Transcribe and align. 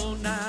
abandona. 0.00 0.30
La 0.30 0.39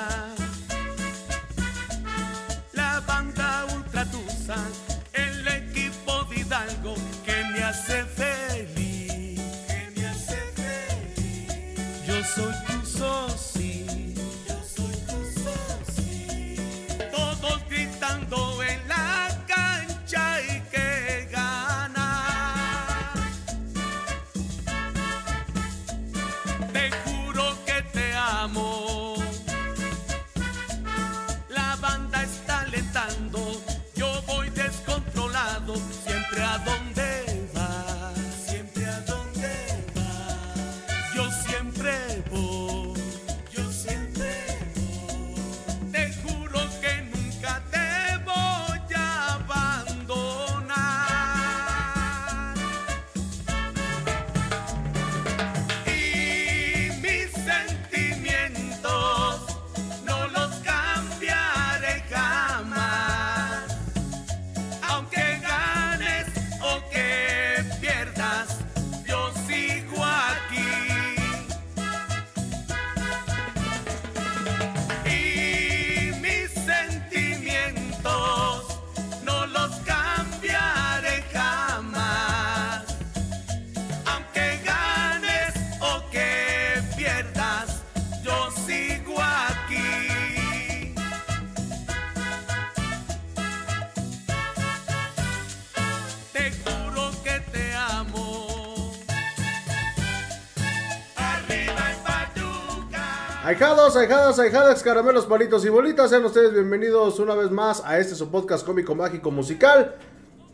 Ahijados, 103.62 103.96
ahijadas, 103.96 104.38
ahijadas, 104.40 104.82
caramelos, 104.82 105.26
palitos 105.26 105.64
y 105.64 105.68
bolitas, 105.68 106.10
sean 106.10 106.24
ustedes 106.24 106.52
bienvenidos 106.52 107.20
una 107.20 107.36
vez 107.36 107.52
más 107.52 107.80
a 107.86 108.00
este 108.00 108.16
su 108.16 108.28
podcast 108.28 108.66
cómico 108.66 108.96
mágico 108.96 109.30
musical. 109.30 109.94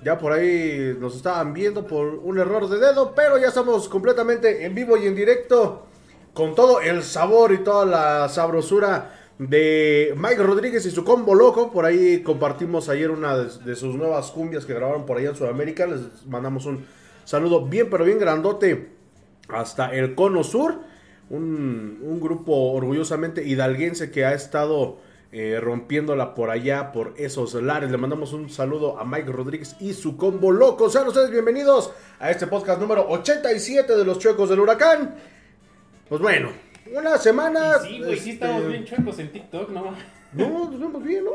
Ya 0.05 0.19
por 0.19 0.31
ahí 0.31 0.95
nos 1.01 1.17
estaban 1.17 1.55
viendo 1.55 1.87
por 1.87 2.17
un 2.17 2.39
error 2.39 2.69
de 2.69 2.77
dedo, 2.77 3.15
pero 3.15 3.39
ya 3.39 3.49
estamos 3.49 3.89
completamente 3.89 4.67
en 4.67 4.75
vivo 4.75 4.99
y 4.99 5.07
en 5.07 5.15
directo 5.17 5.87
con 6.35 6.55
todo 6.55 6.83
el 6.83 7.03
sabor 7.03 7.53
y 7.53 7.65
toda 7.65 7.87
la 7.87 8.29
sabrosura 8.29 9.19
de 9.39 10.13
Mike 10.15 10.43
Rodríguez 10.43 10.85
y 10.85 10.91
su 10.91 11.03
combo 11.03 11.35
loco. 11.35 11.73
Por 11.73 11.87
ahí 11.87 12.23
compartimos 12.23 12.91
ayer 12.91 13.11
una 13.11 13.39
de, 13.39 13.65
de 13.65 13.75
sus 13.75 13.95
nuevas 13.95 14.31
cumbias 14.33 14.67
que 14.67 14.75
grabaron 14.75 15.07
por 15.07 15.17
allá 15.17 15.31
en 15.31 15.37
Sudamérica. 15.37 15.87
Les 15.87 16.27
mandamos 16.27 16.67
un 16.67 16.85
saludo 17.25 17.65
bien, 17.65 17.89
pero 17.89 18.05
bien 18.05 18.19
grandote 18.19 18.91
hasta 19.49 19.95
el 19.95 20.15
Cono 20.15 20.45
Sur. 20.45 20.98
Un, 21.31 21.99
un 22.03 22.21
grupo 22.21 22.73
orgullosamente 22.73 23.45
hidalguense 23.45 24.11
que 24.11 24.25
ha 24.25 24.33
estado 24.33 24.99
eh, 25.31 25.59
rompiéndola 25.61 26.35
por 26.35 26.49
allá, 26.51 26.91
por 26.93 27.13
esos 27.19 27.53
lares. 27.55 27.91
Le 27.91 27.99
mandamos 27.99 28.33
un 28.33 28.49
saludo 28.49 28.99
a 28.99 29.05
Mike 29.05 29.31
Rodríguez 29.31 29.77
y 29.79 29.93
su 29.93 30.17
combo 30.17 30.51
loco. 30.51 30.89
Sean 30.89 31.07
ustedes 31.07 31.31
bienvenidos 31.31 31.93
a 32.19 32.31
este 32.31 32.47
podcast 32.47 32.81
número 32.81 33.07
87 33.09 33.95
de 33.95 34.05
los 34.07 34.19
Chuecos 34.19 34.49
del 34.49 34.61
Huracán. 34.61 35.17
Pues 36.09 36.21
bueno, 36.23 36.51
una 36.95 37.19
semana. 37.19 37.73
Y 37.85 37.89
sí, 37.89 37.99
güey, 38.03 38.19
sí 38.19 38.31
estamos 38.31 38.57
este, 38.63 38.69
bien 38.73 38.85
chuecos 38.87 39.19
en 39.19 39.31
TikTok, 39.33 39.69
¿no? 39.71 39.95
No, 40.33 40.49
nos 40.71 40.81
vemos 40.81 41.05
bien, 41.05 41.25
¿no? 41.25 41.33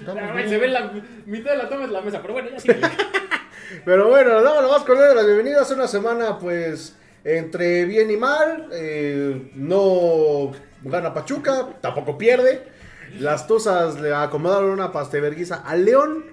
Estamos 0.00 0.22
Ah, 0.22 0.34
bien. 0.34 0.48
se 0.50 0.58
ve 0.58 0.68
la 0.68 0.92
mitad 1.24 1.52
de 1.52 1.56
la 1.56 1.68
toma 1.70 1.84
es 1.84 1.90
la 1.90 2.02
mesa, 2.02 2.20
pero 2.20 2.34
bueno, 2.34 2.50
ya 2.50 2.60
sí. 2.60 2.68
Pero 3.86 4.08
bueno, 4.10 4.42
damos 4.42 4.62
la 4.62 4.68
más 4.68 4.82
cordial 4.84 5.08
de 5.08 5.14
las 5.14 5.24
bienvenidas. 5.26 5.70
Una 5.70 5.88
semana, 5.88 6.38
pues, 6.38 6.94
entre 7.24 7.84
bien 7.86 8.10
y 8.10 8.16
mal. 8.16 8.68
eh, 8.72 9.50
no 9.54 10.52
gana 10.82 11.14
Pachuca, 11.14 11.68
tampoco 11.80 12.16
pierde. 12.18 12.62
Las 13.18 13.46
Tuzas 13.46 14.00
le 14.00 14.12
acomodaron 14.14 14.70
una 14.70 14.92
pasteverguiza 14.92 15.62
al 15.66 15.84
León. 15.84 16.24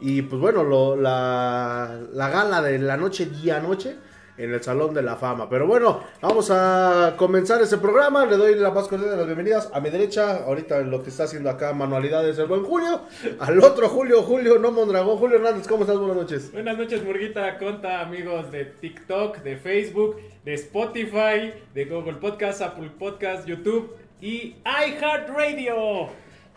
Y 0.00 0.22
pues 0.22 0.40
bueno, 0.40 0.62
lo- 0.64 0.96
la, 0.96 1.98
la 2.12 2.28
gala 2.28 2.60
de 2.60 2.78
la 2.78 2.96
noche, 2.96 3.26
día 3.26 3.60
noche, 3.60 3.96
en 4.36 4.52
el 4.52 4.60
Salón 4.62 4.92
de 4.92 5.00
la 5.02 5.14
Fama. 5.16 5.48
Pero 5.48 5.66
bueno, 5.68 6.00
vamos 6.20 6.50
a 6.50 7.14
comenzar 7.16 7.62
ese 7.62 7.78
programa. 7.78 8.26
Le 8.26 8.36
doy 8.36 8.56
la 8.56 8.70
más 8.72 8.88
cordial 8.88 9.12
de 9.12 9.16
las 9.16 9.26
bienvenidas 9.26 9.70
a 9.72 9.80
mi 9.80 9.90
derecha. 9.90 10.44
Ahorita 10.44 10.80
lo 10.80 11.02
que 11.04 11.10
está 11.10 11.22
haciendo 11.24 11.48
acá 11.48 11.72
manualidades 11.72 12.36
el 12.38 12.46
buen 12.46 12.64
Julio. 12.64 13.02
Al 13.38 13.62
otro 13.62 13.88
Julio, 13.88 14.22
Julio 14.22 14.58
No 14.58 14.72
Mondragón. 14.72 15.16
Julio 15.18 15.36
Hernández, 15.36 15.68
¿cómo 15.68 15.84
estás? 15.84 15.96
Buenas 15.96 16.16
noches. 16.16 16.52
Buenas 16.52 16.76
noches, 16.76 17.02
Murguita, 17.04 17.56
conta 17.58 18.00
amigos 18.00 18.50
de 18.50 18.64
TikTok, 18.64 19.38
de 19.38 19.56
Facebook, 19.56 20.16
de 20.44 20.54
Spotify, 20.54 21.52
de 21.72 21.84
Google 21.86 22.14
Podcast, 22.14 22.60
Apple 22.60 22.90
Podcast, 22.98 23.46
YouTube 23.46 23.96
y 24.20 24.56
iHeartRadio. 24.64 26.08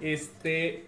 Este, 0.01 0.85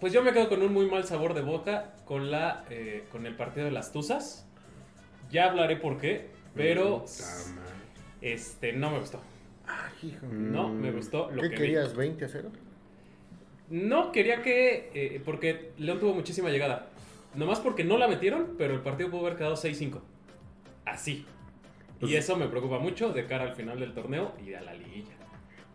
pues 0.00 0.12
yo 0.12 0.22
me 0.22 0.32
quedo 0.32 0.48
con 0.48 0.62
un 0.62 0.72
muy 0.72 0.86
mal 0.86 1.04
sabor 1.04 1.34
de 1.34 1.42
boca 1.42 1.94
con 2.04 2.30
la, 2.30 2.64
eh, 2.70 3.04
con 3.12 3.26
el 3.26 3.36
partido 3.36 3.66
de 3.66 3.72
las 3.72 3.92
Tuzas. 3.92 4.46
Ya 5.30 5.48
hablaré 5.48 5.76
por 5.76 5.98
qué, 5.98 6.28
pero 6.54 7.04
este, 8.20 8.72
no 8.72 8.90
me 8.90 8.98
gustó. 8.98 9.20
No 10.22 10.68
me 10.68 10.90
gustó 10.90 11.30
lo 11.30 11.42
¿Qué 11.42 11.50
que 11.50 11.56
querías? 11.56 11.96
¿20 11.96 12.24
a 12.24 12.28
0? 12.28 12.50
vi. 12.52 12.58
No 13.70 14.10
quería 14.10 14.42
que, 14.42 14.90
eh, 14.94 15.22
porque 15.24 15.70
León 15.78 16.00
tuvo 16.00 16.14
muchísima 16.14 16.50
llegada. 16.50 16.88
Nomás 17.36 17.60
porque 17.60 17.84
no 17.84 17.96
la 17.96 18.08
metieron, 18.08 18.56
pero 18.58 18.74
el 18.74 18.80
partido 18.80 19.10
pudo 19.10 19.26
haber 19.26 19.36
quedado 19.36 19.54
6-5. 19.54 20.00
Así. 20.84 21.24
Y 22.02 22.14
eso 22.14 22.36
me 22.36 22.48
preocupa 22.48 22.78
mucho 22.78 23.12
de 23.12 23.26
cara 23.26 23.44
al 23.44 23.54
final 23.54 23.78
del 23.78 23.92
torneo 23.92 24.32
y 24.44 24.54
a 24.54 24.60
la 24.62 24.74
liguilla. 24.74 25.12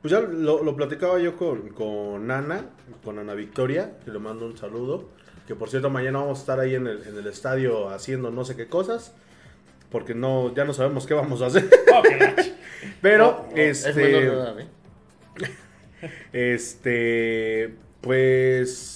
Pues 0.02 0.12
ya 0.12 0.20
lo, 0.20 0.64
lo 0.64 0.76
platicaba 0.76 1.20
yo 1.20 1.36
con, 1.36 1.70
con 1.70 2.30
Ana, 2.30 2.70
con 3.04 3.18
Ana 3.20 3.34
Victoria, 3.34 3.98
que 4.04 4.12
le 4.12 4.20
mando 4.20 4.46
un 4.46 4.58
saludo. 4.58 5.10
Que 5.48 5.56
por 5.56 5.70
cierto, 5.70 5.90
mañana 5.90 6.20
vamos 6.20 6.40
a 6.40 6.42
estar 6.42 6.60
ahí 6.60 6.76
en 6.76 6.88
el, 6.88 7.04
en 7.08 7.18
el 7.18 7.28
estadio 7.28 7.90
haciendo 7.90 8.32
no 8.32 8.46
sé 8.46 8.56
qué 8.56 8.68
cosas. 8.68 9.14
Porque 9.92 10.14
no, 10.16 10.54
ya 10.54 10.66
no 10.66 10.74
sabemos 10.74 11.06
qué 11.06 11.14
vamos 11.14 11.42
a 11.42 11.48
hacer. 11.48 11.70
Oh, 11.94 12.02
qué 12.02 12.18
gacho. 12.18 12.52
Pero, 13.02 13.48
Es 13.56 13.86
este. 13.86 14.04
menor 14.04 14.22
de 14.22 14.28
edad, 14.28 14.60
¿eh? 14.60 14.68
Este, 16.34 17.74
pues 18.02 18.95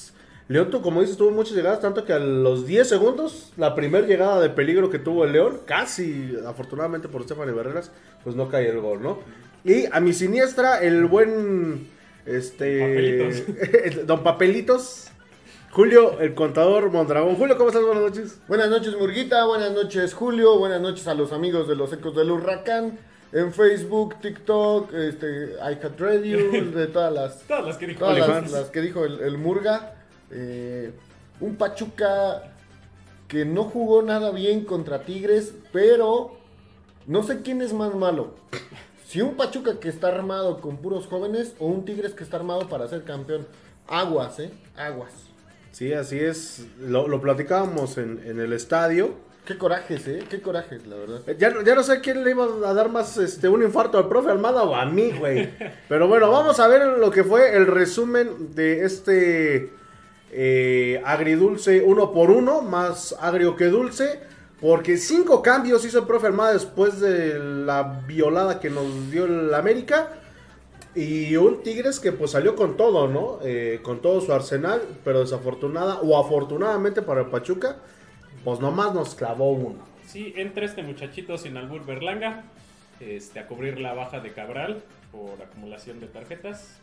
León, 0.49 0.71
tú, 0.71 0.81
como 0.81 1.01
dices, 1.01 1.15
tuvo 1.15 1.29
muchas 1.29 1.55
llegadas, 1.55 1.79
tanto 1.79 2.05
que 2.05 2.11
a 2.11 2.17
los 2.17 2.65
10 2.65 2.89
segundos, 2.89 3.53
la 3.55 3.75
primera 3.75 4.07
llegada 4.07 4.41
de 4.41 4.49
peligro 4.49 4.89
que 4.89 4.97
tuvo 4.97 5.23
el 5.23 5.31
León, 5.31 5.59
casi, 5.63 6.35
afortunadamente 6.43 7.07
por 7.07 7.23
Stephanie 7.23 7.53
Barreras, 7.53 7.91
pues 8.23 8.35
no 8.35 8.49
cae 8.49 8.67
el 8.67 8.81
gol, 8.81 9.03
¿no? 9.03 9.19
Y 9.63 9.85
a 9.91 9.99
mi 9.99 10.11
siniestra, 10.11 10.81
el 10.81 11.05
buen, 11.05 11.87
este, 12.25 12.79
Papelitos. 12.79 14.05
don 14.07 14.23
Papelitos, 14.23 15.11
Julio, 15.69 16.19
el 16.19 16.33
contador 16.33 16.89
Mondragón. 16.89 17.35
Julio, 17.35 17.55
¿cómo 17.55 17.69
estás? 17.69 17.83
Buenas 17.83 18.01
noches. 18.01 18.39
Buenas 18.47 18.69
noches, 18.71 18.95
Murguita. 18.97 19.45
Buenas 19.45 19.71
noches, 19.71 20.15
Julio. 20.15 20.57
Buenas 20.57 20.81
noches 20.81 21.07
a 21.07 21.13
los 21.13 21.31
amigos 21.31 21.67
de 21.67 21.75
los 21.75 21.93
Ecos 21.93 22.15
del 22.15 22.31
Huracán. 22.31 22.97
En 23.31 23.53
Facebook, 23.53 24.15
TikTok, 24.19 24.91
este, 24.95 25.51
iHeartRadio, 25.59 26.51
de 26.71 26.87
todas 26.87 27.13
las, 27.13 27.39
Todas 27.47 27.67
las 27.67 27.77
que 27.77 27.85
dijo 27.85 27.99
todas 27.99 28.51
las, 28.51 28.69
que 28.71 28.81
dijo 28.81 29.05
el, 29.05 29.19
el 29.19 29.37
Murga. 29.37 29.93
Eh, 30.31 30.91
un 31.39 31.55
Pachuca 31.55 32.53
que 33.27 33.45
no 33.45 33.63
jugó 33.65 34.01
nada 34.01 34.31
bien 34.31 34.65
contra 34.65 35.03
Tigres, 35.03 35.53
pero 35.71 36.37
no 37.07 37.23
sé 37.23 37.41
quién 37.41 37.61
es 37.61 37.73
más 37.73 37.93
malo. 37.95 38.33
Si 39.07 39.21
un 39.21 39.35
Pachuca 39.35 39.79
que 39.79 39.89
está 39.89 40.07
armado 40.09 40.61
con 40.61 40.77
puros 40.77 41.07
jóvenes 41.07 41.53
o 41.59 41.67
un 41.67 41.85
Tigres 41.85 42.13
que 42.13 42.23
está 42.23 42.37
armado 42.37 42.67
para 42.69 42.87
ser 42.87 43.03
campeón. 43.03 43.47
Aguas, 43.87 44.39
¿eh? 44.39 44.51
Aguas. 44.77 45.11
Sí, 45.71 45.93
así 45.93 46.19
es. 46.19 46.65
Lo, 46.79 47.07
lo 47.07 47.19
platicábamos 47.21 47.97
en, 47.97 48.21
en 48.25 48.39
el 48.39 48.53
estadio. 48.53 49.13
Qué 49.45 49.57
corajes, 49.57 50.07
¿eh? 50.07 50.23
Qué 50.29 50.41
corajes, 50.41 50.85
la 50.85 50.95
verdad. 50.95 51.21
Eh, 51.27 51.35
Ya, 51.39 51.49
no- 51.49 51.63
ya 51.63 51.73
no 51.73 51.81
sé 51.81 52.01
quién 52.01 52.23
le 52.23 52.31
iba 52.31 52.45
a 52.45 52.73
dar 52.75 52.89
más 52.89 53.17
este, 53.17 53.47
un 53.49 53.63
infarto 53.63 53.97
al 53.97 54.07
profe 54.07 54.29
Almada 54.29 54.61
o 54.63 54.75
a 54.75 54.85
mí, 54.85 55.11
güey. 55.17 55.49
Pero 55.87 56.07
bueno, 56.07 56.29
vamos 56.29 56.59
a 56.59 56.67
ver 56.67 56.85
lo 56.99 57.09
que 57.09 57.23
fue 57.23 57.55
el 57.55 57.65
resumen 57.65 58.53
de 58.53 58.83
este 58.85 59.71
eh, 60.31 61.01
agridulce 61.05 61.81
uno 61.81 62.11
por 62.11 62.31
uno, 62.31 62.61
más 62.61 63.15
agrio 63.19 63.55
que 63.55 63.65
dulce. 63.65 64.21
Porque 64.61 64.97
cinco 64.97 65.41
cambios 65.41 65.85
hizo 65.85 65.99
el 65.99 66.05
profe 66.05 66.27
Almada 66.27 66.53
después 66.53 66.99
de 66.99 67.39
la 67.39 68.01
violada 68.05 68.59
que 68.59 68.69
nos 68.69 69.09
dio 69.09 69.25
el 69.25 69.53
América. 69.53 70.19
Y 70.95 71.35
un 71.37 71.63
Tigres 71.63 71.99
que 71.99 72.11
pues 72.11 72.31
salió 72.31 72.55
con 72.55 72.75
todo, 72.75 73.07
¿no? 73.07 73.39
Eh, 73.43 73.79
con 73.83 74.01
todo 74.01 74.19
su 74.19 74.33
arsenal, 74.33 74.81
pero 75.05 75.21
desafortunada 75.21 75.99
o 76.01 76.19
afortunadamente 76.19 77.01
para 77.01 77.21
el 77.21 77.27
Pachuca, 77.27 77.77
pues 78.43 78.59
nomás 78.59 78.93
nos 78.93 79.15
clavó 79.15 79.51
uno. 79.51 79.79
Sí, 80.05 80.33
entra 80.35 80.65
este 80.65 80.83
muchachito 80.83 81.37
sin 81.37 81.55
albur 81.55 81.85
Berlanga 81.85 82.43
este, 82.99 83.39
a 83.39 83.47
cubrir 83.47 83.79
la 83.79 83.93
baja 83.93 84.19
de 84.19 84.33
Cabral 84.33 84.83
por 85.11 85.41
acumulación 85.41 85.99
de 85.99 86.07
tarjetas. 86.07 86.79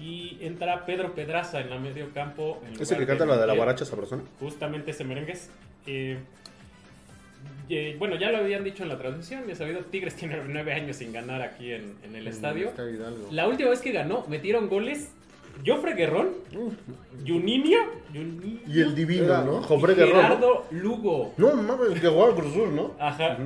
Y 0.00 0.38
entra 0.40 0.86
Pedro 0.86 1.14
Pedraza 1.14 1.60
en 1.60 1.70
la 1.70 1.78
medio 1.78 2.12
campo. 2.14 2.62
en 2.66 2.80
¿Es 2.80 2.90
el 2.90 2.98
que 2.98 3.06
canta 3.06 3.26
la 3.26 3.34
de 3.34 3.40
la 3.40 3.52
Miguel. 3.52 3.58
baracha 3.66 3.84
sabrosona? 3.84 4.22
Justamente 4.40 4.92
ese 4.92 5.04
merengues. 5.04 5.50
Eh, 5.86 6.18
eh, 7.68 7.96
bueno, 7.98 8.16
ya 8.16 8.30
lo 8.32 8.38
habían 8.38 8.64
dicho 8.64 8.82
en 8.82 8.88
la 8.88 8.98
transmisión, 8.98 9.46
ya 9.46 9.54
sabido, 9.54 9.80
Tigres 9.80 10.16
tiene 10.16 10.40
nueve 10.48 10.72
años 10.72 10.96
sin 10.96 11.12
ganar 11.12 11.40
aquí 11.42 11.72
en, 11.72 11.94
en 12.02 12.16
el 12.16 12.26
estadio. 12.26 12.72
La 13.30 13.46
última 13.46 13.70
vez 13.70 13.80
que 13.80 13.92
ganó, 13.92 14.24
metieron 14.28 14.68
goles 14.68 15.12
Jofre 15.64 15.94
Guerrón, 15.94 16.30
Juninho, 17.26 17.78
Juninho 18.12 18.60
Y 18.66 18.80
el 18.80 18.94
divino, 18.94 19.24
Era 19.24 19.42
¿no? 19.44 19.62
Jofre 19.62 19.92
y 19.92 19.96
Guerrón, 19.96 20.14
¿no? 20.16 20.22
Gerardo 20.22 20.64
Lugo. 20.70 21.34
No 21.36 21.54
mames, 21.54 22.00
que 22.00 22.08
jugaba 22.08 22.34
Cruz 22.34 22.50
Azul, 22.52 22.74
¿no? 22.74 22.92
Ajá. 22.98 23.36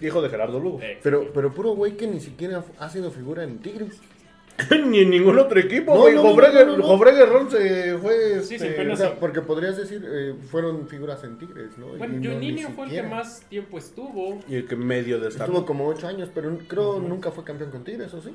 Hijo 0.00 0.20
de 0.22 0.28
Gerardo 0.28 0.60
Lugo. 0.60 0.80
Eh, 0.82 0.98
Pero, 1.02 1.32
pero 1.32 1.52
puro 1.54 1.70
güey 1.70 1.96
que 1.96 2.06
ni 2.06 2.20
siquiera 2.20 2.62
ha 2.78 2.88
sido 2.90 3.10
figura 3.10 3.42
en 3.44 3.58
Tigres. 3.58 3.98
Ni 4.86 5.00
en 5.00 5.10
ningún 5.10 5.38
otro 5.38 5.58
equipo, 5.60 5.94
No, 5.94 6.00
güey. 6.00 6.14
no, 6.14 6.22
no, 6.22 6.34
no, 6.34 6.64
no, 6.64 6.76
no. 6.78 6.82
Jofre 6.84 7.12
Guerrón 7.12 7.50
se 7.50 7.96
fue. 7.98 8.42
Sí, 8.42 8.54
este, 8.54 8.58
sin 8.68 8.76
pena, 8.76 8.94
O 8.94 8.96
sea, 8.96 9.08
sí. 9.10 9.14
porque 9.20 9.42
podrías 9.42 9.76
decir, 9.76 10.02
eh, 10.08 10.34
fueron 10.50 10.88
figuras 10.88 11.22
en 11.24 11.36
Tigres, 11.38 11.76
¿no? 11.76 11.88
Bueno, 11.88 12.14
Juninho 12.14 12.70
fue 12.70 12.86
el 12.86 12.90
que 12.92 13.02
más 13.02 13.40
tiempo 13.48 13.76
estuvo. 13.78 14.40
Y 14.48 14.56
el 14.56 14.66
que 14.66 14.76
medio 14.76 15.20
de 15.20 15.28
estar. 15.28 15.46
Estuvo 15.46 15.66
como 15.66 15.86
ocho 15.86 16.08
años, 16.08 16.30
pero 16.34 16.56
creo 16.68 16.98
nunca 17.00 17.30
fue 17.30 17.44
campeón 17.44 17.70
con 17.70 17.84
Tigres, 17.84 18.12
¿o 18.14 18.20
sí? 18.22 18.34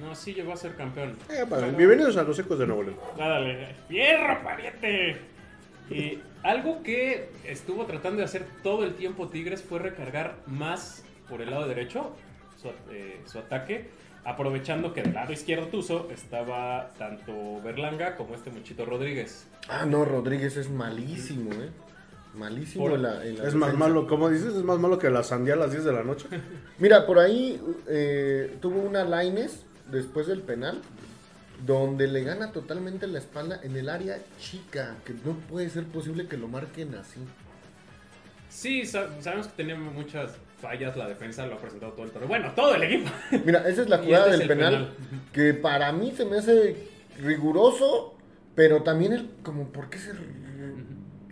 No, 0.00 0.14
sí 0.14 0.32
llegó 0.32 0.52
a 0.52 0.56
ser 0.56 0.74
campeón. 0.74 1.16
Eh, 1.28 1.44
para- 1.48 1.66
Pero- 1.66 1.76
Bienvenidos 1.76 2.16
a 2.16 2.22
los 2.22 2.38
ecos 2.38 2.58
de 2.58 2.66
Nuevo 2.66 2.84
León. 2.84 2.96
Dale, 3.18 3.74
fierro, 3.88 4.42
pariente. 4.42 5.16
Y 5.90 6.18
algo 6.42 6.82
que 6.82 7.28
estuvo 7.44 7.84
tratando 7.84 8.18
de 8.20 8.24
hacer 8.24 8.46
todo 8.62 8.84
el 8.84 8.94
tiempo 8.94 9.28
Tigres 9.28 9.62
fue 9.62 9.78
recargar 9.80 10.36
más 10.46 11.04
por 11.28 11.42
el 11.42 11.50
lado 11.50 11.68
derecho 11.68 12.12
su, 12.60 12.68
eh, 12.90 13.20
su 13.26 13.38
ataque, 13.38 13.90
aprovechando 14.24 14.92
que 14.94 15.02
del 15.02 15.14
lado 15.14 15.32
izquierdo 15.32 15.66
Tuzo 15.66 16.08
estaba 16.12 16.90
tanto 16.98 17.60
Berlanga 17.62 18.16
como 18.16 18.34
este 18.34 18.50
muchito 18.50 18.84
Rodríguez. 18.84 19.46
Ah, 19.68 19.84
no, 19.86 20.04
Rodríguez 20.04 20.56
es 20.56 20.70
malísimo, 20.70 21.50
¿eh? 21.54 21.70
Malísimo 22.34 22.84
Por- 22.84 22.94
en 22.94 23.02
la, 23.02 23.24
en 23.26 23.38
la 23.38 23.48
Es 23.48 23.54
más 23.54 23.74
malo, 23.74 24.06
como 24.06 24.30
dices, 24.30 24.54
es 24.54 24.62
más 24.62 24.78
malo 24.78 24.98
que 24.98 25.10
la 25.10 25.22
sandía 25.22 25.54
a 25.54 25.58
las 25.58 25.72
10 25.72 25.84
de 25.84 25.92
la 25.92 26.02
noche. 26.02 26.26
Mira, 26.78 27.04
por 27.06 27.18
ahí 27.18 27.60
eh, 27.88 28.56
tuvo 28.60 28.80
una 28.80 29.04
Laines 29.04 29.64
después 29.90 30.26
del 30.28 30.40
penal 30.40 30.80
donde 31.66 32.08
le 32.08 32.24
gana 32.24 32.50
totalmente 32.50 33.06
la 33.06 33.18
espalda 33.18 33.60
en 33.62 33.76
el 33.76 33.88
área 33.88 34.18
chica, 34.40 34.96
que 35.04 35.12
no 35.24 35.34
puede 35.48 35.68
ser 35.70 35.84
posible 35.84 36.26
que 36.26 36.36
lo 36.36 36.48
marquen 36.48 36.94
así. 36.94 37.20
Sí, 38.48 38.84
sa- 38.86 39.08
sabemos 39.20 39.46
que 39.48 39.54
tenía 39.56 39.76
muchas 39.76 40.32
fallas 40.62 40.96
la 40.96 41.06
defensa, 41.08 41.44
lo 41.46 41.56
ha 41.56 41.58
presentado 41.58 41.92
todo 41.92 42.06
el 42.06 42.10
torneo. 42.12 42.28
Bueno, 42.28 42.52
todo 42.56 42.74
el 42.74 42.82
equipo. 42.84 43.10
Mira, 43.44 43.68
esa 43.68 43.82
es 43.82 43.88
la 43.90 43.98
jugada 43.98 44.30
este 44.30 44.34
es 44.34 44.38
del 44.38 44.50
el 44.50 44.56
penal, 44.56 44.72
penal. 44.74 45.22
que 45.34 45.52
para 45.54 45.92
mí 45.92 46.12
se 46.16 46.24
me 46.24 46.38
hace 46.38 46.76
riguroso, 47.20 48.14
pero 48.54 48.82
también 48.82 49.12
el, 49.12 49.28
como, 49.42 49.68
¿por 49.68 49.90
qué 49.90 49.98
se, 49.98 50.12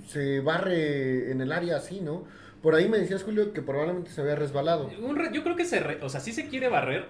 se 0.07 0.41
barre 0.41 1.31
en 1.31 1.41
el 1.41 1.53
área 1.53 1.77
así, 1.77 2.01
no? 2.01 2.25
Por 2.63 2.75
ahí 2.75 2.89
me 2.89 2.99
decías, 2.99 3.23
Julio, 3.23 3.53
que 3.55 3.63
probablemente 3.63 4.11
se 4.11 4.21
había 4.21 4.35
resbalado. 4.35 4.91
Un 5.01 5.17
re- 5.17 5.31
yo 5.33 5.43
creo 5.43 5.57
que 5.57 5.65
se, 5.65 5.81
re- 5.81 5.99
o 6.03 6.09
sea, 6.11 6.21
sí 6.21 6.33
se 6.33 6.49
quiere 6.49 6.69
barrer, 6.69 7.07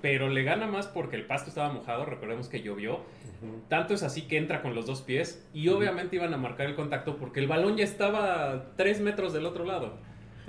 pero 0.00 0.30
le 0.30 0.42
gana 0.42 0.66
más 0.66 0.86
porque 0.86 1.16
el 1.16 1.26
pasto 1.26 1.50
estaba 1.50 1.70
mojado. 1.72 2.06
Recordemos 2.06 2.48
que 2.48 2.62
llovió. 2.62 3.00
Tanto 3.68 3.94
es 3.94 4.02
así 4.02 4.22
que 4.22 4.36
entra 4.38 4.62
con 4.62 4.74
los 4.74 4.86
dos 4.86 5.02
pies 5.02 5.42
y 5.54 5.68
obviamente 5.68 6.16
iban 6.16 6.32
a 6.32 6.36
marcar 6.38 6.66
el 6.66 6.74
contacto 6.76 7.16
porque 7.16 7.40
el 7.40 7.46
balón 7.48 7.76
ya 7.76 7.84
estaba 7.84 8.72
tres 8.76 9.00
metros 9.00 9.32
del 9.32 9.44
otro 9.46 9.64
lado. 9.64 9.98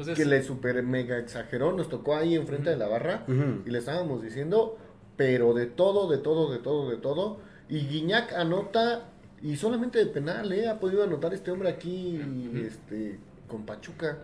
Entonces, 0.02 0.24
que 0.24 0.30
le 0.30 0.44
super 0.44 0.82
mega 0.84 1.18
exageró, 1.18 1.72
nos 1.74 1.90
tocó 1.90 2.16
ahí 2.16 2.36
enfrente 2.36 2.70
de 2.70 2.78
la 2.78 2.88
barra 2.88 3.26
y 3.66 3.70
le 3.70 3.78
estábamos 3.80 4.22
diciendo, 4.22 4.78
pero 5.16 5.54
de 5.54 5.68
todo, 5.68 6.10
de 6.10 6.18
todo, 6.18 6.52
de 6.52 6.58
todo, 6.60 6.90
de 6.90 6.98
todo. 6.98 7.40
Y 7.70 7.88
Guiñac 7.88 8.34
anota, 8.34 9.10
y 9.42 9.56
solamente 9.56 10.00
de 10.00 10.08
penal, 10.08 10.52
¿eh? 10.52 10.68
Ha 10.68 10.80
podido 10.80 11.04
anotar 11.04 11.34
este 11.34 11.52
hombre 11.52 11.70
aquí, 11.70 12.20
este, 12.56 13.20
con 13.48 13.66
Pachuca. 13.66 14.18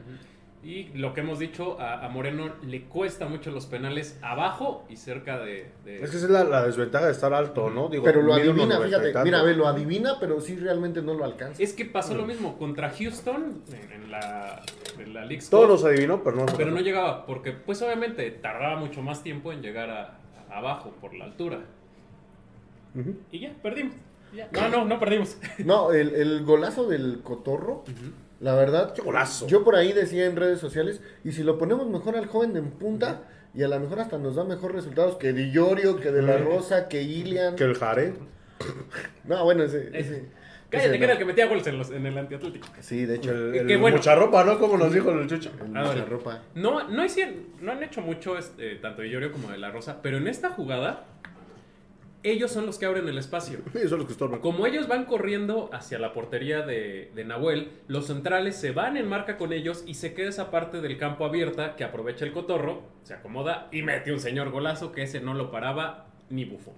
Y 0.64 0.86
lo 0.96 1.14
que 1.14 1.22
hemos 1.22 1.40
dicho, 1.40 1.80
a, 1.80 2.04
a 2.06 2.10
Moreno 2.10 2.56
le 2.66 2.84
cuesta 2.86 3.28
mucho 3.28 3.52
los 3.52 3.68
penales 3.68 4.20
abajo 4.22 4.86
y 4.90 4.98
cerca 4.98 5.38
de... 5.40 5.72
de- 5.86 6.04
Es 6.04 6.10
que 6.10 6.18
esa 6.18 6.26
es 6.26 6.32
la, 6.32 6.44
la 6.44 6.66
desventaja 6.66 7.06
de 7.06 7.12
estar 7.12 7.34
alto, 7.34 7.70
¿no? 7.70 7.88
Digo, 7.90 8.04
Pero 8.04 8.22
lo 8.22 8.34
adivina, 8.34 8.76
90 8.76 8.86
y 8.86 8.90
fíjate, 8.90 9.12
tanto. 9.14 9.26
mira, 9.26 9.44
ve, 9.44 9.54
lo 9.56 9.68
adivina, 9.68 10.20
pero 10.20 10.42
sí 10.42 10.56
realmente 10.58 11.02
no 11.02 11.14
lo 11.14 11.24
alcanza. 11.26 11.62
Es 11.62 11.74
que 11.74 11.86
pasó 11.86 12.16
lo 12.16 12.26
mismo 12.26 12.58
contra 12.58 12.90
Houston 12.90 13.62
en, 13.72 13.92
en 14.04 14.12
la, 14.12 14.62
en 15.00 15.14
la 15.14 15.26
League 15.26 15.44
Todos 15.50 15.70
los 15.70 15.84
adivinó, 15.86 16.24
pero 16.24 16.38
no. 16.38 16.46
Pero 16.58 16.72
no 16.72 16.80
llegaba, 16.82 17.26
porque 17.26 17.52
pues 17.52 17.82
obviamente 17.84 18.30
tardaba 18.32 18.78
mucho 18.80 19.02
más 19.02 19.22
tiempo 19.24 19.52
en 19.54 19.62
llegar 19.62 19.90
a, 19.92 20.18
a 20.50 20.58
abajo 20.58 20.92
por 21.00 21.14
la 21.14 21.26
altura. 21.26 21.60
Y 23.32 23.40
ya, 23.40 23.54
perdimos. 23.62 23.94
Ya. 24.34 24.50
No, 24.52 24.70
no, 24.70 24.86
no 24.86 25.00
perdimos. 25.00 25.38
No, 25.60 25.92
el, 25.92 26.14
el 26.16 26.44
golazo 26.44 26.88
del 26.88 27.22
Cotorro, 27.24 27.84
la 28.40 28.54
verdad, 28.56 28.94
¡Qué 28.94 29.02
golazo! 29.02 29.48
yo 29.48 29.64
por 29.64 29.76
ahí 29.76 29.94
decía 29.94 30.26
en 30.26 30.36
redes 30.36 30.60
sociales, 30.60 31.02
y 31.24 31.32
si 31.32 31.44
lo 31.44 31.58
ponemos 31.58 31.88
mejor 31.90 32.16
al 32.18 32.26
joven 32.28 32.56
en 32.58 32.72
punta, 32.72 33.24
y 33.54 33.64
a 33.64 33.68
lo 33.68 33.80
mejor 33.80 34.00
hasta 34.00 34.18
nos 34.18 34.36
da 34.36 34.44
mejor 34.44 34.74
resultados 34.74 35.16
que 35.18 35.34
Di 35.34 35.52
Llorio, 35.52 35.96
que 36.00 36.12
De 36.12 36.22
La 36.22 36.38
Rosa, 36.38 36.88
que 36.88 37.02
Ilian. 37.02 37.56
Que 37.56 37.64
el 37.64 37.76
Jare. 37.76 38.14
No, 39.24 39.44
bueno, 39.44 39.64
ese... 39.64 39.88
Ese. 39.90 40.00
ese- 40.00 40.26
Cállate, 40.70 40.90
ese 40.90 40.98
que 40.98 41.04
era 41.06 41.14
el 41.14 41.20
que 41.20 41.24
metía 41.26 41.46
goles 41.48 41.66
en, 41.68 41.78
los, 41.78 41.92
en 41.92 42.06
el 42.06 42.18
antiatlético. 42.18 42.68
Sí, 42.82 43.06
de 43.06 43.16
hecho. 43.16 43.32
El, 43.32 43.66
Qué 43.68 43.74
el 43.76 43.80
bueno. 43.80 43.96
mucha 43.98 44.16
ropa, 44.16 44.44
¿no? 44.44 44.60
Como 44.60 44.78
nos 44.78 44.92
dijo 44.92 45.10
el 45.12 45.26
chucho. 45.26 45.50
El 45.66 45.78
Ah, 45.78 45.84
vale. 45.84 46.04
ropa. 46.04 46.42
No, 46.56 46.90
no, 46.90 47.06
hicieron, 47.06 47.36
no 47.62 47.72
han 47.72 47.82
hecho 47.84 48.02
mucho 48.02 48.38
este, 48.38 48.76
tanto 48.76 49.02
de 49.02 49.10
Llorio 49.10 49.32
como 49.32 49.50
de 49.50 49.58
La 49.60 49.72
Rosa, 49.72 50.02
pero 50.02 50.18
en 50.18 50.28
esta 50.28 50.50
jugada, 50.50 51.06
ellos 52.30 52.52
son 52.52 52.66
los 52.66 52.78
que 52.78 52.86
abren 52.86 53.08
el 53.08 53.18
espacio. 53.18 53.60
Sí, 53.74 53.88
son 53.88 54.00
los 54.00 54.08
que 54.08 54.14
estorban. 54.14 54.40
Como 54.40 54.66
ellos 54.66 54.88
van 54.88 55.06
corriendo 55.06 55.70
hacia 55.72 56.00
la 56.00 56.14
portería 56.14 56.62
de, 56.62 57.12
de 57.14 57.26
Nahuel, 57.26 57.70
los 57.88 58.08
centrales 58.08 58.56
se 58.56 58.72
van 58.72 58.98
en 58.98 59.08
marca 59.08 59.38
con 59.38 59.54
ellos 59.54 59.84
y 59.86 59.94
se 59.94 60.14
queda 60.14 60.30
esa 60.30 60.50
parte 60.50 60.82
del 60.82 60.98
campo 60.98 61.26
abierta 61.26 61.76
que 61.76 61.84
aprovecha 61.84 62.26
el 62.26 62.32
cotorro, 62.32 62.84
se 63.04 63.14
acomoda 63.14 63.68
y 63.72 63.84
mete 63.84 64.12
un 64.12 64.20
señor 64.20 64.50
golazo 64.50 64.92
que 64.92 65.04
ese 65.04 65.20
no 65.20 65.34
lo 65.34 65.52
paraba 65.52 66.08
ni 66.30 66.46
bufo. 66.46 66.74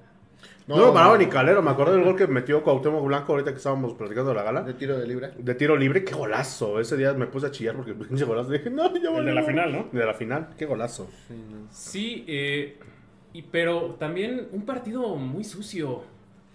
No, 0.68 0.78
lo 0.78 0.94
paraba 0.94 1.18
ni 1.18 1.26
Calero. 1.26 1.64
Me 1.64 1.72
acuerdo 1.72 1.94
del 1.94 2.04
gol 2.04 2.16
que 2.16 2.28
metió 2.28 2.62
Cuauhtémoc 2.64 3.04
Blanco 3.04 3.32
ahorita 3.32 3.52
que 3.52 3.58
estábamos 3.58 3.94
platicando 3.94 4.30
de 4.30 4.36
la 4.36 4.44
gala. 4.44 4.62
De 4.62 4.76
tiro 4.76 5.00
de 5.00 5.08
libra. 5.08 5.32
De 5.36 5.56
tiro 5.56 5.76
libre, 5.76 6.04
qué 6.04 6.14
golazo. 6.14 6.80
Ese 6.80 6.96
día 6.96 7.14
me 7.14 7.26
puse 7.26 7.48
a 7.48 7.52
chillar 7.52 7.76
porque 7.76 7.94
pinche 7.96 8.24
golazo. 8.24 8.52
Dije, 8.52 8.70
no, 8.70 8.94
ya 8.96 9.10
El 9.10 9.26
de 9.26 9.34
la 9.34 9.44
final, 9.44 9.72
¿no? 9.72 9.88
De 9.92 10.06
la 10.06 10.14
final, 10.14 10.50
qué 10.58 10.66
golazo. 10.66 11.10
Sí, 11.28 11.34
no. 11.34 11.68
Sí, 11.72 12.26
eh, 12.28 12.78
y, 13.34 13.44
pero 13.44 13.96
también 14.00 14.48
un 14.52 14.66
partido 14.66 15.16
muy 15.16 15.44
sucio. 15.44 16.04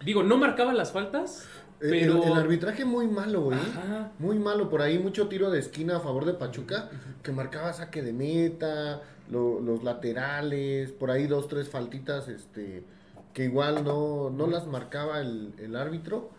Digo, 0.05 0.23
no 0.23 0.37
marcaba 0.37 0.73
las 0.73 0.93
faltas, 0.93 1.47
pero... 1.81 2.23
El, 2.23 2.33
el 2.33 2.39
arbitraje 2.39 2.85
muy 2.85 3.07
malo, 3.07 3.43
güey. 3.43 3.59
Ajá. 3.59 4.13
Muy 4.19 4.39
malo. 4.39 4.69
Por 4.71 4.83
ahí 4.83 4.99
mucho 4.99 5.29
tiro 5.29 5.51
de 5.51 5.59
esquina 5.61 5.97
a 5.97 6.01
favor 6.01 6.25
de 6.25 6.35
Pachuca, 6.35 6.91
que 7.23 7.33
marcaba 7.33 7.73
saque 7.73 8.03
de 8.03 8.13
meta, 8.13 9.03
lo- 9.31 9.61
los 9.61 9.83
laterales, 9.85 10.93
por 10.93 11.11
ahí 11.11 11.27
dos, 11.27 11.49
tres 11.49 11.69
faltitas, 11.69 12.29
este, 12.29 12.85
que 13.33 13.45
igual 13.45 13.85
no, 13.85 14.31
no 14.31 14.47
las 14.47 14.67
marcaba 14.67 15.21
el, 15.21 15.55
el 15.59 15.77
árbitro. 15.77 16.31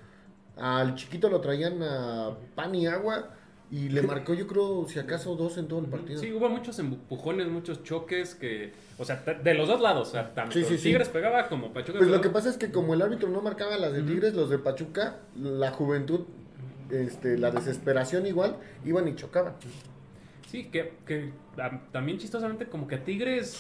Al 0.58 0.96
chiquito 0.96 1.30
lo 1.30 1.42
traían 1.42 1.82
a 1.84 2.32
pan 2.56 2.74
y 2.76 2.88
agua 2.88 3.30
y 3.72 3.90
le 3.90 4.04
marcó 4.04 4.34
yo 4.34 4.46
creo 4.48 4.86
si 4.88 5.00
acaso 5.00 5.36
dos 5.36 5.58
en 5.58 5.68
todo 5.68 5.80
el 5.80 5.88
partido. 5.88 6.20
Sí, 6.20 6.32
hubo 6.32 6.48
muchos 6.50 6.78
empujones, 6.80 7.48
muchos 7.48 7.84
choques 7.84 8.36
que... 8.36 8.74
O 8.98 9.06
sea, 9.06 9.18
de 9.18 9.54
los 9.56 9.68
dos 9.68 9.82
lados. 9.82 10.10
O 10.10 10.12
sea, 10.12 10.34
tanto 10.34 10.54
Sí, 10.54 10.64
sí, 10.64 10.78
sí. 10.78 10.84
Tigres 10.84 11.10
pegaba 11.10 11.48
como 11.50 11.74
Pachuca 11.74 11.98
Pues 11.98 12.10
lo 12.12 12.22
que 12.22 12.30
pasa 12.30 12.50
es 12.50 12.58
que 12.58 12.72
como 12.72 12.94
el 12.94 13.02
árbitro 13.02 13.28
no 13.30 13.42
marcaba 13.42 13.76
las 13.78 13.92
de 13.94 14.04
Tigres, 14.04 14.34
los 14.36 14.50
de 14.50 14.60
Pachuca, 14.60 15.18
la 15.42 15.72
juventud, 15.72 16.22
este, 16.92 17.38
la 17.38 17.50
desesperación 17.52 18.28
igual, 18.28 18.58
iban 18.86 19.08
y 19.08 19.16
chocaban. 19.16 19.54
Sí, 20.50 20.66
que, 20.66 20.94
que 21.06 21.32
tam- 21.58 21.82
también 21.92 22.18
chistosamente 22.20 22.68
como 22.68 22.88
que 22.88 22.96
a 22.96 23.04
Tigres 23.04 23.60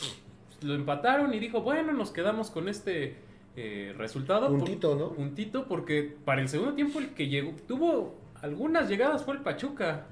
lo 0.61 0.75
empataron 0.75 1.33
y 1.33 1.39
dijo, 1.39 1.61
bueno, 1.61 1.91
nos 1.93 2.11
quedamos 2.11 2.51
con 2.51 2.69
este 2.69 3.15
eh, 3.57 3.93
resultado. 3.97 4.49
por- 4.49 4.59
Puntito, 4.59 4.95
¿no? 4.95 5.09
Puntito 5.13 5.65
porque 5.67 6.15
para 6.23 6.41
el 6.41 6.47
segundo 6.47 6.73
tiempo 6.75 6.99
el 6.99 7.09
que 7.15 7.27
llegó, 7.27 7.53
tuvo 7.67 8.15
algunas 8.45 8.87
llegadas 8.89 9.23
fue 9.23 9.35
el 9.35 9.41
Pachuca. 9.41 10.05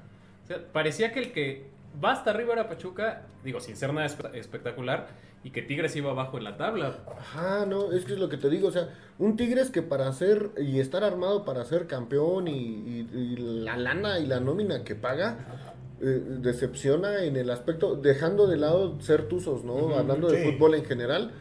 O 0.44 0.48
sea, 0.48 0.58
parecía 0.74 1.12
que 1.14 1.20
el 1.20 1.32
que 1.32 1.66
va 2.04 2.12
hasta 2.12 2.32
arriba 2.32 2.54
era 2.54 2.68
Pachuca, 2.68 3.22
digo, 3.44 3.60
sin 3.60 3.76
ser 3.76 3.94
nada 3.94 4.08
espe- 4.08 4.34
espectacular, 4.36 5.08
y 5.44 5.52
que 5.52 5.62
Tigres 5.62 5.96
iba 5.96 6.12
abajo 6.12 6.38
en 6.38 6.44
la 6.46 6.58
tabla. 6.58 6.98
Ajá, 7.20 7.66
no, 7.66 7.92
es 7.92 8.06
que 8.06 8.14
es 8.14 8.20
lo 8.20 8.30
que 8.30 8.38
te 8.38 8.50
digo, 8.50 8.68
o 8.70 8.72
sea, 8.72 8.90
un 9.20 9.36
Tigres 9.38 9.70
que 9.70 9.82
para 9.82 10.12
ser 10.14 10.52
y 10.58 10.80
estar 10.80 11.04
armado 11.04 11.46
para 11.46 11.64
ser 11.66 11.86
campeón 11.88 12.48
y, 12.48 12.54
y- 12.54 13.10
y 13.14 13.36
la 13.64 13.78
lana 13.78 14.20
y 14.20 14.26
la 14.26 14.40
nómina 14.40 14.84
que 14.84 14.96
paga, 14.96 15.38
eh, 16.02 16.22
decepciona 16.40 17.24
en 17.24 17.36
el 17.38 17.50
aspecto, 17.50 17.96
dejando 17.96 18.48
de 18.48 18.58
lado 18.58 19.00
ser 19.02 19.28
tuzos, 19.28 19.64
¿no? 19.64 19.96
Hablando 19.96 20.30
de 20.30 20.38
fútbol 20.52 20.76
en 20.76 20.86
general, 20.86 21.32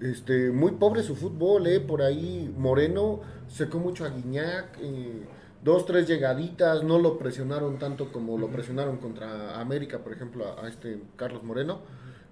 este, 0.00 0.50
muy 0.50 0.72
pobre 0.72 1.02
su 1.02 1.14
fútbol, 1.14 1.66
¿eh? 1.66 1.78
Por 1.80 2.02
ahí 2.02 2.52
Moreno 2.56 3.20
secó 3.48 3.78
mucho 3.78 4.04
a 4.04 4.08
Guiñac, 4.08 4.78
eh, 4.80 5.26
dos, 5.62 5.86
tres 5.86 6.06
llegaditas, 6.08 6.82
no 6.82 6.98
lo 6.98 7.18
presionaron 7.18 7.78
tanto 7.78 8.12
como 8.12 8.38
lo 8.38 8.48
presionaron 8.48 8.96
contra 8.98 9.60
América, 9.60 9.98
por 9.98 10.12
ejemplo, 10.12 10.46
a, 10.46 10.64
a 10.64 10.68
este 10.68 10.98
Carlos 11.16 11.42
Moreno. 11.42 11.80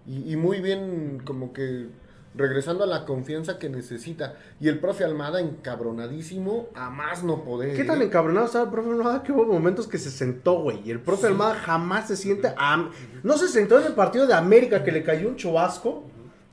Y, 0.06 0.32
y 0.32 0.36
muy 0.36 0.60
bien, 0.60 1.20
como 1.24 1.52
que 1.52 1.86
regresando 2.34 2.84
a 2.84 2.86
la 2.86 3.04
confianza 3.04 3.58
que 3.58 3.68
necesita. 3.68 4.36
Y 4.60 4.68
el 4.68 4.78
profe 4.78 5.04
Almada 5.04 5.40
encabronadísimo, 5.40 6.68
a 6.74 6.88
más 6.90 7.24
no 7.24 7.42
poder. 7.44 7.76
¿Qué 7.76 7.84
tan 7.84 8.00
¿eh? 8.00 8.04
encabronado 8.04 8.46
estaba 8.46 8.64
el 8.66 8.70
profe 8.70 8.90
Almada 8.90 9.22
que 9.22 9.32
hubo 9.32 9.44
momentos 9.44 9.86
que 9.88 9.98
se 9.98 10.10
sentó, 10.10 10.60
güey? 10.62 10.80
Y 10.84 10.90
el 10.90 11.00
profe 11.00 11.26
Almada 11.26 11.54
jamás 11.56 12.08
se 12.08 12.16
siente. 12.16 12.48
a- 12.56 12.90
No 13.22 13.36
se 13.38 13.48
sentó 13.48 13.78
en 13.80 13.86
el 13.86 13.94
partido 13.94 14.26
de 14.26 14.34
América 14.34 14.84
que 14.84 14.92
le 14.92 15.02
cayó 15.02 15.28
un 15.28 15.36
chubasco. 15.36 16.04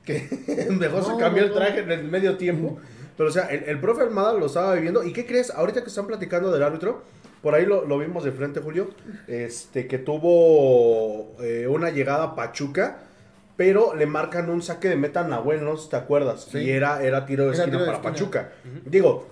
Que 0.04 0.20
dejó 0.80 1.02
se 1.02 1.10
No, 1.12 1.18
cambió 1.18 1.42
no, 1.42 1.48
el 1.48 1.54
no. 1.54 1.56
traje 1.58 1.80
en 1.80 1.90
el 1.92 2.04
medio 2.04 2.36
tiempo. 2.36 2.78
Pero, 3.16 3.28
o 3.28 3.32
sea, 3.32 3.46
el, 3.46 3.64
el 3.64 3.80
profe 3.80 4.02
Almada 4.02 4.32
lo 4.34 4.46
estaba 4.46 4.74
viviendo. 4.74 5.02
¿Y 5.04 5.12
qué 5.12 5.24
crees? 5.26 5.50
Ahorita 5.50 5.82
que 5.82 5.88
están 5.88 6.06
platicando 6.06 6.52
del 6.52 6.62
árbitro, 6.62 7.02
por 7.42 7.54
ahí 7.54 7.64
lo, 7.66 7.84
lo 7.86 7.98
vimos 7.98 8.24
de 8.24 8.32
frente, 8.32 8.60
Julio. 8.60 8.88
Este, 9.26 9.86
que 9.86 9.98
tuvo 9.98 11.34
eh, 11.40 11.66
una 11.68 11.90
llegada 11.90 12.24
a 12.24 12.34
Pachuca. 12.34 12.98
Pero 13.56 13.94
le 13.94 14.04
marcan 14.04 14.50
un 14.50 14.60
saque 14.60 14.86
de 14.90 14.96
meta 14.96 15.20
a 15.20 15.28
Nahuel, 15.28 15.64
no 15.64 15.78
sé 15.78 15.84
si 15.84 15.88
te 15.90 15.96
acuerdas. 15.96 16.46
Sí. 16.50 16.58
Y 16.58 16.70
era, 16.70 17.02
era 17.02 17.24
tiro 17.24 17.44
de 17.44 17.54
Era 17.54 17.64
esquina 17.64 17.78
tiro 17.78 17.90
de 17.90 17.98
para 17.98 18.14
esquina. 18.14 18.30
Pachuca. 18.42 18.52
Digo, 18.84 19.28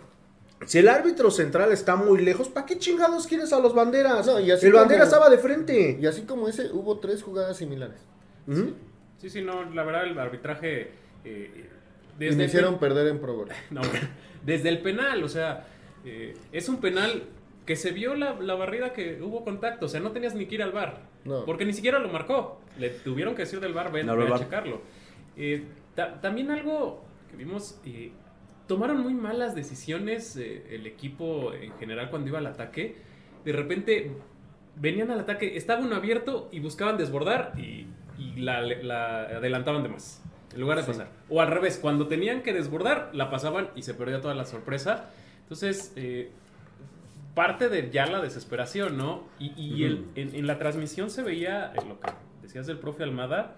si 0.65 0.79
el 0.79 0.89
árbitro 0.89 1.31
central 1.31 1.73
está 1.73 1.95
muy 1.97 2.23
lejos, 2.23 2.49
¿para 2.49 2.65
qué 2.65 2.79
chingados 2.79 3.27
quieres 3.27 3.53
a 3.53 3.61
los 3.61 3.75
banderas? 3.75 4.27
No, 4.27 4.41
y 4.41 4.51
así 4.51 4.65
el 4.65 4.73
bandera 4.73 5.01
como- 5.03 5.13
estaba 5.13 5.29
de 5.29 5.37
frente. 5.37 5.99
Y 6.01 6.07
así 6.07 6.23
como 6.23 6.49
ese, 6.49 6.71
hubo 6.73 7.01
tres 7.01 7.23
jugadas 7.23 7.59
similares. 7.59 7.99
Sí, 9.21 9.29
sí, 9.29 9.43
no, 9.43 9.63
la 9.75 9.85
verdad 9.85 10.05
el 10.05 10.19
arbitraje... 10.19 10.91
eh, 11.27 11.71
Y 12.19 12.25
desde 12.25 12.37
me 12.37 12.45
el 12.45 12.49
hicieron 12.49 12.79
perder 12.79 13.09
en 13.09 13.19
Pro 13.21 13.35
Bowl. 13.35 13.49
No, 13.71 13.81
desde 14.45 14.69
el 14.69 14.81
penal, 14.81 15.23
o 15.25 15.29
sea, 15.29 15.67
eh, 16.05 16.35
es 16.53 16.69
un 16.69 16.81
penal 16.81 17.25
que 17.67 17.77
se 17.77 17.93
vio 17.93 18.15
la, 18.15 18.35
la 18.41 18.55
barrida 18.55 18.93
que 18.93 19.21
hubo 19.23 19.43
contacto, 19.45 19.87
o 19.87 19.89
sea, 19.89 20.01
no 20.01 20.13
tenías 20.13 20.35
ni 20.35 20.47
que 20.47 20.57
ir 20.57 20.63
al 20.63 20.73
bar, 20.73 21.03
No. 21.25 21.45
porque 21.47 21.65
ni 21.65 21.73
siquiera 21.73 21.99
lo 21.99 22.09
marcó, 22.11 22.61
le 22.79 22.91
tuvieron 22.91 23.35
que 23.35 23.43
decir 23.43 23.59
del 23.61 23.73
bar, 23.73 23.91
ven, 23.91 24.07
No, 24.07 24.17
ven 24.17 24.31
a 24.33 24.39
checarlo. 24.39 24.83
Eh, 25.37 25.65
ta- 25.95 26.21
también 26.21 26.51
algo 26.51 27.03
que 27.31 27.37
vimos, 27.39 27.81
eh, 27.87 28.13
tomaron 28.69 29.01
muy 29.01 29.15
malas 29.15 29.55
decisiones 29.55 30.37
eh, 30.37 30.63
el 30.75 30.87
equipo 30.87 31.53
en 31.55 31.73
general 31.79 32.11
cuando 32.11 32.29
iba 32.29 32.39
al 32.39 32.47
ataque, 32.47 32.97
de 33.47 33.53
repente 33.53 34.11
venían 34.77 35.11
al 35.11 35.21
ataque, 35.21 35.57
estaba 35.57 35.81
uno 35.83 35.97
abierto 35.97 36.49
y 36.53 36.61
buscaban 36.61 36.99
desbordar 36.99 37.53
y, 37.59 37.87
y 38.19 38.37
la, 38.41 38.61
la 38.61 39.23
adelantaban 39.23 39.83
de 39.83 39.89
más. 39.89 40.23
En 40.55 40.61
lugar 40.61 40.79
de 40.79 40.85
pasar. 40.85 41.09
O 41.29 41.41
al 41.41 41.49
revés, 41.49 41.79
cuando 41.81 42.07
tenían 42.09 42.43
que 42.43 42.53
desbordar, 42.53 43.11
la 43.13 43.31
pasaban 43.31 43.69
y 43.77 43.83
se 43.83 43.95
perdía 43.95 44.21
toda 44.21 44.35
la 44.35 44.45
sorpresa. 44.47 45.07
Entonces, 45.43 45.93
eh, 45.97 46.31
parte 47.35 47.69
de 47.69 47.91
ya 47.91 48.07
la 48.07 48.21
desesperación, 48.21 48.97
¿no? 48.97 49.25
Y, 49.39 49.53
y 49.61 49.85
el- 49.85 50.07
en, 50.15 50.35
en 50.35 50.47
la 50.47 50.59
transmisión 50.59 51.11
se 51.11 51.23
veía, 51.23 51.73
eh, 51.75 51.81
lo 51.89 51.99
que 52.01 52.11
decías 52.43 52.67
del 52.67 52.79
profe 52.79 53.03
Almada, 53.03 53.57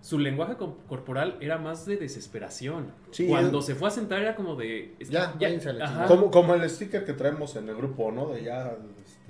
su 0.00 0.18
lenguaje 0.18 0.54
co- 0.54 0.78
corporal 0.88 1.36
era 1.40 1.58
más 1.58 1.84
de 1.84 1.98
desesperación. 1.98 2.86
Sí, 3.10 3.26
Cuando 3.28 3.58
es- 3.58 3.66
se 3.66 3.74
fue 3.74 3.88
a 3.88 3.90
sentar 3.90 4.22
era 4.22 4.34
como 4.34 4.56
de... 4.56 4.94
Ya, 5.10 5.34
váyanse 5.38 5.68
a 5.68 5.72
la 5.74 5.84
ajá. 5.84 5.92
chingada. 5.92 6.08
Como, 6.08 6.30
como 6.30 6.54
el 6.54 6.68
sticker 6.70 7.04
que 7.04 7.12
traemos 7.12 7.54
en 7.56 7.68
el 7.68 7.76
grupo, 7.76 8.10
¿no? 8.10 8.28
De 8.28 8.42
ya 8.42 8.74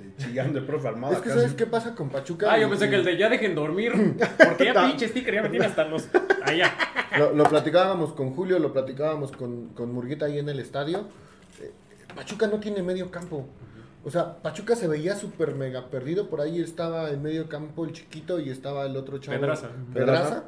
este, 0.08 0.24
chillando 0.24 0.58
el 0.58 0.64
profe 0.64 0.88
Almada. 0.88 1.14
Es 1.14 1.20
que, 1.22 1.28
casi. 1.28 1.40
¿sabes 1.40 1.54
qué 1.54 1.66
pasa 1.66 1.94
con 1.94 2.08
Pachuca? 2.10 2.52
Ah, 2.52 2.58
yo 2.58 2.66
Y- 2.66 2.70
pensé 2.70 2.88
que 2.90 2.96
el 2.96 3.04
de 3.04 3.16
ya 3.16 3.28
dejen 3.28 3.54
dormir. 3.54 3.92
Porque 4.44 4.64
ya 4.66 4.86
pinche 4.86 5.08
sticker 5.08 5.34
ya 5.34 5.42
me 5.42 5.48
tiene 5.48 5.66
hasta 5.66 5.84
los... 5.84 6.08
Allá. 6.44 6.72
Lo, 7.18 7.34
lo 7.34 7.44
platicábamos 7.44 8.12
con 8.12 8.34
Julio, 8.34 8.58
lo 8.58 8.72
platicábamos 8.72 9.32
con, 9.32 9.68
con 9.68 9.92
Murguita 9.92 10.26
ahí 10.26 10.38
en 10.38 10.48
el 10.48 10.60
estadio. 10.60 11.08
Eh, 11.60 11.72
Pachuca 12.14 12.46
no 12.46 12.60
tiene 12.60 12.82
medio 12.82 13.10
campo. 13.10 13.46
O 14.04 14.10
sea, 14.10 14.36
Pachuca 14.42 14.76
se 14.76 14.88
veía 14.88 15.14
súper 15.14 15.54
mega 15.54 15.90
perdido. 15.90 16.28
Por 16.30 16.40
ahí 16.40 16.60
estaba 16.60 17.10
en 17.10 17.22
medio 17.22 17.48
campo 17.48 17.84
el 17.84 17.92
chiquito 17.92 18.40
y 18.40 18.48
estaba 18.48 18.86
el 18.86 18.96
otro 18.96 19.18
chavo. 19.18 19.38
Pedraza. 19.38 19.68
Pedraza. 19.92 20.44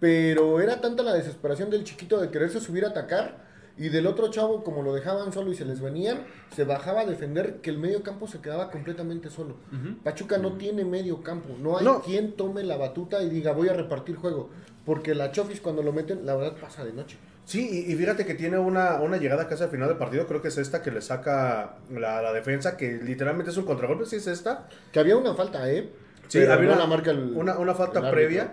Pero 0.00 0.60
era 0.60 0.80
tanta 0.80 1.02
la 1.02 1.14
desesperación 1.14 1.70
del 1.70 1.84
chiquito 1.84 2.20
de 2.20 2.30
quererse 2.30 2.60
subir 2.60 2.84
a 2.84 2.88
atacar. 2.88 3.42
Y 3.76 3.88
del 3.88 4.06
otro 4.06 4.28
chavo, 4.30 4.62
como 4.62 4.82
lo 4.82 4.94
dejaban 4.94 5.32
solo 5.32 5.50
y 5.50 5.56
se 5.56 5.64
les 5.64 5.80
venían, 5.80 6.18
se 6.54 6.62
bajaba 6.64 7.00
a 7.00 7.06
defender 7.06 7.56
que 7.60 7.70
el 7.70 7.78
medio 7.78 8.02
campo 8.04 8.28
se 8.28 8.40
quedaba 8.40 8.70
completamente 8.70 9.30
solo. 9.30 9.56
Pachuca 10.04 10.38
no 10.38 10.52
tiene 10.52 10.84
medio 10.84 11.22
campo. 11.22 11.56
No 11.60 11.76
hay 11.78 11.84
No. 11.84 12.00
quien 12.00 12.32
tome 12.36 12.62
la 12.62 12.76
batuta 12.76 13.20
y 13.22 13.28
diga 13.30 13.50
voy 13.52 13.68
a 13.68 13.72
repartir 13.72 14.14
juego. 14.16 14.50
Porque 14.86 15.14
la 15.14 15.32
Chofis 15.32 15.60
cuando 15.60 15.82
lo 15.82 15.92
meten, 15.92 16.24
la 16.24 16.36
verdad 16.36 16.56
pasa 16.60 16.84
de 16.84 16.92
noche. 16.92 17.16
Sí, 17.46 17.84
y, 17.88 17.92
y 17.92 17.96
fíjate 17.96 18.24
que 18.24 18.34
tiene 18.34 18.58
una, 18.58 19.00
una 19.00 19.16
llegada 19.16 19.48
casi 19.48 19.64
al 19.64 19.70
final 19.70 19.88
del 19.88 19.98
partido. 19.98 20.26
Creo 20.26 20.40
que 20.40 20.48
es 20.48 20.56
esta 20.58 20.80
que 20.80 20.90
le 20.92 21.02
saca 21.02 21.76
la, 21.90 22.22
la 22.22 22.32
defensa, 22.32 22.76
que 22.76 22.92
literalmente 23.02 23.50
es 23.50 23.56
un 23.56 23.64
contragolpe. 23.64 24.06
Sí, 24.06 24.16
es 24.16 24.26
esta. 24.28 24.68
Que 24.92 25.00
había 25.00 25.16
una 25.16 25.34
falta, 25.34 25.68
¿eh? 25.70 25.90
Sí, 26.28 26.38
Pero 26.38 26.52
había 26.54 26.68
no 26.68 26.74
una, 26.74 26.82
la 26.82 26.86
marca 26.86 27.10
el- 27.10 27.32
una, 27.34 27.58
una 27.58 27.74
falta 27.74 27.98
el 27.98 28.06
árbitro. 28.06 28.44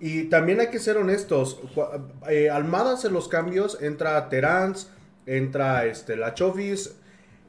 Y 0.00 0.24
también 0.24 0.60
hay 0.60 0.68
que 0.68 0.78
ser 0.78 0.96
honestos. 0.96 1.60
Eh, 2.28 2.50
Almada 2.50 2.94
hace 2.94 3.10
los 3.10 3.28
cambios. 3.28 3.80
Entra 3.82 4.28
Terans, 4.28 4.90
entra 5.26 5.86
este, 5.86 6.16
la 6.16 6.34
Chofis. 6.34 6.94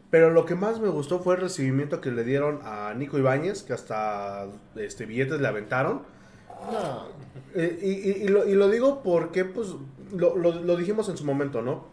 Pero 0.10 0.32
lo 0.32 0.46
que 0.46 0.56
más 0.56 0.80
me 0.80 0.90
gustó 0.90 1.20
fue 1.20 1.36
el 1.36 1.42
recibimiento 1.42 2.02
que 2.02 2.10
le 2.12 2.24
dieron 2.24 2.60
a 2.64 2.94
Nico 2.96 3.20
Ibáñez, 3.20 3.62
que 3.62 3.74
hasta 3.74 4.48
este, 4.76 5.06
billetes 5.06 5.40
le 5.40 5.48
aventaron. 5.48 6.02
No, 6.72 7.08
Eh, 7.56 7.80
y, 7.82 8.10
y- 8.10 8.24
y 8.26 8.28
lo, 8.28 8.48
y 8.48 8.54
lo 8.56 8.70
digo 8.70 9.02
porque, 9.04 9.46
pues, 9.46 9.70
lo, 10.12 10.36
lo- 10.36 10.62
lo 10.62 10.76
dijimos 10.78 11.10
en 11.10 11.18
su 11.18 11.26
momento, 11.26 11.62
¿no? 11.62 11.86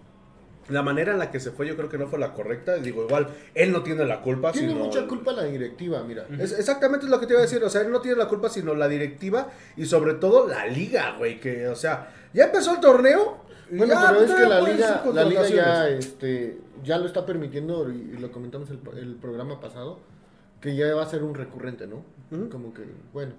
La 0.68 0.82
manera 0.82 1.12
en 1.12 1.18
la 1.18 1.30
que 1.30 1.38
se 1.38 1.52
fue 1.52 1.66
yo 1.66 1.76
creo 1.76 1.88
que 1.88 1.96
no 1.98 2.08
fue 2.08 2.18
la 2.18 2.32
correcta. 2.34 2.76
Digo, 2.76 3.04
igual, 3.04 3.28
él 3.54 3.72
no 3.72 3.82
tiene 3.82 4.04
la 4.04 4.20
culpa. 4.22 4.50
tiene 4.52 4.68
sino- 4.72 4.84
mucha 4.84 5.06
culpa 5.06 5.32
la 5.32 5.44
directiva, 5.44 6.02
mira. 6.02 6.26
Es 6.38 6.58
exactamente 6.58 7.06
lo 7.06 7.20
que 7.20 7.26
te 7.26 7.32
iba 7.34 7.40
a 7.40 7.42
decir. 7.42 7.62
O 7.62 7.70
sea, 7.70 7.82
él 7.82 7.90
no 7.90 8.00
tiene 8.00 8.16
la 8.18 8.26
culpa, 8.28 8.48
sino 8.48 8.74
la 8.74 8.88
directiva 8.88 9.48
y 9.76 9.86
sobre 9.86 10.14
todo 10.14 10.48
la 10.48 10.66
liga, 10.66 11.14
güey. 11.18 11.38
Que, 11.40 11.68
o 11.68 11.76
sea, 11.76 12.12
ya 12.34 12.46
empezó 12.46 12.74
el 12.74 12.80
torneo. 12.80 13.44
Bueno, 13.70 13.94
ya, 13.94 14.08
pero 14.10 14.20
es 14.24 14.32
que 14.32 14.46
la 14.46 14.60
liga, 14.60 15.02
la 15.12 15.24
liga 15.24 15.48
ya, 15.48 15.88
este, 15.88 16.58
ya 16.84 16.98
lo 16.98 17.06
está 17.06 17.26
permitiendo 17.26 17.90
y, 17.90 18.12
y 18.14 18.18
lo 18.20 18.30
comentamos 18.30 18.68
el, 18.70 18.78
el 18.98 19.14
programa 19.16 19.60
pasado, 19.60 19.98
que 20.60 20.76
ya 20.76 20.94
va 20.94 21.02
a 21.02 21.06
ser 21.08 21.24
un 21.24 21.34
recurrente, 21.34 21.86
¿no? 21.88 22.04
Ujú. 22.30 22.48
Como 22.48 22.72
que, 22.74 22.82
bueno, 23.12 23.32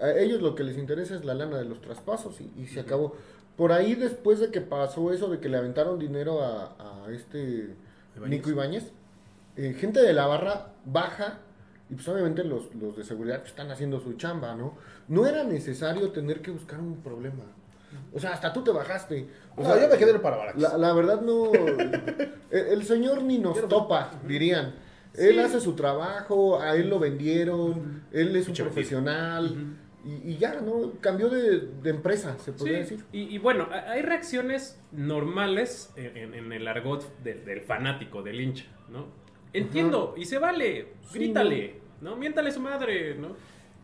a 0.00 0.10
ellos 0.10 0.42
lo 0.42 0.54
que 0.54 0.62
les 0.64 0.76
interesa 0.78 1.14
es 1.16 1.24
la 1.24 1.34
lana 1.34 1.58
de 1.58 1.64
los 1.64 1.80
traspasos 1.80 2.40
y, 2.40 2.52
y 2.60 2.66
se 2.66 2.80
acabó. 2.80 3.16
Por 3.56 3.72
ahí 3.72 3.94
después 3.94 4.40
de 4.40 4.50
que 4.50 4.60
pasó 4.60 5.12
eso 5.12 5.28
de 5.28 5.38
que 5.40 5.48
le 5.48 5.56
aventaron 5.58 5.98
dinero 5.98 6.42
a, 6.42 7.04
a 7.06 7.10
este. 7.12 7.74
Nico 8.26 8.50
Ibáñez, 8.50 8.92
eh, 9.56 9.74
gente 9.78 10.00
de 10.00 10.12
la 10.12 10.26
barra 10.26 10.68
baja 10.84 11.38
y 11.90 11.94
pues 11.94 12.06
obviamente 12.08 12.44
los, 12.44 12.74
los 12.76 12.96
de 12.96 13.04
seguridad 13.04 13.42
están 13.44 13.70
haciendo 13.70 14.00
su 14.00 14.14
chamba, 14.14 14.54
¿no? 14.54 14.74
No 15.08 15.26
era 15.26 15.44
necesario 15.44 16.10
tener 16.10 16.40
que 16.40 16.50
buscar 16.50 16.80
un 16.80 16.96
problema. 17.02 17.42
O 18.12 18.18
sea, 18.18 18.32
hasta 18.32 18.52
tú 18.52 18.62
te 18.64 18.70
bajaste. 18.70 19.28
O 19.56 19.62
No, 19.62 19.72
sea, 19.72 19.82
yo 19.82 19.88
me 19.88 19.98
quedé 19.98 20.10
en 20.10 20.16
el 20.16 20.22
Parabarax. 20.22 20.58
la, 20.60 20.78
la 20.78 20.92
verdad 20.92 21.20
no. 21.20 21.52
el, 22.50 22.66
el 22.66 22.84
señor 22.84 23.22
ni 23.22 23.38
nos 23.38 23.68
topa, 23.68 24.10
dirían. 24.26 24.74
Él 25.14 25.38
hace 25.38 25.60
su 25.60 25.74
trabajo, 25.74 26.60
a 26.60 26.74
él 26.74 26.88
lo 26.88 26.98
vendieron, 26.98 28.02
él 28.12 28.34
es 28.34 28.48
un 28.48 28.54
profesional. 28.54 29.76
Y, 30.04 30.32
y 30.32 30.36
ya, 30.38 30.60
¿no? 30.60 30.92
Cambió 31.00 31.28
de, 31.28 31.60
de 31.60 31.90
empresa, 31.90 32.36
se 32.38 32.52
podría 32.52 32.84
Sí, 32.84 32.94
decir. 32.96 33.04
y, 33.12 33.34
y 33.34 33.38
bueno, 33.38 33.68
a- 33.72 33.90
hay 33.92 34.02
reacciones 34.02 34.80
normales 34.92 35.92
en, 35.96 36.16
en- 36.16 36.34
en 36.34 36.52
el 36.52 36.66
argot 36.68 37.04
del, 37.22 37.44
del 37.44 37.60
fanático, 37.62 38.22
del 38.22 38.40
hincha, 38.40 38.66
¿no? 38.90 39.06
Entiendo, 39.52 40.14
y 40.16 40.24
se 40.24 40.38
vale, 40.38 40.88
Sí, 41.10 41.18
grítale, 41.18 41.76
¿no? 42.00 42.16
Miéntale 42.16 42.50
su 42.50 42.60
madre, 42.60 43.14
¿no? 43.14 43.36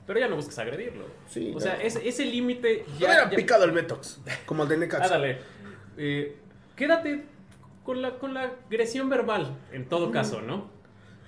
Pero 0.07 0.19
ya 0.19 0.27
no 0.29 0.35
busques 0.37 0.59
agredirlo. 0.59 1.05
Sí, 1.29 1.53
o 1.55 1.61
sea, 1.61 1.75
no. 1.77 1.81
ese, 1.83 2.09
ese 2.09 2.25
límite 2.27 2.85
Ya, 2.99 3.31
ya- 3.31 3.37
picado 3.37 3.65
el 3.65 3.71
Betox, 3.71 4.21
como 4.47 4.65
el 4.65 4.69
de 4.69 4.77
Necaxa. 4.79 5.05
Ándale. 5.05 5.39
Eh, 5.97 6.37
quédate 6.77 7.23
con 7.85 8.03
la, 8.03 8.19
con 8.19 8.35
la 8.35 8.53
agresión 8.67 9.09
verbal, 9.09 9.57
en 9.73 9.89
todo 9.89 10.11
caso, 10.11 10.41
¿no? 10.43 10.69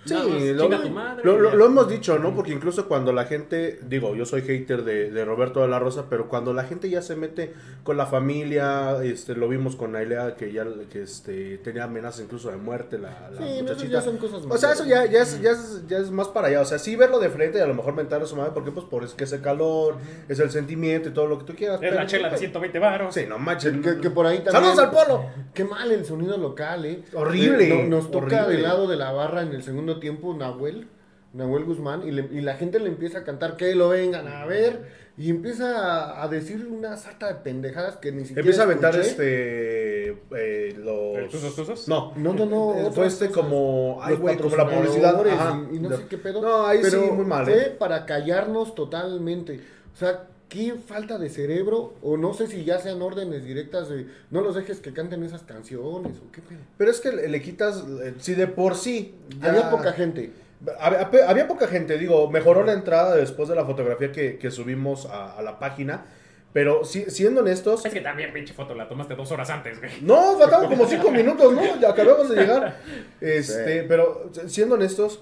Sí, 0.05 0.53
lo, 0.55 0.65
chinga 0.65 0.83
tu 0.83 0.91
madre, 0.91 1.23
lo- 1.25 1.67
hemos 1.67 1.89
dicho, 1.89 2.19
¿no? 2.19 2.35
Porque 2.35 2.53
incluso 2.53 2.89
cuando 2.89 3.13
la 3.13 3.25
gente, 3.25 3.79
digo, 3.89 4.15
yo 4.17 4.25
soy 4.27 4.43
hater 4.43 4.83
de, 4.85 5.11
de 5.11 5.25
Roberto 5.25 5.61
de 5.61 5.69
la 5.69 5.79
Rosa, 5.79 6.07
pero 6.11 6.29
cuando 6.29 6.53
la 6.53 6.65
gente 6.65 6.91
ya 6.91 7.03
se 7.03 7.15
mete 7.15 7.53
con 7.85 7.97
la 7.97 8.07
familia, 8.07 9.03
este, 9.03 9.35
lo 9.35 9.49
vimos 9.49 9.77
con 9.77 9.95
Ailea 9.95 10.35
que 10.35 10.53
ya 10.53 10.65
que, 10.91 11.03
este, 11.03 11.59
tenía 11.59 11.85
amenazas 11.85 12.23
incluso 12.23 12.51
de 12.51 12.57
muerte, 12.57 12.99
la, 12.99 13.31
la 13.31 13.39
Sí, 13.47 13.63
muchachita. 13.63 13.89
ya 13.93 14.01
son 14.03 14.17
cosas 14.17 14.43
o 14.49 14.57
sea, 14.59 14.73
eso 14.73 14.85
ya, 14.85 15.07
ya, 15.07 15.23
es, 15.23 15.41
ya, 15.41 15.53
es, 15.53 15.83
ya 15.87 15.99
es 15.99 16.11
más 16.11 16.29
para 16.29 16.49
allá. 16.49 16.61
O 16.61 16.65
sea, 16.65 16.79
sí 16.79 16.97
verlo 16.97 17.19
de 17.21 17.29
frente 17.31 17.59
y 17.59 17.61
a 17.61 17.67
lo 17.67 17.75
mejor 17.75 17.95
mentar 17.95 18.21
a 18.23 18.27
su 18.27 18.35
madre, 18.37 18.51
porque 18.55 18.71
pues 18.73 18.85
por 18.87 19.05
es 19.05 19.15
que 19.15 19.25
es 19.25 19.33
el 19.33 19.41
calor, 19.41 19.97
es 20.29 20.39
el 20.41 20.51
sentimiento 20.51 21.09
y 21.11 21.13
todo 21.13 21.27
lo 21.27 21.39
que 21.39 21.45
tú 21.45 21.55
quieras. 21.55 21.77
Es 21.77 21.81
pero- 21.91 21.95
la 21.97 22.07
chela 22.07 22.29
de 22.31 22.39
120 22.39 22.79
varos. 22.79 23.15
Sí, 23.15 23.25
no 23.29 23.39
manches. 23.39 23.73
Que, 23.83 24.01
que 24.01 24.11
por 24.11 24.27
ahí 24.27 24.39
también. 24.39 24.65
¡Saludos 24.65 24.79
al 24.79 24.91
polo! 24.91 25.27
Qué 25.55 25.65
mal 25.65 25.91
el 25.93 26.05
sonido 26.05 26.37
local, 26.39 26.85
eh. 26.87 27.03
Horrible, 27.15 27.69
Eh, 27.69 27.83
no- 27.89 27.97
nos 27.99 28.11
toca 28.11 28.27
horrible. 28.45 28.55
del 28.55 28.63
lado 28.63 28.89
de 28.89 28.97
la 28.97 29.13
barra 29.13 29.43
en 29.43 29.53
el 29.53 29.63
segundo 29.63 29.92
tiempo 30.01 30.35
Nahuel, 30.35 30.89
Nahuel 31.33 31.65
Guzmán, 31.65 32.07
y, 32.07 32.11
le- 32.11 32.29
y 32.31 32.41
la 32.43 32.55
gente 32.57 32.79
le 32.79 32.89
empieza 32.89 33.19
a 33.21 33.25
cantar 33.25 33.57
que 33.57 33.75
lo 33.75 33.89
vengan 33.91 34.29
a 34.29 34.45
ver, 34.45 35.03
y 35.17 35.31
empieza 35.31 35.79
a, 35.79 36.23
a 36.23 36.29
decir 36.29 36.67
una 36.67 36.97
sarta 36.97 37.29
de 37.29 37.35
pendejadas 37.37 37.97
que 37.97 38.13
ni 38.13 38.21
siquiera. 38.23 38.41
Empieza 38.41 38.63
a 38.63 38.65
aventar 38.65 38.95
escuché. 38.97 39.11
este. 39.11 40.09
eh, 40.11 40.75
los. 40.79 41.17
¿El 41.19 41.29
tuzos, 41.29 41.55
tuzos? 41.55 41.89
No. 41.89 42.13
No, 42.17 42.33
no, 42.35 42.47
no. 42.47 42.91
Fue 42.93 43.07
este 43.07 43.29
cosas. 43.29 43.43
como. 43.43 43.99
Ay, 44.03 44.17
güey, 44.17 44.37
como 44.39 44.57
la 44.57 44.69
publicidad. 44.69 45.27
Ajá. 45.27 45.63
y, 45.71 45.77
y 45.77 45.81
no 45.81 45.97
sé 45.97 46.05
qué 46.09 46.19
pedo. 46.19 46.41
No, 46.43 46.67
ahí 46.67 46.81
pero 46.83 47.03
sí, 47.03 47.11
muy 47.11 47.25
mal. 47.27 47.45
Fue 47.45 47.59
¿eh? 47.67 47.77
para 47.79 48.07
callarnos 48.07 48.75
totalmente. 48.75 49.61
O 49.93 49.97
sea, 49.97 50.29
qué 50.53 50.75
falta 50.87 51.19
de 51.19 51.31
cerebro, 51.31 51.95
o 52.03 52.17
no 52.17 52.35
sé 52.35 52.47
si 52.47 52.65
ya 52.65 52.79
sean 52.79 53.01
órdenes 53.01 53.45
directas 53.45 53.89
de 53.89 54.07
no 54.31 54.41
los 54.43 54.55
dejes 54.55 54.81
que 54.81 54.93
canten 54.93 55.23
esas 55.23 55.43
canciones, 55.43 56.13
o 56.19 56.31
qué 56.33 56.43
pedo. 56.43 56.59
Pero 56.77 56.91
es 56.91 57.01
que 57.01 57.11
le, 57.13 57.29
le 57.29 57.41
quitas. 57.41 57.83
eh, 58.03 58.15
Si 58.19 58.35
de 58.35 58.47
por 58.47 58.75
sí. 58.77 59.15
ya- 59.41 59.49
Había 59.51 59.71
poca 59.71 59.93
gente. 59.93 60.33
Había, 60.79 61.49
poca 61.49 61.67
gente, 61.67 61.99
digo, 61.99 62.31
mejoró 62.31 62.63
la 62.65 62.73
entrada 62.75 63.17
después 63.17 63.49
de 63.49 63.55
la 63.57 63.65
fotografía 63.65 64.13
que, 64.13 64.39
que 64.39 64.51
subimos 64.51 65.07
a, 65.07 65.33
a 65.37 65.43
la 65.43 65.59
página. 65.59 66.05
Pero 66.53 66.85
si- 66.85 67.11
siendo 67.11 67.41
honestos, 67.41 67.85
Es 67.87 67.93
que 67.95 68.01
también, 68.03 68.31
pinche 68.33 68.53
foto, 68.53 68.75
la 68.75 68.87
tomaste 68.87 69.15
dos 69.17 69.33
horas 69.33 69.49
antes, 69.49 69.79
güey. 69.81 69.91
No, 70.03 70.37
faltaban 70.39 70.69
como 70.69 70.87
cinco 70.87 71.11
minutos, 71.11 71.53
¿no? 71.55 71.81
Ya 71.81 71.89
acabamos 71.91 72.29
de 72.29 72.37
llegar. 72.37 72.77
Este, 73.23 73.81
Sí. 73.81 73.87
pero 73.89 74.31
siendo 74.47 74.75
honestos, 74.75 75.21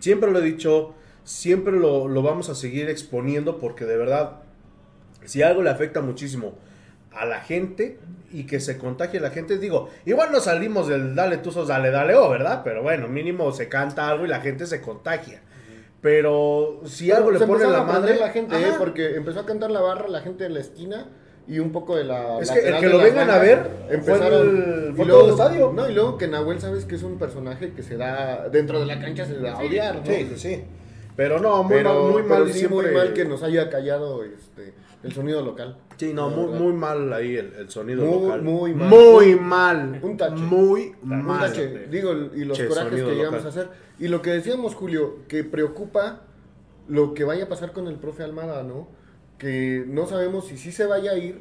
siempre 0.00 0.30
lo 0.30 0.38
he 0.38 0.42
dicho, 0.42 0.94
siempre 1.28 1.74
lo, 1.74 2.08
lo 2.08 2.22
vamos 2.22 2.48
a 2.48 2.54
seguir 2.54 2.88
exponiendo 2.88 3.58
porque 3.58 3.84
de 3.84 3.98
verdad, 3.98 4.36
si 5.26 5.42
algo 5.42 5.62
le 5.62 5.68
afecta 5.68 6.00
muchísimo 6.00 6.54
a 7.12 7.26
la 7.26 7.40
gente 7.40 7.98
y 8.32 8.44
que 8.44 8.60
se 8.60 8.78
contagie 8.78 9.20
la 9.20 9.28
gente, 9.30 9.58
digo, 9.58 9.90
igual 10.06 10.32
no 10.32 10.40
salimos 10.40 10.88
del 10.88 11.14
dale 11.14 11.36
tuzos, 11.36 11.68
dale, 11.68 11.90
dale, 11.90 12.14
oh, 12.14 12.30
¿verdad? 12.30 12.62
Pero 12.64 12.82
bueno, 12.82 13.08
mínimo 13.08 13.52
se 13.52 13.68
canta 13.68 14.08
algo 14.08 14.24
y 14.24 14.28
la 14.28 14.40
gente 14.40 14.66
se 14.66 14.80
contagia. 14.80 15.42
Pero 16.00 16.80
si 16.86 17.10
algo 17.10 17.30
le 17.30 17.38
se 17.40 17.46
pone 17.46 17.66
la 17.66 17.82
madre, 17.82 18.16
la 18.18 18.30
gente. 18.30 18.56
¿eh? 18.56 18.72
porque 18.78 19.16
empezó 19.16 19.40
a 19.40 19.46
cantar 19.46 19.70
la 19.70 19.80
barra 19.80 20.08
la 20.08 20.20
gente 20.22 20.44
de 20.44 20.50
la 20.50 20.60
esquina 20.60 21.08
y 21.46 21.58
un 21.58 21.72
poco 21.72 21.94
de 21.96 22.04
la. 22.04 22.38
Es 22.38 22.50
que 22.50 22.60
el 22.60 22.78
que 22.78 22.88
lo 22.88 22.98
vengan 22.98 23.28
a 23.28 23.38
ver 23.38 23.68
fue 23.86 23.94
empezaron. 23.96 24.48
el- 24.48 24.90
y 24.92 24.96
fue 24.96 25.04
luego- 25.04 25.20
todo 25.22 25.24
el 25.26 25.30
estadio. 25.34 25.72
No, 25.74 25.90
y 25.90 25.94
luego 25.94 26.16
que 26.16 26.28
Nahuel, 26.28 26.58
sabes 26.60 26.84
que 26.86 26.94
es 26.94 27.02
un 27.02 27.18
personaje 27.18 27.72
que 27.72 27.82
se 27.82 27.96
da. 27.98 28.48
Dentro 28.48 28.78
de 28.80 28.86
la 28.86 28.98
cancha 28.98 29.26
se 29.26 29.38
da 29.38 29.54
a 29.54 29.58
odiar, 29.58 29.96
¿no? 29.96 30.06
Sí, 30.06 30.28
sí, 30.30 30.38
sí. 30.38 30.64
Pero 31.18 31.40
no, 31.40 31.64
muy 31.64 31.74
Pero, 31.74 31.94
mal, 32.04 32.12
muy 32.12 32.22
pero 32.22 32.28
mal 32.44 32.46
sí, 32.52 32.58
siempre- 32.60 32.86
muy 32.86 32.94
mal 32.94 33.12
que 33.12 33.24
nos 33.24 33.42
haya 33.42 33.68
callado 33.68 34.22
este, 34.22 34.72
el 35.02 35.12
sonido 35.12 35.42
local. 35.42 35.76
Sí, 35.96 36.14
no, 36.14 36.30
muy, 36.30 36.46
muy 36.56 36.72
mal 36.72 37.12
ahí 37.12 37.34
el, 37.36 37.54
el 37.54 37.68
sonido 37.70 38.04
Muy, 38.04 38.22
local. 38.22 38.42
muy 38.42 38.72
mal. 38.74 38.88
Muy 38.88 39.34
mal. 39.34 40.00
Un 40.00 40.16
tache. 40.16 40.36
Muy 40.40 40.94
Un 41.02 41.22
mal. 41.26 41.40
tache, 41.40 41.88
digo, 41.90 42.12
y 42.36 42.44
los 42.44 42.56
Che, 42.56 42.68
corajes 42.68 42.92
que 43.02 43.14
llegamos 43.16 43.40
a 43.42 43.46
local. 43.46 43.48
hacer. 43.48 43.68
Y 43.98 44.06
lo 44.06 44.22
que 44.22 44.30
decíamos, 44.30 44.76
Julio, 44.76 45.16
que 45.26 45.42
preocupa 45.42 46.22
lo 46.86 47.14
que 47.14 47.24
vaya 47.24 47.44
a 47.46 47.48
pasar 47.48 47.72
con 47.72 47.88
el 47.88 47.96
profe 47.96 48.22
Almada, 48.22 48.62
¿no? 48.62 48.86
Que 49.38 49.84
no 49.88 50.06
sabemos 50.06 50.46
si 50.46 50.56
sí 50.56 50.70
se 50.70 50.86
vaya 50.86 51.10
a 51.10 51.18
ir 51.18 51.40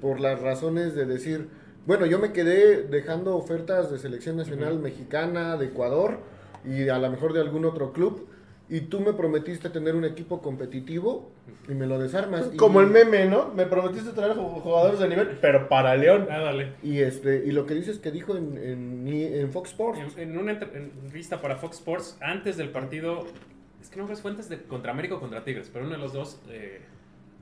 por 0.00 0.20
las 0.20 0.40
razones 0.40 0.94
de 0.94 1.04
decir, 1.04 1.48
bueno, 1.86 2.06
yo 2.06 2.18
me 2.18 2.32
quedé 2.32 2.82
dejando 2.84 3.36
ofertas 3.36 3.90
de 3.92 3.98
selección 3.98 4.38
nacional 4.38 4.78
mexicana, 4.78 5.58
de 5.58 5.66
Ecuador 5.66 6.18
y 6.64 6.88
a 6.88 6.98
lo 6.98 7.10
mejor 7.10 7.34
de 7.34 7.40
algún 7.42 7.66
otro 7.66 7.92
club. 7.92 8.26
Y 8.70 8.82
tú 8.82 9.00
me 9.00 9.14
prometiste 9.14 9.70
tener 9.70 9.96
un 9.96 10.04
equipo 10.04 10.42
competitivo 10.42 11.30
y 11.68 11.72
me 11.72 11.86
lo 11.86 11.98
desarmas. 11.98 12.50
y- 12.52 12.56
Como 12.58 12.80
el 12.82 12.88
meme, 12.88 13.24
¿no? 13.24 13.48
Me 13.54 13.64
prometiste 13.64 14.10
traer 14.12 14.32
ju- 14.36 14.60
jugadores 14.60 14.98
de 15.00 15.08
nivel, 15.08 15.38
pero 15.40 15.68
para 15.70 15.96
León. 15.96 16.26
Ah, 16.30 16.40
dale. 16.40 16.74
Y, 16.82 16.98
este, 16.98 17.44
y 17.46 17.52
lo 17.52 17.64
que 17.64 17.74
dices 17.74 17.98
que 17.98 18.10
dijo 18.10 18.36
en, 18.36 18.58
en, 18.58 19.08
en 19.08 19.50
Fox 19.52 19.70
Sports. 19.70 20.00
En, 20.18 20.32
en 20.32 20.38
una 20.38 20.52
entre- 20.52 20.76
entrevista 20.76 21.40
para 21.40 21.56
Fox 21.56 21.78
Sports, 21.78 22.18
antes 22.20 22.58
del 22.58 22.68
partido, 22.68 23.26
es 23.80 23.88
que 23.88 23.96
no 23.98 24.06
me 24.06 24.16
fue 24.16 24.32
antes 24.32 24.50
de 24.50 24.58
contra 24.62 24.92
América 24.92 25.14
o 25.14 25.20
contra 25.20 25.44
Tigres, 25.44 25.70
pero 25.72 25.86
uno 25.86 25.94
de 25.94 26.00
los 26.02 26.12
dos 26.12 26.38
eh, 26.50 26.82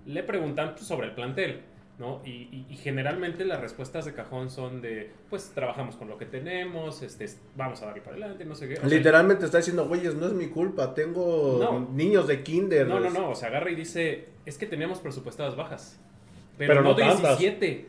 le 0.07 0.23
preguntan 0.23 0.79
sobre 0.79 1.09
el 1.09 1.15
plantel, 1.17 1.63
¿no? 1.99 2.21
Y, 2.25 2.31
y- 2.31 2.67
y 2.69 2.77
generalmente 2.77 3.45
las 3.47 3.61
respuestas 3.61 4.05
de 4.05 4.13
cajón 4.13 4.51
son 4.51 4.83
de, 4.83 5.11
pues 5.31 5.53
trabajamos 5.55 5.97
con 5.97 6.09
lo 6.09 6.19
que 6.19 6.27
tenemos, 6.27 7.03
este, 7.03 7.27
vamos 7.57 7.81
a 7.83 7.87
darle 7.87 8.03
para 8.03 8.17
adelante, 8.17 8.45
no 8.45 8.55
sé 8.55 8.69
qué. 8.69 8.75
O 8.75 8.81
sea, 8.81 8.89
Literalmente 8.89 9.47
está 9.47 9.59
diciendo, 9.59 9.87
güeyes, 9.89 10.15
no 10.15 10.27
es 10.27 10.33
mi 10.35 10.49
culpa, 10.49 10.93
tengo 10.95 11.59
No. 11.59 11.89
niños 11.95 12.27
de 12.27 12.43
kinder. 12.43 12.87
No, 12.87 13.01
no, 13.01 13.09
no, 13.11 13.31
o 13.31 13.35
sea, 13.35 13.49
agarra 13.49 13.71
y 13.71 13.75
dice, 13.77 14.27
es 14.45 14.59
que 14.59 14.67
teníamos 14.67 14.99
presupuestadas 15.01 15.57
bajas, 15.57 15.99
pero, 16.59 16.71
Pero 16.71 16.83
no, 16.83 16.91
no 16.91 16.97
tantas. 16.97 17.39
17. 17.39 17.87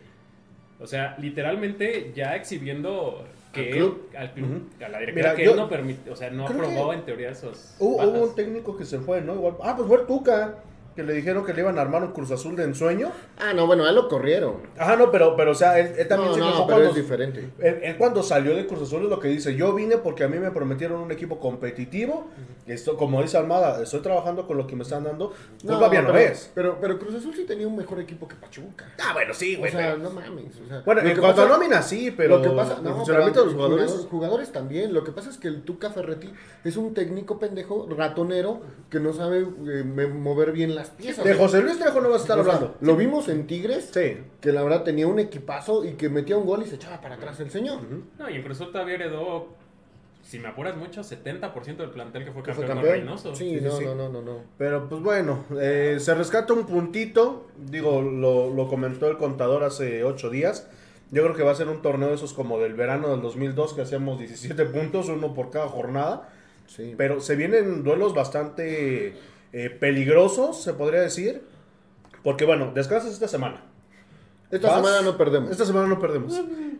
O 0.79 0.87
sea, 0.87 1.17
literalmente 1.19 2.11
ya 2.15 2.35
exhibiendo 2.35 3.25
que 3.51 3.61
Al 3.61 3.67
él- 3.67 3.73
club. 3.77 4.09
al 4.17 4.33
club, 4.33 4.49
Ujú. 4.49 4.85
a 4.85 4.89
la 4.89 4.99
directiva, 4.99 5.29
Mira, 5.29 5.35
que 5.35 5.45
yo- 5.45 5.51
él 5.51 5.57
no 5.57 5.67
permite, 5.69 6.11
o 6.11 6.15
sea, 6.15 6.29
no 6.29 6.45
aprobó 6.47 6.93
en 6.93 7.01
teoría 7.03 7.31
esos 7.31 7.75
Hubo, 7.79 8.03
un 8.23 8.35
técnico 8.35 8.77
que 8.77 8.85
se 8.85 8.99
fue, 8.99 9.19
¿no? 9.21 9.33
Igual, 9.35 9.55
ah, 9.63 9.75
pues 9.75 9.87
fue 9.87 10.01
el 10.01 10.05
Tuca, 10.07 10.59
que 10.97 11.03
le 11.03 11.13
dijeron 11.13 11.45
que 11.45 11.53
le 11.53 11.61
iban 11.61 11.77
a 11.77 11.81
armar 11.81 12.03
un 12.03 12.11
Cruz 12.11 12.31
Azul 12.31 12.55
de 12.55 12.63
ensueño. 12.63 13.11
Ah, 13.39 13.53
no, 13.53 13.67
bueno, 13.67 13.85
a 13.85 13.89
él 13.89 13.95
lo 13.95 14.07
corrieron. 14.09 14.55
Ajá, 14.77 14.95
no, 14.95 15.11
pero, 15.11 15.35
pero 15.37 15.51
o 15.51 15.55
sea, 15.55 15.77
él, 15.79 15.93
él 15.97 16.07
también 16.07 16.29
no, 16.31 16.33
se 16.33 16.39
no, 16.41 16.51
pero 16.65 16.65
cuando- 16.65 16.89
es 16.89 16.95
diferente. 16.95 17.49
Él, 17.59 17.79
él 17.83 17.97
cuando 17.97 18.23
salió 18.23 18.55
de 18.55 18.65
Cruz 18.65 18.81
Azul 18.81 19.03
es 19.03 19.09
lo 19.09 19.19
que 19.19 19.27
dice, 19.27 19.55
yo 19.55 19.73
vine 19.75 19.97
porque 19.97 20.23
a 20.23 20.27
mí 20.27 20.39
me 20.39 20.49
prometieron 20.49 20.99
un 20.99 21.11
equipo 21.11 21.39
competitivo, 21.39 22.27
esto, 22.65 22.97
como 22.97 23.21
dice 23.21 23.37
Almada, 23.37 23.81
estoy 23.83 24.01
trabajando 24.01 24.45
con 24.47 24.57
lo 24.57 24.65
que 24.67 24.75
me 24.75 24.81
están 24.83 25.03
dando, 25.03 25.33
mía 25.63 25.77
no 26.01 26.11
pero, 26.11 26.17
es. 26.17 26.51
Pero, 26.55 26.77
pero 26.81 26.97
Cruz 26.99 27.13
Azul 27.15 27.33
sí 27.35 27.45
tenía 27.45 27.67
un 27.67 27.77
mejor 27.77 27.99
equipo 27.99 28.27
que 28.27 28.35
Pachuca. 28.35 28.85
Ah, 28.99 29.13
bueno, 29.13 29.33
sí, 29.33 29.55
O 29.55 29.59
güey. 29.59 29.71
sea, 29.71 29.93
pero- 29.93 29.97
no 30.03 30.09
mames. 30.09 30.59
O 30.65 30.67
sea, 30.67 30.81
bueno, 30.83 31.01
en 31.01 31.17
cuanto 31.17 31.43
a 31.43 31.47
nómina 31.47 31.81
sí, 31.83 32.11
pero 32.11 32.37
lo 32.37 32.41
que 32.43 32.49
pasa, 32.49 32.79
no, 32.81 32.95
funcionamiento 32.95 33.39
de 33.41 33.45
los 33.45 33.53
pero 33.55 33.65
jugadores... 33.67 33.91
jugador- 33.91 34.09
jugadores 34.09 34.51
también. 34.51 34.93
Lo 34.93 35.03
que 35.03 35.11
pasa 35.11 35.29
es 35.29 35.37
que 35.37 35.47
el 35.47 35.61
Tuca 35.61 35.91
Ferretti 35.91 36.29
es 36.63 36.75
un 36.75 36.93
técnico 36.95 37.37
pendejo, 37.39 37.87
ratonero, 37.95 38.61
que 38.89 38.99
no 38.99 39.13
sabe 39.13 39.45
eh, 39.67 39.83
mover 39.83 40.51
bien 40.51 40.73
las 40.75 40.86
piezas. 40.89 41.23
De 41.25 41.33
José 41.33 41.61
Luis 41.61 41.77
Trejo 41.79 42.01
no 42.01 42.09
vas 42.09 42.19
a 42.19 42.23
estar 42.23 42.39
O 42.39 42.43
sea, 42.43 42.53
hablando. 42.55 42.77
Lo 42.81 42.95
vimos 42.95 43.27
en 43.29 43.47
Tigres, 43.47 43.89
Sí. 43.93 44.17
que 44.41 44.51
la 44.51 44.63
verdad 44.63 44.83
tenía 44.83 45.07
un 45.07 45.19
equipazo 45.19 45.85
y 45.85 45.93
que 45.93 46.09
metía 46.09 46.37
un 46.37 46.45
gol 46.45 46.63
y 46.63 46.65
se 46.67 46.75
echaba 46.75 46.99
para 47.01 47.15
atrás 47.15 47.39
el 47.39 47.49
señor. 47.51 47.79
No, 48.17 48.29
y 48.29 48.35
en 48.35 48.43
Cruz 48.43 48.57
todavía 48.59 48.95
heredó, 48.95 49.47
si 50.23 50.39
me 50.39 50.47
apuras 50.49 50.75
mucho, 50.75 51.01
70% 51.03 51.77
del 51.77 51.89
plantel 51.91 52.25
que 52.25 52.31
fue 52.31 52.43
campeón, 52.43 52.67
fue 52.67 52.75
con. 52.75 52.83
Reynoso. 52.83 53.35
Sí, 53.35 53.59
no, 53.61 53.71
sí. 53.71 53.85
no, 53.85 53.95
no, 53.95 54.09
no, 54.09 54.21
no. 54.21 54.39
Pero 54.57 54.89
pues 54.89 55.01
bueno, 55.01 55.45
eh, 55.59 55.97
se 55.99 56.13
rescata 56.15 56.53
un 56.53 56.65
puntito, 56.65 57.47
digo, 57.57 58.01
lo, 58.01 58.53
lo 58.53 58.67
comentó 58.67 59.09
el 59.09 59.17
contador 59.17 59.63
hace 59.63 60.03
ocho 60.03 60.29
días. 60.29 60.67
Yo 61.09 61.23
creo 61.23 61.33
que 61.35 61.43
va 61.43 61.51
a 61.51 61.55
ser 61.55 61.69
un 61.69 61.81
torneo 61.81 62.09
de 62.09 62.15
esos 62.15 62.33
como 62.33 62.59
del 62.59 62.73
verano 62.73 63.07
del 63.09 63.21
2002 63.21 63.73
que 63.73 63.81
hacíamos 63.81 64.19
17 64.19 64.65
puntos, 64.65 65.07
uno 65.07 65.33
por 65.33 65.49
cada 65.51 65.69
jornada. 65.69 66.27
Sí. 66.67 66.95
Pero 66.97 67.21
se 67.21 67.37
vienen 67.37 67.85
duelos 67.85 68.13
bastante 68.13 69.13
eh, 69.53 69.69
peligrosos, 69.69 70.61
se 70.63 70.73
podría 70.73 71.01
decir. 71.01 71.41
Porque 72.23 72.45
bueno, 72.45 72.71
descansas 72.73 73.11
esta 73.13 73.27
semana. 73.27 73.61
Esta 74.51 74.67
Vas- 74.69 74.77
semana 74.77 75.01
no 75.01 75.17
perdemos. 75.17 75.51
Esta 75.51 75.65
semana 75.65 75.87
no 75.87 75.99
perdemos. 75.99 76.33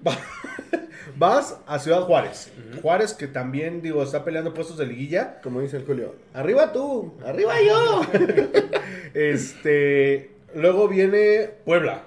Va- 0.06 0.17
Vas 1.17 1.58
a 1.65 1.80
Ciudad 1.80 2.01
Juárez. 2.01 2.51
Juárez 2.82 3.13
que 3.13 3.27
también, 3.27 3.82
digo, 3.82 4.03
está 4.03 4.23
peleando 4.23 4.53
puestos 4.53 4.77
de 4.77 4.86
liguilla. 4.86 5.39
Como 5.41 5.62
dice 5.62 5.77
el 5.77 5.86
Julio, 5.86 6.15
arriba 6.34 6.71
tú, 6.73 7.13
arriba 7.25 7.53
yo. 7.62 8.01
Este, 9.13 10.32
luego 10.53 10.88
viene 10.88 11.49
Puebla. 11.65 12.03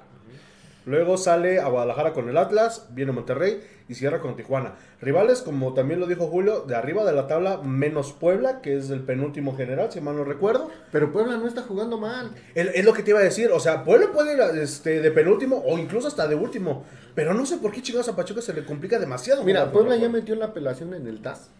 Luego 0.87 1.17
sale 1.19 1.59
a 1.61 1.69
Guadalajara 1.69 2.13
con 2.13 2.29
el 2.29 2.37
Atlas, 2.37 2.87
viene 2.91 3.13
Monterrey 3.13 3.61
y 3.91 3.95
cierra 3.97 4.21
con 4.21 4.37
Tijuana. 4.37 4.77
Rivales, 5.03 5.43
como 5.43 5.75
también 5.75 5.99
lo 5.99 6.07
dijo 6.07 6.29
Julio, 6.29 6.61
de 6.61 6.77
arriba 6.77 7.05
de 7.05 7.13
la 7.13 7.27
tabla, 7.27 7.59
menos 7.63 8.13
Puebla, 8.13 8.61
que 8.63 8.77
es 8.77 8.89
el 8.91 9.01
penúltimo 9.01 9.57
general, 9.57 9.91
si 9.91 10.01
mal 10.01 10.17
no 10.17 10.23
recuerdo. 10.25 10.71
Pero 10.93 11.13
Puebla 11.13 11.37
no 11.37 11.49
está 11.49 11.63
jugando 11.63 11.99
mal. 11.99 12.31
Es, 12.55 12.69
es 12.75 12.85
lo 12.85 12.93
que 12.93 13.03
te 13.03 13.11
iba 13.11 13.19
a 13.19 13.23
decir, 13.25 13.51
o 13.51 13.59
sea, 13.61 13.85
Puebla 13.85 14.07
puede 14.13 14.35
ir 14.35 14.41
a- 14.41 14.51
este, 14.63 15.01
de 15.01 15.11
penúltimo 15.11 15.63
o 15.67 15.77
incluso 15.79 16.07
hasta 16.09 16.29
de 16.29 16.37
último. 16.37 16.85
Pero 17.15 17.35
no 17.35 17.45
sé 17.45 17.57
por 17.59 17.73
qué 17.73 17.83
chingados 17.83 18.09
a 18.09 18.15
Pachuca 18.17 18.41
se 18.41 18.55
le 18.55 18.65
complica 18.65 18.99
demasiado. 19.01 19.43
Mira, 19.43 19.73
Puebla 19.73 19.97
ya 19.97 20.09
metió 20.09 20.37
la 20.37 20.47
apelación 20.47 20.95
en 20.95 21.07
el 21.09 21.21
TAS. 21.21 21.51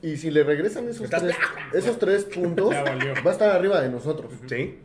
Y 0.00 0.16
si 0.16 0.30
le 0.30 0.44
regresan 0.44 0.88
esos 0.88 1.10
tres, 1.10 1.34
esos 1.74 1.98
tres 1.98 2.22
puntos, 2.34 2.70
va 2.72 3.30
a 3.30 3.32
estar 3.32 3.50
arriba 3.50 3.80
de 3.80 3.88
nosotros. 3.88 4.32
Sí. 4.48 4.78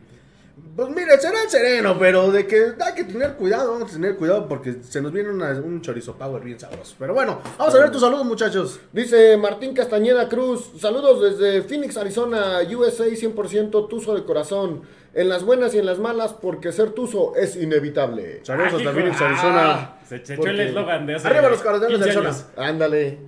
Pues 0.76 0.88
mire, 0.88 1.18
será 1.20 1.42
el 1.42 1.48
sereno, 1.50 1.96
pero 1.98 2.30
de 2.32 2.46
que 2.46 2.72
hay 2.84 2.94
que 2.94 3.04
tener 3.04 3.34
cuidado, 3.34 3.72
vamos 3.72 3.90
a 3.90 3.94
tener 3.94 4.16
cuidado 4.16 4.48
porque 4.48 4.76
se 4.82 5.00
nos 5.00 5.12
viene 5.12 5.30
una- 5.30 5.50
un 5.50 5.80
chorizo 5.82 6.14
power 6.16 6.42
bien 6.42 6.58
sabroso. 6.58 6.94
Pero 6.98 7.14
bueno, 7.14 7.40
vamos 7.58 7.74
a 7.74 7.78
ver 7.78 7.90
tus 7.92 8.00
saludos, 8.00 8.24
muchachos. 8.24 8.80
Dice 8.92 9.36
Martín 9.36 9.72
Castañeda 9.74 10.28
Cruz, 10.28 10.70
saludos 10.80 11.20
desde 11.38 11.62
Phoenix, 11.62 11.96
Arizona, 11.96 12.58
USA 12.76 13.04
100% 13.16 13.86
tuzo 13.88 14.14
de 14.14 14.24
corazón, 14.24 14.82
en 15.12 15.28
las 15.28 15.44
buenas 15.44 15.74
y 15.74 15.78
en 15.78 15.86
las 15.86 15.98
malas, 16.00 16.32
porque 16.34 16.72
ser 16.72 16.90
tuzo 16.90 17.36
es 17.36 17.54
inevitable. 17.56 18.40
Saludos 18.44 18.72
Ah, 18.72 18.76
hasta 18.78 18.92
Phoenix, 18.92 19.20
ah, 19.20 19.26
Arizona. 19.26 19.96
se 20.08 20.16
echó 20.16 20.34
Porque- 20.36 20.50
el 20.50 20.60
eslogan 20.60 21.06
de 21.06 21.14
hace 21.14 21.28
Arriba 21.28 21.48
los 21.50 21.60
Cardenales 21.62 22.00
de 22.00 22.04
15 22.06 22.18
Arizona. 22.28 22.68
Ándale. 22.68 23.18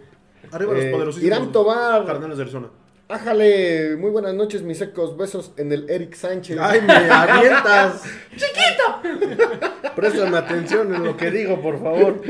Arriba 0.50 0.72
los 0.74 0.84
Eh, 0.84 0.90
poderosísimos. 0.90 1.26
Irán 1.38 1.52
Tobar. 1.52 2.04
Cardenales 2.06 2.36
de 2.38 2.42
Arizona. 2.42 2.68
Ájale, 3.08 3.96
muy 3.96 4.10
buenas 4.10 4.34
noches, 4.34 4.62
mis 4.62 4.78
secos, 4.78 5.16
besos 5.16 5.52
en 5.58 5.70
el 5.70 5.88
Eric 5.88 6.14
Sánchez. 6.14 6.58
Ay, 6.60 6.80
me 6.82 6.92
avientas. 7.10 8.02
¡Chiquito! 8.32 9.94
Préstame 9.94 10.36
atención 10.36 10.92
en 10.92 11.04
lo 11.04 11.16
que 11.16 11.30
digo, 11.30 11.62
por 11.62 11.80
favor. 11.80 12.20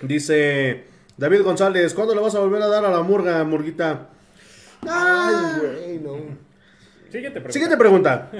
Dice 0.00 0.84
David 1.16 1.42
González, 1.42 1.92
¿cuándo 1.92 2.14
le 2.14 2.20
vas 2.20 2.36
a 2.36 2.38
volver 2.40 2.62
a 2.62 2.68
dar 2.68 2.84
a 2.84 2.90
la 2.90 3.02
murga, 3.02 3.42
murguita? 3.42 4.10
Ah. 4.86 5.56
Ay, 5.56 5.60
güey, 5.60 5.98
no. 5.98 6.18
Siguiente 7.10 7.40
pregunta. 7.40 7.52
Siguiente 7.52 7.76
pregunta. 7.76 8.30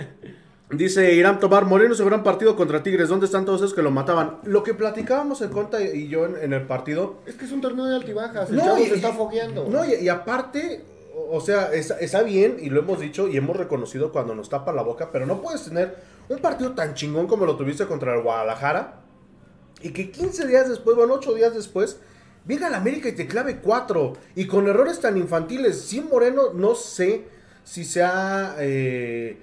Dice 0.70 1.14
Irán 1.14 1.40
Tobar, 1.40 1.64
Moreno 1.64 1.94
su 1.94 2.04
gran 2.04 2.22
partido 2.22 2.54
contra 2.54 2.82
Tigres. 2.82 3.08
¿Dónde 3.08 3.26
están 3.26 3.44
todos 3.44 3.60
esos 3.60 3.74
que 3.74 3.82
lo 3.82 3.90
mataban? 3.90 4.38
Lo 4.44 4.62
que 4.62 4.72
platicábamos 4.74 5.42
en 5.42 5.50
Conta 5.50 5.82
y 5.82 6.08
yo 6.08 6.26
en, 6.26 6.36
en 6.40 6.52
el 6.52 6.62
partido. 6.62 7.16
Es 7.26 7.34
que 7.34 7.44
es 7.44 7.52
un 7.52 7.60
torneo 7.60 7.86
de 7.86 7.96
altibajas, 7.96 8.50
el 8.50 8.56
No, 8.56 8.64
chavo 8.64 8.78
y- 8.78 8.86
se 8.86 8.94
está 8.94 9.12
fogueando. 9.12 9.66
No, 9.68 9.84
y, 9.84 9.94
y 9.94 10.08
aparte, 10.08 10.84
o 11.30 11.40
sea, 11.40 11.72
está, 11.72 12.22
bien 12.22 12.56
y 12.60 12.70
lo 12.70 12.80
hemos 12.80 13.00
dicho 13.00 13.28
y 13.28 13.36
hemos 13.36 13.56
reconocido 13.56 14.12
cuando 14.12 14.34
nos 14.34 14.48
tapa 14.48 14.72
la 14.72 14.82
boca, 14.82 15.10
pero 15.12 15.26
no 15.26 15.40
puedes 15.40 15.64
tener 15.64 15.96
un 16.28 16.38
partido 16.38 16.72
tan 16.72 16.94
chingón 16.94 17.26
como 17.26 17.46
lo 17.46 17.56
tuviste 17.56 17.86
contra 17.86 18.14
el 18.14 18.22
Guadalajara 18.22 19.00
y 19.82 19.90
que 19.90 20.10
15 20.10 20.46
días 20.46 20.68
después, 20.68 20.96
bueno, 20.96 21.14
8 21.14 21.34
días 21.34 21.54
después, 21.54 21.98
venga 22.44 22.70
la 22.70 22.78
América 22.78 23.08
y 23.08 23.12
te 23.12 23.26
clave 23.26 23.58
4 23.58 24.14
y 24.34 24.46
con 24.46 24.66
errores 24.66 25.00
tan 25.00 25.16
infantiles. 25.16 25.80
Sin 25.80 26.08
Moreno, 26.08 26.52
no 26.54 26.74
sé 26.74 27.24
si 27.64 27.84
sea, 27.84 28.56
eh, 28.58 29.38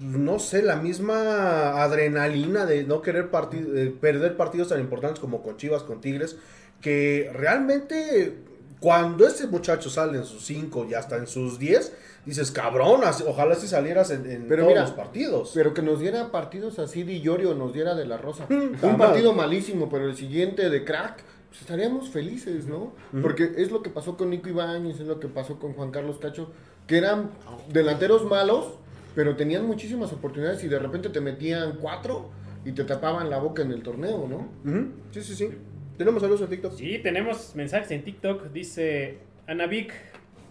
no 0.00 0.38
sé, 0.38 0.62
la 0.62 0.76
misma 0.76 1.82
adrenalina 1.82 2.66
de 2.66 2.84
no 2.84 3.02
querer 3.02 3.30
parti- 3.30 3.64
eh, 3.74 3.94
perder 4.00 4.36
partidos 4.36 4.68
tan 4.68 4.80
importantes 4.80 5.20
como 5.20 5.42
con 5.42 5.56
Chivas, 5.56 5.82
con 5.82 6.00
Tigres, 6.00 6.36
que 6.80 7.30
realmente 7.34 8.38
cuando 8.84 9.26
este 9.26 9.46
muchacho 9.46 9.88
sale 9.88 10.18
en 10.18 10.26
sus 10.26 10.44
5 10.44 10.88
y 10.90 10.92
hasta 10.92 11.16
en 11.16 11.26
sus 11.26 11.58
10, 11.58 11.90
dices, 12.26 12.50
cabrón, 12.50 13.00
ojalá 13.26 13.54
si 13.54 13.66
salieras 13.66 14.10
en, 14.10 14.30
en 14.30 14.46
Pero 14.46 14.64
todos 14.64 14.74
mira, 14.74 14.82
los 14.82 14.90
partidos. 14.90 15.52
Pero 15.54 15.72
que 15.72 15.80
nos 15.80 16.00
diera 16.00 16.30
partidos 16.30 16.78
así 16.78 17.02
de 17.02 17.18
Iorio, 17.18 17.54
nos 17.54 17.72
diera 17.72 17.94
de 17.94 18.04
la 18.04 18.18
Rosa. 18.18 18.46
Un 18.50 18.98
partido 18.98 19.32
malísimo, 19.32 19.88
pero 19.88 20.06
el 20.06 20.14
siguiente 20.16 20.68
de 20.68 20.84
crack, 20.84 21.22
pues 21.48 21.62
estaríamos 21.62 22.10
felices, 22.10 22.66
¿no? 22.66 22.92
Porque 23.22 23.54
es 23.56 23.70
lo 23.70 23.80
que 23.80 23.88
pasó 23.88 24.18
con 24.18 24.28
Nico 24.28 24.50
Ibáñez, 24.50 25.00
es 25.00 25.06
lo 25.06 25.18
que 25.18 25.28
pasó 25.28 25.58
con 25.58 25.72
Juan 25.72 25.90
Carlos 25.90 26.18
Cacho, 26.18 26.50
que 26.86 26.98
eran 26.98 27.30
delanteros 27.72 28.26
malos, 28.26 28.66
pero 29.14 29.34
tenían 29.34 29.66
muchísimas 29.66 30.12
oportunidades 30.12 30.62
y 30.62 30.68
de 30.68 30.78
repente 30.78 31.08
te 31.08 31.22
metían 31.22 31.78
cuatro 31.80 32.28
y 32.66 32.72
te 32.72 32.84
tapaban 32.84 33.30
la 33.30 33.38
boca 33.38 33.62
en 33.62 33.72
el 33.72 33.82
torneo, 33.82 34.28
¿no? 34.28 34.48
Sí, 35.10 35.22
sí, 35.22 35.34
sí. 35.34 35.48
Tenemos 35.96 36.22
saludos 36.22 36.42
en 36.42 36.48
TikTok. 36.48 36.72
Sí, 36.74 36.98
tenemos 36.98 37.54
mensajes 37.54 37.90
en 37.92 38.02
TikTok. 38.02 38.50
Dice 38.52 39.18
Anavic, 39.46 39.92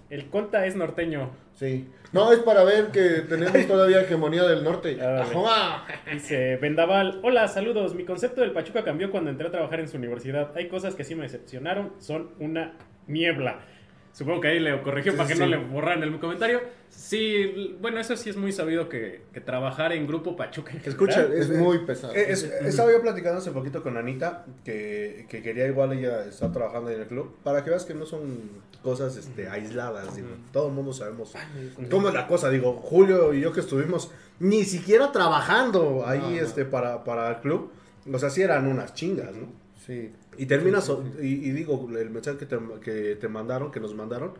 el 0.09 0.29
conta 0.29 0.65
es 0.65 0.75
norteño. 0.75 1.31
Sí. 1.55 1.87
No, 2.13 2.31
es 2.31 2.39
para 2.39 2.63
ver 2.63 2.87
que 2.87 3.21
tenemos 3.27 3.67
todavía 3.67 4.01
hegemonía 4.01 4.43
del 4.43 4.63
norte. 4.63 4.99
Ajá. 5.01 5.85
Dice 6.11 6.57
Vendaval, 6.57 7.19
hola, 7.23 7.47
saludos. 7.47 7.93
Mi 7.95 8.05
concepto 8.05 8.41
del 8.41 8.51
Pachuca 8.51 8.83
cambió 8.83 9.11
cuando 9.11 9.31
entré 9.31 9.47
a 9.47 9.51
trabajar 9.51 9.79
en 9.79 9.87
su 9.87 9.97
universidad. 9.97 10.55
Hay 10.55 10.67
cosas 10.67 10.95
que 10.95 11.03
sí 11.03 11.15
me 11.15 11.23
decepcionaron, 11.23 11.93
son 11.99 12.31
una 12.39 12.73
niebla. 13.07 13.59
Supongo 14.13 14.41
que 14.41 14.47
ahí 14.49 14.59
le 14.59 14.79
corrigió 14.83 15.11
Sí, 15.11 15.17
para 15.17 15.27
que 15.27 15.33
sí, 15.33 15.39
no 15.41 15.47
le 15.47 15.57
borraran 15.57 16.03
el 16.03 16.17
comentario. 16.19 16.61
Sí, 16.89 17.75
bueno, 17.81 17.99
eso 17.99 18.15
sí 18.15 18.29
es 18.29 18.37
muy 18.37 18.51
sabido 18.51 18.87
que, 18.87 19.21
que 19.33 19.41
trabajar 19.41 19.91
en 19.91 20.05
grupo 20.07 20.35
Pachuca. 20.35 20.71
en 20.71 20.81
Escucha, 20.85 21.23
general, 21.23 21.37
Es 21.37 21.49
muy 21.49 21.79
pesado. 21.79 22.13
Eh, 22.13 22.27
es- 22.29 22.43
estaba 22.43 22.91
yo 22.91 23.01
platicando 23.01 23.39
hace 23.39 23.49
poquito 23.51 23.81
con 23.81 23.97
Anita, 23.97 24.45
que, 24.63 25.25
que 25.29 25.41
quería 25.41 25.65
igual 25.65 25.93
ella 25.93 26.25
estar 26.25 26.51
trabajando 26.51 26.89
ahí 26.89 26.95
en 26.95 27.01
el 27.01 27.07
club, 27.07 27.35
para 27.43 27.63
que 27.63 27.71
veas 27.71 27.85
que 27.85 27.95
no 27.95 28.05
son 28.05 28.21
cosas 28.83 29.17
este, 29.17 29.47
aisladas, 29.49 30.15
digo, 30.15 30.27
todo 30.51 30.67
el 30.67 30.73
mundo 30.73 30.93
sabemos 30.93 31.33
cómo 31.89 32.09
es 32.09 32.13
la 32.13 32.27
cosa, 32.27 32.49
digo, 32.49 32.73
Julio 32.73 33.33
y 33.33 33.39
yo 33.41 33.51
que 33.53 33.61
estuvimos 33.61 34.11
ni 34.39 34.63
siquiera 34.65 35.11
trabajando 35.11 36.03
ahí 36.05 36.19
No, 36.19 36.29
no. 36.31 36.35
este, 36.35 36.65
para, 36.65 37.03
para 37.03 37.29
el 37.29 37.37
club, 37.37 37.71
o 38.11 38.19
sea, 38.19 38.29
sí 38.29 38.41
eran 38.41 38.67
unas 38.67 38.93
chingas, 38.93 39.33
¿no? 39.35 39.47
Sí. 39.85 40.11
Y 40.37 40.45
terminas, 40.45 40.89
o- 40.89 41.03
y, 41.21 41.25
y 41.47 41.51
digo, 41.51 41.87
el 41.97 42.09
mensaje 42.09 42.37
que 42.37 42.45
te, 42.45 42.57
que 42.83 43.15
te 43.15 43.27
mandaron, 43.27 43.71
que 43.71 43.79
nos 43.79 43.93
mandaron, 43.95 44.33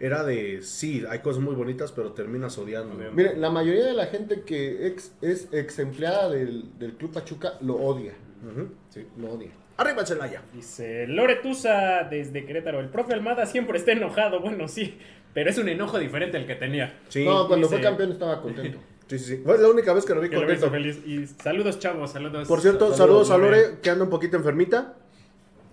era 0.00 0.24
de, 0.24 0.62
sí, 0.62 1.04
hay 1.08 1.20
cosas 1.20 1.42
muy 1.42 1.54
bonitas, 1.54 1.92
pero 1.92 2.12
terminas 2.12 2.58
odiando. 2.58 2.94
Mire, 3.12 3.36
la 3.36 3.50
mayoría 3.50 3.84
de 3.86 3.92
la 3.92 4.06
gente 4.06 4.42
que 4.42 4.86
ex- 4.88 5.12
es 5.20 5.48
ex 5.52 5.78
empleada 5.78 6.28
del, 6.30 6.76
del 6.78 6.94
Club 6.94 7.12
Pachuca 7.12 7.54
lo 7.60 7.74
odia. 7.76 8.12
Ujú. 8.50 8.68
Sí, 8.88 9.06
lo 9.18 9.30
odia. 9.32 9.50
Arriba 9.76 10.04
Celaya. 10.04 10.42
Dice 10.52 11.06
Loretusa 11.06 12.04
desde 12.10 12.44
Querétaro. 12.44 12.80
El 12.80 12.88
profe 12.88 13.14
Almada 13.14 13.46
siempre 13.46 13.78
está 13.78 13.92
enojado. 13.92 14.40
Bueno, 14.40 14.68
sí, 14.68 14.98
pero 15.34 15.50
es 15.50 15.58
un 15.58 15.68
enojo 15.68 15.98
diferente 15.98 16.36
al 16.36 16.46
que 16.46 16.56
tenía. 16.56 16.98
Sí, 17.08 17.24
no, 17.24 17.46
cuando 17.48 17.66
dice- 17.68 17.76
fue 17.78 17.82
campeón 17.82 18.12
estaba 18.12 18.42
contento. 18.42 18.78
sí, 19.06 19.18
sí, 19.18 19.24
sí. 19.36 19.42
Fue 19.44 19.56
la 19.58 19.68
única 19.68 19.92
vez 19.92 20.04
que 20.04 20.14
lo 20.14 20.20
vi 20.20 20.28
Que 20.28 20.34
lo 20.34 20.42
contento. 20.42 20.70
feliz. 20.70 20.98
Y 21.06 21.26
saludos, 21.26 21.78
chavos, 21.78 22.10
saludos. 22.12 22.48
Por 22.48 22.60
cierto, 22.60 22.92
Saludos, 22.92 23.28
saludos, 23.28 23.30
a 23.30 23.38
Lore. 23.38 23.62
Lore, 23.68 23.80
que 23.80 23.90
anda 23.90 24.04
un 24.04 24.10
poquito 24.10 24.36
enfermita. 24.36 24.96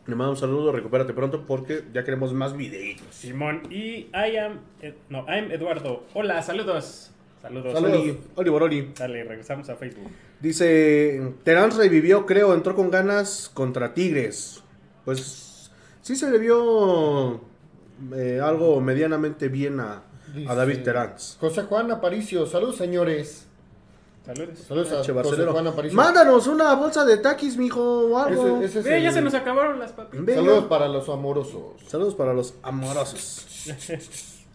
Le 0.10 0.16
mando 0.16 0.32
un 0.32 0.38
saludo, 0.38 0.72
recupérate 0.72 1.14
pronto 1.14 1.46
porque 1.46 1.84
ya 1.94 2.04
queremos 2.04 2.34
más 2.34 2.58
videitos. 2.58 3.06
Simón 3.12 3.62
y 3.70 4.08
I 4.14 4.38
am, 4.44 4.60
Ed- 4.82 4.96
no, 5.10 5.26
I'm 5.30 5.52
Eduardo. 5.52 6.04
Hola, 6.16 6.42
saludos. 6.42 7.12
Saludos. 7.42 7.72
Saludos. 7.74 8.00
Oli, 8.02 8.18
Oli 8.36 8.50
Boroli. 8.50 8.92
Dale, 8.98 9.24
regresamos 9.24 9.70
a 9.70 9.76
Facebook. 9.76 10.10
Dice, 10.42 11.22
Terán 11.44 11.72
revivió, 11.78 12.26
creo, 12.26 12.54
entró 12.54 12.76
con 12.76 12.90
ganas 12.92 13.50
contra 13.54 13.94
Tigres. 13.94 14.64
Pues 15.06 15.72
sí 16.02 16.16
se 16.16 16.30
le 16.32 16.38
vio 16.40 17.42
eh, 18.16 18.40
algo 18.44 18.82
medianamente 18.82 19.48
bien 19.48 19.80
a, 19.80 19.94
a 19.94 20.02
Dice- 20.34 20.56
David 20.56 20.80
Terán. 20.84 21.14
José 21.40 21.64
Juan 21.64 21.92
Aparicio, 21.92 22.46
saludos 22.46 22.78
señores. 22.78 23.48
Saludos. 24.36 24.60
Saludos 24.68 24.88
a 24.88 24.92
Che, 24.92 24.98
José 24.98 25.12
Barcelero. 25.14 25.52
Juan 25.54 25.68
Aparicio. 25.68 25.96
Mándanos 25.98 26.48
una 26.48 26.74
bolsa 26.76 27.04
de 27.06 27.18
taquis, 27.18 27.58
mijo, 27.58 27.82
o 27.82 28.18
algo. 28.18 28.58
Ese- 28.58 28.66
ese 28.66 28.80
es 28.80 28.86
Ve, 28.86 29.02
ya 29.02 29.08
el- 29.10 29.14
se 29.16 29.22
nos 29.22 29.34
acabaron 29.34 29.80
las 29.80 29.92
papas. 29.92 30.12
Venga. 30.20 30.36
Saludos 30.42 30.66
para 30.66 30.88
los 30.88 31.10
amorosos. 31.10 31.82
Saludos 31.88 32.14
para 32.16 32.34
los 32.34 32.54
amorosos. 32.62 33.46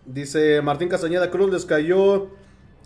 Dice 0.06 0.60
Martín 0.62 0.88
Castañeda 0.88 1.30
Cruz, 1.30 1.50
les 1.52 1.64
cayó 1.64 2.28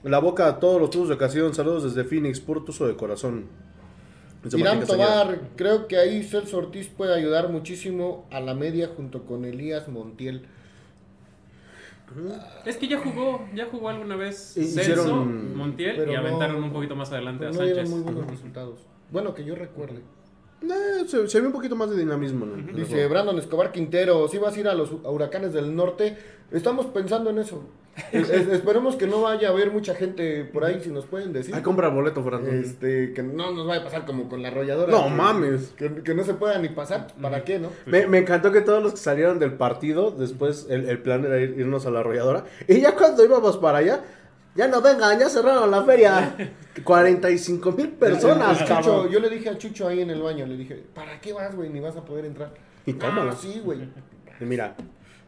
la 0.03 0.19
boca 0.19 0.47
a 0.47 0.61
todos 0.61 0.81
los 0.81 0.91
tubos 0.91 1.09
de 1.09 1.15
ocasión. 1.15 1.53
Saludos 1.55 1.83
desde 1.85 2.05
Phoenix, 2.09 2.41
puro 2.41 2.63
tuzo 2.63 2.87
de 2.87 2.97
corazón. 2.97 3.47
Dice 4.45 4.57
Irán 4.59 4.79
Martín 4.79 4.97
Castañeda. 4.97 5.23
Tobar, 5.25 5.41
creo 5.57 5.89
que 5.89 5.99
ahí 5.99 6.23
Celso 6.23 6.59
Ortiz 6.59 6.89
puede 6.89 7.13
ayudar 7.15 7.49
muchísimo 7.51 8.27
a 8.31 8.41
la 8.41 8.55
media 8.55 8.91
junto 8.97 9.25
con 9.25 9.45
Elías 9.45 9.89
Montiel. 9.89 10.47
Es 12.65 12.77
que 12.77 12.89
ya 12.89 12.99
jugó, 12.99 13.47
ya 13.55 13.67
jugó 13.71 13.89
alguna 13.91 14.17
vez 14.17 14.53
Celso, 14.55 14.81
hicieron- 14.81 15.57
Montiel 15.57 16.09
y 16.09 16.13
no- 16.13 16.19
aventaron 16.19 16.63
un 16.63 16.73
poquito 16.73 16.97
más 16.97 17.13
adelante 17.13 17.47
a 17.47 17.49
no 17.49 17.55
Sánchez. 17.55 17.89
muy 17.91 18.01
buenos 18.01 18.27
resultados. 18.27 18.87
Bueno, 19.11 19.35
que 19.35 19.45
yo 19.45 19.55
recuerde. 19.55 20.01
Eh, 20.63 21.05
se, 21.07 21.29
se 21.29 21.41
ve 21.41 21.47
un 21.47 21.53
poquito 21.53 21.77
más 21.77 21.91
de 21.91 21.97
dinamismo. 21.97 22.47
Dice. 22.75 23.07
Brandon 23.07 23.39
Escobar 23.39 23.71
Quintero, 23.73 24.27
si 24.29 24.39
vas 24.39 24.57
a 24.57 24.61
ir 24.61 24.69
a 24.69 24.75
los 24.75 24.91
huracanes 25.05 25.53
del 25.53 25.75
norte, 25.75 26.17
estamos 26.51 26.87
pensando 26.87 27.31
en 27.31 27.39
eso. 27.39 27.63
Es- 28.13 28.31
es- 28.31 28.47
esperemos 28.49 28.95
que 28.95 29.09
no 29.09 29.23
vaya 29.23 29.49
a 29.49 29.51
haber 29.51 29.73
mucha 29.73 29.93
gente 29.95 30.45
por 30.45 30.65
ahí, 30.65 30.81
si 30.81 30.89
nos 30.91 31.05
pueden 31.07 31.33
decir. 31.33 31.53
Hay 31.55 31.63
compra 31.63 31.89
boleto, 31.89 32.23
Fernando. 32.23 32.51
Este, 32.51 33.13
que 33.13 33.23
no 33.25 33.51
nos 33.53 33.67
vaya 33.67 33.81
a 33.81 33.85
pasar 33.85 34.05
como 34.07 34.29
con 34.29 34.41
la 34.41 34.49
arrolladora. 34.49 34.91
No 34.93 35.05
que- 35.05 35.11
mames. 35.11 35.73
Que, 35.77 36.03
que 36.05 36.15
no 36.15 36.23
se 36.23 36.35
pueda 36.35 36.59
ni 36.59 36.69
pasar. 36.69 37.09
¿Para 37.21 37.43
qué, 37.45 37.59
no? 37.59 37.71
Me, 37.87 38.07
me 38.07 38.19
encantó 38.19 38.53
que 38.53 38.61
todos 38.61 38.81
los 38.83 38.93
que 38.93 38.99
salieron 38.99 39.39
del 39.41 39.53
partido, 39.55 40.13
después 40.13 40.67
el, 40.71 40.89
el 40.89 40.99
plan 41.03 41.25
era 41.25 41.39
ir- 41.41 41.59
irnos 41.59 41.87
a 41.87 41.91
la 41.91 42.01
arrolladora. 42.01 42.45
Y 42.69 42.81
ya 42.81 42.95
cuando 42.95 43.25
íbamos 43.25 43.57
para 43.59 43.79
allá, 43.79 44.05
ya 44.59 44.67
no 44.67 44.83
vengan, 44.83 45.21
ya 45.21 45.29
cerraron 45.29 45.71
la 45.71 45.85
feria. 45.85 46.35
45 46.85 47.73
mil 47.73 47.91
personas, 47.91 48.59
Chucho, 48.59 48.69
cabrón. 48.69 49.09
yo 49.09 49.21
le 49.21 49.31
dije 49.31 49.51
a 49.51 49.57
Chucho 49.57 49.87
ahí 49.87 50.01
en 50.01 50.11
el 50.11 50.21
baño, 50.21 50.47
le 50.47 50.57
dije, 50.57 50.83
¿para 50.95 51.21
qué 51.21 51.33
vas, 51.33 51.55
güey? 51.55 51.71
Ni 51.71 51.79
vas 51.79 51.97
a 51.97 52.05
poder 52.05 52.25
entrar. 52.25 52.53
Y 52.85 52.93
tómala. 52.95 53.33
Ah, 53.33 53.37
sí, 53.41 53.61
güey. 53.65 53.89
Y 54.41 54.45
mira, 54.45 54.75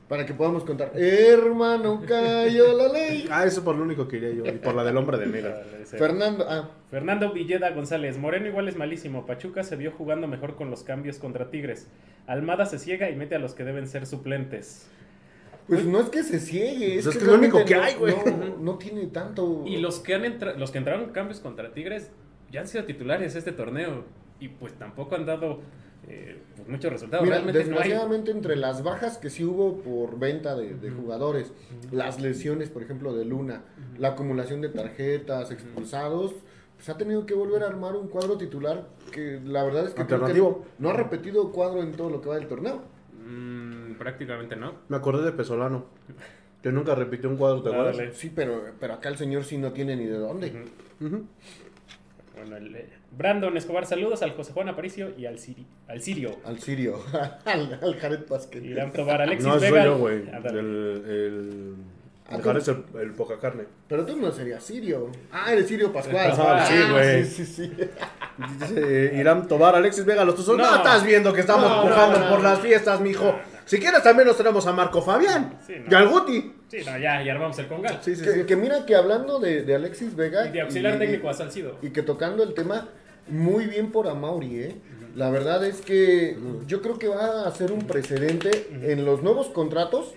Para 0.08 0.26
que 0.26 0.34
podamos 0.34 0.64
contar. 0.64 0.90
Hermano, 0.96 2.02
cayó 2.06 2.76
la 2.76 2.88
ley. 2.92 3.28
ah, 3.30 3.44
eso 3.44 3.62
por 3.62 3.76
lo 3.76 3.84
único 3.84 4.08
que 4.08 4.18
quería 4.18 4.34
yo. 4.34 4.52
Y 4.52 4.58
por 4.58 4.74
la 4.74 4.82
del 4.82 4.96
hombre 4.96 5.16
de 5.18 5.26
negro. 5.26 5.54
Fernando, 5.84 6.44
ah, 6.48 6.68
Fernando 6.90 7.32
Villeda 7.32 7.70
González, 7.70 8.18
Moreno 8.18 8.48
igual 8.48 8.68
es 8.68 8.76
malísimo. 8.76 9.26
Pachuca 9.26 9.62
se 9.62 9.76
vio 9.76 9.92
jugando 9.92 10.26
mejor 10.26 10.56
con 10.56 10.70
los 10.70 10.82
cambios 10.82 11.18
contra 11.18 11.50
Tigres. 11.50 11.86
Almada 12.26 12.66
se 12.66 12.80
ciega 12.80 13.08
y 13.10 13.14
mete 13.14 13.36
a 13.36 13.38
los 13.38 13.54
que 13.54 13.62
deben 13.62 13.86
ser 13.86 14.06
suplentes. 14.06 14.88
Pues 15.70 15.86
no 15.86 16.00
es 16.00 16.08
que 16.10 16.22
se 16.22 16.38
ciegue, 16.40 16.98
es, 16.98 17.04
Pues 17.04 17.16
es 17.16 17.22
que, 17.22 17.26
es 17.26 17.32
lo 17.32 17.38
único 17.38 17.64
que 17.64 17.74
no- 17.76 17.82
hay, 17.82 17.94
güey. 17.94 18.14
No, 18.26 18.56
no 18.58 18.78
tiene 18.78 19.06
tanto. 19.06 19.64
Y 19.66 19.78
los 19.78 20.00
que 20.00 20.14
han 20.14 20.24
entra- 20.24 20.54
los 20.56 20.70
que 20.70 20.78
entraron 20.78 21.04
en 21.04 21.10
cambios 21.10 21.40
contra 21.40 21.72
Tigres 21.72 22.10
ya 22.50 22.60
han 22.60 22.68
sido 22.68 22.84
titulares 22.84 23.34
este 23.36 23.52
torneo 23.52 24.04
y 24.40 24.48
pues 24.48 24.72
tampoco 24.74 25.14
han 25.14 25.24
dado 25.26 25.60
eh, 26.08 26.38
pues, 26.56 26.66
muchos 26.68 26.90
resultados. 26.92 27.24
Mira, 27.24 27.36
Realmente 27.36 27.60
no 27.64 27.64
hay. 27.72 27.82
desgraciadamente 27.82 28.30
entre 28.32 28.56
las 28.56 28.82
bajas 28.82 29.18
que 29.18 29.28
sí 29.30 29.44
hubo 29.44 29.76
por 29.78 30.18
venta 30.18 30.56
de, 30.56 30.74
de 30.74 30.90
jugadores, 30.90 31.52
las 31.92 32.20
lesiones, 32.20 32.68
por 32.70 32.82
ejemplo, 32.82 33.14
de 33.14 33.24
Luna, 33.26 33.62
la 33.98 34.08
acumulación 34.08 34.60
de 34.62 34.70
tarjetas, 34.70 35.50
expulsados, 35.50 36.34
pues 36.76 36.88
ha 36.88 36.96
tenido 36.96 37.26
que 37.26 37.34
volver 37.34 37.62
a 37.62 37.66
armar 37.66 37.94
un 37.96 38.08
cuadro 38.08 38.38
titular 38.38 38.88
que 39.12 39.38
la 39.44 39.62
verdad 39.62 39.84
es 39.84 39.90
que 39.90 39.96
creo 39.96 40.06
que 40.08 40.14
Alternativo. 40.14 40.64
no 40.78 40.88
ha 40.88 40.94
repetido 40.94 41.52
cuadro 41.52 41.82
en 41.82 41.92
todo 41.92 42.08
lo 42.08 42.22
que 42.22 42.30
va 42.30 42.36
del 42.36 42.48
torneo. 42.48 42.80
Mm, 43.22 43.69
prácticamente 44.00 44.56
no. 44.56 44.72
Me 44.88 44.96
acordé 44.96 45.24
de 45.26 45.32
Pesolano. 45.32 45.84
Que 46.62 46.72
nunca 46.72 46.94
repitió 46.94 47.28
un 47.30 47.36
cuadro, 47.36 47.62
¿te 47.62 47.68
acuerdas? 47.70 47.96
Dale. 47.96 48.12
Sí, 48.14 48.32
pero, 48.34 48.64
pero 48.80 48.94
acá 48.94 49.08
el 49.10 49.16
señor 49.16 49.44
sí 49.44 49.56
no 49.58 49.72
tiene 49.72 49.94
ni 49.96 50.06
de 50.06 50.18
dónde. 50.18 50.64
Bueno, 52.34 52.56
el, 52.56 52.74
eh, 52.76 52.88
Brandon 53.16 53.56
Escobar, 53.56 53.86
saludos 53.86 54.22
al 54.22 54.32
José 54.32 54.52
Juan 54.52 54.68
Aparicio 54.68 55.10
y 55.18 55.26
al, 55.26 55.38
Siri- 55.38 55.66
al 55.88 56.00
Sirio. 56.00 56.36
Al 56.44 56.58
Sirio, 56.60 56.98
al, 57.44 57.78
al 57.82 57.96
Jared 57.98 58.24
Pasquet. 58.24 58.64
Irán 58.64 58.92
Tobar, 58.92 59.20
Alexis 59.22 59.46
No, 59.46 59.58
soy 59.58 59.70
Vega. 59.70 59.84
yo, 59.84 59.98
güey. 59.98 60.28
Ándale. 60.30 60.60
El, 60.60 60.66
el, 61.06 61.74
Ah, 62.32 62.36
dejar 62.36 62.58
ese- 62.58 62.76
el 63.02 63.10
poca 63.14 63.38
carne. 63.40 63.64
Pero 63.88 64.06
tú 64.06 64.16
no 64.16 64.30
serías 64.30 64.62
Sirio. 64.62 65.10
Ah, 65.32 65.52
eres 65.52 65.66
Sirio 65.66 65.92
Pascual. 65.92 66.28
Pascual, 66.28 66.58
Ah, 66.60 66.66
sí, 66.66 66.74
güey. 66.92 67.24
Sí, 67.24 67.44
sí, 67.44 67.66
sí. 67.66 67.72
Dice 68.60 69.12
Irán 69.16 69.48
Tobar, 69.48 69.74
Alexis 69.74 70.04
Vega, 70.04 70.24
los 70.24 70.36
tuzos. 70.36 70.56
No, 70.56 70.62
No. 70.70 70.76
estás 70.76 71.04
viendo 71.04 71.32
que 71.32 71.40
estamos 71.40 71.68
No, 71.68 71.82
pujando 71.82 72.18
no, 72.20 72.24
no. 72.26 72.30
por 72.30 72.44
las 72.44 72.60
fiestas, 72.60 73.00
mijo. 73.00 73.34
Si 73.70 73.78
quieres, 73.78 74.02
también 74.02 74.26
nos 74.26 74.36
tenemos 74.36 74.66
a 74.66 74.72
Marco 74.72 75.00
Fabián. 75.00 75.60
Sí, 75.64 75.74
no. 75.78 75.86
Y 75.88 75.94
al 75.94 76.08
Guti. 76.08 76.54
Sí, 76.66 76.78
no, 76.78 76.98
ya, 76.98 77.22
ya 77.22 77.32
armamos 77.34 77.56
el 77.60 77.68
congal. 77.68 78.00
Sí, 78.02 78.16
sí, 78.16 78.24
Que, 78.24 78.32
sí. 78.32 78.42
que 78.44 78.56
mira 78.56 78.84
que 78.84 78.96
hablando 78.96 79.38
de, 79.38 79.62
de 79.62 79.74
Alexis 79.76 80.16
Vega. 80.16 80.48
Y 80.48 80.50
de 80.50 80.60
auxiliar 80.62 80.96
y- 80.96 80.98
técnico 80.98 81.28
a 81.30 81.34
Salcido. 81.34 81.76
Y 81.80 81.90
que 81.90 82.02
tocando 82.02 82.42
el 82.42 82.52
tema, 82.54 82.88
muy 83.28 83.66
bien 83.66 83.92
por 83.92 84.08
Amauri, 84.08 84.58
¿eh? 84.60 84.74
La 85.14 85.30
verdad 85.30 85.64
es 85.64 85.82
que 85.82 86.36
yo 86.66 86.82
creo 86.82 86.98
que 86.98 87.06
va 87.06 87.46
a 87.46 87.50
ser 87.54 87.70
un 87.70 87.86
precedente 87.86 88.50
en 88.82 89.04
los 89.04 89.22
nuevos 89.22 89.46
contratos. 89.50 90.14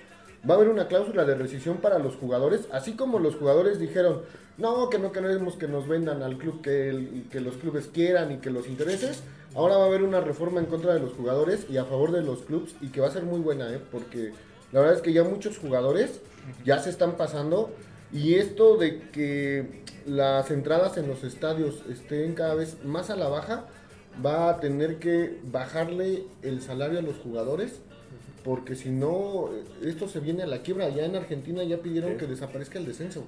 Va 0.50 0.56
a 0.56 0.58
haber 0.58 0.70
una 0.70 0.88
cláusula 0.88 1.24
de 1.24 1.36
rescisión 1.36 1.78
para 1.78 2.00
los 2.00 2.16
jugadores, 2.16 2.68
así 2.72 2.94
como 2.94 3.20
los 3.20 3.36
jugadores 3.36 3.80
dijeron, 3.80 4.24
no, 4.58 4.90
que 4.90 4.98
no 4.98 5.12
queremos 5.12 5.58
que 5.58 5.68
nos 5.68 5.88
vendan 5.88 6.24
al 6.24 6.38
club 6.40 6.62
que, 6.62 6.90
el- 6.90 7.26
que 7.32 7.40
los 7.40 7.56
clubes 7.58 7.88
quieran 7.94 8.32
y 8.32 8.38
que 8.38 8.50
los 8.50 8.68
intereses. 8.68 9.22
Ahora 9.56 9.78
va 9.78 9.84
a 9.84 9.88
haber 9.88 10.04
una 10.04 10.20
reforma 10.20 10.60
en 10.60 10.66
contra 10.66 10.94
de 10.94 11.00
los 11.00 11.14
jugadores 11.14 11.68
y 11.70 11.78
a 11.78 11.86
favor 11.86 12.12
de 12.12 12.24
los 12.24 12.42
clubes 12.42 12.76
y 12.82 12.88
que 12.88 13.02
va 13.02 13.08
a 13.08 13.12
ser 13.12 13.24
muy 13.24 13.40
buena, 13.40 13.72
¿eh? 13.72 13.80
Porque 13.92 14.32
la 14.72 14.80
verdad 14.80 14.96
es 14.96 15.02
que 15.02 15.14
ya 15.14 15.24
muchos 15.24 15.60
jugadores 15.60 16.22
ya 16.66 16.80
se 16.80 16.90
están 16.90 17.18
pasando 17.18 17.72
y 18.12 18.36
esto 18.36 18.78
de 18.78 19.10
que 19.12 19.84
las 20.06 20.52
entradas 20.52 20.98
en 20.98 21.08
los 21.08 21.24
estadios 21.24 21.84
estén 21.90 22.34
cada 22.34 22.56
vez 22.56 22.84
más 22.84 23.10
a 23.10 23.16
la 23.16 23.28
baja, 23.28 23.66
va 24.24 24.50
a 24.50 24.60
tener 24.60 25.00
que 25.00 25.40
bajarle 25.44 26.24
el 26.42 26.62
salario 26.62 27.00
a 27.00 27.02
los 27.02 27.18
jugadores, 27.18 27.80
porque 28.44 28.76
si 28.76 28.90
no, 28.90 29.50
esto 29.84 30.08
se 30.08 30.20
viene 30.20 30.44
a 30.44 30.48
la 30.48 30.62
quiebra. 30.62 30.90
Ya 30.90 31.06
en 31.06 31.16
Argentina 31.16 31.64
ya 31.64 31.78
pidieron 31.78 32.18
que 32.18 32.28
desaparezca 32.28 32.78
el 32.78 32.86
descenso. 32.86 33.24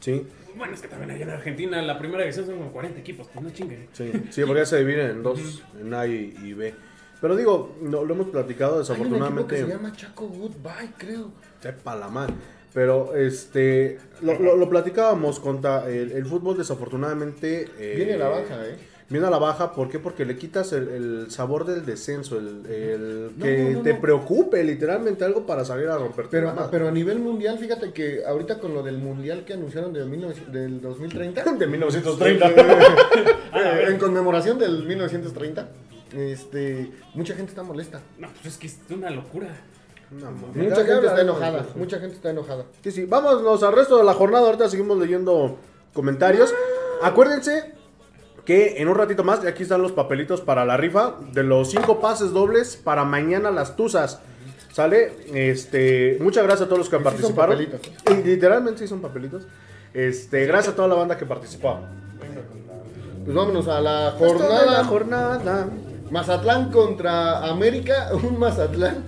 Sí, 0.00 0.26
Bueno, 0.56 0.74
es 0.74 0.80
que 0.82 0.88
también 0.88 1.10
allá 1.12 1.24
en 1.24 1.30
Argentina 1.30 1.80
la 1.82 1.98
primera 1.98 2.22
división 2.22 2.46
son 2.46 2.56
como 2.58 2.72
40 2.72 2.98
equipos, 3.00 3.28
pues 3.32 3.44
no 3.44 3.50
chinguen. 3.50 3.86
sí. 3.92 4.10
Sí, 4.30 4.42
porque 4.44 4.60
ya 4.62 4.66
se 4.66 4.78
divide 4.78 5.10
en 5.10 5.22
dos, 5.22 5.62
en 5.80 5.94
A 5.94 6.06
y, 6.06 6.34
y 6.42 6.54
B. 6.54 6.74
Pero 7.20 7.36
digo, 7.36 7.76
no, 7.82 8.04
lo 8.04 8.14
hemos 8.14 8.28
platicado 8.28 8.76
Hay 8.76 8.78
un 8.78 8.82
equipo 8.82 8.98
que 9.06 9.14
desafortunadamente. 9.14 9.56
se 9.58 9.66
llama 9.68 9.92
Chaco 9.92 10.26
Goodbye, 10.28 10.92
creo. 10.96 11.30
Sepa 11.60 11.94
la 11.96 12.08
madre. 12.08 12.34
Pero 12.72 13.14
este 13.16 13.98
lo, 14.22 14.38
lo, 14.38 14.56
lo 14.56 14.68
platicábamos 14.70 15.38
contra 15.40 15.88
el, 15.90 16.12
el 16.12 16.24
fútbol 16.24 16.56
desafortunadamente 16.56 17.68
eh, 17.78 17.94
Viene 17.96 18.14
a 18.14 18.18
la 18.18 18.28
baja, 18.28 18.66
¿eh? 18.66 18.76
Viene 19.10 19.26
a 19.26 19.30
la 19.30 19.38
baja, 19.38 19.72
¿por 19.72 19.88
qué? 19.88 19.98
Porque 19.98 20.24
le 20.24 20.36
quitas 20.36 20.72
el, 20.72 20.88
el 20.88 21.30
sabor 21.32 21.66
del 21.66 21.84
descenso, 21.84 22.38
el, 22.38 22.64
el 22.66 23.32
No, 23.36 23.44
que 23.44 23.70
no, 23.70 23.82
te 23.82 23.94
no. 23.94 24.00
preocupe 24.00 24.62
literalmente 24.62 25.24
algo 25.24 25.44
para 25.44 25.64
salir 25.64 25.88
a 25.88 25.98
romper 25.98 26.28
Pero, 26.30 26.54
pero 26.70 26.86
a 26.86 26.92
nivel 26.92 27.18
mundial, 27.18 27.58
fíjate 27.58 27.92
que 27.92 28.24
ahorita 28.24 28.60
con 28.60 28.72
lo 28.72 28.84
del 28.84 28.98
mundial 28.98 29.44
que 29.44 29.54
anunciaron 29.54 29.92
del, 29.92 30.08
1900 30.08 30.52
del 30.52 30.80
2030, 30.80 31.42
de 31.54 31.66
1930. 31.66 32.48
eh, 32.50 33.84
en 33.88 33.98
conmemoración 33.98 34.60
del 34.60 34.86
1930, 34.86 35.68
este, 36.12 36.92
mucha 37.14 37.34
gente 37.34 37.50
está 37.50 37.64
molesta. 37.64 38.00
No, 38.16 38.28
pues 38.28 38.46
es 38.54 38.58
que 38.58 38.68
es 38.68 38.78
una 38.90 39.10
locura. 39.10 39.48
No. 40.12 40.30
Mucha 40.30 40.84
gente 40.84 41.06
está 41.08 41.20
enojada, 41.22 41.62
de 41.62 41.80
mucha 41.80 41.98
gente 41.98 42.14
está 42.14 42.30
enojada. 42.30 42.64
Sí, 42.84 42.92
sí, 42.92 43.04
vámonos 43.06 43.60
al 43.64 43.72
resto 43.72 43.98
de 43.98 44.04
la 44.04 44.14
jornada. 44.14 44.46
Ahorita 44.46 44.68
seguimos 44.68 44.98
leyendo 44.98 45.58
comentarios. 45.92 46.54
Acuérdense 47.02 47.79
que 48.50 48.82
en 48.82 48.88
un 48.88 48.96
ratito 48.96 49.22
más, 49.22 49.44
y 49.44 49.46
aquí 49.46 49.62
están 49.62 49.80
los 49.80 49.92
papelitos 49.92 50.40
para 50.40 50.64
la 50.64 50.76
rifa 50.76 51.14
de 51.32 51.44
los 51.44 51.70
cinco 51.70 52.00
pases 52.00 52.32
dobles 52.32 52.74
para 52.76 53.04
mañana 53.04 53.52
las 53.52 53.76
Tuzas. 53.76 54.18
¿Sale? 54.72 55.12
Este, 55.32 56.18
muchas 56.20 56.42
gracias 56.42 56.62
a 56.66 56.68
todos 56.68 56.78
los 56.80 56.88
que 56.88 56.96
sí 56.96 57.02
son 57.04 57.12
participaron. 57.12 57.56
papelitos. 57.56 57.80
Y 58.10 58.26
literalmente 58.26 58.80
sí 58.80 58.88
son 58.88 59.00
papelitos. 59.00 59.44
Este, 59.94 60.46
gracias 60.46 60.72
a 60.72 60.76
toda 60.76 60.88
la 60.88 60.96
banda 60.96 61.16
que 61.16 61.26
participó. 61.26 61.78
Pues 63.24 63.36
vámonos 63.36 63.68
a 63.68 63.80
la 63.80 64.16
Pues 64.18 64.32
jornada. 64.32 64.66
la 64.78 64.84
jornada. 64.84 65.68
Mazatlán 66.10 66.72
contra 66.72 67.46
América, 67.48 68.08
un 68.28 68.36
Mazatlán 68.36 69.04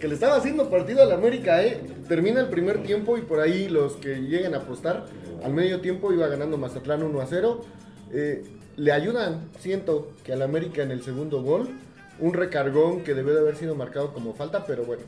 que 0.00 0.08
le 0.08 0.14
estaba 0.14 0.34
haciendo 0.34 0.68
partido 0.68 1.00
al 1.04 1.12
América, 1.12 1.62
¿eh? 1.62 1.80
Termina 2.08 2.40
el 2.40 2.48
primer 2.48 2.82
tiempo 2.82 3.16
y 3.16 3.20
por 3.20 3.38
ahí 3.38 3.68
los 3.68 3.92
que 3.98 4.16
lleguen 4.16 4.54
a 4.54 4.58
apostar, 4.58 5.04
al 5.44 5.52
medio 5.52 5.80
tiempo 5.80 6.12
iba 6.12 6.26
ganando 6.26 6.58
Mazatlán 6.58 7.04
1 7.04 7.20
a 7.20 7.26
0. 7.26 7.60
Eh, 8.12 8.42
le 8.76 8.92
ayudan, 8.92 9.48
siento, 9.58 10.12
que 10.24 10.32
al 10.32 10.42
América 10.42 10.82
en 10.82 10.90
el 10.90 11.02
segundo 11.02 11.42
gol. 11.42 11.68
Un 12.18 12.34
recargón 12.34 13.02
que 13.02 13.14
debió 13.14 13.32
de 13.32 13.40
haber 13.40 13.56
sido 13.56 13.74
marcado 13.74 14.12
como 14.12 14.34
falta, 14.34 14.66
pero 14.66 14.84
bueno, 14.84 15.02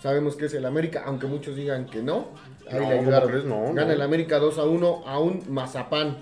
sabemos 0.00 0.34
que 0.36 0.46
es 0.46 0.54
el 0.54 0.64
América, 0.64 1.02
aunque 1.04 1.26
muchos 1.26 1.56
digan 1.56 1.84
que 1.86 2.02
no. 2.02 2.28
Ahí 2.70 2.74
No, 2.74 2.80
le 2.80 2.84
¿cómo 2.86 3.00
ayudaron. 3.02 3.28
crees? 3.30 3.44
No, 3.44 3.62
Gana 3.74 3.84
no. 3.86 3.92
el 3.92 4.00
América 4.02 4.38
2 4.38 4.58
a 4.58 4.64
1 4.64 5.02
a 5.06 5.18
un 5.18 5.42
Mazapán. 5.50 6.16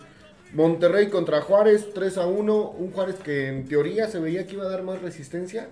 Monterrey 0.53 1.09
contra 1.09 1.41
Juárez 1.43 1.95
3 1.95 2.19
a 2.19 2.27
1. 2.27 2.71
Un 2.71 2.91
Juárez 2.91 3.17
que 3.17 3.49
en 3.49 3.67
teoría 3.69 4.09
se 4.09 4.19
veía 4.19 4.47
que 4.47 4.55
iba 4.55 4.65
a 4.65 4.69
dar 4.69 4.83
más 4.83 5.01
resistencia, 5.01 5.69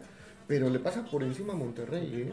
pero 0.47 0.71
le 0.71 0.79
pasa 0.79 1.05
por 1.05 1.23
encima 1.25 1.53
a 1.53 1.57
Monterrey. 1.57 2.29
¿eh? 2.29 2.33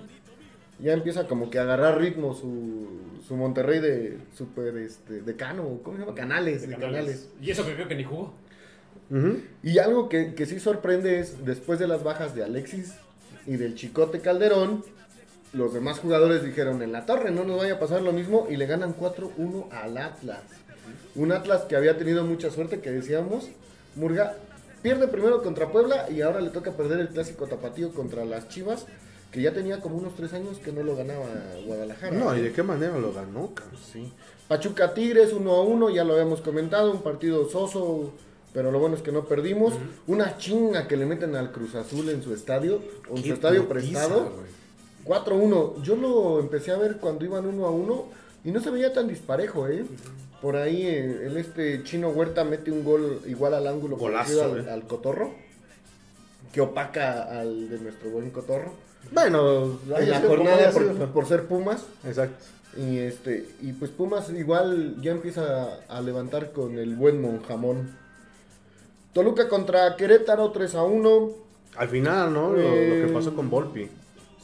Ya 0.79 0.93
empieza 0.93 1.27
como 1.27 1.49
que 1.49 1.57
a 1.57 1.63
agarrar 1.63 1.97
ritmo 1.99 2.35
su, 2.35 2.87
su 3.27 3.35
Monterrey 3.35 3.79
de 3.79 4.19
super 4.37 4.77
este, 4.77 5.21
decano, 5.21 5.79
¿cómo 5.83 5.97
se 5.97 6.03
llama? 6.03 6.15
Canales, 6.15 6.61
de, 6.61 6.67
De 6.67 6.73
canales. 6.75 6.91
Canales. 6.99 7.29
Y 7.41 7.49
eso 7.49 7.65
que 7.65 7.73
creo 7.73 7.87
que 7.87 7.95
ni 7.95 8.03
jugó. 8.03 8.33
Y 9.63 9.77
algo 9.79 10.09
que, 10.09 10.33
que 10.35 10.45
sí 10.45 10.59
sorprende 10.59 11.19
es, 11.19 11.45
después 11.45 11.79
de 11.79 11.87
las 11.87 12.03
bajas 12.03 12.35
de 12.35 12.43
Alexis 12.43 12.93
y 13.45 13.55
del 13.55 13.75
Chicote 13.75 14.19
Calderón, 14.19 14.83
los 15.53 15.73
demás 15.73 15.99
jugadores 15.99 16.43
dijeron, 16.43 16.81
en 16.81 16.91
la 16.91 17.05
torre 17.05 17.31
no 17.31 17.43
nos 17.43 17.57
vaya 17.57 17.75
a 17.75 17.79
pasar 17.79 18.01
lo 18.01 18.11
mismo, 18.11 18.47
y 18.49 18.57
le 18.57 18.65
ganan 18.65 18.95
4-1 18.95 19.71
al 19.71 19.97
Atlas. 19.97 20.41
Un 21.15 21.31
Atlas 21.31 21.63
que 21.63 21.75
había 21.75 21.97
tenido 21.97 22.23
mucha 22.23 22.51
suerte, 22.51 22.79
que 22.79 22.91
decíamos, 22.91 23.49
Murga 23.95 24.35
pierde 24.81 25.07
primero 25.07 25.41
contra 25.41 25.71
Puebla 25.71 26.09
y 26.09 26.21
ahora 26.21 26.39
le 26.39 26.49
toca 26.49 26.71
perder 26.71 26.99
el 26.99 27.09
clásico 27.09 27.47
tapatío 27.47 27.91
contra 27.91 28.25
las 28.25 28.47
Chivas, 28.49 28.85
que 29.31 29.41
ya 29.41 29.53
tenía 29.53 29.81
como 29.81 29.97
unos 29.97 30.15
tres 30.15 30.33
años 30.33 30.59
que 30.59 30.71
no 30.71 30.83
lo 30.83 30.95
ganaba 30.95 31.25
Guadalajara. 31.65 32.17
No, 32.17 32.35
¿y 32.35 32.41
de 32.41 32.51
qué 32.51 32.63
manera 32.63 32.97
lo 32.97 33.11
ganó? 33.11 33.51
Sí. 33.91 34.11
Pachuca 34.47 34.93
Tigres 34.93 35.33
1 35.33 35.51
a 35.51 35.63
1, 35.63 35.89
ya 35.89 36.03
lo 36.03 36.13
habíamos 36.13 36.41
comentado, 36.41 36.91
un 36.91 37.01
partido 37.01 37.49
soso, 37.49 38.13
pero 38.57 38.71
lo 38.71 38.79
bueno 38.79 38.95
es 38.95 39.03
que 39.03 39.11
no 39.11 39.25
perdimos. 39.25 39.75
Una 40.07 40.35
chinga 40.39 40.87
que 40.87 40.97
le 40.97 41.05
meten 41.05 41.35
al 41.35 41.51
Cruz 41.51 41.75
Azul 41.75 42.09
en 42.09 42.23
su 42.23 42.33
estadio, 42.33 42.81
en 43.15 43.23
su 43.23 43.33
estadio 43.33 43.69
prestado. 43.69 44.31
güey. 45.05 45.19
4-1. 45.23 45.83
Yo 45.83 45.95
lo 45.95 46.39
empecé 46.39 46.71
a 46.71 46.77
ver 46.77 46.97
cuando 46.97 47.23
iban 47.23 47.45
1 47.45 47.67
a 47.67 47.69
1 47.69 48.05
y 48.45 48.51
no 48.51 48.59
se 48.59 48.71
veía 48.71 48.91
tan 48.93 49.07
disparejo, 49.07 49.67
¿eh? 49.67 49.85
Por 50.41 50.55
ahí 50.55 50.87
eh, 50.87 51.27
el 51.27 51.37
este 51.37 51.83
chino 51.83 52.09
Huerta 52.09 52.45
mete 52.45 52.71
un 52.71 52.83
gol 52.83 53.21
igual 53.27 53.53
al 53.53 53.67
ángulo 53.67 53.95
Golazo, 53.95 54.45
al, 54.45 54.65
eh. 54.65 54.71
al 54.71 54.87
Cotorro, 54.87 55.35
que 56.51 56.59
opaca 56.59 57.39
al 57.39 57.69
de 57.69 57.77
nuestro 57.77 58.09
buen 58.09 58.31
Cotorro. 58.31 58.73
Bueno, 59.11 59.79
En 59.99 60.09
la 60.09 60.19
jornada 60.19 60.71
por, 61.13 61.27
ser 61.27 61.45
Pumas. 61.45 61.85
Exacto. 62.03 62.43
Y 62.75 62.97
este, 62.97 63.45
y 63.61 63.73
pues 63.73 63.91
Pumas 63.91 64.31
igual 64.31 64.99
ya 64.99 65.11
empieza 65.11 65.75
a 65.87 66.01
levantar 66.01 66.53
con 66.53 66.79
el 66.79 66.95
buen 66.95 67.21
Monjamón. 67.21 68.06
Toluca 69.17 69.49
contra 69.49 69.95
Querétaro 69.95 70.51
3 70.51 70.75
a 70.75 70.83
1. 70.83 71.29
Al 71.77 71.89
final, 71.89 72.31
¿no? 72.31 72.51
Lo, 72.53 72.57
lo 72.61 72.69
que 72.69 73.05
Eh, 73.05 73.11
pasó 73.11 73.35
con 73.35 73.49
Volpi. 73.49 73.89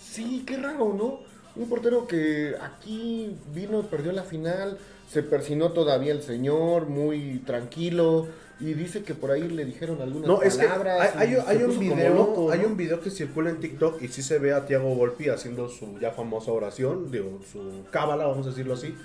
Sí, 0.02 0.44
qué 0.48 0.58
raro, 0.58 0.96
¿no? 0.98 1.20
Un 1.56 1.70
portero 1.70 2.08
que 2.08 2.56
aquí 2.60 3.36
vino 3.54 3.82
y 3.82 3.84
perdió 3.84 4.12
la 4.14 4.24
final. 4.24 4.80
se 5.08 5.22
persinó 5.22 5.74
todavía 5.74 6.12
el 6.12 6.24
señor, 6.24 6.88
muy 6.88 7.44
tranquilo. 7.46 8.26
Y 8.60 8.74
dice 8.74 9.04
que 9.04 9.14
por 9.14 9.30
ahí 9.30 9.48
le 9.48 9.64
dijeron 9.64 10.02
algunas 10.02 10.28
No, 10.28 10.42
es 10.42 10.58
que 10.58 10.66
palabras. 10.66 11.14
hay, 11.18 11.36
un 11.62 11.78
video, 11.80 12.16
loco, 12.16 12.50
hay 12.50 12.62
un 12.66 12.76
video 12.76 13.00
que 13.00 13.12
circula 13.12 13.52
en 13.52 13.60
TikTok 13.60 14.02
y 14.02 14.08
sí 14.08 14.24
se 14.24 14.40
ve 14.40 14.54
a 14.54 14.66
Tiago 14.66 14.96
Volpi 14.96 15.30
haciendo 15.30 15.70
su 15.70 16.00
ya 16.00 16.10
famosa 16.10 16.52
oración, 16.52 17.12
digo, 17.12 17.42
su 17.52 17.84
cábala, 17.92 18.26
vamos 18.26 18.48
a 18.48 18.50
decirlo 18.50 18.74
así. 18.74 18.96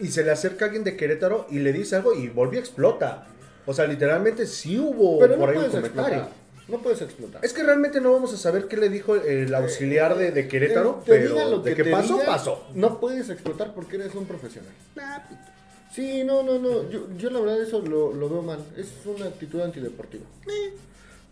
Y 0.00 0.06
se 0.08 0.24
le 0.24 0.30
acerca 0.30 0.64
alguien 0.64 0.82
de 0.82 0.96
Querétaro 0.96 1.46
y 1.50 1.58
le 1.58 1.74
dice 1.74 1.96
algo 1.96 2.14
y 2.14 2.28
Volpi 2.28 2.56
explota. 2.56 3.26
O 3.66 3.72
sea, 3.74 3.86
literalmente 3.86 4.46
sí 4.46 4.78
hubo 4.78 5.18
Pero 5.18 5.34
no 5.34 5.40
por 5.40 5.50
ahí 5.50 5.56
un 5.58 5.64
comentario. 5.70 6.02
explotar. 6.02 6.44
No 6.66 6.78
puedes 6.78 7.02
explotar. 7.02 7.44
Es 7.44 7.52
que 7.52 7.62
realmente 7.62 8.00
no 8.00 8.12
vamos 8.12 8.32
a 8.32 8.36
saber 8.38 8.68
qué 8.68 8.76
le 8.78 8.88
dijo 8.88 9.16
el 9.16 9.54
auxiliar 9.54 10.16
de, 10.16 10.30
de 10.32 10.48
Querétaro, 10.48 11.00
Eh, 11.02 11.10
te 11.10 11.18
diga 11.20 11.34
pero 11.34 11.50
lo 11.50 11.58
de 11.60 11.70
que 11.70 11.76
qué 11.76 11.84
te 11.84 11.90
pasó, 11.90 12.14
diga, 12.14 12.26
pasó. 12.26 12.66
No 12.74 13.00
puedes 13.00 13.28
explotar 13.28 13.74
porque 13.74 13.96
eres 13.96 14.14
un 14.14 14.24
profesional. 14.26 14.72
Sí, 15.92 16.24
no, 16.24 16.42
no, 16.42 16.58
no. 16.58 16.88
Yo, 16.90 17.06
yo 17.18 17.30
la 17.30 17.40
verdad 17.40 17.60
eso 17.62 17.80
lo, 17.80 18.12
lo 18.14 18.28
veo 18.28 18.42
mal. 18.42 18.58
Es 18.76 18.88
una 19.04 19.26
actitud 19.26 19.60
antideportiva. 19.60 20.24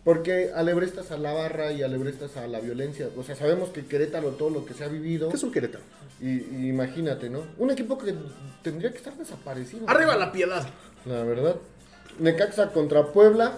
Porque 0.03 0.51
alebrestas 0.53 1.11
a 1.11 1.17
la 1.17 1.33
barra 1.33 1.71
y 1.71 1.81
alebrestas 1.81 2.35
a 2.37 2.47
la 2.47 2.59
violencia. 2.59 3.07
O 3.17 3.23
sea, 3.23 3.35
sabemos 3.35 3.69
que 3.69 3.85
Querétaro, 3.85 4.29
todo 4.31 4.49
lo 4.49 4.65
que 4.65 4.73
se 4.73 4.83
ha 4.83 4.87
vivido. 4.87 5.29
¿Qué 5.29 5.37
es 5.37 5.43
un 5.43 5.51
Querétaro? 5.51 5.83
Y, 6.21 6.27
y 6.27 6.67
imagínate, 6.69 7.29
¿no? 7.29 7.41
Un 7.57 7.71
equipo 7.71 7.97
que 7.97 8.13
tendría 8.61 8.91
que 8.91 8.97
estar 8.97 9.17
desaparecido. 9.17 9.89
¡Arriba 9.89 10.15
la 10.15 10.31
piedad! 10.31 10.67
La 11.05 11.23
verdad. 11.23 11.55
Necaxa 12.19 12.71
contra 12.71 13.07
Puebla. 13.07 13.53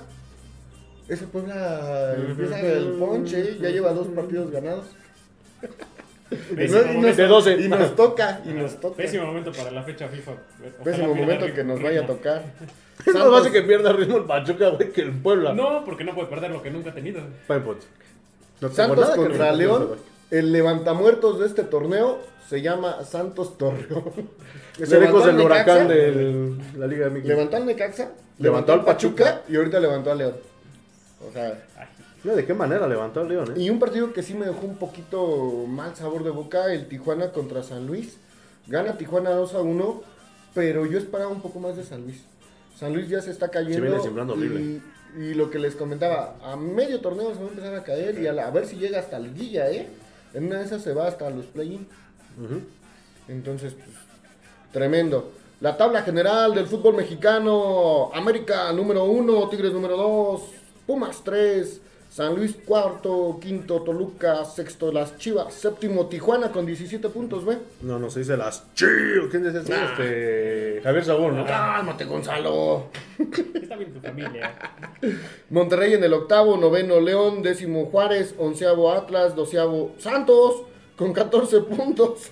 Ese 1.07 1.27
Puebla 1.27 2.15
empieza 2.15 2.59
el 2.59 2.93
ponche, 2.93 3.57
ya 3.59 3.69
lleva 3.69 3.93
dos 3.93 4.07
partidos 4.07 4.51
ganados. 4.51 4.85
Pésimo 6.55 6.91
y, 6.91 6.97
nos. 6.97 7.17
De 7.17 7.27
12. 7.27 7.61
y 7.61 7.67
nos 7.67 7.95
toca, 7.95 8.41
y 8.45 8.49
nos 8.49 8.79
toca. 8.79 8.97
Pésimo 8.97 9.27
momento 9.27 9.51
para 9.51 9.69
la 9.71 9.83
fecha 9.83 10.07
FIFA. 10.07 10.31
Ojalá 10.31 10.83
Pésimo 10.83 11.13
momento 11.13 11.53
que 11.53 11.63
nos 11.63 11.81
vaya 11.81 12.01
a 12.01 12.07
tocar. 12.07 12.43
Es 13.05 13.13
más 13.13 13.29
fácil 13.29 13.51
que 13.51 13.61
pierda 13.61 13.93
ritmo 13.93 14.17
el 14.17 14.23
Pachuca, 14.23 14.69
güey, 14.69 14.91
que 14.91 15.01
el 15.01 15.11
Puebla. 15.11 15.53
No, 15.53 15.83
porque 15.85 16.03
no 16.03 16.15
puede 16.15 16.27
perder 16.27 16.51
lo 16.51 16.63
que 16.63 16.71
nunca 16.71 16.89
ha 16.89 16.93
tenido. 16.93 17.21
Tengo 18.59 18.73
Santos 18.73 19.09
contra 19.11 19.51
León. 19.51 20.14
El 20.31 20.51
levantamuertos 20.51 21.39
de 21.39 21.45
este 21.47 21.63
torneo 21.63 22.19
se 22.49 22.61
llama 22.61 23.03
Santos 23.03 23.57
Torreón. 23.57 24.03
Es 24.79 24.91
el 24.91 25.03
ecos 25.03 25.25
del 25.25 25.35
al 25.37 25.41
huracán 25.41 25.87
de 25.87 26.53
la 26.77 26.85
Liga 26.87 27.05
de 27.05 27.11
México. 27.11 27.29
Levantó 27.29 27.55
al 27.55 27.65
Necaxa, 27.65 28.09
Levantó 28.39 28.73
al 28.73 28.83
Pachuca. 28.83 29.43
y 29.47 29.55
ahorita 29.55 29.79
levantó 29.79 30.11
al 30.11 30.17
León. 30.17 30.33
O 31.25 31.31
sea, 31.31 31.63
Mira, 32.23 32.35
¿De 32.35 32.45
qué 32.45 32.53
manera 32.53 32.85
levantó 32.87 33.21
el 33.21 33.29
León, 33.29 33.53
eh? 33.55 33.61
Y 33.61 33.69
un 33.69 33.79
partido 33.79 34.11
que 34.11 34.21
sí 34.21 34.33
me 34.33 34.45
dejó 34.47 34.65
un 34.65 34.75
poquito 34.75 35.65
mal 35.67 35.95
sabor 35.95 36.23
de 36.25 36.31
boca, 36.31 36.73
el 36.73 36.87
Tijuana 36.89 37.31
contra 37.31 37.63
San 37.63 37.87
Luis. 37.87 38.17
Gana 38.67 38.97
Tijuana 38.97 39.29
2 39.29 39.53
a 39.53 39.61
1, 39.61 40.01
pero 40.53 40.85
yo 40.85 40.97
esperaba 40.97 41.29
un 41.31 41.41
poco 41.41 41.59
más 41.61 41.77
de 41.77 41.83
San 41.85 42.01
Luis. 42.01 42.23
San 42.77 42.93
Luis 42.93 43.07
ya 43.07 43.21
se 43.21 43.31
está 43.31 43.47
cayendo. 43.49 43.75
Se 43.77 43.81
viene 43.81 44.01
sembrando 44.03 44.33
horrible. 44.33 44.59
Y, 45.17 45.21
y 45.21 45.33
lo 45.35 45.49
que 45.51 45.59
les 45.59 45.75
comentaba, 45.75 46.35
a 46.43 46.57
medio 46.57 46.99
torneo 46.99 47.31
se 47.33 47.39
va 47.39 47.45
a 47.45 47.49
empezar 47.49 47.75
a 47.75 47.83
caer 47.83 48.19
y 48.19 48.27
a, 48.27 48.33
la- 48.33 48.47
a 48.47 48.51
ver 48.51 48.65
si 48.65 48.75
llega 48.75 48.99
hasta 48.99 49.15
el 49.17 49.33
Guilla, 49.33 49.69
¿eh? 49.71 49.87
En 50.35 50.45
una 50.47 50.59
de 50.59 50.65
esas 50.65 50.83
se 50.83 50.93
va 50.93 51.07
hasta 51.07 51.29
los 51.29 51.45
play-in. 51.45 51.87
Entonces, 53.27 53.73
pues, 53.73 53.89
tremendo. 54.71 55.31
La 55.61 55.77
tabla 55.77 56.03
general 56.03 56.53
del 56.53 56.67
fútbol 56.67 56.95
mexicano. 56.95 58.11
América 58.13 58.71
número 58.73 59.05
1, 59.05 59.49
Tigres 59.49 59.71
número 59.71 59.95
2, 59.95 60.41
Pumas 60.85 61.23
3, 61.23 61.81
San 62.15 62.33
Luis 62.33 62.55
cuarto, 62.65 63.37
quinto 63.41 63.81
Toluca, 63.81 64.45
sexto 64.45 64.89
las 64.89 65.17
Chivas, 65.17 65.53
séptimo 65.53 66.05
Tijuana 66.05 66.49
con 66.49 66.65
17 66.65 67.09
puntos, 67.09 67.43
¿ve? 67.43 67.57
No, 67.81 67.99
no 67.99 68.09
se 68.09 68.19
dice 68.19 68.37
las 68.37 68.73
chill. 68.73 69.27
¿Quién 69.29 69.43
dice 69.43 69.59
eso? 69.59 69.73
Este. 69.73 70.79
Javier 70.81 71.03
Sabor, 71.03 71.33
¿no? 71.33 71.45
Cálmate, 71.45 72.05
Gonzalo. 72.05 72.85
Está 73.53 73.75
bien 73.75 73.91
tu 73.91 73.99
familia. 73.99 74.55
Monterrey 75.49 75.95
en 75.95 76.05
el 76.05 76.13
octavo, 76.13 76.55
noveno 76.55 77.01
León, 77.01 77.43
décimo 77.43 77.87
Juárez, 77.87 78.33
onceavo 78.37 78.93
Atlas, 78.93 79.35
doceavo 79.35 79.95
Santos 79.97 80.61
con 80.95 81.11
14 81.11 81.59
puntos. 81.63 82.31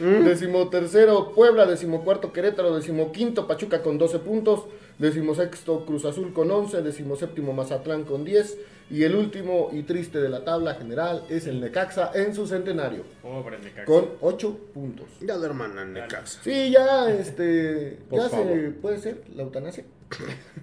décimo 0.00 0.68
tercero 0.68 1.30
Puebla, 1.32 1.66
décimo 1.66 2.02
cuarto 2.02 2.32
Querétaro, 2.32 2.74
décimo 2.74 3.12
quinto 3.12 3.46
Pachuca 3.46 3.82
con 3.82 3.98
12 3.98 4.18
puntos, 4.18 4.64
décimo 4.98 5.36
sexto 5.36 5.86
Cruz 5.86 6.04
Azul 6.06 6.32
con 6.32 6.50
11, 6.50 6.82
décimo 6.82 7.14
séptimo 7.14 7.52
Mazatlán 7.52 8.02
con 8.02 8.24
10 8.24 8.74
y 8.88 9.02
el 9.02 9.16
último 9.16 9.70
y 9.72 9.82
triste 9.82 10.20
de 10.20 10.28
la 10.28 10.44
tabla 10.44 10.74
general 10.74 11.24
es 11.28 11.46
el 11.46 11.60
Necaxa 11.60 12.12
en 12.14 12.34
su 12.34 12.46
centenario 12.46 13.02
Pobre 13.22 13.58
Necaxa. 13.58 13.84
con 13.84 14.10
8 14.20 14.58
puntos. 14.72 15.06
Ya 15.20 15.36
de 15.38 15.46
hermana 15.46 15.82
en 15.82 15.94
la 15.94 16.06
casa. 16.06 16.40
Sí, 16.42 16.70
ya 16.70 17.10
este 17.10 17.98
Por 18.08 18.20
ya 18.20 18.28
se 18.28 18.44
puede 18.80 18.98
ser 18.98 19.22
la 19.34 19.42
eutanasia. 19.42 19.84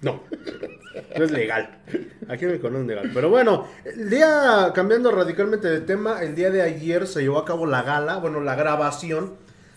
No. 0.00 0.22
No 1.18 1.24
es 1.24 1.30
legal. 1.30 1.80
Aquí 2.28 2.44
en 2.46 2.52
México 2.52 2.70
no 2.70 2.78
es 2.80 2.86
legal. 2.86 3.10
Pero 3.12 3.28
bueno, 3.28 3.66
el 3.84 4.08
día, 4.08 4.72
cambiando 4.74 5.10
radicalmente 5.10 5.68
de 5.68 5.80
tema, 5.80 6.22
el 6.22 6.34
día 6.34 6.50
de 6.50 6.62
ayer 6.62 7.06
se 7.06 7.20
llevó 7.20 7.38
a 7.38 7.44
cabo 7.44 7.66
la 7.66 7.82
gala, 7.82 8.16
bueno, 8.18 8.40
la 8.40 8.54
grabación 8.54 9.34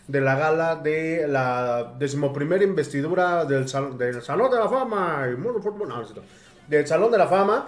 de 0.08 0.22
la 0.22 0.38
gala 0.38 0.78
de 0.78 1.28
la 1.28 1.96
decimoprimera 2.00 2.64
investidura 2.64 3.44
del, 3.44 3.68
sal- 3.68 3.98
del 3.98 4.22
Salón 4.22 4.50
de 4.52 4.58
la 4.58 4.70
Fama. 4.70 5.28
y 5.34 5.36
Mundo 5.36 5.62
Fútbol, 5.62 5.90
no, 5.90 5.98
no 5.98 6.02
es 6.04 6.08
cierto. 6.14 6.24
Del 6.70 6.88
Salón 6.88 7.12
de 7.12 7.18
la 7.18 7.28
Fama. 7.28 7.68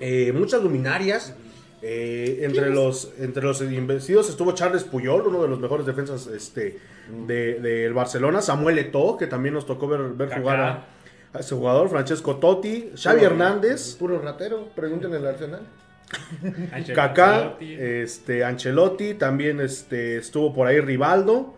Eh, 0.00 0.32
muchas 0.32 0.62
luminarias. 0.62 1.34
Eh, 1.86 2.38
entre 2.42 2.70
los 2.70 3.12
entre 3.18 3.42
los 3.42 3.60
investidos 3.60 4.30
estuvo 4.30 4.52
Charles 4.52 4.84
Puyol, 4.84 5.26
uno 5.26 5.42
de 5.42 5.48
los 5.48 5.60
mejores 5.60 5.84
defensas 5.84 6.26
este, 6.28 6.78
de- 7.26 7.60
del 7.60 7.92
Barcelona. 7.92 8.40
Samuel 8.40 8.78
Eto'o, 8.78 9.18
que 9.18 9.26
también 9.26 9.52
nos 9.54 9.66
tocó 9.66 9.86
ver, 9.86 10.00
jugar 10.34 10.60
a, 10.60 10.86
a 11.34 11.40
ese 11.40 11.54
jugador. 11.54 11.90
Francesco 11.90 12.36
Totti, 12.36 12.90
Xavi 12.96 13.18
Puro- 13.20 13.30
Hernández, 13.30 13.96
Puro 13.96 14.18
ratero, 14.22 14.70
pregúntenle 14.74 15.18
al 15.18 15.26
Arsenal. 15.26 15.60
Kaká, 16.94 17.56
este, 17.60 18.44
Ancelotti, 18.44 19.14
también 19.14 19.60
este, 19.60 20.16
estuvo 20.16 20.54
por 20.54 20.66
ahí 20.66 20.80
Rivaldo, 20.80 21.54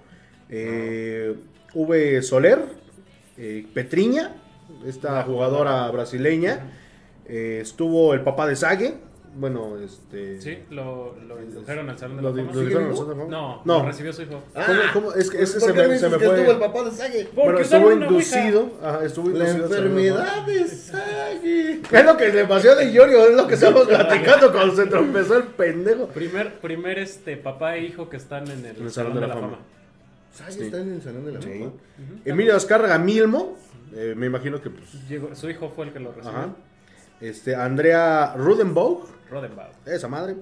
eh, 0.49 1.35
V. 1.75 2.23
Soler, 2.23 2.61
eh, 3.39 3.67
Petriña, 3.73 4.35
esta 4.87 5.23
jugadora 5.25 5.89
brasileña, 5.91 6.73
eh, 7.29 7.59
estuvo 7.63 8.15
el 8.15 8.21
papá 8.23 8.47
de 8.47 8.57
Sague, 8.57 8.95
bueno, 9.39 9.77
este... 9.85 10.41
Sí, 10.41 10.61
lo, 10.71 11.15
lo 11.29 11.43
indujeron 11.43 11.91
al 11.91 11.99
Salón 11.99 12.17
de 12.17 12.23
¿Lo 12.23 12.31
la 12.31 12.37
Fama. 12.37 12.53
lo 12.55 12.59
Sí. 12.61 12.67
dijeron 12.67 12.89
al? 12.89 12.97
Salón 12.97 13.09
de 13.11 13.15
la 13.17 13.21
Fama? 13.25 13.31
No, 13.37 13.63
no. 13.67 13.79
lo 13.81 13.87
recibió 13.87 14.13
su 14.15 14.23
hijo. 14.23 14.43
¿Cómo, 14.55 14.81
cómo? 14.95 15.13
Es 15.13 15.31
que 15.31 15.43
ese 15.43 15.61
¿Por 15.61 15.69
se 15.75 15.89
me, 15.89 15.99
se 15.99 16.09
me 16.09 16.17
que 16.19 16.25
fue... 16.25 16.35
estuvo 16.39 16.53
el 16.53 16.59
papá 16.59 16.85
de? 16.85 16.91
Porque 16.91 17.29
Bueno, 17.35 17.59
estuvo 17.59 17.93
inducido, 17.93 18.71
ajá, 18.83 19.05
estuvo 19.05 19.29
La 19.29 19.35
inducido 19.51 19.69
de 19.69 19.75
la 19.75 19.77
enfermedad 19.77 20.47
de 20.47 20.69
Sague. 20.69 21.83
Es 21.93 22.05
lo 22.07 22.17
que 22.17 22.29
le 22.33 22.45
pasó 22.47 22.71
a 22.73 22.77
Di 22.77 22.91
Giorgio, 22.93 23.27
es 23.29 23.35
lo 23.37 23.47
que 23.47 23.55
estamos 23.55 23.87
platicando 23.89 24.53
cuando 24.53 24.75
se 24.75 24.87
tropezó 24.87 25.37
el 25.37 25.45
pendejo. 25.45 26.07
Primer, 26.09 26.55
primer 26.61 26.99
este, 26.99 27.37
papá 27.37 27.77
e 27.77 27.85
hijo 27.85 28.09
que 28.09 28.17
están 28.17 28.51
en 28.51 28.65
el, 28.65 28.77
el 28.77 28.91
Salón, 28.91 29.15
de 29.15 29.21
la, 29.21 29.35
Fama. 29.35 29.59
Sague 30.33 30.53
Sí. 30.53 30.63
está 30.65 30.81
en 30.81 30.95
el 30.95 31.03
salón 31.03 31.25
de 31.27 31.33
la 31.33 31.43
Sí. 31.43 31.49
fama. 31.59 31.73
Emilio 32.25 32.57
Azcárraga 32.57 32.99
Milmo, 32.99 33.57
eh, 33.95 34.15
me 34.17 34.27
imagino 34.27 34.61
que 34.63 34.71
pues, 34.71 34.93
Llegó- 35.09 35.35
su 35.35 35.49
hijo 35.51 35.69
fue 35.69 35.87
el 35.87 35.93
que 35.93 36.01
lo 36.01 36.13
recibió. 36.13 36.31
Ajá. 36.39 36.49
Este, 37.21 37.55
Andrea 37.55 38.35
Rudenbaugh, 38.37 39.05
Rodenbach. 39.31 39.71
esa 39.87 40.09
madre. 40.09 40.37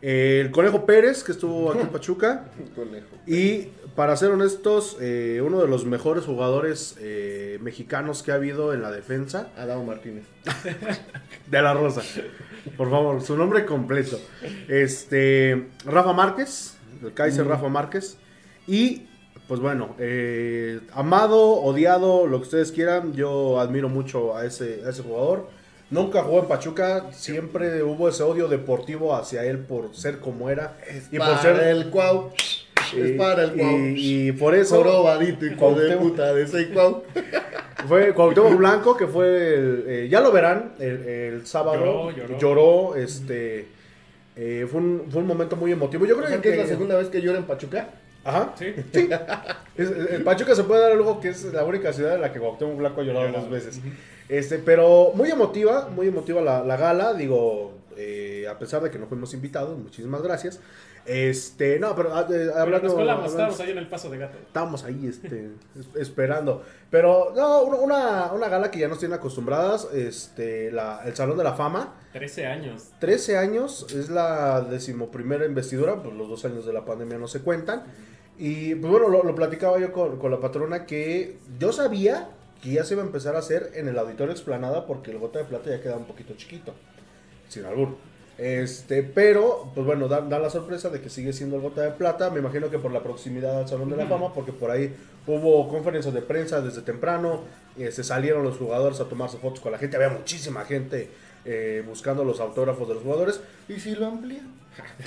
Eh, 0.00 0.42
el 0.44 0.50
Conejo 0.52 0.86
Pérez, 0.86 1.24
que 1.24 1.32
estuvo 1.32 1.72
aquí 1.72 1.80
en 1.80 1.88
Pachuca. 1.92 2.44
Conejo. 2.74 3.06
Y 3.26 3.68
para 3.96 4.16
ser 4.16 4.30
honestos, 4.30 4.96
eh, 5.00 5.42
uno 5.44 5.60
de 5.60 5.66
los 5.66 5.84
mejores 5.86 6.24
jugadores 6.24 6.96
eh, 7.00 7.58
mexicanos 7.62 8.22
que 8.22 8.30
ha 8.30 8.34
habido 8.34 8.72
en 8.72 8.82
la 8.82 8.92
defensa. 8.92 9.48
Adao 9.56 9.82
Martínez. 9.82 10.24
De 11.50 11.62
la 11.62 11.74
Rosa. 11.74 12.02
Por 12.76 12.90
favor, 12.90 13.20
su 13.22 13.36
nombre 13.36 13.64
completo. 13.64 14.20
Este, 14.68 15.68
Rafa 15.84 16.12
Márquez, 16.12 16.76
el 17.02 17.12
Kaiser 17.14 17.46
Rafa 17.46 17.68
Márquez. 17.68 18.18
Y, 18.68 19.08
pues 19.48 19.58
bueno, 19.58 19.96
eh, 19.98 20.80
amado, 20.92 21.40
odiado, 21.54 22.26
lo 22.26 22.36
que 22.36 22.42
ustedes 22.44 22.70
quieran. 22.70 23.14
Yo 23.14 23.58
admiro 23.58 23.88
mucho 23.88 24.36
a 24.36 24.44
ese, 24.44 24.82
a 24.86 24.90
ese 24.90 25.02
jugador. 25.02 25.48
Nunca 25.90 26.22
jugó 26.22 26.40
en 26.40 26.46
Pachuca, 26.48 27.06
siempre 27.12 27.82
hubo 27.82 28.08
ese 28.08 28.22
odio 28.22 28.46
deportivo 28.48 29.14
hacia 29.14 29.44
él 29.44 29.58
por 29.60 29.94
ser 29.96 30.18
como 30.18 30.50
era. 30.50 30.76
y 31.10 31.18
por 31.18 31.26
para 31.28 31.42
ser. 31.42 31.60
el 31.60 31.88
cuau. 31.90 32.30
Es 32.96 33.12
para 33.18 33.44
el 33.44 33.52
cuau. 33.52 33.78
y, 33.96 34.28
y 34.28 34.32
por 34.32 34.54
eso. 34.54 34.76
Jorobadito, 34.76 35.46
hijo 35.46 35.74
de 35.74 35.96
puta, 35.96 36.34
de 36.34 36.42
ese 36.42 36.68
cuau. 36.70 37.02
Fue 37.86 38.12
Cuauhtémoc 38.12 38.56
Blanco, 38.56 38.96
que 38.96 39.06
fue, 39.06 39.54
el, 39.54 39.84
eh, 39.86 40.08
ya 40.10 40.20
lo 40.20 40.32
verán, 40.32 40.72
el, 40.80 41.04
el 41.06 41.46
sábado. 41.46 42.10
Lloró, 42.10 42.10
lloró. 42.10 42.38
Lloró, 42.38 42.96
este, 42.96 43.68
eh, 44.34 44.66
fue, 44.68 44.80
un, 44.80 45.04
fue 45.08 45.20
un 45.22 45.28
momento 45.28 45.54
muy 45.54 45.70
emotivo. 45.70 46.04
Yo 46.04 46.14
O 46.14 46.18
creo 46.18 46.28
sea, 46.28 46.38
que, 46.40 46.48
que 46.50 46.54
es 46.54 46.58
la 46.58 46.66
segunda 46.66 46.98
vez 46.98 47.08
que 47.08 47.22
llora 47.22 47.38
en 47.38 47.44
Pachuca. 47.44 47.88
Ajá. 48.24 48.52
Sí. 48.58 48.74
Es- 49.76 49.90
el 49.90 50.22
Pachuca 50.24 50.54
se 50.54 50.64
puede 50.64 50.82
dar 50.82 50.92
el 50.92 50.98
lujo 50.98 51.20
que 51.20 51.28
es 51.28 51.44
la 51.44 51.64
única 51.64 51.92
ciudad 51.92 52.16
en 52.16 52.20
la 52.20 52.32
que 52.32 52.40
Cuauhtémoc 52.40 52.76
Blanco 52.76 53.00
ha 53.00 53.04
llorado 53.04 53.26
Llorado. 53.26 53.44
dos 53.44 53.50
veces. 53.52 53.80
Este, 54.28 54.58
pero 54.58 55.12
muy 55.14 55.30
emotiva, 55.30 55.88
muy 55.88 56.08
emotiva 56.08 56.40
la, 56.42 56.62
la 56.64 56.76
gala. 56.76 57.14
Digo, 57.14 57.77
eh, 57.98 58.46
a 58.48 58.58
pesar 58.58 58.82
de 58.82 58.90
que 58.90 58.98
no 58.98 59.06
fuimos 59.06 59.34
invitados, 59.34 59.76
muchísimas 59.78 60.22
gracias. 60.22 60.60
Este, 61.04 61.78
no, 61.78 61.96
pero 61.96 62.14
ah, 62.14 62.20
eh, 62.22 62.26
Pero 62.28 62.54
hablando, 62.58 62.86
nos 62.88 62.94
colamos, 62.94 63.24
hablando- 63.24 63.26
estábamos 63.30 63.60
ahí 63.60 63.70
en 63.70 63.78
el 63.78 63.88
paso 63.88 64.10
de 64.10 64.18
gato. 64.18 64.38
estábamos 64.46 64.84
ahí 64.84 65.06
este, 65.06 65.50
es- 65.78 65.96
esperando. 66.00 66.62
Pero 66.90 67.32
no, 67.34 67.62
una, 67.62 68.32
una 68.32 68.48
gala 68.48 68.70
que 68.70 68.78
ya 68.78 68.88
nos 68.88 68.98
tienen 68.98 69.18
acostumbradas, 69.18 69.88
este, 69.94 70.70
la, 70.70 71.02
el 71.06 71.16
Salón 71.16 71.38
de 71.38 71.44
la 71.44 71.54
Fama. 71.54 71.94
13 72.12 72.46
años. 72.46 72.88
13 73.00 73.38
años, 73.38 73.86
es 73.94 74.10
la 74.10 74.60
decimoprimera 74.60 75.46
investidura, 75.46 76.02
pues 76.02 76.14
los 76.14 76.28
dos 76.28 76.44
años 76.44 76.66
de 76.66 76.72
la 76.74 76.84
pandemia 76.84 77.16
no 77.18 77.26
se 77.28 77.40
cuentan. 77.40 77.84
Y 78.36 78.74
pues 78.76 78.90
bueno, 78.92 79.08
lo, 79.08 79.24
lo 79.24 79.34
platicaba 79.34 79.78
yo 79.80 79.92
con, 79.92 80.18
con 80.18 80.30
la 80.30 80.38
patrona 80.40 80.84
que 80.86 81.38
yo 81.58 81.72
sabía 81.72 82.30
que 82.62 82.72
ya 82.72 82.84
se 82.84 82.94
iba 82.94 83.02
a 83.02 83.06
empezar 83.06 83.34
a 83.34 83.38
hacer 83.38 83.70
en 83.74 83.88
el 83.88 83.98
auditorio 83.98 84.32
explanada 84.32 84.84
porque 84.86 85.10
el 85.12 85.18
gota 85.18 85.38
de 85.38 85.44
plata 85.46 85.70
ya 85.70 85.80
queda 85.80 85.96
un 85.96 86.04
poquito 86.06 86.34
chiquito, 86.34 86.74
sin 87.48 87.64
albur. 87.64 87.96
Este, 88.36 89.02
pero, 89.02 89.72
pues 89.74 89.84
bueno, 89.84 90.06
da, 90.06 90.20
da 90.20 90.38
la 90.38 90.48
sorpresa 90.48 90.90
de 90.90 91.00
que 91.00 91.10
sigue 91.10 91.32
siendo 91.32 91.56
el 91.56 91.62
gota 91.62 91.82
de 91.82 91.90
plata. 91.90 92.30
Me 92.30 92.38
imagino 92.38 92.70
que 92.70 92.78
por 92.78 92.92
la 92.92 93.02
proximidad 93.02 93.58
al 93.58 93.68
Salón 93.68 93.90
de 93.90 93.96
la. 93.96 94.06
Fama, 94.06 94.32
porque 94.32 94.52
por 94.52 94.70
ahí 94.70 94.94
hubo 95.26 95.68
conferencias 95.68 96.14
de 96.14 96.22
prensa 96.22 96.60
desde 96.60 96.82
temprano. 96.82 97.40
eh, 97.76 97.90
se 97.92 98.02
salieron 98.04 98.42
los 98.44 98.56
jugadores 98.56 99.00
a 99.00 99.04
tomarse 99.08 99.38
fotos 99.38 99.60
con 99.60 99.72
la 99.72 99.78
gente. 99.78 99.96
Había 99.96 100.10
muchísima 100.10 100.64
gente 100.64 101.10
eh, 101.44 101.82
buscando 101.86 102.22
los 102.24 102.38
autógrafos 102.40 102.86
de 102.88 102.94
los 102.94 103.02
jugadores. 103.02 103.40
¿Y 103.68 103.80
si 103.80 103.94
lo 103.96 104.06
amplía? 104.06 104.42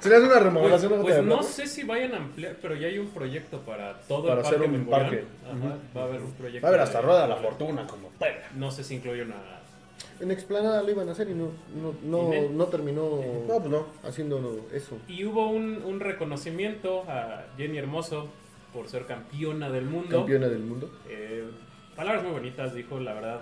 Se 0.00 0.08
le 0.10 0.16
hace 0.16 0.24
una 0.26 0.34
Pues, 0.34 0.42
remodelación 0.44 1.00
pues 1.02 1.16
de 1.16 1.22
no 1.22 1.42
sé 1.42 1.66
si 1.66 1.84
vayan 1.84 2.12
a 2.14 2.18
ampliar, 2.18 2.56
pero 2.60 2.74
ya 2.74 2.86
hay 2.88 2.98
un 2.98 3.08
proyecto 3.08 3.60
para 3.62 3.98
todo 4.02 4.28
Para 4.28 4.40
el 4.40 4.46
hacer 4.46 4.58
parque 4.58 4.66
un 4.74 4.78
Memorial. 4.80 5.00
parque. 5.10 5.24
Ajá, 5.46 5.76
Va 5.96 6.00
a 6.02 6.04
haber 6.04 6.20
un 6.20 6.32
proyecto. 6.32 6.62
Va 6.62 6.68
a 6.68 6.70
haber 6.72 6.80
hasta 6.82 6.98
de- 6.98 7.04
rueda 7.06 7.22
de 7.22 7.28
la 7.28 7.36
fortuna 7.36 7.86
como 7.86 8.08
perra. 8.10 8.48
No 8.54 8.70
sé 8.70 8.84
si 8.84 8.96
incluye 8.96 9.22
una. 9.22 9.36
En 10.20 10.30
Explanada 10.30 10.82
lo 10.82 10.90
iban 10.90 11.08
a 11.08 11.12
hacer 11.12 11.28
y 11.30 11.34
no, 11.34 11.50
no, 11.80 11.94
no, 12.02 12.34
¿Y 12.34 12.48
no 12.48 12.64
terminó 12.66 13.20
No, 13.46 13.58
pues 13.58 13.70
no. 13.70 13.86
haciendo 14.04 14.66
eso. 14.72 14.98
Y 15.08 15.24
hubo 15.24 15.48
un, 15.50 15.82
un 15.84 16.00
reconocimiento 16.00 17.04
a 17.08 17.44
Jenny 17.56 17.78
Hermoso 17.78 18.28
por 18.72 18.88
ser 18.88 19.06
campeona 19.06 19.70
del 19.70 19.84
mundo. 19.84 20.18
Campeona 20.18 20.48
del 20.48 20.60
mundo. 20.60 20.90
Eh, 21.08 21.44
palabras 21.96 22.22
muy 22.24 22.32
bonitas, 22.32 22.74
dijo, 22.74 22.98
la 23.00 23.14
verdad. 23.14 23.40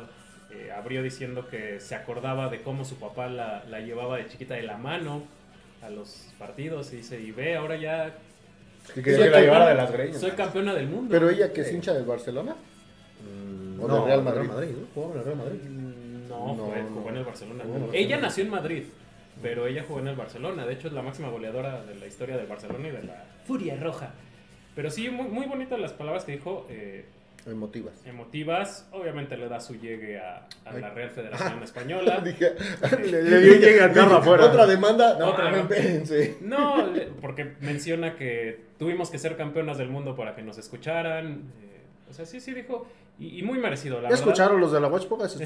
eh, 0.51 0.71
abrió 0.71 1.03
diciendo 1.03 1.49
que 1.49 1.81
se 1.81 1.95
acordaba 1.95 2.49
de 2.49 2.63
cómo 2.63 2.85
su 2.85 2.97
papá 2.97 3.27
la, 3.29 3.65
la 3.69 3.81
llevaba 3.81 4.17
de 4.19 4.29
chiquita 4.29 4.55
de 4.55 4.63
la 4.63 4.77
mano 4.77 5.23
a 5.83 5.91
los 5.91 6.29
partidos. 6.39 6.93
Y 6.93 6.97
dice, 6.97 7.21
y 7.21 7.33
ve, 7.33 7.57
ahora 7.57 7.77
ya 7.77 8.15
que, 8.95 9.03
soy 9.03 9.03
que 9.03 9.31
la 9.31 9.41
llevara 9.41 9.65
campeona- 9.65 9.69
de 9.69 9.75
las 9.75 9.93
greñas. 9.93 10.21
soy 10.21 10.31
campeona 10.33 10.75
del 10.75 10.89
mundo. 10.89 11.09
Pero 11.11 11.29
ella 11.31 11.53
que 11.53 11.63
es 11.63 11.73
hincha 11.73 11.93
del 11.93 12.05
Barcelona. 12.05 12.55
Mm, 13.25 13.81
O 13.83 13.89
no, 13.89 13.95
del 13.97 14.07
Real 14.07 14.23
Madrid. 14.23 14.71
¿no? 14.71 14.87
Jugaba 14.95 15.13
en 15.15 15.19
el 15.19 15.25
Real 15.25 15.37
Madrid. 15.39 15.61
No, 16.39 16.55
No, 16.57 16.67
fue- 16.67 16.83
jugó 16.83 17.09
en 17.11 17.17
el 17.17 17.25
Barcelona. 17.25 17.65
Ella 17.93 18.19
nació 18.19 18.45
en 18.45 18.51
Madrid, 18.51 18.83
pero 19.43 19.67
ella 19.67 19.85
jugó 19.87 20.01
en 20.01 20.09
el 20.09 20.17
Barcelona. 20.17 20.67
De 20.67 20.73
hecho, 20.75 20.89
es 20.89 20.93
la 20.95 21.03
máxima 21.03 21.29
goleadora 21.29 21.83
de 21.85 21.95
la 21.95 22.07
historia 22.07 22.37
del 22.37 22.47
Barcelona 22.47 22.89
y 22.89 22.93
de 22.93 23.03
la 23.03 23.25
Furia 23.47 23.77
Roja. 23.81 24.11
Pero 24.75 24.91
sí, 24.91 25.09
muy, 25.09 25.27
muy 25.29 25.47
bonitas 25.47 25.79
las 25.81 25.93
palabras 25.93 26.25
que 26.25 26.33
dijo, 26.33 26.67
eh, 26.69 27.07
Emotivas. 27.47 27.95
emotivas. 28.05 28.89
Obviamente 28.91 29.37
le 29.37 29.49
da 29.49 29.61
su 29.61 29.77
llegue 29.77 30.19
a, 30.19 30.49
a 30.65 30.73
la. 30.73 30.91
Real 30.91 31.11
Federación 31.15 31.63
Española. 31.63 32.21
Dije, 32.25 32.53
Le, 33.05 33.23
le 33.23 33.41
dio 33.41 33.55
llega 33.55 33.85
al 33.85 33.93
carro 33.93 34.17
afuera. 34.17 34.47
Otra 34.47 34.67
demanda. 34.67 35.17
No, 35.19 35.29
Otra 35.31 35.51
no. 35.53 35.69
No, 36.41 36.87
le- 36.89 37.07
porque 37.21 37.53
menciona 37.61 38.17
que 38.17 38.61
tuvimos 38.81 39.11
que 39.11 39.19
ser 39.19 39.37
campeonas 39.37 39.79
del 39.79 39.89
mundo 39.91 40.17
para 40.17 40.35
que 40.35 40.43
nos 40.43 40.59
escucharan. 40.59 41.53
eh, 41.63 41.83
o 42.11 42.13
sea, 42.13 42.27
sí, 42.27 42.41
sí 42.41 42.53
dijo. 42.53 42.87
Y, 43.19 43.39
y 43.39 43.43
muy 43.43 43.59
merecido, 43.59 43.97
la 43.97 44.03
¿Ya 44.03 44.09
verdad. 44.11 44.19
escucharon 44.27 44.61
los 44.61 44.73
de 44.73 44.81
la 44.81 44.89
Watch 44.89 45.07
Pocas? 45.07 45.39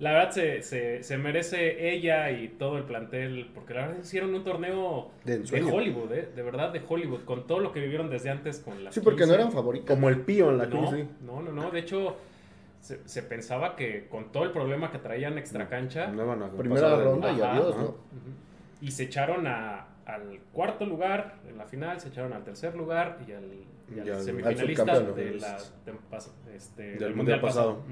La 0.00 0.12
verdad 0.12 0.30
se, 0.32 0.62
se, 0.62 1.02
se 1.04 1.16
merece 1.18 1.92
ella 1.94 2.30
y 2.32 2.48
todo 2.48 2.78
el 2.78 2.82
plantel, 2.84 3.50
porque 3.54 3.74
la 3.74 3.86
verdad 3.86 4.02
hicieron 4.02 4.34
un 4.34 4.42
torneo 4.42 5.10
De. 5.24 5.44
Hollywood, 5.72 6.12
¿eh? 6.12 6.28
de 6.34 6.42
verdad 6.42 6.72
de 6.72 6.82
Hollywood, 6.86 7.20
con 7.24 7.46
todo 7.46 7.60
lo 7.60 7.70
que 7.72 7.78
vivieron 7.80 8.10
desde 8.10 8.28
antes 8.30 8.58
con 8.58 8.82
la 8.82 8.90
Sí, 8.90 9.00
porque 9.00 9.24
no 9.24 9.34
eran 9.34 9.52
favoritas. 9.52 9.88
Como 9.94 10.08
el 10.08 10.20
pío 10.22 10.50
en 10.50 10.58
la 10.58 10.66
no, 10.66 10.78
cruz. 10.78 10.90
sí. 11.00 11.08
no, 11.24 11.42
no, 11.42 11.52
no, 11.52 11.70
de 11.70 11.78
hecho 11.78 12.16
se, 12.80 13.06
se 13.08 13.22
pensaba 13.22 13.76
que 13.76 14.08
con 14.08 14.32
todo 14.32 14.42
el 14.44 14.50
problema 14.50 14.90
que 14.90 14.98
traían 14.98 15.38
extra 15.38 15.68
cancha 15.68 16.08
No 16.08 16.50
Primera 16.56 16.96
ronda 16.96 17.30
y 17.32 17.40
adiós. 17.40 17.76
¿no? 17.76 17.94
Y 18.80 18.90
se 18.90 19.04
echaron 19.04 19.46
a- 19.46 19.86
al 20.06 20.38
cuarto 20.52 20.84
lugar 20.84 21.36
en 21.48 21.56
la 21.56 21.64
final, 21.66 21.98
se 22.00 22.08
echaron 22.08 22.32
al 22.34 22.44
tercer 22.44 22.74
lugar 22.74 23.20
y 23.26 23.32
al, 23.32 23.44
y 23.44 24.00
al 24.00 24.06
Y 24.06 24.10
al- 24.10 24.16
al 24.16 24.22
semifinalista 24.22 25.00
de 25.00 25.30
la, 25.36 25.56
este, 26.54 26.82
Del 26.82 26.98
del 26.98 27.14
mundial 27.14 27.16
mundial 27.16 27.40
pasado. 27.40 27.82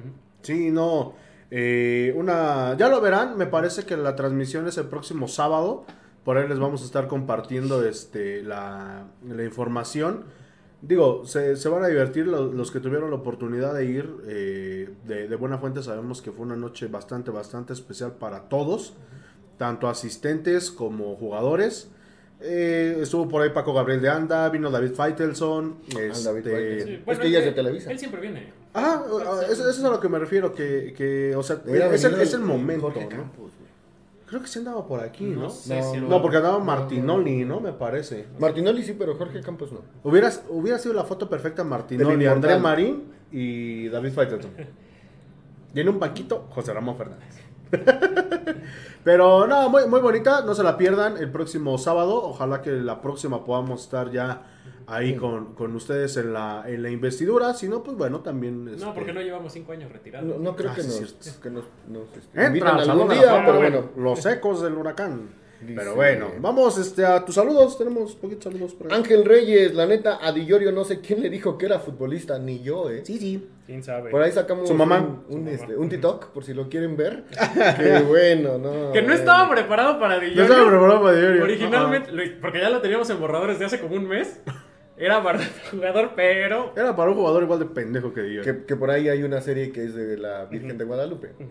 Sí, 0.42 0.70
no. 0.70 1.14
Eh, 1.54 2.14
una, 2.16 2.74
ya 2.78 2.88
lo 2.88 3.00
verán, 3.02 3.36
me 3.36 3.46
parece 3.46 3.84
que 3.84 3.94
la 3.98 4.16
transmisión 4.16 4.66
es 4.66 4.78
el 4.78 4.86
próximo 4.86 5.28
sábado. 5.28 5.84
Por 6.24 6.38
ahí 6.38 6.48
les 6.48 6.58
vamos 6.58 6.80
a 6.82 6.84
estar 6.86 7.08
compartiendo 7.08 7.84
este, 7.86 8.42
la, 8.42 9.04
la 9.28 9.44
información. 9.44 10.24
Digo, 10.80 11.26
se, 11.26 11.56
se 11.56 11.68
van 11.68 11.82
a 11.84 11.88
divertir 11.88 12.26
lo- 12.26 12.50
los, 12.52 12.70
que 12.70 12.80
tuvieron 12.80 13.10
la 13.10 13.16
oportunidad 13.16 13.74
de 13.74 13.84
ir 13.84 14.10
eh, 14.26 14.88
de, 15.04 15.28
de 15.28 15.36
buena 15.36 15.58
fuente. 15.58 15.82
Sabemos 15.82 16.22
que 16.22 16.32
fue 16.32 16.46
una 16.46 16.56
noche 16.56 16.86
bastante, 16.86 17.30
bastante 17.30 17.72
especial 17.74 18.12
para 18.12 18.48
todos, 18.48 18.94
tanto 19.58 19.88
asistentes 19.88 20.70
como 20.70 21.16
jugadores. 21.16 21.90
Eh, 22.40 22.98
estuvo 23.00 23.28
por 23.28 23.42
ahí 23.42 23.50
Paco 23.50 23.74
Gabriel 23.74 24.00
de 24.00 24.08
Anda, 24.08 24.48
vino 24.48 24.70
David 24.70 24.92
Faitelson. 24.94 25.76
Ah, 25.94 26.18
David 26.24 26.46
este. 26.46 26.84
Sí, 26.96 27.02
que 27.20 27.26
ella 27.28 27.38
es 27.40 27.44
de 27.44 27.52
Televisa. 27.52 27.90
Él 27.92 27.98
siempre 27.98 28.20
viene. 28.20 28.61
Ajá, 28.74 29.04
eso, 29.50 29.68
eso 29.68 29.68
es 29.70 29.84
a 29.84 29.90
lo 29.90 30.00
que 30.00 30.08
me 30.08 30.18
refiero, 30.18 30.54
que, 30.54 30.94
que 30.96 31.34
o 31.36 31.42
sea, 31.42 31.56
es 31.56 32.04
el, 32.04 32.10
venido 32.12 32.22
es 32.22 32.34
el 32.34 32.40
momento, 32.40 32.86
Jorge 32.86 33.04
¿no? 33.04 33.08
Campos. 33.08 33.52
Creo 34.26 34.40
que 34.40 34.48
sí 34.48 34.60
andaba 34.60 34.86
por 34.86 35.00
aquí, 35.00 35.24
¿no? 35.24 35.42
No 35.42 35.50
sé 35.50 35.78
No, 35.78 35.92
si 35.92 36.00
no. 36.00 36.08
No, 36.08 36.22
porque 36.22 36.38
andaba 36.38 36.58
Martinoli, 36.58 37.44
¿no? 37.44 37.60
Me 37.60 37.72
parece. 37.72 38.26
Martinoli 38.38 38.82
sí, 38.82 38.94
pero 38.98 39.14
Jorge 39.16 39.42
Campos 39.42 39.70
no. 39.72 39.80
Hubiera, 40.04 40.32
hubiera 40.48 40.78
sido 40.78 40.94
la 40.94 41.04
foto 41.04 41.28
perfecta 41.28 41.64
Martinoli, 41.64 42.24
inmortal. 42.24 42.60
Marín 42.60 43.04
y 43.30 43.88
David 43.88 44.12
Faitelson. 44.14 44.52
y 45.74 45.80
en 45.80 45.88
un 45.90 46.00
banquito, 46.00 46.46
José 46.48 46.72
Ramón 46.72 46.96
Fernández. 46.96 47.42
Pero 49.04 49.46
no, 49.46 49.68
muy, 49.68 49.86
muy 49.86 50.00
bonita, 50.00 50.42
no 50.42 50.54
se 50.54 50.62
la 50.62 50.76
pierdan 50.78 51.16
el 51.18 51.30
próximo 51.30 51.76
sábado. 51.76 52.22
Ojalá 52.22 52.62
que 52.62 52.70
la 52.70 53.02
próxima 53.02 53.44
podamos 53.44 53.82
estar 53.82 54.10
ya 54.10 54.42
ahí 54.86 55.14
con, 55.16 55.54
con 55.54 55.74
ustedes 55.74 56.16
en 56.16 56.32
la, 56.32 56.64
en 56.66 56.82
la 56.82 56.90
investidura. 56.90 57.54
Si 57.54 57.68
no, 57.68 57.82
pues 57.82 57.96
bueno, 57.96 58.20
también. 58.20 58.64
No, 58.64 58.72
este, 58.72 58.86
porque 58.94 59.12
no 59.12 59.20
llevamos 59.20 59.52
cinco 59.52 59.72
años 59.72 59.90
retirados. 59.92 60.28
No, 60.28 60.38
no 60.38 60.56
creo 60.56 60.70
Ah, 60.70 60.74
que 60.74 60.82
nos, 60.82 60.92
cierto. 60.94 61.40
que 61.42 61.50
nos, 61.50 61.64
nos, 61.88 62.16
este, 62.16 62.44
Entra 62.44 62.70
al 62.76 62.80
Salón 62.84 62.90
algún 62.90 63.08
de 63.08 63.14
la 63.16 63.20
día, 63.22 63.30
Fama, 63.32 63.46
pero 63.46 63.58
bueno. 63.58 63.90
Los 63.96 64.26
ecos 64.26 64.62
del 64.62 64.74
huracán. 64.74 65.42
Dice- 65.62 65.74
Pero 65.76 65.94
bueno, 65.94 66.26
vamos 66.40 66.76
este, 66.76 67.06
a 67.06 67.24
tus 67.24 67.36
saludos. 67.36 67.78
Tenemos 67.78 68.16
poquitos 68.16 68.42
saludos 68.52 68.74
por 68.74 68.88
ahí. 68.92 68.98
Ángel 68.98 69.24
Reyes, 69.24 69.72
la 69.76 69.86
neta, 69.86 70.18
a 70.20 70.32
Di 70.32 70.44
Llorio 70.44 70.72
no 70.72 70.82
sé 70.84 70.98
quién 71.00 71.22
le 71.22 71.30
dijo 71.30 71.56
que 71.56 71.66
era 71.66 71.78
futbolista, 71.78 72.36
ni 72.36 72.64
yo, 72.64 72.90
¿eh? 72.90 73.02
Sí, 73.04 73.16
sí. 73.16 73.48
¿Quién 73.64 73.80
sabe? 73.84 74.10
Por 74.10 74.20
ahí 74.20 74.32
sacamos 74.32 74.66
Su 74.66 74.74
mamá. 74.74 74.98
un, 74.98 75.06
un, 75.06 75.24
Su 75.28 75.38
mamá. 75.38 75.50
este, 75.52 75.76
un 75.76 75.88
TikTok, 75.88 76.30
por 76.30 76.42
si 76.42 76.52
lo 76.52 76.68
quieren 76.68 76.96
ver. 76.96 77.26
que 77.78 78.00
bueno, 78.00 78.58
no. 78.58 78.90
Que 78.90 79.02
no 79.02 79.12
estaba 79.12 79.48
preparado 79.48 80.00
para 80.00 80.18
Di 80.18 80.34
No 80.34 80.42
estaba 80.42 80.68
preparado 80.68 81.00
para 81.00 81.16
diario. 81.16 81.44
Originalmente, 81.44 82.10
lo- 82.10 82.40
porque 82.40 82.58
ya 82.58 82.68
lo 82.68 82.80
teníamos 82.80 83.08
en 83.10 83.20
borradores 83.20 83.60
de 83.60 83.66
hace 83.66 83.78
como 83.78 83.94
un 83.94 84.08
mes. 84.08 84.40
Era 85.02 85.20
para 85.20 85.40
jugador, 85.72 86.12
pero. 86.14 86.72
Era 86.76 86.94
para 86.94 87.10
un 87.10 87.16
jugador 87.16 87.42
igual 87.42 87.58
de 87.58 87.64
pendejo 87.64 88.14
que 88.14 88.34
yo. 88.34 88.42
Que, 88.42 88.64
que 88.64 88.76
por 88.76 88.88
ahí 88.88 89.08
hay 89.08 89.24
una 89.24 89.40
serie 89.40 89.72
que 89.72 89.84
es 89.84 89.96
de 89.96 90.16
la 90.16 90.44
Virgen 90.44 90.78
de 90.78 90.84
Guadalupe. 90.84 91.32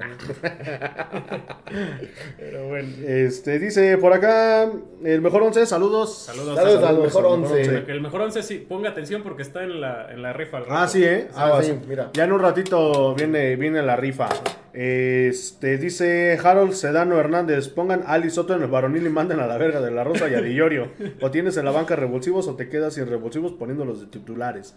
Pero 2.37 2.67
bueno. 2.69 2.87
Este, 3.05 3.59
dice 3.59 3.97
por 3.97 4.13
acá, 4.13 4.71
el 5.03 5.21
mejor 5.21 5.43
11, 5.43 5.65
saludos. 5.65 6.17
Saludos, 6.17 6.55
Saludos 6.55 6.83
a 6.83 6.89
al 6.89 6.99
mejor 6.99 7.25
al 7.25 7.31
once. 7.31 7.53
once. 7.53 7.83
Que 7.83 7.91
el 7.91 7.99
mejor 8.01 8.21
11 8.21 8.41
sí, 8.43 8.65
ponga 8.69 8.89
atención 8.89 9.21
porque 9.21 9.41
está 9.41 9.63
en 9.63 9.81
la, 9.81 10.09
en 10.11 10.21
la 10.21 10.31
rifa. 10.31 10.59
Ah, 10.69 10.87
sí, 10.87 11.03
¿eh? 11.03 11.27
Ah, 11.35 11.47
Aguas. 11.47 11.65
sí, 11.65 11.77
mira. 11.87 12.09
Ya 12.13 12.23
en 12.23 12.31
un 12.31 12.39
ratito 12.39 13.13
viene, 13.15 13.57
viene 13.57 13.81
la 13.81 13.97
rifa. 13.97 14.29
Este, 14.73 15.77
dice 15.77 16.39
Harold 16.41 16.73
Sedano 16.73 17.19
Hernández, 17.19 17.67
pongan 17.67 18.03
a 18.03 18.13
Ali 18.13 18.29
Soto 18.29 18.55
en 18.55 18.61
el 18.61 18.69
varonil 18.69 19.05
y 19.05 19.09
manden 19.09 19.39
a 19.41 19.47
la 19.47 19.57
verga 19.57 19.81
de 19.81 19.91
la 19.91 20.03
Rosa 20.03 20.29
y 20.29 20.33
a 20.33 20.41
Di 20.41 20.53
Llorio. 20.53 20.87
o 21.21 21.29
tienes 21.31 21.57
en 21.57 21.65
la 21.65 21.71
banca 21.71 21.95
revulsivos 21.95 22.47
o 22.47 22.55
te 22.55 22.69
quedas 22.69 22.93
sin 22.93 23.07
revulsivos 23.07 23.51
poniéndolos 23.53 23.99
de 23.99 24.07
titulares. 24.07 24.75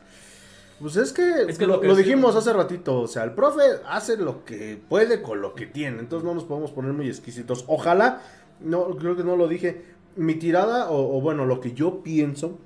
Pues 0.80 0.96
es 0.96 1.12
que, 1.12 1.22
Es 1.48 1.56
que 1.58 1.66
lo, 1.66 1.74
lo 1.74 1.80
que 1.80 1.86
lo 1.86 1.94
decía- 1.94 2.12
dijimos 2.14 2.34
hace 2.34 2.52
ratito, 2.52 3.00
o 3.02 3.06
sea, 3.06 3.22
el 3.22 3.32
profe 3.32 3.62
hace 3.88 4.16
lo 4.16 4.44
que 4.44 4.80
puede 4.88 5.22
con 5.22 5.40
lo 5.40 5.54
que 5.54 5.66
tiene, 5.66 6.00
entonces 6.00 6.26
no 6.26 6.34
nos 6.34 6.44
podemos 6.44 6.72
poner 6.72 6.92
muy 6.92 7.06
exquisitos. 7.08 7.64
Ojalá, 7.68 8.20
no, 8.60 8.96
creo 8.96 9.16
que 9.16 9.22
no 9.22 9.36
lo 9.36 9.46
dije, 9.46 9.82
mi 10.16 10.34
tirada, 10.34 10.90
o, 10.90 11.16
o 11.16 11.20
bueno, 11.20 11.46
lo 11.46 11.60
que 11.60 11.72
yo 11.72 12.02
pienso, 12.02 12.58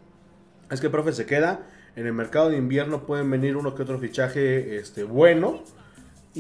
es 0.70 0.80
que 0.80 0.86
el 0.86 0.92
profe 0.92 1.12
se 1.12 1.26
queda, 1.26 1.66
en 1.96 2.06
el 2.06 2.14
mercado 2.14 2.48
de 2.48 2.56
invierno 2.56 3.04
pueden 3.04 3.30
venir 3.30 3.56
uno 3.56 3.74
que 3.74 3.82
otro 3.82 3.98
fichaje 3.98 4.78
este, 4.78 5.02
bueno, 5.04 5.62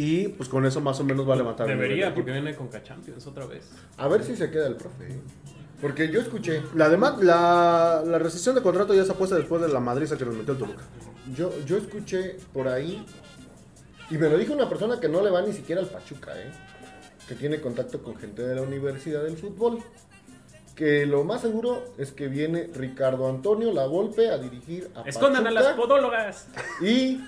y 0.00 0.28
pues 0.28 0.48
con 0.48 0.64
eso 0.64 0.80
más 0.80 1.00
o 1.00 1.04
menos 1.04 1.28
va 1.28 1.34
a 1.34 1.36
levantar 1.38 1.66
Debería, 1.66 2.14
porque 2.14 2.30
viene 2.32 2.54
con 2.54 2.70
Champions 2.70 3.26
otra 3.26 3.46
vez. 3.46 3.68
A 3.96 4.06
ver 4.08 4.22
si 4.22 4.36
se 4.36 4.50
queda 4.50 4.66
el 4.68 4.76
profe. 4.76 5.18
Porque 5.80 6.08
yo 6.10 6.20
escuché, 6.20 6.62
La, 6.74 6.88
dema- 6.88 7.16
la, 7.20 8.02
la 8.04 8.18
rescisión 8.18 8.54
de 8.54 8.62
contrato 8.62 8.94
ya 8.94 9.02
está 9.02 9.14
puesta 9.14 9.36
después 9.36 9.60
de 9.62 9.68
la 9.68 9.80
madriza 9.80 10.16
que 10.16 10.24
nos 10.24 10.34
metió 10.34 10.52
el 10.52 10.58
Toluca. 10.58 10.82
yo, 11.34 11.50
yo 11.66 11.76
escuché 11.76 12.36
por 12.52 12.68
ahí, 12.68 13.04
y 14.10 14.18
me 14.18 14.28
lo 14.28 14.38
dijo 14.38 14.52
una 14.54 14.68
persona 14.68 14.98
que 15.00 15.08
no 15.08 15.22
le 15.22 15.30
va 15.30 15.42
ni 15.42 15.52
siquiera 15.52 15.80
al 15.80 15.88
Pachuca, 15.88 16.32
¿eh? 16.40 16.50
que 17.28 17.34
tiene 17.34 17.60
contacto 17.60 18.02
con 18.02 18.16
gente 18.16 18.42
de 18.42 18.54
la 18.54 18.62
Universidad 18.62 19.22
del 19.22 19.36
Fútbol, 19.36 19.78
que 20.74 21.06
lo 21.06 21.24
más 21.24 21.42
seguro 21.42 21.84
es 21.98 22.12
que 22.12 22.28
viene 22.28 22.70
Ricardo 22.74 23.28
Antonio 23.28 23.72
La 23.72 23.86
Volpe 23.86 24.30
a 24.30 24.38
dirigir 24.38 24.88
a 24.94 25.02
Escondan 25.02 25.46
a 25.46 25.50
las 25.50 25.74
podólogas. 25.74 26.46
y 26.80 27.20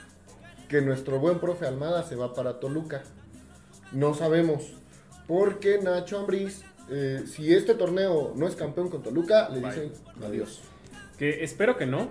que 0.71 0.81
nuestro 0.81 1.19
buen 1.19 1.41
profe 1.41 1.67
Almada 1.67 2.05
se 2.05 2.15
va 2.15 2.33
para 2.33 2.61
Toluca. 2.61 3.03
No 3.91 4.15
sabemos, 4.15 4.63
porque 5.27 5.81
Nacho 5.83 6.21
Ambriz, 6.21 6.63
eh, 6.89 7.25
si 7.27 7.53
este 7.53 7.75
torneo 7.75 8.33
no 8.37 8.47
es 8.47 8.55
campeón 8.55 8.89
con 8.89 9.03
Toluca, 9.03 9.49
le 9.49 9.59
Bye. 9.61 9.69
dicen 9.71 9.93
adiós. 10.25 10.61
Que 11.19 11.43
espero 11.43 11.77
que 11.77 11.87
no, 11.87 12.09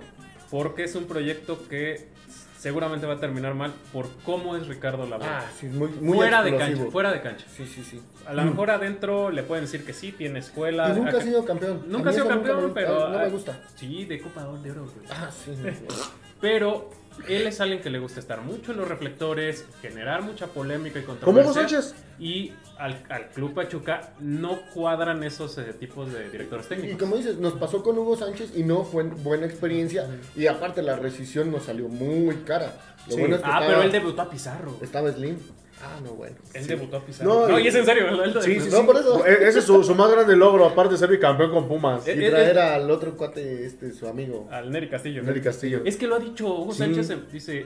porque 0.51 0.84
es 0.84 0.93
un 0.95 1.05
proyecto 1.05 1.68
que 1.70 2.10
seguramente 2.57 3.07
va 3.07 3.14
a 3.14 3.20
terminar 3.22 3.55
mal 3.55 3.74
por 3.93 4.10
cómo 4.26 4.57
es 4.57 4.68
Ricardo 4.68 5.07
Lavolpe. 5.07 5.26
Ah, 5.34 5.45
sí, 5.57 5.68
muy, 5.68 5.88
muy 6.01 6.18
fuera 6.18 6.43
de 6.43 6.57
cancha, 6.57 6.86
fuera 6.91 7.14
de 7.14 7.22
cancha. 7.22 7.45
Sí, 7.55 7.66
sí, 7.66 7.82
sí. 7.82 8.01
A 8.26 8.34
lo 8.34 8.43
mejor 8.43 8.72
adentro 8.72 9.32
le 9.32 9.43
pueden 9.43 9.64
decir 9.64 9.86
que 9.86 9.93
sí, 9.93 10.12
tiene 10.12 10.39
escuela. 10.39 10.89
Y 10.89 10.99
nunca 10.99 11.18
ha 11.18 11.22
sido 11.22 11.45
campeón. 11.45 11.86
Nunca 11.88 12.10
ha 12.10 12.14
sido 12.14 12.26
nunca 12.26 12.36
campeón, 12.36 12.66
me- 12.68 12.74
pero. 12.74 13.07
No 13.07 13.20
me 13.20 13.30
gusta. 13.30 13.57
Sí, 13.78 14.03
de 14.03 14.20
Copa 14.22 14.43
de 14.62 14.72
Oro. 14.72 14.86
Ah, 15.10 15.30
sí. 15.32 15.53
Pero 16.41 16.89
él 17.28 17.47
es 17.47 17.59
alguien 17.61 17.82
que 17.82 17.89
le 17.89 17.99
gusta 17.99 18.20
estar 18.20 18.41
mucho 18.41 18.72
en 18.72 18.78
los 18.78 18.88
reflectores, 18.88 19.65
generar 19.82 20.22
mucha 20.22 20.47
polémica 20.47 20.99
y 20.99 21.03
Como 21.03 21.20
controversia. 21.20 21.51
Hugo 21.51 21.59
Sánchez. 21.59 21.95
Y 22.20 22.53
al, 22.78 23.03
al 23.09 23.30
Club 23.30 23.53
Pachuca 23.53 24.13
no 24.20 24.59
cuadran 24.74 25.24
esos 25.24 25.57
eh, 25.57 25.74
tipos 25.80 26.11
de 26.11 26.30
directores 26.30 26.65
Y 26.65 26.70
técnicos. 26.70 26.99
como 26.99 27.15
dices, 27.17 27.38
nos 27.38 27.53
pasó 27.53 27.82
con 27.84 27.97
Hugo 27.97 28.17
Sánchez 28.17 28.51
y 28.55 28.63
no 28.63 28.84
fue 28.84 29.03
buena 29.03 29.45
experiencia. 29.45 30.07
Y 30.36 30.47
aparte 30.47 30.82
la 30.82 30.95
rescisión 30.97 31.51
nos 31.51 31.63
salió 31.63 31.88
muy 31.88 32.36
cara. 32.45 32.74
Lo 33.07 33.13
Sí. 33.15 33.20
bueno 33.22 33.36
es 33.38 33.41
que 33.41 33.47
Ah, 33.47 33.53
estaba, 33.59 33.67
pero 33.67 33.82
él 33.84 33.91
debutó 33.91 34.22
a 34.22 34.30
Pizarro. 34.30 34.78
estaba 34.82 35.11
Slim. 35.11 35.38
Ah, 35.82 35.99
no, 36.03 36.11
bueno. 36.11 36.36
Él 36.53 36.61
Sí. 36.63 36.67
debutó 36.69 36.97
a 36.97 37.05
Pizarro. 37.05 37.30
No, 37.30 37.47
No, 37.47 37.59
y- 37.59 37.63
y 37.63 37.67
es 37.67 37.75
en 37.75 37.86
serio. 37.86 38.11
lo 38.11 38.41
Sí, 38.41 38.59
sí, 38.59 38.69
No, 38.69 38.80
sí. 38.80 38.84
por 38.86 38.97
eso. 38.97 39.25
E- 39.25 39.47
Ese 39.47 39.59
es 39.59 39.65
su, 39.65 39.84
su 39.84 39.95
más 39.95 40.11
grande 40.11 40.36
logro, 40.36 40.65
aparte 40.65 40.93
de 40.93 40.97
ser 40.97 41.09
bicampeón 41.09 41.51
con 41.51 41.67
Pumas. 41.67 42.05
Eh, 42.07 42.15
Y 42.19 42.25
eh, 42.25 42.30
traer 42.30 42.59
al 42.59 42.91
otro 42.91 43.15
cuate, 43.15 43.65
este, 43.65 43.91
su 43.93 44.07
amigo. 44.07 44.47
Al 44.51 44.69
Neri 44.71 44.89
Castillo. 44.89 45.23
Neri 45.23 45.41
Castillo. 45.41 45.82
Es 45.86 45.95
que 45.95 46.07
lo 46.07 46.15
ha 46.15 46.19
dicho 46.19 46.47
Hugo 46.47 46.73
Sí. 46.73 46.80
Sánchez, 46.80 47.09
eh, 47.11 47.17
dice... 47.32 47.65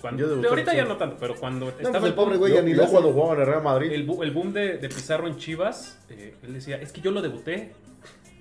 Cuando, 0.00 0.22
Yo 0.22 0.28
debuté 0.30 0.48
ahorita 0.48 0.74
ya 0.74 0.86
no 0.86 0.96
tanto, 0.96 1.18
pero 1.20 1.34
cuando 1.36 1.66
pues 1.66 1.84
estaba 1.86 2.06
el 2.06 2.14
pobre 2.14 2.38
güey 2.38 2.54
ya 2.54 2.62
ni 2.62 2.72
lo 2.72 2.86
cuando 2.86 3.12
jugaba 3.12 3.34
en 3.34 3.40
el 3.40 3.46
Real 3.48 3.62
Madrid. 3.62 3.92
el 3.92 4.04
boom 4.30 4.50
de, 4.54 4.78
de 4.78 4.88
Pizarro 4.88 5.26
en 5.28 5.36
Chivas, 5.36 5.98
eh, 6.08 6.36
él 6.42 6.54
decía, 6.54 6.76
es 6.76 6.90
que 6.90 7.02
yo 7.02 7.10
lo 7.10 7.20
debuté. 7.20 7.72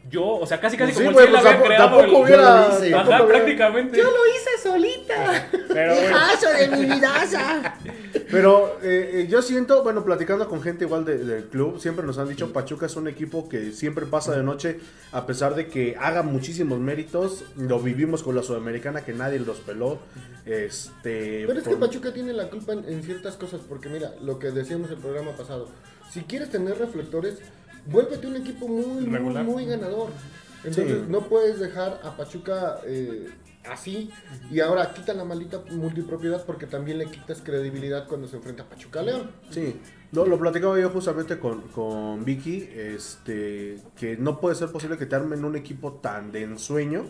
Yo, 0.10 0.26
o 0.26 0.46
sea, 0.48 0.60
casi 0.60 0.76
casi 0.78 0.94
Sí, 0.94 1.04
como 1.04 1.20
si 1.20 1.26
él 1.26 1.32
pues 1.32 1.46
había 1.46 1.62
creado 1.64 1.98
tampoco 1.98 2.18
el- 2.18 2.24
hubiera. 2.26 2.42
Yo 2.44 2.70
lo 2.70 2.76
hice. 2.86 2.94
Ajá, 2.96 3.04
tampoco 3.04 3.24
hubiera- 3.26 3.44
prácticamente. 3.44 4.00
hice 4.00 4.64
solita! 4.70 5.50
Pero 5.68 5.96
bueno, 5.96 6.18
de 6.58 6.68
mi 6.78 6.86
vidaza! 6.96 7.76
Pero 8.32 8.80
eh, 8.84 9.12
eh, 9.14 9.28
yo 9.30 9.42
siento, 9.42 9.84
bueno, 9.84 10.04
platicando 10.04 10.48
con 10.48 10.62
gente 10.62 10.86
igual 10.86 11.06
de- 11.06 11.18
del 11.20 11.46
club, 11.46 11.80
siempre 11.80 12.06
nos 12.06 12.18
han 12.18 12.28
dicho 12.30 12.52
Pachuca 12.54 12.86
es 12.88 12.96
un 12.96 13.08
equipo 13.08 13.48
que 13.50 13.72
siempre 13.72 14.06
pasa 14.06 14.36
de 14.36 14.44
noche, 14.44 14.80
a 15.12 15.26
pesar 15.26 15.56
de 15.56 15.68
que 15.68 15.96
haga 16.00 16.24
muchísimos 16.24 16.80
méritos. 16.80 17.44
Lo 17.58 17.80
vivimos 17.80 18.24
con 18.24 18.36
la 18.36 18.44
Sudamericana 18.44 19.04
que 19.06 19.14
nadie 19.14 19.40
los 19.40 19.58
peló. 19.58 20.00
Este, 20.46 21.44
Pero 21.48 21.60
es 21.60 21.68
que 21.68 21.76
Pachuca 21.76 22.12
tiene 22.14 22.34
la 22.34 22.50
culpa 22.50 22.74
en, 22.74 22.84
en 22.86 23.04
ciertas 23.04 23.36
cosas, 23.36 23.62
porque 23.68 23.90
mira, 23.90 24.14
lo 24.22 24.40
que 24.40 24.52
decíamos 24.52 24.90
el 24.90 24.98
programa 24.98 25.32
pasado, 25.34 25.68
si 26.12 26.22
quieres 26.22 26.50
tener 26.50 26.78
reflectores, 26.80 27.36
vuélvete 27.86 28.28
un 28.28 28.36
equipo 28.38 28.68
muy, 28.68 29.06
muy, 29.06 29.06
Regular. 29.18 29.44
muy 29.46 29.66
ganador. 29.66 30.10
Entonces 30.64 31.00
Sí. 31.04 31.06
no 31.08 31.22
puedes 31.30 31.60
dejar 31.60 32.02
a 32.04 32.18
Pachuca 32.18 32.80
eh, 32.86 33.30
así 33.70 34.10
y 34.52 34.60
ahora 34.60 34.94
quita 34.94 35.14
la 35.14 35.24
maldita 35.24 35.62
multipropiedad 35.72 36.46
porque 36.46 36.66
también 36.66 36.98
le 36.98 37.06
quitas 37.06 37.42
credibilidad 37.42 38.08
cuando 38.08 38.28
se 38.28 38.36
enfrenta 38.36 38.64
a 38.64 38.70
Pachuca 38.70 39.02
León. 39.02 39.32
Sí, 39.52 39.80
lo, 40.12 40.26
lo 40.26 40.38
platicaba 40.38 40.78
yo 40.80 40.90
justamente 40.90 41.40
con, 41.40 41.62
con 41.70 42.26
Vicky, 42.26 42.68
este, 42.76 43.78
que 43.96 44.18
no 44.18 44.40
puede 44.42 44.56
ser 44.56 44.70
posible 44.70 44.98
que 44.98 45.06
te 45.06 45.16
armen 45.16 45.46
un 45.46 45.56
equipo 45.56 45.94
tan 45.94 46.32
de 46.34 46.44
ensueño 46.44 47.06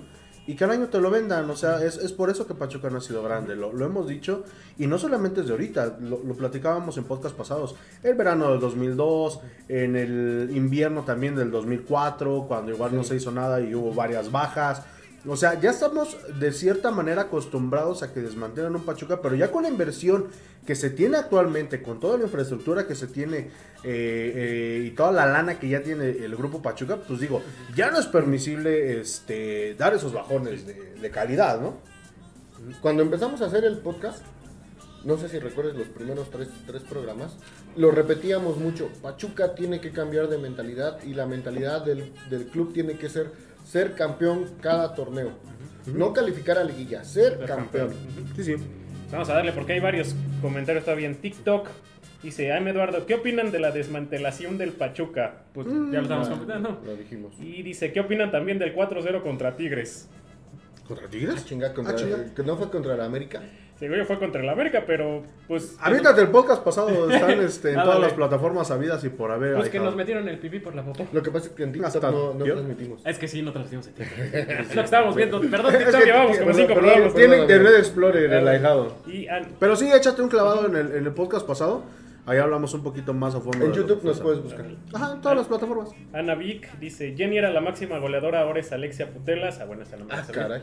y 0.48 0.64
al 0.64 0.72
año 0.72 0.88
te 0.88 1.00
lo 1.00 1.12
vendan, 1.12 1.50
o 1.50 1.56
sea, 1.56 1.84
es, 1.84 1.98
es 1.98 2.12
por 2.12 2.30
eso 2.30 2.48
que 2.48 2.54
Pachuca 2.54 2.90
no 2.90 2.98
ha 2.98 3.02
sido 3.02 3.22
grande, 3.24 3.56
lo, 3.56 3.72
lo 3.72 3.86
hemos 3.86 4.08
dicho, 4.08 4.44
y 4.78 4.88
no 4.88 4.98
solamente 4.98 5.42
desde 5.42 5.54
ahorita, 5.54 5.98
lo, 6.02 6.22
lo 6.24 6.34
platicábamos 6.36 6.98
en 6.98 7.04
podcast 7.04 7.36
pasados, 7.36 7.76
el 8.04 8.16
verano 8.16 8.52
del 8.52 8.60
2002, 8.60 9.40
en 9.68 9.96
el 9.96 10.50
invierno 10.54 11.04
también 11.04 11.36
del 11.36 11.52
2004, 11.52 12.46
cuando 12.48 12.72
igual 12.72 12.96
no 12.96 13.04
se 13.04 13.16
hizo 13.16 13.32
nada 13.32 13.62
y 13.62 13.76
hubo 13.76 13.94
varias 13.94 14.32
bajas, 14.32 14.84
o 15.28 15.36
sea, 15.36 15.60
ya 15.60 15.72
estamos 15.72 16.18
de 16.40 16.54
cierta 16.54 16.92
manera 16.92 17.24
acostumbrados 17.24 18.04
a 18.04 18.14
que 18.14 18.22
desmantelan 18.22 18.76
un 18.76 18.84
Pachuca, 18.84 19.22
pero 19.22 19.36
ya 19.36 19.52
con 19.52 19.64
la 19.64 19.70
inversión 19.70 20.28
que 20.66 20.76
se 20.76 20.90
tiene 20.90 21.18
actualmente, 21.18 21.82
con 21.82 22.00
toda 22.00 22.18
la 22.18 22.24
infraestructura 22.24 22.88
que 22.88 22.96
se 22.96 23.08
tiene 23.08 23.38
eh, 23.38 23.50
eh, 23.84 24.84
y 24.86 24.92
toda 24.92 25.12
la 25.12 25.26
lana 25.26 25.60
que 25.60 25.68
ya 25.68 25.84
tiene 25.84 26.10
el 26.10 26.36
grupo 26.36 26.62
Pachuca, 26.62 26.98
pues 26.98 27.20
digo, 27.20 27.42
ya 27.76 27.92
no 27.92 28.00
es 28.00 28.06
permisible 28.06 29.02
este, 29.02 29.76
dar 29.76 29.94
esos 29.94 30.14
bajones 30.14 30.66
de, 30.66 30.94
de 30.96 31.12
calidad, 31.12 31.60
¿no? 31.60 31.78
Cuando 32.82 33.04
empezamos 33.04 33.42
a 33.42 33.48
hacer 33.48 33.66
el 33.66 33.80
podcast, 33.80 34.24
no 35.04 35.18
sé 35.18 35.30
si 35.30 35.40
recuerdes 35.40 35.76
los 35.76 35.88
primeros 35.88 36.30
tres, 36.30 36.50
tres 36.66 36.84
programas, 36.84 37.38
lo 37.76 37.92
repetíamos 37.92 38.58
mucho, 38.58 38.90
Pachuca 39.02 39.56
tiene 39.56 39.80
que 39.80 39.92
cambiar 39.92 40.28
de 40.28 40.38
mentalidad 40.38 41.02
y 41.04 41.14
la 41.14 41.26
mentalidad 41.26 41.84
del, 41.84 42.14
del 42.30 42.48
club 42.48 42.74
tiene 42.74 42.98
que 42.98 43.10
ser 43.10 43.49
ser 43.70 43.94
campeón 43.94 44.46
cada 44.62 44.96
torneo. 44.96 45.32
No 45.86 46.12
calificar 46.12 46.58
a 46.58 46.64
liguilla, 46.64 47.04
ser 47.04 47.38
Ser 47.38 47.46
campeón. 47.46 47.90
campeón. 47.90 48.34
Sí, 48.36 48.44
sí. 48.44 48.56
Vamos 49.12 49.30
a 49.30 49.34
darle 49.36 49.52
porque 49.54 49.74
hay 49.74 49.80
varios 49.80 50.16
comentarios 50.42 50.84
todavía 50.84 51.08
en 51.08 51.16
TikTok. 51.16 51.68
Dice, 52.24 52.52
Aime 52.52 52.72
Eduardo, 52.72 53.06
¿qué 53.06 53.16
opinan 53.16 53.52
de 53.52 53.60
la 53.60 53.72
desmantelación 53.72 54.58
del 54.58 54.72
Pachuca? 54.74 55.44
Pues 55.54 55.68
ya 55.68 55.74
lo 55.74 56.02
estamos 56.02 56.28
Ya, 56.28 56.34
comentando. 56.34 56.82
Lo 56.86 56.96
dijimos. 56.96 57.34
Y 57.40 57.62
dice, 57.64 57.94
¿qué 57.94 58.02
opinan 58.02 58.32
también 58.32 58.60
del 58.60 58.76
4-0 58.76 59.22
contra 59.24 59.56
Tigres? 59.56 60.10
¿Contra 60.88 61.06
Ah, 61.06 61.10
Tigres? 61.10 61.46
chinga, 61.46 61.74
contra- 61.74 61.94
Ah, 61.94 61.98
chinga. 61.98 62.34
que 62.36 62.44
no 62.44 62.58
fue 62.58 62.70
contra 62.70 62.96
el 62.96 63.02
América. 63.02 63.42
Seguro 63.80 64.06
fue 64.06 64.20
contra 64.20 64.42
el 64.42 64.50
América, 64.50 64.84
pero 64.86 65.24
pues... 65.48 65.78
Aviéntate 65.80 66.20
el 66.20 66.28
podcast 66.28 66.62
pasado, 66.66 67.10
están 67.12 67.40
este, 67.40 67.70
en 67.72 67.76
todas 67.82 68.00
las 68.02 68.12
plataformas 68.12 68.68
sabidas 68.68 69.02
y 69.06 69.10
por 69.10 69.32
haber. 69.32 69.54
Pues 69.56 69.68
ahí, 69.68 69.72
que 69.72 69.80
nos 69.80 69.96
metieron 69.96 70.28
el 70.28 70.38
pipí 70.38 70.60
por 70.60 70.76
la 70.76 70.84
popó. 70.84 71.08
Lo 71.14 71.24
que 71.24 71.32
pasa 71.32 71.48
es 71.48 71.54
que 71.54 71.64
en 71.64 71.72
TikTok 71.72 72.04
no, 72.12 72.34
no 72.34 72.44
transmitimos. 72.44 73.02
Es 73.06 73.18
que 73.18 73.28
sí, 73.30 73.42
no 73.42 73.54
transmitimos 73.54 73.88
en 73.88 73.94
TikTok. 73.94 74.18
Es 74.34 74.76
lo 74.76 74.82
que 74.82 74.86
estábamos 74.86 75.16
viendo. 75.16 75.40
Perdón, 75.40 75.74
Es 75.76 75.80
TikTok, 75.86 76.00
que- 76.02 76.06
llevamos 76.06 76.38
como 76.38 76.54
cinco 76.54 76.74
programas. 76.74 77.14
Tiene 77.16 77.38
Internet. 77.38 77.74
Explorer, 77.80 78.34
el 78.34 78.48
ahijado. 78.48 78.96
Ah, 79.32 79.40
Pero 79.60 79.76
sí, 79.78 79.90
échate 79.90 80.22
un 80.22 80.28
clavado 80.30 80.66
en 80.68 80.76
el, 80.76 80.92
en 80.98 81.06
el 81.06 81.14
podcast 81.14 81.48
pasado. 81.48 81.84
Ahí 82.26 82.38
hablamos 82.38 82.74
un 82.74 82.84
poquito 82.84 83.14
más 83.14 83.34
a 83.34 83.40
fondo. 83.40 83.66
En 83.66 83.72
YouTube 83.72 84.04
nos 84.04 84.20
puedes 84.20 84.40
esa- 84.40 84.58
buscar. 84.58 84.66
Ajá, 84.94 85.14
en 85.14 85.22
todas 85.22 85.38
las 85.38 85.48
plataformas. 85.48 85.90
Ana 86.14 86.36
Vic 86.36 86.78
dice, 86.80 87.16
Jenny 87.18 87.38
era 87.38 87.50
la 87.50 87.62
máxima 87.62 87.98
goleadora, 87.98 88.42
ahora 88.42 88.60
es 88.60 88.72
Alexia 88.74 89.10
Putelas. 89.10 89.60
Ah, 89.62 89.66
bueno, 89.66 89.84
esta 89.84 89.96
no 89.96 90.04
me 90.06 90.14
Ah, 90.14 90.24
caray. 90.32 90.62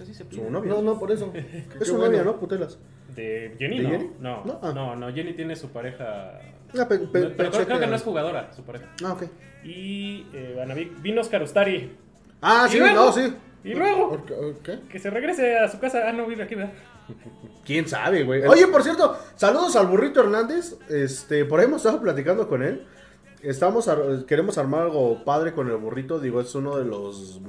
Así 0.00 0.14
se 0.14 0.24
Su 0.24 0.28
pide. 0.30 0.50
novia. 0.50 0.70
No, 0.72 0.82
no, 0.82 0.98
por 0.98 1.10
eso. 1.10 1.32
Es 1.80 1.86
su 1.86 1.96
bueno. 1.96 2.06
novia, 2.10 2.24
¿no? 2.24 2.38
Putelas. 2.38 2.78
¿De 3.14 3.54
Jenny? 3.58 3.78
¿De 3.78 3.82
no. 3.84 3.90
Jenny? 3.90 4.10
No, 4.20 4.44
No, 4.44 5.06
ah. 5.06 5.12
Jenny 5.14 5.32
tiene 5.34 5.56
su 5.56 5.68
pareja... 5.68 6.38
Ah, 6.78 6.86
pe- 6.88 6.98
pe- 6.98 7.20
No, 7.20 7.30
pero 7.36 7.50
creo, 7.50 7.80
que 7.80 7.86
no 7.86 7.96
es 7.96 8.02
jugadora, 8.02 8.52
su 8.54 8.62
pareja. 8.62 8.86
Ah, 9.04 9.12
ok. 9.14 9.24
Y 9.64 10.26
eh, 10.32 10.90
vino 11.02 11.20
Oscar 11.20 11.42
Ustari. 11.42 11.96
Ah, 12.40 12.66
¿Y 12.68 12.72
sí, 12.72 12.78
luego? 12.78 12.94
no, 12.94 13.12
sí. 13.12 13.34
Y 13.64 13.74
luego, 13.74 14.08
¿Por 14.10 14.24
qué? 14.24 14.54
¿Qué? 14.62 14.78
que 14.88 14.98
se 14.98 15.10
regrese 15.10 15.58
a 15.58 15.68
su 15.68 15.78
casa. 15.78 16.08
Ah, 16.08 16.12
no, 16.12 16.26
vive 16.26 16.44
aquí, 16.44 16.54
¿verdad? 16.54 16.72
¿Quién 17.64 17.86
sabe, 17.88 18.22
güey? 18.24 18.42
Oye, 18.46 18.66
por 18.68 18.82
cierto, 18.82 19.18
saludos 19.36 19.76
al 19.76 19.86
burrito 19.88 20.20
Hernández. 20.20 20.78
Este, 20.88 21.44
por 21.44 21.60
ahí 21.60 21.66
hemos 21.66 21.78
estado 21.84 22.00
platicando 22.00 22.48
con 22.48 22.62
él. 22.62 22.86
Estamos 23.42 23.88
ar- 23.88 24.24
queremos 24.26 24.58
armar 24.58 24.82
algo 24.82 25.24
padre 25.24 25.52
con 25.52 25.68
el 25.70 25.76
burrito. 25.76 26.20
Digo, 26.20 26.40
es 26.40 26.54
uno 26.54 26.76
de 26.76 26.84
los 26.84 27.40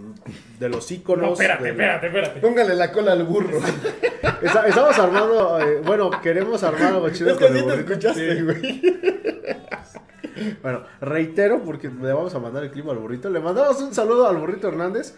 de 0.59 0.69
los 0.69 0.89
íconos. 0.91 1.25
No, 1.27 1.33
espérate, 1.33 1.63
del- 1.63 1.71
espérate, 1.73 2.07
espérate. 2.07 2.39
Póngale 2.39 2.75
la 2.75 2.91
cola 2.91 3.11
al 3.13 3.23
burro. 3.23 3.57
Está- 4.41 4.67
estamos 4.67 4.97
armando, 4.97 5.59
eh, 5.59 5.81
bueno, 5.85 6.09
queremos 6.21 6.63
armar 6.63 6.93
algo 6.93 7.09
chido 7.09 7.31
es 7.31 7.37
que 7.37 7.45
con 7.47 7.55
el 7.57 7.63
burrito. 7.63 7.79
escuchaste, 7.91 8.43
güey. 8.43 8.81
Bueno, 10.63 10.81
reitero 11.01 11.61
porque 11.63 11.87
le 11.89 12.13
vamos 12.13 12.33
a 12.33 12.39
mandar 12.39 12.63
el 12.63 12.71
clima 12.71 12.93
al 12.93 12.97
burrito. 12.97 13.29
Le 13.29 13.39
mandamos 13.39 13.79
un 13.81 13.93
saludo 13.93 14.27
al 14.27 14.37
burrito 14.37 14.69
Hernández. 14.69 15.13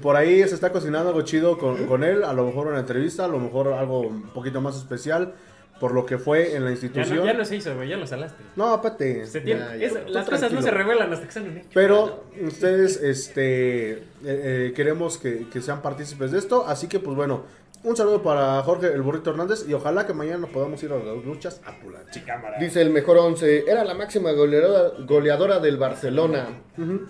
Por 0.00 0.14
ahí 0.14 0.46
se 0.46 0.54
está 0.54 0.70
cocinando 0.70 1.08
algo 1.08 1.22
chido 1.22 1.58
con, 1.58 1.86
con 1.86 2.04
él. 2.04 2.22
A 2.22 2.32
lo 2.32 2.44
mejor 2.46 2.68
una 2.68 2.78
entrevista, 2.78 3.24
a 3.24 3.28
lo 3.28 3.38
mejor 3.40 3.72
algo 3.72 4.00
un 4.00 4.22
poquito 4.28 4.60
más 4.60 4.76
especial. 4.76 5.34
Por 5.82 5.94
lo 5.94 6.06
que 6.06 6.16
fue 6.16 6.54
en 6.54 6.62
la 6.62 6.70
Ya 6.70 6.74
institución. 6.74 7.16
no, 7.18 7.24
ya 7.26 7.32
no 7.32 7.44
se 7.44 7.56
hizo, 7.56 7.74
güey, 7.74 7.88
ya 7.88 7.96
lo 7.96 8.06
salaste. 8.06 8.40
No, 8.54 8.66
aparte. 8.72 9.26
Se 9.26 9.40
tiene, 9.40 9.60
Ya, 9.62 9.76
ya, 9.76 9.86
es- 9.88 10.06
tú 10.06 10.12
las 10.12 10.28
cosas 10.28 10.52
no 10.52 10.62
se 10.62 10.70
revelan 10.70 11.12
hasta 11.12 11.26
que 11.26 11.32
salen 11.32 11.56
hechas. 11.58 11.70
Pero 11.74 12.22
ustedes, 12.40 13.02
este, 13.02 13.90
eh, 13.94 13.98
eh, 14.22 14.72
queremos 14.76 15.18
que, 15.18 15.48
que 15.52 15.60
sean 15.60 15.82
partícipes 15.82 16.30
de 16.30 16.38
esto. 16.38 16.64
Así 16.68 16.86
que, 16.86 17.00
pues 17.00 17.16
bueno, 17.16 17.42
un 17.82 17.96
saludo 17.96 18.22
para 18.22 18.62
Jorge 18.62 18.92
el 18.94 19.02
Burrito 19.02 19.30
Hernández. 19.30 19.64
Y 19.68 19.74
ojalá 19.74 20.06
que 20.06 20.12
mañana 20.12 20.46
podamos 20.46 20.80
ir 20.84 20.92
a 20.92 20.98
las 20.98 21.24
luchas 21.24 21.60
a 21.66 21.76
Pulanchi. 21.80 22.20
Cámara. 22.20 22.58
Dice 22.60 22.80
el 22.80 22.90
mejor 22.90 23.18
11. 23.18 23.64
Era 23.68 23.82
la 23.82 23.94
máxima 23.94 24.30
goleadora, 24.30 24.92
goleadora 25.04 25.58
del 25.58 25.78
Barcelona. 25.78 26.46
Pero 26.76 27.00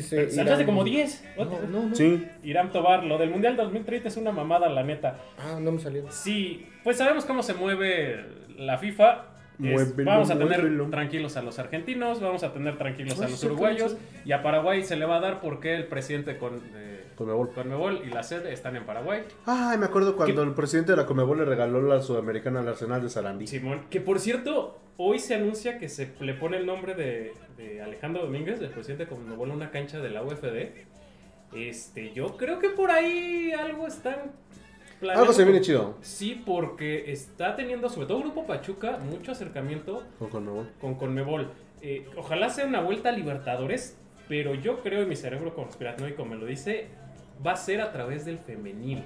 saltaste 0.00 0.42
Irán- 0.62 0.66
como 0.66 0.84
10. 0.84 1.24
No, 1.36 1.44
no, 1.44 1.86
no. 1.88 1.94
Sí. 1.94 2.26
Irán 2.42 2.70
Tobar, 2.72 3.04
lo 3.04 3.18
del 3.18 3.30
Mundial 3.30 3.56
2030 3.56 4.08
es 4.08 4.16
una 4.16 4.32
mamada, 4.32 4.68
la 4.68 4.82
neta. 4.82 5.18
Ah, 5.38 5.58
no 5.60 5.72
me 5.72 5.80
salió. 5.80 6.04
Sí, 6.10 6.66
pues 6.84 6.96
sabemos 6.98 7.24
cómo 7.24 7.42
se 7.42 7.54
mueve 7.54 8.24
la 8.56 8.78
FIFA. 8.78 9.26
Es, 9.62 9.94
vamos 10.04 10.30
a 10.30 10.38
tener 10.38 10.60
muévelo. 10.62 10.88
tranquilos 10.88 11.36
a 11.36 11.42
los 11.42 11.58
argentinos, 11.58 12.18
vamos 12.22 12.42
a 12.44 12.52
tener 12.54 12.78
tranquilos 12.78 13.20
a 13.20 13.26
Ah, 13.26 13.28
los 13.28 13.44
uruguayos 13.44 13.94
y 14.24 14.32
a 14.32 14.42
Paraguay 14.42 14.82
se 14.82 14.96
le 14.96 15.04
va 15.04 15.16
a 15.18 15.20
dar 15.20 15.42
porque 15.42 15.74
el 15.74 15.84
presidente 15.84 16.38
con, 16.38 16.72
de 16.72 16.89
Conmebol. 17.20 17.50
Conmebol 17.50 18.00
y 18.02 18.08
la 18.08 18.22
sede 18.22 18.50
están 18.50 18.76
en 18.76 18.86
Paraguay. 18.86 19.24
Ay, 19.44 19.76
me 19.76 19.84
acuerdo 19.84 20.16
cuando 20.16 20.42
el 20.42 20.54
presidente 20.54 20.92
de 20.92 20.96
la 20.96 21.04
Comebol 21.04 21.36
le 21.36 21.44
regaló 21.44 21.82
la 21.82 22.00
sudamericana 22.00 22.60
al 22.60 22.68
Arsenal 22.68 23.02
de 23.02 23.10
Sarandí. 23.10 23.46
Simón, 23.46 23.82
que 23.90 24.00
por 24.00 24.20
cierto, 24.20 24.78
hoy 24.96 25.18
se 25.18 25.34
anuncia 25.34 25.78
que 25.78 25.90
se 25.90 26.14
le 26.20 26.32
pone 26.32 26.56
el 26.56 26.64
nombre 26.64 26.94
de, 26.94 27.34
de 27.58 27.82
Alejandro 27.82 28.22
Domínguez, 28.22 28.58
del 28.58 28.70
presidente 28.70 29.04
de 29.04 29.10
Conmebol, 29.10 29.50
a 29.50 29.54
una 29.54 29.70
cancha 29.70 29.98
de 29.98 30.08
la 30.08 30.22
UFD. 30.22 30.86
Este, 31.54 32.12
yo 32.14 32.38
creo 32.38 32.58
que 32.58 32.70
por 32.70 32.90
ahí 32.90 33.52
algo 33.52 33.86
están 33.86 34.32
planeando. 34.98 35.22
Algo 35.22 35.34
se 35.34 35.44
viene 35.44 35.60
chido 35.60 35.96
Sí, 36.00 36.42
porque 36.46 37.12
está 37.12 37.54
teniendo, 37.54 37.90
sobre 37.90 38.06
todo 38.06 38.20
Grupo 38.20 38.46
Pachuca, 38.46 38.96
mucho 38.96 39.32
acercamiento 39.32 40.04
con 40.18 40.30
Conmebol. 40.30 40.70
con 40.80 40.94
Conmebol. 40.94 41.50
Eh, 41.82 42.08
ojalá 42.16 42.48
sea 42.48 42.64
una 42.64 42.80
vuelta 42.80 43.10
a 43.10 43.12
Libertadores, 43.12 43.98
pero 44.28 44.54
yo 44.54 44.80
creo, 44.80 45.02
y 45.02 45.06
mi 45.06 45.16
cerebro 45.16 45.54
conspiranoico 45.54 46.24
me 46.24 46.36
lo 46.36 46.46
dice, 46.46 46.86
va 47.44 47.52
a 47.52 47.56
ser 47.56 47.80
a 47.80 47.92
través 47.92 48.24
del 48.24 48.38
femenil. 48.38 49.04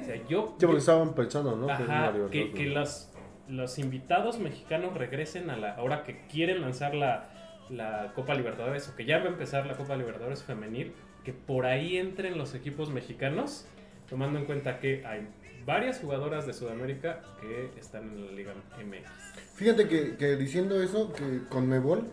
O 0.00 0.04
sea, 0.04 0.16
yo... 0.28 0.54
Sí, 0.58 0.66
porque 0.66 0.78
estaban 0.78 1.14
pensando, 1.14 1.56
¿no? 1.56 1.70
Ajá, 1.70 2.12
que, 2.30 2.52
que 2.52 2.66
los, 2.66 3.10
los 3.48 3.78
invitados 3.78 4.38
mexicanos 4.38 4.94
regresen 4.94 5.50
a 5.50 5.56
la... 5.56 5.74
Ahora 5.74 6.04
que 6.04 6.26
quieren 6.26 6.60
lanzar 6.60 6.94
la, 6.94 7.30
la 7.70 8.12
Copa 8.14 8.34
Libertadores, 8.34 8.88
o 8.88 8.96
que 8.96 9.04
ya 9.04 9.18
va 9.18 9.24
a 9.24 9.28
empezar 9.28 9.66
la 9.66 9.76
Copa 9.76 9.96
Libertadores 9.96 10.42
femenil, 10.42 10.92
que 11.24 11.32
por 11.32 11.66
ahí 11.66 11.96
entren 11.96 12.36
los 12.36 12.54
equipos 12.54 12.90
mexicanos, 12.90 13.66
tomando 14.08 14.38
en 14.38 14.44
cuenta 14.44 14.78
que 14.80 15.04
hay 15.06 15.28
varias 15.64 16.00
jugadoras 16.00 16.46
de 16.46 16.52
Sudamérica 16.52 17.22
que 17.40 17.70
están 17.78 18.10
en 18.10 18.26
la 18.26 18.32
Liga 18.32 18.52
MX. 18.78 19.54
Fíjate 19.54 19.88
que, 19.88 20.16
que 20.16 20.36
diciendo 20.36 20.82
eso, 20.82 21.12
que 21.12 21.42
con 21.48 21.68
Mebol, 21.68 22.10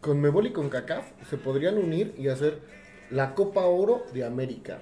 con 0.00 0.20
Mebol 0.20 0.46
y 0.46 0.52
con 0.52 0.68
CACAF 0.70 1.06
se 1.28 1.36
podrían 1.36 1.78
unir 1.78 2.14
y 2.18 2.28
hacer 2.28 2.60
la 3.10 3.34
Copa 3.34 3.66
Oro 3.66 4.04
de 4.12 4.24
América. 4.24 4.78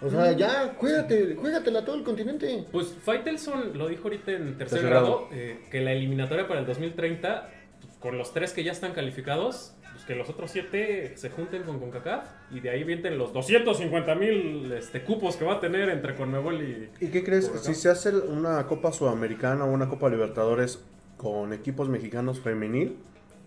O 0.00 0.10
sea, 0.10 0.32
ya, 0.32 0.74
juégate, 0.78 1.34
juégatela 1.34 1.80
a 1.80 1.84
todo 1.84 1.96
el 1.96 2.04
continente. 2.04 2.64
Pues 2.70 2.94
Faitelson 3.04 3.76
lo 3.76 3.88
dijo 3.88 4.04
ahorita 4.04 4.32
en 4.32 4.56
tercer 4.56 4.80
Tercer 4.80 4.90
grado, 4.90 5.28
grado. 5.28 5.28
eh, 5.32 5.60
que 5.70 5.80
la 5.80 5.92
eliminatoria 5.92 6.46
para 6.46 6.60
el 6.60 6.66
2030, 6.66 7.50
pues, 7.80 7.96
con 7.96 8.16
los 8.16 8.32
tres 8.32 8.52
que 8.52 8.62
ya 8.62 8.72
están 8.72 8.92
calificados, 8.92 9.74
pues 9.92 10.04
que 10.04 10.14
los 10.14 10.28
otros 10.28 10.52
siete 10.52 11.16
se 11.16 11.30
junten 11.30 11.64
con 11.64 11.80
CONCACAF 11.80 12.24
y 12.52 12.60
de 12.60 12.70
ahí 12.70 12.84
vienten 12.84 13.18
los 13.18 13.32
250 13.32 14.14
mil 14.14 14.72
este, 14.72 15.02
cupos 15.02 15.36
que 15.36 15.44
va 15.44 15.54
a 15.54 15.60
tener 15.60 15.88
entre 15.88 16.14
Conmebol 16.14 16.62
y... 16.62 16.90
¿Y 17.04 17.08
qué 17.08 17.24
crees? 17.24 17.50
Si 17.62 17.74
se 17.74 17.88
hace 17.90 18.10
una 18.16 18.64
Copa 18.68 18.92
Sudamericana 18.92 19.64
o 19.64 19.72
una 19.72 19.88
Copa 19.88 20.08
Libertadores 20.08 20.84
con 21.16 21.52
equipos 21.52 21.88
mexicanos 21.88 22.38
femenil, 22.38 22.96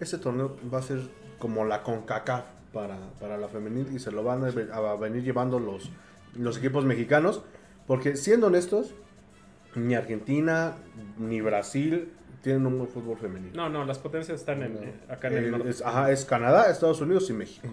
ese 0.01 0.17
torneo 0.17 0.57
va 0.73 0.79
a 0.79 0.81
ser 0.81 0.99
como 1.39 1.63
la 1.63 1.83
CONCACAF 1.83 2.43
para, 2.73 2.97
para 3.19 3.37
la 3.37 3.47
femenil 3.47 3.87
y 3.93 3.99
se 3.99 4.11
lo 4.11 4.23
van 4.23 4.43
a 4.43 4.95
venir 4.95 5.23
llevando 5.23 5.59
los, 5.59 5.89
los 6.37 6.57
equipos 6.57 6.85
mexicanos. 6.85 7.41
Porque 7.87 8.15
siendo 8.15 8.47
honestos, 8.47 8.93
ni 9.75 9.95
Argentina 9.95 10.75
ni 11.17 11.41
Brasil 11.41 12.11
tienen 12.41 12.65
un 12.65 12.77
buen 12.77 12.89
fútbol 12.89 13.17
femenil. 13.17 13.51
No, 13.53 13.69
no, 13.69 13.85
las 13.85 13.99
potencias 13.99 14.39
están 14.39 14.63
en, 14.63 14.77
eh, 14.77 14.93
acá 15.09 15.27
en 15.27 15.37
el 15.37 15.45
Eh, 15.45 15.51
norte. 15.51 15.69
es, 15.69 15.81
ajá, 15.81 16.11
es 16.11 16.25
Canadá, 16.25 16.69
Estados 16.71 17.01
Unidos 17.01 17.29
y 17.29 17.33
México. 17.33 17.67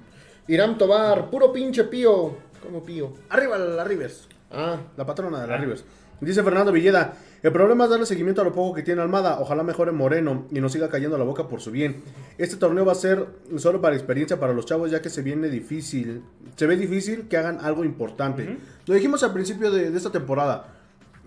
Irán 0.46 0.76
Tobar, 0.78 1.30
puro 1.30 1.52
pinche 1.52 1.84
pío. 1.84 2.36
¿Cómo 2.62 2.84
pío? 2.84 3.12
Arriba 3.30 3.56
la 3.58 3.84
Rivers. 3.84 4.28
Ah, 4.50 4.78
La 4.96 5.04
patrona 5.06 5.40
de 5.42 5.46
la 5.46 5.54
Ah. 5.54 5.58
Rivers. 5.58 5.84
Dice 6.20 6.42
Fernando 6.42 6.72
Villeda, 6.72 7.14
el 7.42 7.52
problema 7.52 7.84
es 7.84 7.90
darle 7.90 8.06
seguimiento 8.06 8.40
a 8.40 8.44
lo 8.44 8.52
poco 8.52 8.74
que 8.74 8.82
tiene 8.82 9.00
Almada. 9.00 9.38
Ojalá 9.40 9.62
mejore 9.62 9.92
Moreno 9.92 10.46
y 10.50 10.60
no 10.60 10.68
siga 10.68 10.88
cayendo 10.88 11.16
la 11.16 11.24
boca 11.24 11.46
por 11.46 11.60
su 11.60 11.70
bien. 11.70 12.02
Este 12.38 12.56
torneo 12.56 12.84
va 12.84 12.92
a 12.92 12.96
ser 12.96 13.24
solo 13.56 13.80
para 13.80 13.94
experiencia 13.94 14.40
para 14.40 14.52
los 14.52 14.66
chavos 14.66 14.90
ya 14.90 15.00
que 15.00 15.10
se 15.10 15.22
viene 15.22 15.48
difícil. 15.48 16.22
Se 16.56 16.66
ve 16.66 16.76
difícil 16.76 17.28
que 17.28 17.36
hagan 17.36 17.58
algo 17.60 17.84
importante. 17.84 18.58
Lo 18.86 18.94
dijimos 18.94 19.22
al 19.22 19.32
principio 19.32 19.70
de, 19.70 19.90
de 19.90 19.96
esta 19.96 20.10
temporada. 20.10 20.77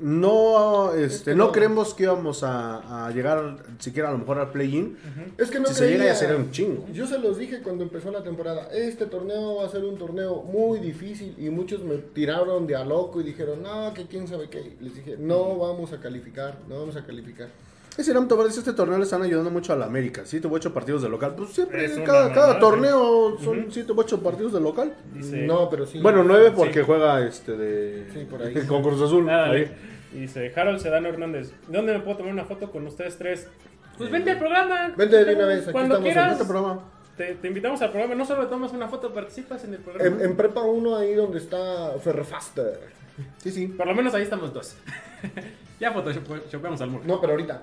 No, 0.02 0.94
este, 0.94 1.36
no 1.36 1.52
creemos 1.52 1.94
que 1.94 2.04
íbamos 2.04 2.44
a, 2.44 3.06
a 3.08 3.12
llegar 3.12 3.58
siquiera 3.80 4.10
a 4.10 4.12
lo 4.12 4.18
mejor 4.18 4.40
al 4.40 4.52
play-in. 4.52 4.98
es 5.38 5.52
que 5.52 5.60
no 5.60 5.68
Si 5.68 5.76
se 5.76 5.90
llega 5.90 6.06
ya 6.06 6.16
sería 6.16 6.36
un 6.36 6.50
chingo. 6.52 6.88
Yo 6.92 7.06
se 7.06 7.20
los 7.20 7.38
dije 7.38 7.62
cuando 7.62 7.84
empezó 7.84 8.12
la 8.12 8.24
temporada. 8.24 8.68
Este 8.74 9.06
torneo 9.06 9.58
va 9.58 9.66
a 9.66 9.70
ser 9.70 9.84
un 9.86 9.98
torneo 9.98 10.42
muy 10.42 10.80
difícil. 10.80 11.36
Y 11.38 11.50
muchos 11.52 11.84
me 11.84 11.98
tiraron 11.98 12.66
de 12.66 12.76
a 12.76 12.84
loco 12.84 13.22
y 13.22 13.24
dijeron, 13.24 13.62
no, 13.62 13.94
que 13.94 14.08
quién 14.08 14.28
sabe 14.28 14.50
qué. 14.50 14.76
Les 14.82 14.96
dije, 14.96 15.18
no 15.20 15.58
vamos 15.58 15.94
a 15.94 16.00
calificar, 16.00 16.58
no 16.68 16.80
vamos 16.80 16.96
a 16.96 17.06
calificar. 17.06 17.50
Ese 17.98 18.12
Irán 18.12 18.26
Tobar 18.30 18.48
dice, 18.48 18.60
este 18.60 18.72
torneo 18.72 18.98
le 18.98 19.04
están 19.04 19.22
ayudando 19.22 19.52
mucho 19.52 19.74
a 19.74 19.76
la 19.76 19.86
América. 19.86 20.22
7 20.24 20.48
u 20.48 20.54
8 20.56 20.74
partidos 20.74 21.02
de 21.02 21.10
local. 21.10 21.34
Pues 21.36 21.50
siempre, 21.50 21.84
Es 21.84 22.00
cada, 22.00 22.32
cada 22.32 22.58
torneo 22.58 23.36
sí. 23.38 23.44
son 23.44 23.60
Ujú. 23.60 23.72
7 23.72 23.92
u 23.92 24.00
8 24.00 24.24
partidos 24.24 24.54
de 24.54 24.62
local. 24.62 24.96
Dice, 25.14 25.46
No, 25.46 25.70
pero 25.70 25.86
sí. 25.86 26.00
Bueno, 26.00 26.24
9 26.24 26.54
porque 26.56 26.80
Sí. 26.80 26.86
juega 26.86 27.28
este 27.28 27.58
de... 27.58 28.08
Sí, 28.14 28.26
por 28.30 28.42
ahí. 28.42 28.54
Con 28.68 28.82
Cruz 28.82 29.02
Azul. 29.02 29.26
Nada, 29.26 29.52
ahí. 29.52 29.70
Le- 30.14 30.20
Dice 30.20 30.54
Harold 30.56 30.80
Sedano 30.80 31.10
Hernández, 31.10 31.52
¿dónde 31.68 31.94
me 31.94 32.00
puedo 32.00 32.18
tomar 32.18 32.34
una 32.34 32.46
foto 32.46 32.72
con 32.72 32.86
ustedes 32.88 33.18
tres? 33.18 33.48
Pues 33.98 34.10
vente 34.12 34.32
al 34.32 34.40
programa. 34.40 34.94
Vente 34.98 35.24
de 35.26 35.36
una 35.36 35.46
vez, 35.46 35.64
aquí 35.64 35.72
Cuando 35.72 35.96
estamos 35.96 36.08
en 36.08 36.14
quieras. 36.14 36.34
Este 36.34 36.46
programa. 36.46 36.80
Te, 37.18 37.36
te 37.36 37.48
invitamos 37.50 37.82
al 37.82 37.90
programa, 37.92 38.16
no 38.16 38.26
solo 38.26 38.48
tomas 38.48 38.72
una 38.72 38.88
foto, 38.88 39.14
participas 39.14 39.64
en 39.66 39.74
el 39.74 39.80
programa. 39.80 40.16
En, 40.18 40.22
en 40.32 40.36
prepa 40.38 40.62
1 40.62 40.96
ahí 40.98 41.14
donde 41.14 41.38
está 41.38 41.92
Ferrefaster. 42.04 42.80
Sí, 43.38 43.52
sí. 43.52 43.68
Por 43.68 43.86
lo 43.88 43.94
menos 43.94 44.14
ahí 44.14 44.24
estamos 44.24 44.54
dos. 44.54 44.76
ya 45.80 45.92
photoshopeamos 45.92 46.82
al 46.82 46.90
muro. 46.90 47.04
No, 47.06 47.20
pero 47.22 47.34
ahorita. 47.34 47.62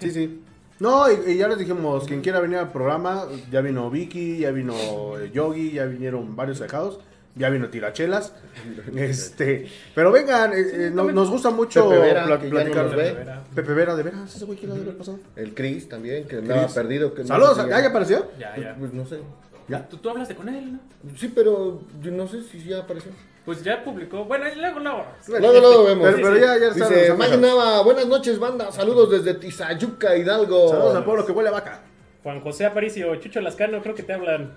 Sí, 0.00 0.10
sí. 0.10 0.42
No, 0.78 1.10
y, 1.10 1.30
y 1.32 1.36
ya 1.38 1.48
les 1.48 1.56
dijimos, 1.56 2.06
quien 2.06 2.20
quiera 2.20 2.38
venir 2.38 2.58
al 2.58 2.70
programa, 2.70 3.24
ya 3.50 3.62
vino 3.62 3.88
Vicky, 3.88 4.36
ya 4.40 4.50
vino 4.50 4.74
eh, 5.18 5.30
Yogi, 5.32 5.70
ya 5.72 5.86
vinieron 5.86 6.36
varios 6.36 6.58
dejados, 6.58 7.00
ya 7.36 7.50
vino 7.50 7.68
Tirachelas. 7.68 8.32
este, 8.96 9.68
pero 9.94 10.10
vengan, 10.12 10.52
eh, 10.52 10.56
eh, 10.86 10.90
no- 10.92 11.04
nos 11.12 11.30
gusta 11.30 11.50
mucho 11.50 11.88
Pepe 11.88 12.00
Vera, 12.02 12.24
pla- 12.26 12.38
que 12.38 12.44
ya 12.46 12.50
platicar. 12.50 12.76
no 12.84 12.90
nos 12.90 12.96
ve. 12.96 13.16
Pepe 13.54 13.72
Vera. 13.74 13.94
De 13.96 14.02
veras, 14.02 14.34
ese 14.34 14.44
güey 14.44 14.58
de 14.58 14.72
haber 14.72 14.96
pasado. 14.96 15.18
El 15.36 15.54
Chris 15.54 15.88
también, 15.88 16.26
que 16.26 16.36
andaba 16.36 16.62
Chris. 16.62 16.74
perdido. 16.74 17.14
Que 17.14 17.22
no 17.22 17.28
Saludos, 17.28 17.56
¿ya, 17.68 17.80
ya 17.80 17.88
apareció? 17.88 18.26
Ya, 18.38 18.52
Pues, 18.54 18.66
ya. 18.66 18.76
pues 18.78 18.92
no 18.92 19.06
sé. 19.06 19.20
Ya. 19.68 19.88
Tú, 19.88 19.96
tú 19.96 20.10
hablaste 20.10 20.34
con 20.36 20.48
él, 20.48 20.74
¿no? 20.74 20.78
Sí, 21.16 21.30
pero 21.34 21.80
yo 22.00 22.10
no 22.12 22.26
sé 22.28 22.42
si 22.42 22.62
ya 22.64 22.78
apareció. 22.80 23.10
Pues 23.44 23.62
ya 23.62 23.82
publicó. 23.84 24.24
Bueno, 24.24 24.44
y 24.48 24.56
luego, 24.56 24.78
luego. 24.80 25.04
Luego, 25.28 25.52
luego 25.60 25.84
vemos. 25.84 26.04
Pero, 26.06 26.16
Sí, 26.16 26.22
pero 26.22 26.34
sí. 26.36 26.40
ya, 26.40 26.58
ya 26.58 26.68
está. 26.68 26.88
Dice 26.88 27.14
Mike 27.14 27.36
Nava, 27.38 27.82
buenas 27.82 28.06
noches, 28.06 28.38
banda. 28.38 28.70
Saludos 28.72 29.10
desde 29.10 29.34
Tizayuca, 29.34 30.16
Hidalgo. 30.16 30.68
Saludos 30.68 30.96
al 30.96 31.04
pueblo 31.04 31.26
que 31.26 31.32
huele 31.32 31.48
a 31.48 31.52
vaca. 31.52 31.80
Juan 32.22 32.40
José 32.40 32.64
Aparicio, 32.64 33.14
Chucho 33.16 33.40
Lascano, 33.40 33.80
creo 33.82 33.94
que 33.94 34.02
te 34.02 34.12
hablan. 34.12 34.56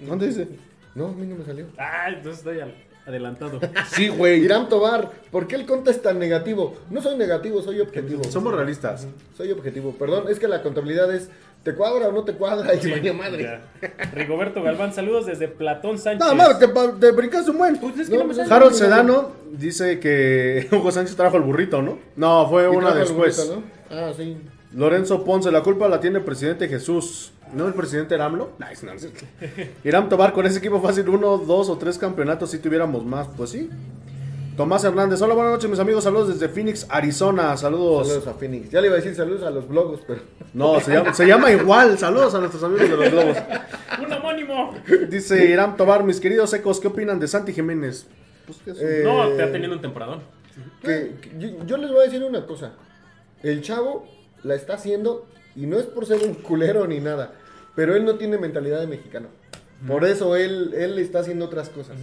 ¿Dónde 0.00 0.26
dice? 0.26 0.48
No, 0.96 1.06
a 1.06 1.12
mí 1.12 1.26
no 1.26 1.36
me 1.36 1.44
salió. 1.44 1.66
Ah, 1.78 2.06
entonces 2.08 2.38
estoy 2.38 2.58
al- 2.60 2.74
adelantado. 3.06 3.60
Sí, 3.92 4.08
güey. 4.08 4.40
Irán 4.42 4.68
Tobar, 4.68 5.10
¿por 5.30 5.46
qué 5.46 5.54
el 5.56 5.66
conta 5.66 5.90
es 5.92 6.02
tan 6.02 6.18
negativo? 6.18 6.74
No 6.90 7.00
soy 7.02 7.16
negativo, 7.16 7.62
soy 7.62 7.80
objetivo. 7.80 8.24
Somos 8.24 8.54
realistas. 8.54 9.06
Soy 9.36 9.52
objetivo. 9.52 9.92
Perdón, 9.98 10.24
es 10.28 10.38
que 10.40 10.48
la 10.48 10.62
contabilidad 10.62 11.14
es 11.14 11.30
¿te 11.62 11.74
cuadra 11.74 12.08
o 12.08 12.12
no 12.12 12.24
te 12.24 12.32
cuadra? 12.32 12.74
Y 12.74 12.80
Sí, 12.80 12.90
vaya 12.90 13.12
madre. 13.12 13.42
ya. 13.42 14.10
Rigoberto 14.14 14.62
Galván, 14.62 14.92
saludos 14.92 15.26
desde 15.26 15.48
Platón 15.48 15.98
Sánchez. 15.98 16.20
Nada 16.20 16.34
más, 16.34 16.58
te, 16.58 16.68
pa- 16.68 16.92
te 16.98 17.10
brincaste 17.12 17.50
un 17.50 17.58
buen. 17.58 17.76
Pues 17.78 17.98
es 17.98 18.08
que 18.08 18.14
No, 18.14 18.22
no, 18.22 18.28
me 18.28 18.34
pues 18.34 18.48
sale. 18.48 18.54
Harold 18.54 18.74
Sedano 18.74 19.32
dice 19.52 20.00
que 20.00 20.66
Hugo 20.72 20.90
Sánchez 20.90 21.14
trajo 21.16 21.36
el 21.36 21.42
burrito, 21.42 21.82
¿no? 21.82 21.98
No, 22.16 22.48
fue 22.48 22.64
Y 22.64 22.66
una 22.68 22.92
trajo 22.92 22.98
después. 23.00 23.36
burrito, 23.36 23.62
¿no? 23.90 23.96
Ah, 23.96 24.12
sí. 24.16 24.36
Lorenzo 24.76 25.24
Ponce, 25.24 25.50
la 25.50 25.62
culpa 25.62 25.88
la 25.88 26.00
tiene 26.00 26.18
el 26.18 26.24
presidente 26.24 26.68
Jesús. 26.68 27.32
¿No 27.54 27.66
el 27.66 27.74
presidente 27.74 28.14
era 28.14 28.26
AMLO? 28.26 28.50
Nice, 28.58 28.84
no. 28.84 28.92
Irán 29.84 30.08
Tobar 30.08 30.32
con 30.32 30.44
ese 30.46 30.58
equipo 30.58 30.80
fácil, 30.82 31.08
uno, 31.08 31.38
dos 31.38 31.70
o 31.70 31.78
tres 31.78 31.96
campeonatos 31.96 32.50
si 32.50 32.58
tuviéramos 32.58 33.04
más. 33.04 33.26
Pues 33.36 33.50
sí. 33.50 33.70
Tomás 34.56 34.84
Hernández, 34.84 35.20
hola, 35.22 35.34
buenas 35.34 35.52
noches 35.52 35.68
mis 35.70 35.78
amigos, 35.78 36.04
saludos 36.04 36.28
desde 36.28 36.48
Phoenix, 36.52 36.86
Arizona, 36.88 37.56
saludos. 37.56 38.08
Saludos 38.08 38.26
a 38.28 38.34
Phoenix. 38.34 38.70
Ya 38.70 38.80
le 38.80 38.86
iba 38.88 38.94
a 38.96 38.98
decir 38.98 39.14
saludos 39.14 39.42
a 39.44 39.50
los 39.50 39.66
blogos, 39.68 40.00
pero. 40.06 40.20
No, 40.54 40.80
se 40.80 40.92
llama, 40.92 41.12
se 41.14 41.26
llama 41.26 41.50
igual, 41.52 41.98
saludos 41.98 42.34
a 42.34 42.38
nuestros 42.38 42.62
amigos 42.64 42.88
de 42.88 42.96
los 42.96 43.10
globos. 43.10 43.36
Un 44.06 44.12
homónimo. 44.12 44.74
Dice 45.10 45.44
Irán 45.50 45.76
Tobar, 45.76 46.04
mis 46.04 46.20
queridos 46.20 46.52
ecos, 46.54 46.80
¿qué 46.80 46.88
opinan 46.88 47.18
de 47.20 47.28
Santi 47.28 47.52
Jiménez? 47.52 48.06
Pues 48.46 48.58
que 48.58 48.70
es 48.72 48.76
un- 48.78 48.82
Eh, 48.86 49.02
No, 49.04 49.28
te 49.36 49.42
ha 49.42 49.52
tenido 49.52 49.72
un 49.74 49.80
temporadón. 49.82 50.20
que- 50.82 51.14
que 51.20 51.30
yo, 51.38 51.64
yo 51.66 51.76
les 51.76 51.90
voy 51.90 52.00
a 52.00 52.02
decir 52.04 52.22
una 52.24 52.44
cosa. 52.46 52.72
El 53.42 53.60
chavo 53.60 54.06
la 54.46 54.54
está 54.54 54.74
haciendo 54.74 55.26
y 55.54 55.66
no 55.66 55.78
es 55.78 55.84
por 55.86 56.06
ser 56.06 56.22
un 56.26 56.34
culero 56.34 56.86
ni 56.86 57.00
nada, 57.00 57.32
pero 57.74 57.94
él 57.96 58.04
no 58.04 58.14
tiene 58.16 58.38
mentalidad 58.38 58.80
de 58.80 58.86
mexicano. 58.86 59.28
Por 59.86 60.04
eso 60.06 60.36
él, 60.36 60.72
él 60.74 60.98
está 60.98 61.18
haciendo 61.20 61.44
otras 61.44 61.68
cosas. 61.68 61.96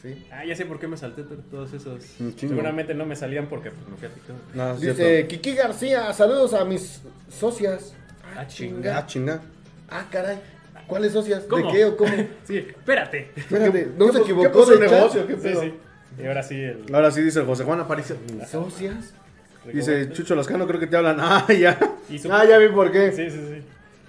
Sí. 0.00 0.26
Ah, 0.30 0.44
ya 0.44 0.54
sé 0.54 0.66
por 0.66 0.78
qué 0.78 0.86
me 0.86 0.96
salté 0.96 1.22
to- 1.22 1.36
todos 1.50 1.72
esos. 1.72 2.02
Seguramente 2.36 2.94
no 2.94 3.06
me 3.06 3.16
salían 3.16 3.48
porque 3.48 3.70
pues, 3.70 3.88
no 3.88 3.96
fui 3.96 4.06
a 4.06 4.10
TikTok. 4.12 4.36
No, 4.54 4.76
Dice 4.76 4.94
cierto. 4.94 5.28
Kiki 5.28 5.54
García, 5.54 6.12
saludos 6.12 6.52
a 6.54 6.64
mis 6.64 7.00
socias. 7.30 7.94
Ah, 8.22 8.40
Ah, 8.40 8.46
chinga. 8.46 9.06
chinga. 9.06 9.40
Ah, 9.88 10.06
caray. 10.10 10.38
¿Cuáles 10.86 11.12
socias? 11.12 11.44
¿Cómo? 11.48 11.66
¿De 11.66 11.72
qué 11.72 11.84
o 11.86 11.96
cómo? 11.96 12.12
Sí, 12.44 12.58
espérate. 12.58 13.30
Espérate, 13.34 13.88
no 13.96 14.06
se 14.08 14.12
¿Qué- 14.12 14.18
equivocó 14.22 14.66
de 14.66 14.78
negocio? 14.78 15.26
¿Qué 15.26 15.36
Sí, 15.38 15.54
sí. 15.60 15.74
Y 16.22 16.26
ahora 16.26 16.42
sí 16.42 16.54
el... 16.62 16.94
Ahora 16.94 17.10
sí 17.10 17.22
dice 17.22 17.40
José 17.42 17.64
Juan 17.64 17.80
Aparicio. 17.80 18.16
¿Socias? 18.48 19.14
Dice 19.72 20.10
Chucho 20.12 20.34
Lascano, 20.34 20.66
creo 20.66 20.80
que 20.80 20.86
te 20.86 20.96
hablan. 20.96 21.18
Ah, 21.20 21.46
ya. 21.52 21.78
Ah, 22.30 22.44
ya 22.44 22.58
vi 22.58 22.68
por 22.68 22.90
qué. 22.92 23.12
Sí, 23.12 23.30
sí, 23.30 23.38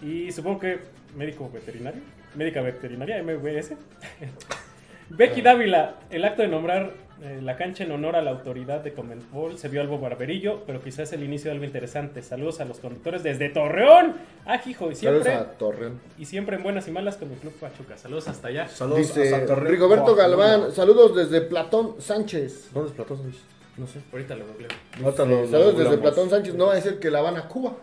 sí. 0.01 0.05
Y 0.05 0.31
supongo 0.31 0.59
que 0.59 0.79
médico 1.15 1.49
veterinario, 1.51 2.01
médica 2.35 2.61
veterinaria, 2.61 3.23
MVS. 3.23 3.73
Becky 5.09 5.41
Dávila, 5.41 5.95
el 6.09 6.25
acto 6.25 6.41
de 6.41 6.47
nombrar 6.47 6.91
eh, 7.21 7.39
la 7.41 7.55
cancha 7.55 7.83
en 7.85 7.91
honor 7.91 8.17
a 8.17 8.21
la 8.21 8.31
autoridad 8.31 8.81
de 8.81 8.91
Conmebol 8.91 9.57
se 9.57 9.69
vio 9.69 9.79
algo 9.79 9.99
barberillo, 9.99 10.63
pero 10.67 10.81
quizás 10.81 11.13
el 11.13 11.23
inicio 11.23 11.49
de 11.49 11.53
algo 11.53 11.65
interesante. 11.65 12.21
Saludos 12.21 12.59
a 12.59 12.65
los 12.65 12.79
conductores 12.79 13.23
desde 13.23 13.49
Torreón. 13.49 14.15
Ah, 14.45 14.59
hijo, 14.65 14.91
y 14.91 14.95
Saludos 14.95 15.23
siempre, 15.23 15.33
a 15.33 15.57
Torreón. 15.57 15.99
y 16.17 16.25
siempre 16.25 16.57
en 16.57 16.63
buenas 16.63 16.87
y 16.87 16.91
malas 16.91 17.15
con 17.15 17.29
mi 17.29 17.35
club 17.35 17.53
Pachuca. 17.53 17.97
Saludos 17.97 18.27
hasta 18.27 18.49
allá. 18.49 18.67
Saludos 18.67 18.97
a 18.97 19.21
Dice 19.21 19.39
Rita. 19.39 19.55
Rigoberto 19.55 20.13
Galván, 20.15 20.71
saludos 20.73 21.15
desde 21.15 21.41
Platón 21.41 21.95
Sánchez. 21.99 22.71
¿Dónde 22.73 22.89
es 22.89 22.95
Platón 22.95 23.17
Sánchez? 23.19 23.41
No 23.77 23.87
sé. 23.87 23.99
Ahorita 24.11 24.35
lo 24.35 24.45
googleo. 24.47 24.69
Ahorita 25.03 25.25
lo- 25.25 25.41
lo 25.41 25.47
Saludos 25.47 25.77
desde. 25.77 25.97
Platón 25.97 26.29
Sánchez, 26.29 26.55
no 26.55 26.67
va 26.67 26.73
a 26.73 26.75
decir 26.75 26.99
que 26.99 27.11
La 27.11 27.19
Habana, 27.19 27.47
Cuba. 27.47 27.73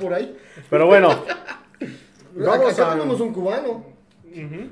Por 0.00 0.14
ahí. 0.14 0.36
Pero 0.70 0.86
bueno. 0.86 1.08
Vamos 2.34 2.72
acá 2.72 2.90
a. 2.92 2.94
tenemos 2.94 3.20
un 3.20 3.32
cubano. 3.32 3.94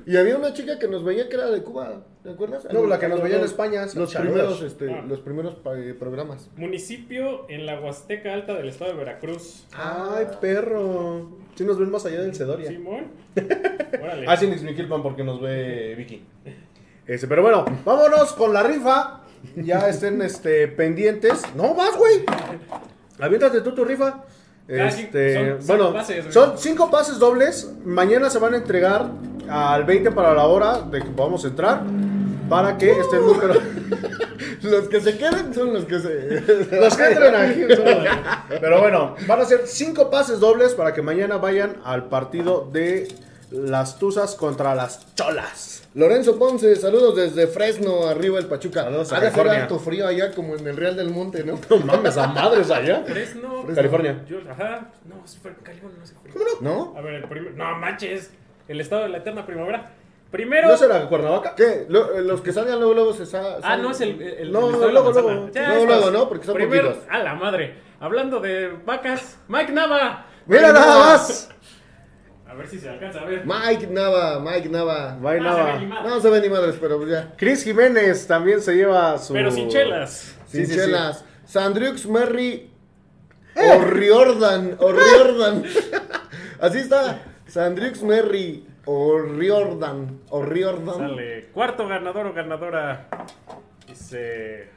Y 0.05 0.17
había 0.17 0.35
una 0.35 0.51
chica 0.53 0.77
que 0.77 0.89
nos 0.89 1.05
veía 1.05 1.29
que 1.29 1.35
era 1.35 1.49
de 1.49 1.63
Cuba, 1.63 2.01
¿te 2.21 2.31
acuerdas? 2.31 2.67
No, 2.73 2.85
la 2.85 2.99
que 2.99 3.07
nos 3.07 3.21
veía 3.23 3.37
en 3.37 3.45
España, 3.45 3.85
Los 3.95 4.13
primeros, 4.13 4.61
este, 4.61 4.91
Ah. 4.91 5.05
los 5.07 5.21
primeros 5.21 5.55
eh, 5.77 5.95
programas. 5.97 6.49
Municipio 6.57 7.45
en 7.49 7.65
la 7.65 7.79
Huasteca 7.79 8.33
Alta 8.33 8.55
del 8.55 8.67
estado 8.67 8.91
de 8.91 8.97
Veracruz. 8.97 9.63
Ay, 9.73 10.27
perro. 10.41 11.29
Sí 11.55 11.63
nos 11.63 11.79
ven 11.79 11.91
más 11.91 12.05
allá 12.05 12.21
del 12.23 12.35
Cedoria. 12.35 12.67
Simón. 12.69 13.07
Órale. 14.03 14.25
Ah, 14.27 14.35
sí, 14.35 14.47
Nixmiquilpan 14.47 15.01
porque 15.01 15.23
nos 15.23 15.39
ve 15.39 15.95
Vicky. 15.97 16.25
Este, 17.07 17.27
pero 17.27 17.41
bueno, 17.41 17.65
vámonos 17.83 18.31
con 18.33 18.53
la 18.53 18.63
rifa. 18.63 19.22
Ya 19.55 19.87
estén 19.87 20.21
este, 20.21 20.67
pendientes. 20.67 21.41
No, 21.55 21.75
vas, 21.75 21.95
güey. 21.97 22.23
Aviéntate 23.19 23.61
tú 23.61 23.73
tu 23.73 23.85
rifa. 23.85 24.23
Este, 24.67 25.33
son 25.33 25.57
cinco 25.59 25.67
bueno, 25.67 25.93
pases, 25.93 26.33
son 26.33 26.57
cinco 26.57 26.89
pases 26.89 27.19
dobles. 27.19 27.71
Mañana 27.83 28.29
se 28.29 28.39
van 28.39 28.53
a 28.53 28.57
entregar 28.57 29.09
al 29.49 29.83
20 29.83 30.11
para 30.11 30.33
la 30.33 30.45
hora 30.45 30.81
de 30.81 31.01
que 31.01 31.09
podamos 31.09 31.43
entrar. 31.45 31.83
Para 32.49 32.77
que 32.77 32.91
esté 32.91 33.17
el 33.17 33.25
número. 33.25 33.55
Los 34.61 34.87
que 34.87 35.01
se 35.01 35.17
queden 35.17 35.53
son 35.53 35.73
los 35.73 35.85
que 35.85 35.99
se. 35.99 36.41
Los 36.79 36.95
que 36.95 37.05
entren 37.05 37.35
aquí. 37.35 37.61
Pero 38.61 38.81
bueno, 38.81 39.15
van 39.27 39.41
a 39.41 39.45
ser 39.45 39.61
cinco 39.65 40.09
pases 40.09 40.39
dobles 40.39 40.73
para 40.73 40.93
que 40.93 41.01
mañana 41.01 41.37
vayan 41.37 41.77
al 41.83 42.09
partido 42.09 42.69
de 42.71 43.07
las 43.53 43.97
Tuzas 43.99 44.35
contra 44.35 44.75
las 44.75 45.13
Cholas. 45.15 45.87
Lorenzo 45.95 46.39
Ponce, 46.39 46.75
saludos 46.75 47.15
desde 47.15 47.45
Fresno, 47.47 48.07
arriba 48.07 48.39
el 48.39 48.47
Pachuca. 48.47 48.83
Saludos 48.83 49.13
a 49.13 49.17
Ha 49.17 49.19
de 49.21 49.27
hacer 49.27 49.37
California. 49.37 49.63
harto 49.63 49.79
frío 49.79 50.07
allá 50.07 50.31
como 50.31 50.55
en 50.55 50.65
el 50.67 50.75
Real 50.75 50.95
del 50.95 51.11
Monte, 51.11 51.43
¿no? 51.43 51.59
No 51.69 51.77
mames, 51.85 52.17
a 52.17 52.27
madres 52.27 52.71
allá. 52.71 53.03
Fresno. 53.05 53.63
California. 53.75 54.23
Yo, 54.27 54.39
ajá. 54.49 54.87
No, 55.05 55.25
se 55.27 55.37
fue 55.39 55.53
California, 55.63 55.97
no 55.99 56.05
se 56.05 56.13
fue. 56.15 56.31
¿No? 56.61 56.93
A 56.97 57.01
ver, 57.01 57.15
el 57.15 57.23
primer. 57.29 57.53
No 57.53 57.75
manches. 57.77 58.31
El 58.67 58.81
estado 58.81 59.03
de 59.03 59.09
la 59.09 59.17
eterna 59.19 59.45
primavera. 59.45 59.91
Primero. 60.31 60.67
¿No 60.69 60.77
será 60.77 61.07
Cuernavaca? 61.07 61.53
¿Qué? 61.55 61.85
Lo- 61.89 62.19
los 62.21 62.41
que 62.41 62.51
salgan 62.51 62.79
luego, 62.79 62.95
luego 62.95 63.13
se 63.13 63.23
Ah, 63.37 63.59
salen- 63.61 63.83
no, 63.83 63.91
es 63.91 64.01
el. 64.01 64.19
el 64.19 64.51
No, 64.51 64.65
el 64.65 64.71
luego, 64.71 65.11
luego. 65.11 65.11
Luego, 65.11 65.45
estás. 65.45 65.83
luego, 65.85 66.09
¿no? 66.09 66.27
Porque 66.27 66.45
son 66.47 66.55
Primero, 66.55 66.89
poquitos. 66.89 67.07
a 67.13 67.19
la 67.19 67.35
madre. 67.35 67.75
Hablando 67.99 68.39
de 68.39 68.69
vacas, 68.83 69.37
Mike 69.47 69.71
Nava. 69.73 70.25
Mira 70.47 70.73
nada 70.73 70.97
más. 71.05 71.49
A 72.53 72.55
ver 72.55 72.67
si 72.67 72.79
se 72.79 72.87
alcanza 72.87 73.19
a 73.21 73.25
ver. 73.25 73.43
Mike 73.47 73.87
Nava, 73.87 74.39
Mike 74.39 74.69
Nava. 74.69 75.15
Bye, 75.19 75.39
Ah, 75.41 75.79
se. 75.79 75.85
No 75.87 76.21
se 76.21 76.29
ve 76.29 76.39
ni 76.39 76.49
madres, 76.49 76.75
pero 76.79 77.03
ya. 77.07 77.33
Chris 77.35 77.63
Jiménez 77.63 78.27
también 78.27 78.61
se 78.61 78.75
lleva 78.75 79.17
su. 79.17 79.33
Pero 79.33 79.49
sin 79.49 79.69
chelas. 79.69 80.35
Sin 80.45 80.67
Sí, 80.67 80.71
sí, 80.73 80.77
chelas. 80.79 81.25
Sandriux 81.45 82.05
Merry 82.05 82.69
O'Riordan. 83.55 84.77
O'Riordan. 84.79 85.63
Así 86.61 86.77
está. 86.77 87.21
Sandriux 87.47 88.03
Merry 88.03 88.67
O'Riordan. 88.85 90.19
O'Riordan. 90.29 90.95
Sale. 90.97 91.49
Cuarto 91.53 91.87
ganador 91.87 92.27
o 92.27 92.33
ganadora. 92.33 93.07
Dice. 93.87 94.69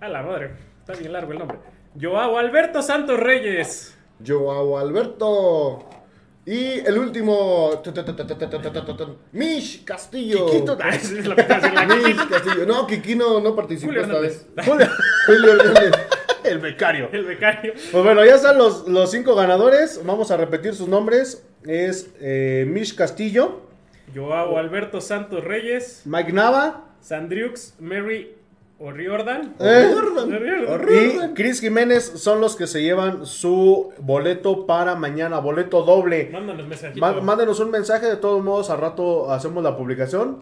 A 0.00 0.08
la 0.08 0.22
madre. 0.22 0.52
Está 0.80 0.94
bien 0.94 1.12
largo 1.12 1.32
el 1.32 1.40
nombre. 1.40 1.58
Joao 2.00 2.38
Alberto 2.38 2.80
Santos 2.80 3.20
Reyes. 3.20 3.98
Joao 4.26 4.78
Alberto. 4.78 5.90
Y 6.44 6.80
el 6.80 6.98
último. 6.98 7.82
Mish 9.32 9.84
Castillo. 9.84 10.48
Es 10.48 11.26
lo 11.26 11.36
que 11.36 11.42
Mish 11.42 12.28
Castillo. 12.28 12.66
No, 12.66 12.86
Kiki 12.86 13.14
no, 13.14 13.40
no 13.40 13.54
participó 13.54 13.92
Julio 13.92 14.02
esta 14.02 14.18
vez. 14.18 14.46
Julio 15.26 15.52
Hernández. 15.52 15.92
El 16.42 16.58
becario. 16.58 17.08
El 17.12 17.24
becario. 17.24 17.74
Pues 17.74 18.04
bueno, 18.04 18.24
ya 18.24 18.34
están 18.34 18.58
los, 18.58 18.88
los 18.88 19.10
cinco 19.10 19.36
ganadores. 19.36 20.00
Vamos 20.04 20.32
a 20.32 20.36
repetir 20.36 20.74
sus 20.74 20.88
nombres. 20.88 21.46
Es 21.64 22.10
eh, 22.20 22.64
Mish 22.66 22.96
Castillo, 22.96 23.60
Joao 24.12 24.58
Alberto 24.58 25.00
Santos 25.00 25.44
Reyes. 25.44 26.02
Mike 26.04 26.32
Nava 26.32 26.88
Sandriux 27.00 27.74
Mary 27.78 28.36
O'Riordan. 28.84 29.54
eh, 29.60 29.94
O'Riordan. 29.96 31.30
y 31.30 31.34
Chris 31.34 31.60
Jiménez 31.60 32.04
son 32.16 32.40
los 32.40 32.56
que 32.56 32.66
se 32.66 32.82
llevan 32.82 33.24
su 33.26 33.92
boleto 34.00 34.66
para 34.66 34.96
mañana, 34.96 35.38
boleto 35.38 35.82
doble. 35.82 36.30
Mándanos 36.32 36.66
mensajito. 36.66 37.00
Má- 37.00 37.20
Mándenos 37.20 37.60
un 37.60 37.70
mensaje, 37.70 38.06
de 38.06 38.16
todos 38.16 38.42
modos, 38.42 38.70
al 38.70 38.78
rato 38.80 39.30
hacemos 39.30 39.62
la 39.62 39.76
publicación. 39.76 40.38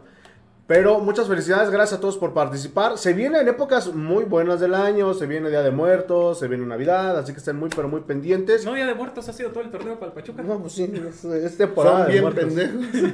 Pero 0.70 1.00
muchas 1.00 1.26
felicidades, 1.26 1.68
gracias 1.68 1.98
a 1.98 2.00
todos 2.00 2.16
por 2.16 2.32
participar. 2.32 2.96
Se 2.96 3.12
vienen 3.12 3.48
épocas 3.48 3.92
muy 3.92 4.22
buenas 4.22 4.60
del 4.60 4.76
año, 4.76 5.14
se 5.14 5.26
viene 5.26 5.48
Día 5.50 5.62
de 5.62 5.72
Muertos, 5.72 6.38
se 6.38 6.46
viene 6.46 6.64
Navidad, 6.64 7.18
así 7.18 7.32
que 7.32 7.38
estén 7.40 7.56
muy, 7.56 7.70
pero 7.74 7.88
muy 7.88 8.02
pendientes. 8.02 8.64
No, 8.64 8.74
Día 8.74 8.86
de 8.86 8.94
Muertos 8.94 9.28
ha 9.28 9.32
sido 9.32 9.50
todo 9.50 9.64
el 9.64 9.70
torneo 9.72 9.94
para 9.98 10.12
el 10.12 10.12
Pachuca. 10.12 10.44
No, 10.44 10.60
pues 10.60 10.74
sí, 10.74 10.84
es, 11.08 11.24
es 11.24 11.56
temporada 11.56 11.96
Son 11.98 12.06
de 12.06 12.12
bien 12.12 12.22
muertos. 12.22 12.44
pendejos. 12.44 13.12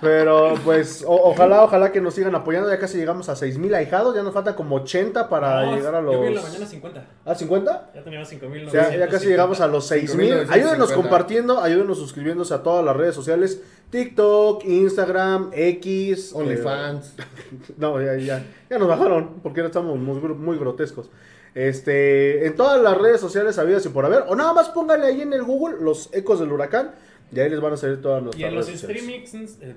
Pero 0.00 0.54
pues 0.64 1.04
o- 1.06 1.28
ojalá, 1.30 1.62
ojalá 1.64 1.92
que 1.92 2.00
nos 2.00 2.14
sigan 2.14 2.34
apoyando. 2.34 2.70
Ya 2.70 2.78
casi 2.78 2.96
llegamos 2.96 3.28
a 3.28 3.36
6000 3.36 3.74
ahijados, 3.74 4.14
ya 4.14 4.22
nos 4.22 4.32
falta 4.32 4.54
como 4.56 4.76
80 4.76 5.28
para 5.28 5.66
No, 5.66 5.76
llegar 5.76 5.94
a 5.94 6.00
los... 6.00 6.14
Yo 6.14 6.20
vi 6.22 6.28
en 6.28 6.34
la 6.36 6.42
mañana 6.42 6.64
50. 6.66 7.04
¿A 7.26 7.34
50? 7.34 7.90
Ya 7.96 8.02
teníamos 8.02 8.28
5000. 8.28 8.68
O 8.68 8.70
sea, 8.70 8.96
ya 8.96 9.08
casi 9.08 9.26
llegamos 9.26 9.60
a 9.60 9.66
los 9.66 9.86
6000. 9.88 10.08
5,950. 10.46 10.54
Ayúdenos 10.54 10.92
compartiendo, 10.92 11.60
ayúdenos 11.60 11.98
suscribiéndose 11.98 12.54
a 12.54 12.62
todas 12.62 12.82
las 12.84 12.96
redes 12.96 13.14
sociales: 13.14 13.60
TikTok, 13.90 14.64
Instagram, 14.64 15.50
X, 15.52 16.32
eh, 16.32 16.34
OnlyFans. 16.34 17.14
no, 17.76 18.00
ya, 18.02 18.16
ya, 18.16 18.44
ya 18.68 18.78
nos 18.78 18.88
bajaron 18.88 19.40
porque 19.42 19.60
ahora 19.60 19.68
estamos 19.68 19.98
muy, 19.98 20.16
muy 20.20 20.58
grotescos. 20.58 21.10
Este, 21.54 22.46
en 22.46 22.54
todas 22.54 22.80
las 22.80 22.96
redes 22.98 23.20
sociales 23.20 23.58
habidas 23.58 23.84
y 23.86 23.88
por 23.88 24.04
haber, 24.04 24.24
o 24.28 24.36
nada 24.36 24.52
más 24.52 24.68
pónganle 24.68 25.06
ahí 25.06 25.22
en 25.22 25.32
el 25.32 25.42
Google 25.42 25.78
los 25.80 26.08
ecos 26.14 26.38
del 26.38 26.52
huracán 26.52 26.92
y 27.32 27.40
ahí 27.40 27.50
les 27.50 27.60
van 27.60 27.72
a 27.72 27.76
salir 27.76 28.00
todas 28.00 28.22
nuestras 28.22 28.40
Y 28.40 28.44
en 28.44 28.54
los 28.54 28.66
redes 28.66 28.80
sociales. 28.80 29.02
streamings. 29.02 29.34
eh, 29.62 29.74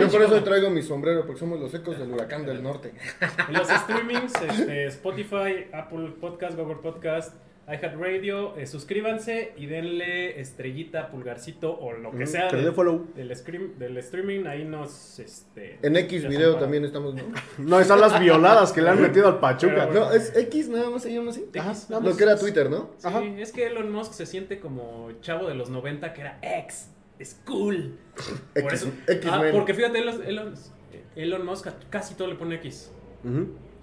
Yo 0.00 0.08
por 0.10 0.22
eso 0.22 0.42
traigo 0.42 0.70
mi 0.70 0.82
sombrero, 0.82 1.24
porque 1.26 1.38
somos 1.40 1.60
los 1.60 1.72
ecos 1.74 1.98
del 1.98 2.10
huracán 2.12 2.44
del 2.44 2.62
norte. 2.62 2.92
En 3.48 3.54
los 3.54 3.68
streamings, 3.68 4.32
este, 4.42 4.86
Spotify, 4.86 5.66
Apple 5.72 6.14
Podcast, 6.20 6.56
Google 6.56 6.76
Podcast, 6.76 7.34
iHeartRadio, 7.68 8.56
eh, 8.56 8.66
suscríbanse 8.66 9.52
y 9.56 9.66
denle 9.66 10.40
estrellita, 10.40 11.10
pulgarcito 11.10 11.76
o 11.78 11.92
lo 11.92 12.12
que 12.12 12.24
Mm, 12.24 12.26
sea 12.28 12.48
que 12.48 12.56
del, 12.56 12.64
dé 12.66 12.72
follow. 12.72 13.06
del, 13.14 13.30
scream- 13.32 13.74
del 13.76 13.96
streaming. 13.98 14.46
Ahí 14.46 14.64
nos. 14.64 15.18
Este, 15.18 15.78
En 15.82 15.96
X 15.96 16.28
video 16.28 16.56
también 16.56 16.84
estamos, 16.84 17.14
¿no? 17.14 17.22
No, 17.58 17.80
están 17.80 18.00
las 18.00 18.20
violadas 18.20 18.72
que 18.72 18.82
le 18.82 18.90
han 18.90 19.00
metido 19.02 19.26
al 19.28 19.40
Pachuca. 19.40 19.86
No, 19.86 20.12
es 20.12 20.36
X 20.36 20.68
nada 20.68 20.90
más 20.90 21.02
se 21.02 21.12
llama 21.12 21.30
así. 21.30 21.40
X, 21.48 21.60
Ajá, 21.60 21.74
nada 21.88 22.08
Lo 22.08 22.16
que 22.16 22.22
era 22.22 22.38
Twitter, 22.38 22.70
¿no? 22.70 22.90
Sí, 22.98 23.08
Ajá. 23.08 23.22
es 23.24 23.52
que 23.52 23.66
Elon 23.66 23.90
Musk 23.90 24.12
se 24.12 24.26
siente 24.26 24.60
como 24.60 25.10
chavo 25.20 25.48
de 25.48 25.54
los 25.54 25.68
90 25.68 26.12
que 26.12 26.20
era 26.20 26.38
ex, 26.42 26.90
es 27.18 27.40
cool. 27.46 27.98
Por 28.54 28.62
X- 28.64 28.82
eso, 28.82 28.92
X-Men. 29.08 29.34
ah, 29.34 29.48
porque 29.52 29.74
fíjate, 29.74 29.98
Elon, 29.98 30.22
Elon, 30.24 30.54
Elon 31.16 31.44
Musk 31.44 31.66
casi 31.90 32.14
todo 32.14 32.28
le 32.28 32.36
pone 32.36 32.54
X. 32.56 32.92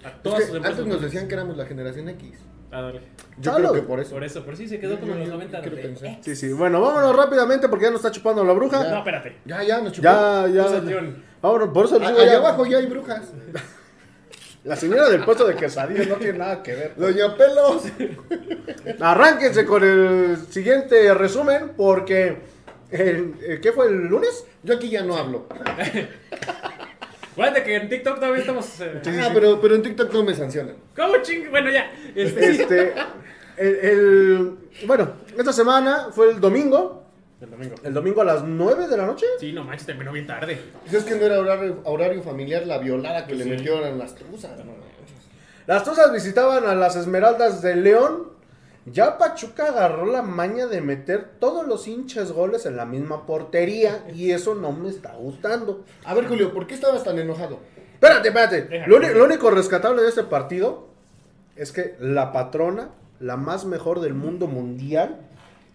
A 0.05 0.07
Es 0.09 0.21
todas 0.23 0.39
que 0.39 0.45
sus 0.47 0.55
empresas 0.55 0.79
antes 0.79 0.93
nos 0.93 1.01
decían 1.01 1.23
X. 1.23 1.27
que 1.29 1.33
éramos 1.35 1.57
la 1.57 1.65
generación 1.65 2.07
X. 2.09 2.39
Ah, 2.73 2.81
dale. 2.81 3.01
Yo 3.39 3.53
creo 3.55 3.73
que 3.73 3.81
por 3.83 3.99
eso. 3.99 4.11
Por 4.11 4.23
eso, 4.23 4.43
por 4.43 4.57
sí 4.57 4.67
se 4.67 4.79
quedó 4.79 4.93
Yo- 4.95 4.99
como 4.99 5.13
en 5.13 5.19
los 5.19 5.27
yo 5.29 5.33
90. 5.35 5.61
quiero 5.61 5.75
de. 5.77 6.17
Sí, 6.21 6.35
sí. 6.35 6.51
Bueno, 6.53 6.81
vámonos 6.81 7.15
rápidamente 7.15 7.69
porque 7.69 7.85
ya 7.85 7.91
nos 7.91 7.99
está 7.99 8.11
chupando 8.11 8.43
la 8.43 8.53
bruja. 8.53 8.83
No, 8.83 8.97
espérate. 8.97 9.37
Ya, 9.45 9.61
ya, 9.63 9.79
nos 9.81 9.91
chupó. 9.93 10.03
Ya, 10.03 10.47
ya. 10.47 10.81
Vámonos, 11.41 11.69
por 11.69 11.85
eso 11.85 12.01
A- 12.01 12.07
allá 12.07 12.25
ya- 12.25 12.37
abajo 12.37 12.65
ya 12.65 12.77
hay 12.79 12.85
brujas. 12.87 13.21
La 14.63 14.77
señora 14.77 15.09
del 15.09 15.25
puesto 15.25 15.45
de 15.45 15.55
quesadillas 15.55 16.07
no 16.07 16.15
tiene 16.15 16.37
nada 16.39 16.63
que 16.63 16.73
ver. 16.73 16.93
Doña 16.95 17.35
Pelos. 17.35 17.83
Arránquense 19.01 19.65
con 19.65 19.83
el 19.83 20.37
siguiente 20.49 21.13
resumen 21.13 21.73
porque... 21.75 22.37
el- 22.89 23.35
el- 23.45 23.59
¿Qué 23.59 23.73
fue 23.73 23.87
el 23.87 24.07
lunes? 24.07 24.45
Yo 24.63 24.75
aquí 24.75 24.89
ya 24.89 25.03
no 25.03 25.17
hablo. 25.17 25.47
Acuérdate 27.33 27.63
que 27.63 27.75
en 27.75 27.89
TikTok 27.89 28.15
todavía 28.15 28.39
estamos. 28.41 28.79
eh, 28.81 29.01
Ah, 29.21 29.29
pero, 29.33 29.59
pero 29.59 29.75
en 29.75 29.81
TikTok 29.83 30.13
no 30.13 30.23
me 30.23 30.33
sancionan. 30.33 30.75
¿Cómo 30.95 31.15
ching? 31.21 31.49
Bueno, 31.51 31.69
ya. 31.69 31.91
Este. 32.15 32.49
Este, 32.51 32.93
el, 33.57 33.75
el- 33.81 34.57
bueno, 34.87 35.11
esta 35.37 35.51
semana 35.53 36.07
fue 36.11 36.31
el 36.31 36.39
domingo. 36.39 37.03
El 37.41 37.49
domingo. 37.51 37.75
El 37.83 37.93
domingo 37.93 38.21
a 38.21 38.25
las 38.25 38.43
9 38.43 38.87
de 38.87 38.97
la 38.97 39.05
noche. 39.05 39.25
Sí, 39.39 39.51
no 39.51 39.63
manches, 39.63 39.85
terminó 39.87 40.11
bien 40.13 40.25
tarde. 40.27 40.59
Pues 40.81 40.93
es 40.93 41.03
que 41.03 41.15
no 41.15 41.25
era 41.25 41.39
horario, 41.39 41.81
horario 41.83 42.21
familiar 42.23 42.65
la 42.65 42.77
violada 42.77 43.25
que 43.27 43.35
le 43.35 43.45
metieron 43.45 43.83
en 43.85 43.97
las 43.99 44.15
truzas. 44.15 44.51
no 44.59 44.65
manches. 44.71 44.93
Las 45.65 45.83
Tuzas 45.83 46.11
visitaban 46.13 46.65
a 46.65 46.75
las 46.75 46.95
Esmeraldas 46.95 47.61
de 47.61 47.75
León. 47.77 48.32
Ya 48.85 49.17
Pachuca 49.17 49.67
agarró 49.67 50.05
la 50.05 50.21
maña 50.21 50.67
de 50.67 50.81
meter 50.81 51.31
todos 51.39 51.65
los 51.65 51.87
hinchas 51.87 52.31
goles 52.31 52.65
en 52.65 52.75
la 52.75 52.85
misma 52.85 53.25
portería. 53.25 54.03
Y 54.13 54.31
eso 54.31 54.55
no 54.55 54.71
me 54.71 54.89
está 54.89 55.13
gustando. 55.15 55.85
A 56.03 56.13
ver, 56.13 56.27
Julio, 56.27 56.53
¿por 56.53 56.67
qué 56.67 56.73
estabas 56.73 57.03
tan 57.03 57.17
enojado? 57.17 57.59
Espérate, 57.93 58.27
espérate. 58.27 58.83
Lo, 58.87 58.99
lo 58.99 59.23
único 59.23 59.49
rescatable 59.49 60.01
de 60.01 60.09
este 60.09 60.23
partido 60.23 60.87
es 61.55 61.71
que 61.71 61.95
la 61.99 62.33
patrona, 62.33 62.89
la 63.19 63.37
más 63.37 63.65
mejor 63.65 64.01
del 64.01 64.13
mundo 64.13 64.47
mundial, 64.47 65.17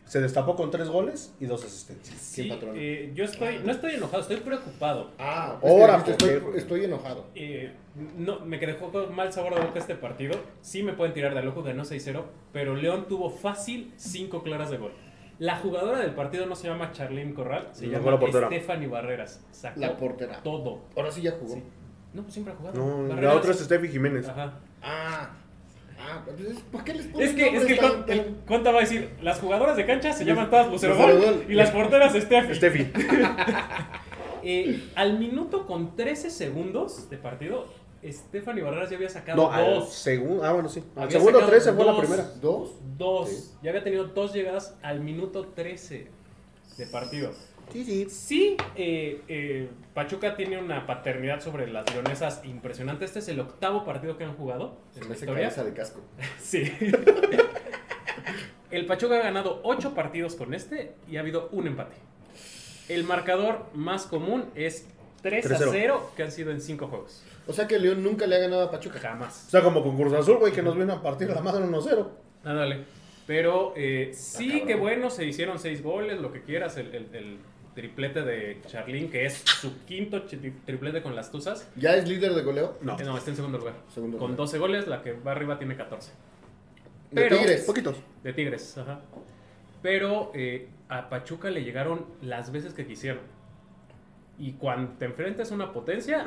se 0.09 0.21
destapó 0.21 0.57
con 0.57 0.71
tres 0.71 0.89
goles 0.89 1.35
y 1.39 1.47
dos 1.47 1.65
asistencias. 1.65 2.19
Sí, 2.19 2.45
patrón? 2.49 2.75
eh, 2.77 3.13
yo 3.15 3.25
estoy, 3.25 3.61
no 3.65 3.71
estoy 3.73 3.95
enojado, 3.95 4.23
estoy 4.23 4.39
preocupado. 4.39 5.11
Ah, 5.19 5.59
Ahora, 5.63 5.99
es 5.99 6.09
estoy, 6.09 6.43
estoy 6.57 6.85
enojado. 6.85 7.27
Eh, 7.35 7.73
no, 8.17 8.41
me 8.41 8.59
dejó 8.59 8.91
con 8.91 9.15
mal 9.15 9.33
sabor 9.33 9.55
de 9.55 9.61
boca 9.61 9.79
este 9.79 9.95
partido. 9.95 10.35
Sí 10.63 10.83
me 10.83 10.95
pueden 10.95 11.13
tirar 11.15 11.35
de 11.35 11.43
loco, 11.43 11.63
ganó 11.63 11.85
6-0, 11.85 12.23
pero 12.53 12.75
León 12.75 13.07
tuvo 13.09 13.31
fácil 13.31 13.93
5 13.97 14.43
claras 14.43 14.71
de 14.71 14.79
gol. 14.79 14.93
La 15.39 15.57
jugadora 15.57 15.99
del 16.01 16.15
partido 16.15 16.47
no 16.47 16.57
se 16.57 16.67
llama 16.69 16.91
Charlene 16.93 17.33
Corral, 17.35 17.69
se 17.73 17.87
No, 17.87 17.93
llama 17.99 18.19
la. 18.19 18.47
Stephanie 18.49 18.89
Barreras. 18.89 19.45
Sacó 19.53 19.79
La 19.81 19.97
portera. 19.97 20.43
todo. 20.43 20.81
Ahora 20.97 21.13
sí 21.13 21.23
ya 21.23 21.33
jugó. 21.33 21.55
Sí. 21.55 21.63
No, 22.15 22.23
pues 22.23 22.33
siempre 22.35 22.55
ha 22.55 22.57
jugado. 22.57 22.77
No, 22.77 23.03
la 23.07 23.15
Barreras- 23.15 23.37
otra 23.37 23.51
es 23.53 23.59
Steffi 23.61 23.89
Jiménez. 23.89 24.27
Ajá. 24.29 24.55
Ah, 24.83 25.31
ah, 26.11 26.25
¿por 26.73 26.85
qué 26.85 26.95
les 26.95 27.07
ponen 27.07 27.29
Es 27.29 27.35
que, 27.35 27.57
es 27.57 27.65
que 27.65 27.73
el, 27.75 27.79
tan- 27.79 28.03
con- 28.03 28.11
el 28.11 28.25
tan- 28.25 28.35
Conta 28.47 28.71
va 28.71 28.79
a 28.79 28.81
decir, 28.83 29.11
las 29.23 29.39
jugadoras 29.41 29.77
de 29.77 29.87
cancha 29.87 30.13
se 30.13 30.25
llaman 30.25 30.51
todas 30.51 30.69
Lucero 30.69 30.97
Gol 30.97 31.45
y 31.49 31.55
las 31.55 31.71
porteras 31.71 32.13
Steffi. 32.15 32.55
Steffi. 32.55 32.93
Eh, 34.45 34.89
al 34.95 35.19
minuto 35.19 35.67
con 35.67 35.97
13 35.97 36.31
segundos 36.31 37.11
de 37.11 37.17
partido, 37.19 37.67
Stephanie 38.07 38.63
Barreras 38.63 38.89
ya 38.89 38.97
había 38.97 39.09
sacado 39.09 39.51
No, 39.51 39.71
dos. 39.81 39.93
segundo. 39.93 40.45
Ah, 40.45 40.53
bueno, 40.53 40.69
sí. 40.69 40.83
Al 40.95 41.11
segundo 41.11 41.41
sacado 41.41 41.51
13 41.51 41.73
fue 41.73 41.85
la 41.85 41.93
dos. 41.93 42.01
primera. 42.01 42.23
¿Dos? 42.41 42.71
Dos. 42.97 43.29
Sí. 43.29 43.51
Ya 43.63 43.71
había 43.71 43.83
tenido 43.83 44.05
dos 44.05 44.33
llegadas 44.33 44.77
al 44.83 45.01
minuto 45.01 45.45
13 45.55 46.07
de 46.77 46.87
partido. 46.87 47.33
Sí, 47.73 47.85
sí. 47.85 48.07
Sí, 48.11 48.57
eh, 48.77 49.21
eh, 49.29 49.69
Pachuca 49.95 50.37
tiene 50.37 50.59
una 50.59 50.87
paternidad 50.87 51.41
sobre 51.41 51.67
las 51.71 51.93
leonesas 51.93 52.43
impresionante. 52.45 53.05
Este 53.05 53.19
es 53.19 53.29
el 53.29 53.41
octavo 53.41 53.85
partido 53.85 54.17
que 54.17 54.25
han 54.25 54.35
jugado 54.35 54.79
Se 54.93 55.01
en 55.01 55.09
me 55.09 55.15
hace 55.15 55.27
cabeza 55.27 55.65
de 55.65 55.73
casco. 55.75 56.01
Sí. 56.41 56.73
el 58.71 58.87
Pachuca 58.87 59.17
ha 59.17 59.23
ganado 59.23 59.61
ocho 59.65 59.95
partidos 59.95 60.35
con 60.35 60.55
este 60.55 60.93
y 61.11 61.17
ha 61.17 61.21
habido 61.21 61.49
un 61.53 61.67
empate. 61.67 61.97
El 62.89 63.05
marcador 63.05 63.67
más 63.75 64.07
común 64.07 64.47
es 64.55 64.87
3 65.23 65.45
a 65.51 65.59
3-0. 65.59 65.69
0 65.71 66.11
que 66.17 66.23
han 66.23 66.33
sido 66.33 66.51
en 66.53 66.61
cinco 66.61 66.87
juegos. 66.89 67.23
O 67.47 67.53
sea 67.53 67.67
que 67.67 67.79
León 67.79 68.03
nunca 68.03 68.27
le 68.27 68.37
ha 68.37 68.41
ganado 68.41 68.63
a 68.65 68.71
Pachuca. 68.71 68.99
Jamás. 69.01 69.45
O 69.49 69.51
sea, 69.51 69.63
como 69.63 69.83
con 69.83 69.97
Cruz 69.97 70.13
Azul, 70.13 70.37
güey, 70.39 70.53
que 70.53 70.63
nos 70.63 70.77
viene 70.77 70.93
a 70.93 71.03
partir 71.03 71.29
la 71.31 71.41
madre 71.41 71.65
1-0. 71.65 72.09
Ándale. 72.45 72.85
Pero 73.27 73.73
eh, 73.77 74.11
sí, 74.15 74.49
cabrón. 74.49 74.67
que 74.69 74.75
bueno, 74.77 75.11
se 75.11 75.25
hicieron 75.27 75.59
seis 75.59 75.83
goles, 75.83 76.19
lo 76.21 76.33
que 76.33 76.43
quieras. 76.43 76.77
El, 76.79 76.95
el- 76.95 77.15
el 77.15 77.39
triplete 77.83 78.23
de 78.23 78.61
Charlín, 78.67 79.09
que 79.09 79.25
es 79.25 79.35
su 79.35 79.85
quinto 79.85 80.23
triplete 80.25 81.01
con 81.01 81.15
las 81.15 81.31
Tuzas. 81.31 81.69
¿Ya 81.77 81.95
es 81.95 82.09
líder 82.09 82.35
de 82.35 82.43
goleo? 82.43 82.77
No. 82.83 82.99
Eh, 82.99 83.05
No, 83.05 83.17
está 83.17 83.31
en 83.31 83.37
segundo 83.37 83.57
lugar. 83.59 83.75
Segundo 83.95 84.19
con 84.19 84.31
lugar. 84.33 84.37
12 84.39 84.59
goles, 84.59 84.89
la 84.89 85.01
que 85.03 85.13
va 85.13 85.31
arriba 85.31 85.59
tiene 85.59 85.77
14. 85.77 86.11
De 87.13 87.29
Tigres. 87.29 87.63
Poquitos. 87.63 87.97
De 88.25 88.33
Tigres, 88.33 88.77
ajá. 88.79 89.01
Pero 89.81 90.33
eh, 90.35 90.67
a 90.89 91.09
Pachuca 91.09 91.51
le 91.51 91.63
llegaron 91.63 92.05
las 92.21 92.51
veces 92.51 92.75
que 92.75 92.85
quisieron. 92.85 93.21
Y 94.39 94.55
cuando 94.55 94.93
te 94.99 95.05
enfrentes 95.05 95.53
a 95.53 95.55
una 95.55 95.73
potencia, 95.73 96.27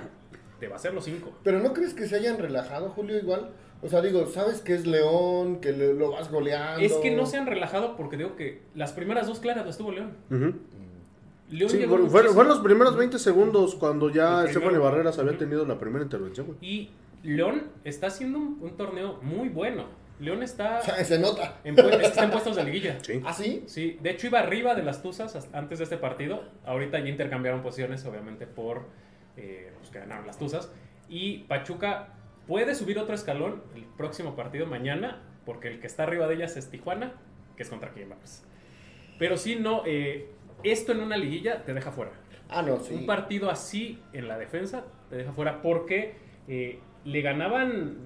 te 0.62 0.68
va 0.70 0.74
a 0.74 0.76
hacer 0.78 0.93
los 0.93 1.04
cinco. 1.04 1.34
Pero 1.43 1.60
¿no 1.60 1.74
crees 1.74 1.93
que 1.93 2.08
se 2.08 2.16
hayan 2.16 2.38
relajado, 2.38 2.91
Julio, 2.91 3.18
igual? 3.18 3.49
O 3.82 3.89
sea, 3.89 4.02
digo, 4.02 4.26
¿sabes 4.28 4.62
que 4.62 4.74
es 4.76 4.88
León? 4.88 5.60
Que 5.60 5.74
le- 5.74 5.93
lo 5.95 6.12
vas 6.12 6.32
goleando. 6.32 6.80
Es 6.80 6.93
que 6.93 7.12
no 7.12 7.26
se 7.26 7.36
han 7.38 7.45
relajado 7.47 7.97
porque 7.97 8.16
digo 8.16 8.38
que 8.38 8.62
las 8.74 8.93
primeras 8.93 9.28
dos 9.28 9.39
claras 9.41 9.66
las 9.66 9.78
tuvo 9.78 9.91
León. 9.91 10.14
Ujú. 10.30 10.54
León 11.52 11.70
Sí, 11.70 11.78
llegó 11.78 11.97
fueron, 12.08 12.47
los 12.47 12.60
primeros 12.60 12.95
20 12.95 13.20
segundos 13.20 13.76
cuando 13.76 14.10
ya 14.10 14.45
primero. 14.45 14.82
Barreras 14.82 15.20
había 15.20 15.38
tenido 15.38 15.66
la 15.66 15.78
primera 15.78 16.04
intervención, 16.04 16.47
güey. 16.47 16.58
Y 16.62 16.89
León 17.24 17.68
está 17.84 18.08
haciendo 18.08 18.39
un, 18.39 18.58
un 18.62 18.78
torneo 18.78 19.20
muy 19.22 19.49
bueno. 19.49 19.86
León 20.22 20.43
está 20.43 20.82
se 20.82 21.20
nota. 21.20 21.60
en, 21.64 21.78
está 21.80 22.24
en 22.24 22.32
puestos 22.32 22.56
de 22.56 22.64
liguilla. 22.64 22.99
Sí. 23.02 23.22
¿Ah, 23.26 23.34
sí? 23.34 23.64
Sí, 23.66 23.97
de 24.02 24.12
hecho 24.12 24.28
iba 24.28 24.39
arriba 24.39 24.76
de 24.76 24.84
las 24.84 25.02
Tuzas 25.02 25.49
antes 25.52 25.80
de 25.80 25.84
este 25.84 25.97
partido. 25.97 26.43
Ahorita 26.64 26.99
ya 26.99 27.08
intercambiaron 27.10 27.64
posiciones, 27.64 28.06
obviamente, 28.06 28.45
por 28.45 28.86
eh, 29.36 29.74
pues, 29.80 29.89
que 29.89 29.99
ganaron 29.99 30.28
las 30.28 30.38
Tuzas. 30.38 30.72
Y 31.10 31.39
Pachuca 31.39 32.10
puede 32.47 32.76
subir 32.76 32.99
otro 32.99 33.16
escalón 33.16 33.64
el 33.76 33.86
próximo 33.86 34.36
partido 34.36 34.68
mañana, 34.68 35.24
porque 35.45 35.70
el 35.70 35.80
que 35.80 35.88
está 35.88 36.04
arriba 36.04 36.28
de 36.28 36.36
ellas 36.36 36.56
es 36.56 36.70
Tijuana, 36.70 37.14
que 37.58 37.64
es 37.64 37.70
contra 37.70 37.91
vamos. 38.08 38.43
Pero 39.18 39.38
sí, 39.38 39.56
no, 39.56 39.84
eh, 39.86 40.30
esto 40.64 40.91
en 40.91 41.01
una 41.01 41.18
liguilla 41.18 41.64
te 41.64 41.74
deja 41.74 41.91
fuera. 41.91 42.12
Ah, 42.49 42.62
no, 42.62 42.80
sí. 42.80 42.93
Un 42.93 43.05
partido 43.05 43.49
así 43.49 44.01
en 44.14 44.28
la 44.28 44.38
defensa 44.38 44.84
te 45.09 45.16
deja 45.18 45.32
fuera 45.32 45.62
porque 45.62 46.16
eh, 46.47 46.80
le 47.05 47.22
ganaban 47.22 47.97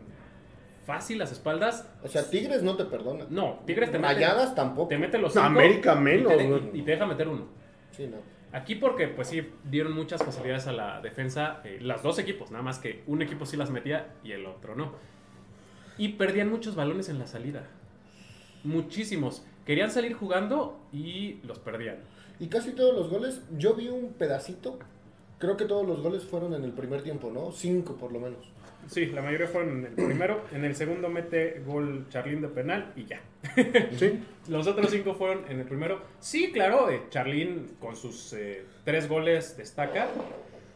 fácil 0.85 1.17
las 1.17 1.31
espaldas. 1.31 1.89
O 2.03 2.07
sea, 2.07 2.29
Tigres 2.29 2.61
no 2.61 2.75
te 2.75 2.85
perdona. 2.85 3.25
No, 3.29 3.61
Tigres 3.65 3.91
te 3.91 3.97
mete, 3.97 4.13
Rayadas 4.13 4.53
tampoco. 4.53 4.89
te 4.89 4.97
mete 4.97 5.17
los 5.17 5.33
cinco 5.33 5.45
América 5.47 5.93
y 5.93 6.01
menos, 6.01 6.31
te 6.31 6.37
de- 6.43 6.47
güey. 6.49 6.69
y 6.73 6.81
te 6.83 6.91
deja 6.91 7.05
meter 7.07 7.27
uno. 7.27 7.47
Sí, 7.91 8.07
no. 8.07 8.17
Aquí 8.51 8.75
porque, 8.75 9.07
pues 9.07 9.27
sí, 9.29 9.49
dieron 9.65 9.93
muchas 9.93 10.23
facilidades 10.23 10.67
a 10.67 10.71
la 10.71 11.01
defensa, 11.01 11.59
eh, 11.65 11.79
las 11.81 12.03
dos 12.03 12.19
equipos, 12.19 12.51
nada 12.51 12.63
más 12.63 12.79
que 12.79 13.03
un 13.07 13.21
equipo 13.21 13.45
sí 13.45 13.57
las 13.57 13.69
metía 13.69 14.13
y 14.23 14.31
el 14.31 14.45
otro 14.45 14.75
no. 14.75 14.93
Y 15.97 16.09
perdían 16.09 16.49
muchos 16.49 16.75
balones 16.75 17.09
en 17.09 17.19
la 17.19 17.25
salida. 17.27 17.63
Muchísimos. 18.63 19.45
Querían 19.65 19.91
salir 19.91 20.13
jugando 20.13 20.79
y 20.93 21.39
los 21.43 21.59
perdían. 21.59 21.97
Y 22.39 22.47
casi 22.47 22.71
todos 22.71 22.95
los 22.95 23.09
goles, 23.09 23.41
yo 23.57 23.73
vi 23.75 23.89
un 23.89 24.13
pedacito. 24.13 24.79
Creo 25.39 25.57
que 25.57 25.65
todos 25.65 25.87
los 25.87 26.01
goles 26.01 26.23
fueron 26.23 26.53
en 26.53 26.63
el 26.63 26.71
primer 26.71 27.01
tiempo, 27.03 27.31
¿no? 27.31 27.51
Cinco 27.51 27.95
por 27.95 28.11
lo 28.11 28.19
menos. 28.19 28.51
Sí, 28.87 29.07
la 29.07 29.21
mayoría 29.21 29.47
fueron 29.47 29.79
en 29.79 29.85
el 29.85 29.91
primero. 30.07 30.41
En 30.53 30.63
el 30.65 30.75
segundo 30.75 31.09
mete 31.09 31.61
gol 31.65 32.05
Charlín 32.09 32.41
de 32.41 32.47
penal 32.49 32.91
y 32.95 33.05
ya. 33.05 33.21
Sí. 33.97 34.19
Los 34.47 34.67
otros 34.67 34.91
cinco 34.91 35.13
fueron 35.15 35.43
en 35.49 35.59
el 35.59 35.65
primero. 35.65 36.01
Sí, 36.19 36.51
claro, 36.51 36.89
eh, 36.89 37.03
Charlín 37.09 37.75
con 37.79 37.95
sus 37.95 38.33
eh, 38.33 38.63
tres 38.83 39.07
goles 39.09 39.57
destaca, 39.57 40.07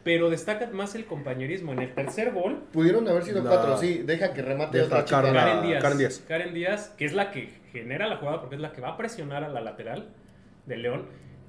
pero 0.02 0.28
destaca 0.30 0.66
más 0.70 0.94
el 0.94 1.04
compañerismo. 1.06 1.72
En 1.72 1.80
el 1.80 1.94
tercer 1.94 2.32
gol, 2.32 2.62
Pudieron 2.72 3.06
haber 3.08 3.22
sido 3.24 3.42
La- 3.42 3.50
cuatro, 3.50 3.76
sí. 3.76 4.02
Deja 4.04 4.32
que 4.32 4.42
remate 4.42 4.78
Deja 4.78 4.88
otra 4.88 5.04
chica. 5.04 5.22
Carla- 5.22 5.44
Karen 5.44 5.62
Díaz. 5.66 5.82
Karen 5.82 5.98
Díaz. 5.98 6.24
Karen 6.26 6.54
Díaz, 6.54 6.88
que 6.98 7.04
es 7.04 7.12
la 7.12 7.30
que 7.30 7.50
genera 7.72 8.08
la 8.08 8.16
jugada 8.16 8.40
porque 8.40 8.56
es 8.56 8.60
la 8.60 8.72
que 8.72 8.80
va 8.80 8.90
a 8.90 8.96
presionar 8.96 9.44
a 9.44 9.48
la 9.48 9.60
lateral 9.60 10.08
de 10.66 10.76
León. 10.76 11.06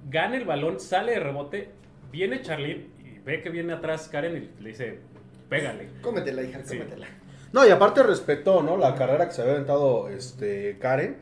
Gana 0.10 0.38
el 0.38 0.46
balón, 0.46 0.80
sale 0.80 1.14
de 1.14 1.20
rebote, 1.20 1.70
viene 2.12 2.42
Charlín 2.42 2.92
y 3.00 3.20
ve 3.20 3.42
que 3.42 3.50
viene 3.50 3.74
atrás 3.74 4.08
Karen 4.10 4.36
y 4.60 4.62
le 4.64 4.70
dice, 4.70 5.00
pégale. 5.50 5.90
Cómetela, 6.02 6.42
hija, 6.44 6.62
Sí. 6.64 6.78
cómetela. 6.78 7.08
No, 7.54 7.68
y 7.68 7.70
aparte 7.70 8.02
respetó, 8.04 8.64
¿no? 8.64 8.78
La 8.78 8.96
carrera 8.96 9.28
que 9.28 9.34
se 9.34 9.42
había 9.42 9.54
aventado 9.54 10.10
este, 10.10 10.78
Karen. 10.80 11.18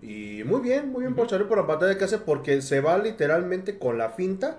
Y 0.00 0.42
muy 0.44 0.60
bien, 0.60 0.88
muy 0.90 1.02
bien 1.02 1.14
por 1.14 1.28
salir 1.28 1.46
por 1.46 1.58
la 1.58 1.66
pantalla 1.66 1.96
que 1.98 2.04
hace 2.04 2.18
porque 2.18 2.60
se 2.62 2.80
va 2.80 2.98
literalmente 2.98 3.78
con 3.78 3.98
la 3.98 4.10
finta. 4.10 4.58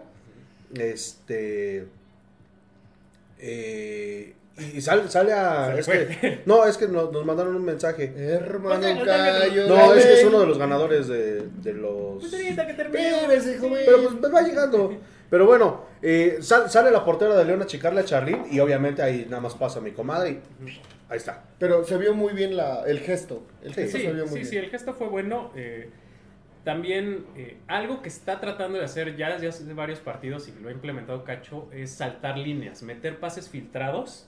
Este. 0.75 1.87
eh, 3.39 4.33
y 4.57 4.81
sale, 4.81 5.07
sale 5.09 5.33
a. 5.33 5.75
Es 5.77 5.87
que- 5.87 6.41
no, 6.45 6.65
es 6.65 6.77
que 6.77 6.87
nos, 6.87 7.11
nos 7.11 7.25
mandaron 7.25 7.55
un 7.55 7.65
mensaje. 7.65 8.13
Hermano 8.15 8.79
No, 8.79 8.93
no, 8.93 8.99
no, 8.99 9.05
Cayo. 9.05 9.67
No, 9.67 9.75
dale. 9.75 9.99
es 9.99 10.05
que 10.05 10.13
es 10.13 10.23
uno 10.25 10.39
de 10.41 10.45
los 10.47 10.57
ganadores 10.59 11.07
de, 11.07 11.41
de 11.47 11.73
los. 11.73 12.19
Pues 12.21 12.33
ahorita 12.33 12.67
que 12.67 12.73
joven. 13.57 13.81
Pero 13.85 14.03
pues, 14.03 14.15
pues, 14.19 14.33
va 14.33 14.41
llegando. 14.41 14.97
Pero 15.29 15.47
bueno, 15.47 15.85
eh, 16.03 16.37
sal- 16.41 16.69
sale 16.69 16.91
la 16.91 17.03
portera 17.03 17.35
de 17.35 17.45
León 17.45 17.61
a 17.63 17.65
checarle 17.65 18.01
a 18.01 18.05
Charlín. 18.05 18.43
Y 18.51 18.59
obviamente 18.59 19.01
ahí 19.01 19.25
nada 19.27 19.41
más 19.41 19.55
pasa 19.55 19.81
mi 19.81 19.91
comadre. 19.91 20.29
Y 20.63 20.69
ahí 21.09 21.17
está. 21.17 21.43
Pero 21.57 21.83
se 21.83 21.97
vio 21.97 22.13
muy 22.13 22.33
bien 22.33 22.55
la, 22.55 22.83
el 22.85 22.99
gesto. 22.99 23.43
El 23.63 23.73
Sí, 23.73 23.81
gesto 23.81 23.97
Sí, 23.97 24.03
se 24.03 24.11
vio 24.13 24.25
muy 24.25 24.33
sí, 24.33 24.35
bien. 24.41 24.47
sí, 24.49 24.57
el 24.57 24.69
gesto 24.69 24.93
fue 24.93 25.07
bueno. 25.07 25.51
eh, 25.55 25.89
también 26.63 27.25
eh, 27.35 27.57
algo 27.67 28.01
que 28.01 28.07
está 28.09 28.39
tratando 28.39 28.77
de 28.77 28.85
hacer 28.85 29.17
ya 29.17 29.33
desde 29.33 29.47
hace 29.49 29.73
varios 29.73 29.99
partidos 29.99 30.47
y 30.47 30.53
lo 30.61 30.69
ha 30.69 30.71
implementado 30.71 31.25
Cacho 31.25 31.67
es 31.73 31.91
saltar 31.91 32.37
líneas, 32.37 32.83
meter 32.83 33.19
pases 33.19 33.49
filtrados 33.49 34.27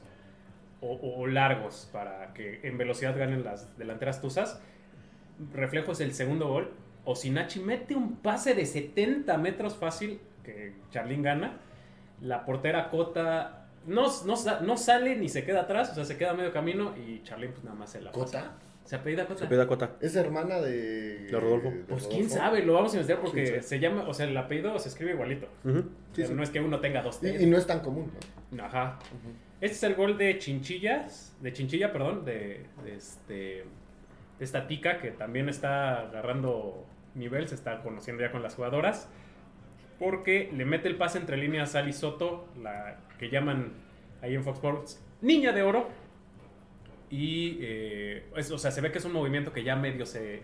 o, 0.85 1.21
o 1.21 1.27
largos 1.27 1.89
para 1.91 2.33
que 2.33 2.59
en 2.63 2.77
velocidad 2.77 3.17
ganen 3.17 3.43
las 3.43 3.77
delanteras 3.77 4.21
tuzas. 4.21 4.61
Reflejo 5.53 5.91
es 5.91 5.99
el 6.01 6.13
segundo 6.13 6.47
gol. 6.47 6.71
Osinachi 7.05 7.59
mete 7.59 7.95
un 7.95 8.15
pase 8.17 8.53
de 8.53 8.65
70 8.65 9.37
metros 9.37 9.75
fácil 9.75 10.19
que 10.43 10.73
Charlín 10.91 11.21
gana. 11.21 11.59
La 12.21 12.45
portera 12.45 12.89
Cota 12.89 13.67
no, 13.85 14.07
no, 14.25 14.35
no 14.61 14.77
sale 14.77 15.15
ni 15.15 15.29
se 15.29 15.43
queda 15.43 15.61
atrás, 15.61 15.91
o 15.91 15.95
sea, 15.95 16.05
se 16.05 16.17
queda 16.17 16.31
a 16.31 16.33
medio 16.33 16.51
camino 16.51 16.93
y 16.97 17.21
Charlene 17.23 17.53
pues 17.53 17.63
nada 17.63 17.75
más 17.77 17.91
se 17.91 18.01
la 18.01 18.11
pasa. 18.11 18.23
¿Cota? 18.25 18.51
Se 18.85 18.95
apellida 18.95 19.25
Cota. 19.25 19.39
Se 19.39 19.47
pida 19.47 19.67
cota. 19.67 19.91
Es 19.99 20.15
hermana 20.15 20.61
de. 20.61 21.25
De 21.25 21.39
Rodolfo. 21.39 21.73
Pues 21.87 22.05
quién 22.07 22.29
sabe, 22.29 22.63
lo 22.63 22.73
vamos 22.73 22.93
a 22.93 22.97
investigar 22.97 23.23
porque 23.23 23.63
se 23.63 23.79
llama, 23.79 24.07
o 24.07 24.13
sea, 24.13 24.27
el 24.27 24.37
apellido 24.37 24.77
se 24.77 24.89
escribe 24.89 25.13
igualito. 25.13 25.47
Sí, 26.13 26.25
sí. 26.25 26.33
no 26.33 26.43
es 26.43 26.51
que 26.51 26.59
uno 26.59 26.79
tenga 26.79 27.01
dos 27.01 27.17
Y, 27.23 27.31
T's. 27.31 27.41
y 27.41 27.45
no 27.47 27.57
es 27.57 27.65
tan 27.65 27.79
común, 27.79 28.11
¿no? 28.51 28.63
Ajá. 28.63 28.99
Este 29.61 29.75
es 29.75 29.83
el 29.83 29.95
gol 29.95 30.17
de 30.17 30.37
Chinchillas, 30.37 31.35
de 31.41 31.53
Chinchilla, 31.53 31.91
perdón, 31.91 32.25
de, 32.25 32.65
de 32.83 32.95
este 32.95 33.65
de 34.37 34.43
esta 34.43 34.67
tica 34.67 34.99
que 34.99 35.11
también 35.11 35.49
está 35.49 36.01
agarrando 36.01 36.85
nivel, 37.13 37.47
se 37.47 37.55
está 37.55 37.81
conociendo 37.81 38.21
ya 38.21 38.31
con 38.31 38.43
las 38.43 38.55
jugadoras, 38.55 39.09
porque 39.99 40.51
le 40.53 40.65
mete 40.65 40.87
el 40.87 40.97
pase 40.97 41.17
entre 41.17 41.37
líneas 41.37 41.75
a 41.75 41.79
Ali 41.79 41.93
Soto, 41.93 42.47
la 42.61 42.97
que 43.17 43.29
llaman 43.29 43.73
ahí 44.21 44.35
en 44.35 44.43
Fox 44.43 44.57
Sports 44.57 45.01
Niña 45.21 45.53
de 45.53 45.63
Oro, 45.63 45.89
y 47.09 47.57
eh, 47.61 48.25
o 48.35 48.57
sea, 48.57 48.71
se 48.71 48.81
ve 48.81 48.91
que 48.91 48.97
es 48.97 49.05
un 49.05 49.13
movimiento 49.13 49.53
que 49.53 49.63
ya 49.63 49.75
medio 49.75 50.05
se, 50.05 50.43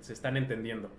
se, 0.00 0.12
están 0.12 0.36
entendiendo. 0.36 0.90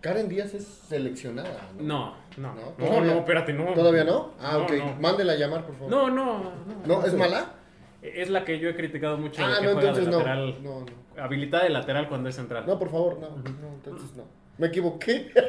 Karen 0.00 0.28
Díaz 0.28 0.54
es 0.54 0.64
seleccionada, 0.66 1.68
¿no? 1.78 2.14
No, 2.38 2.54
no, 2.54 2.54
¿No? 2.54 2.64
no, 2.64 2.70
¿Todavía? 2.86 3.12
no, 3.12 3.18
espérate, 3.20 3.52
no. 3.52 3.74
¿Todavía 3.74 4.04
no? 4.04 4.32
Ah, 4.40 4.52
No, 4.58 4.64
ok. 4.64 4.72
no. 4.78 4.94
Mándela 5.00 5.32
a 5.34 5.36
llamar, 5.36 5.66
por 5.66 5.74
favor. 5.74 5.90
No, 5.90 6.08
no, 6.10 6.38
no. 6.38 6.52
¿No? 6.86 7.04
¿Es 7.06 7.12
mala? 7.14 7.54
Es 8.00 8.30
la 8.30 8.44
que 8.44 8.58
yo 8.58 8.70
he 8.70 8.74
criticado 8.74 9.18
mucho. 9.18 9.42
Ah, 9.44 9.56
que 9.60 9.66
no, 9.66 9.72
juega 9.72 9.88
entonces 9.88 10.06
de 10.06 10.10
no. 10.10 10.18
lateral, 10.18 10.62
No, 10.62 10.80
no. 10.80 11.22
Habilitada 11.22 11.64
de 11.64 11.70
lateral 11.70 12.08
cuando 12.08 12.30
es 12.30 12.34
central. 12.36 12.64
No, 12.66 12.78
por 12.78 12.90
favor, 12.90 13.18
no. 13.20 13.28
No, 13.28 13.68
entonces 13.74 14.14
no. 14.16 14.24
Me 14.58 14.68
equivoqué. 14.68 15.30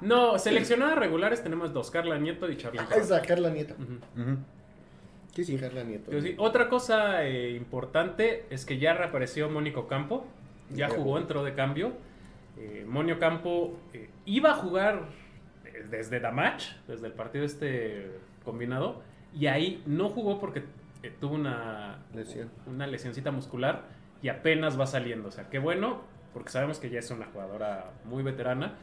No, 0.00 0.38
seleccionadas 0.38 0.98
regulares 0.98 1.42
tenemos 1.42 1.72
dos, 1.72 1.90
Carla 1.90 2.18
Nieto 2.18 2.50
y 2.50 2.58
Charly. 2.58 2.78
Ah, 2.78 2.88
esa 2.96 3.22
Carla 3.22 3.48
Nieto. 3.48 3.74
Ujú. 3.74 4.36
Sí, 5.32 5.44
sí. 5.44 5.56
Carla 5.56 5.82
Nieto. 5.82 6.06
Pero 6.10 6.20
sí, 6.20 6.34
otra 6.36 6.68
cosa 6.68 7.24
eh, 7.24 7.52
importante 7.52 8.44
es 8.50 8.66
que 8.66 8.76
ya 8.78 8.92
reapareció 8.92 9.48
Mónico 9.48 9.86
Campo. 9.86 10.26
Ya 10.70 10.88
jugó. 10.90 11.16
entró 11.16 11.42
de 11.42 11.54
cambio. 11.54 11.92
Eh, 12.56 12.84
Monio 12.86 13.18
Campo 13.18 13.78
eh, 13.92 14.08
iba 14.26 14.50
a 14.50 14.54
jugar 14.54 15.08
eh, 15.64 15.86
desde 15.90 16.20
The 16.20 16.30
Match, 16.30 16.66
desde 16.86 17.06
el 17.08 17.12
partido 17.12 17.44
este 17.44 18.10
combinado. 18.44 19.02
Y 19.34 19.46
ahí 19.46 19.82
no 19.86 20.08
jugó 20.10 20.38
porque 20.38 20.62
eh, 21.02 21.12
tuvo 21.20 21.34
una 21.34 21.98
Lesión. 22.14 22.50
una 22.66 22.86
lesioncita 22.86 23.30
muscular 23.32 23.82
y 24.22 24.28
apenas 24.28 24.78
va 24.78 24.86
saliendo. 24.86 25.28
O 25.28 25.32
sea, 25.32 25.48
qué 25.50 25.58
bueno, 25.58 26.02
porque 26.32 26.50
sabemos 26.50 26.78
que 26.78 26.90
ya 26.90 27.00
es 27.00 27.10
una 27.10 27.26
jugadora 27.26 27.90
muy 28.04 28.22
veterana. 28.22 28.74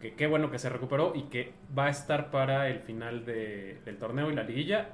Que 0.00 0.14
qué 0.14 0.26
bueno 0.28 0.50
que 0.50 0.58
se 0.60 0.68
recuperó 0.68 1.12
y 1.16 1.22
que 1.24 1.52
va 1.76 1.86
a 1.86 1.90
estar 1.90 2.30
para 2.30 2.68
el 2.68 2.78
final 2.80 3.24
de- 3.24 3.80
del 3.84 3.96
torneo 3.98 4.30
y 4.30 4.34
la 4.34 4.44
liguilla. 4.44 4.90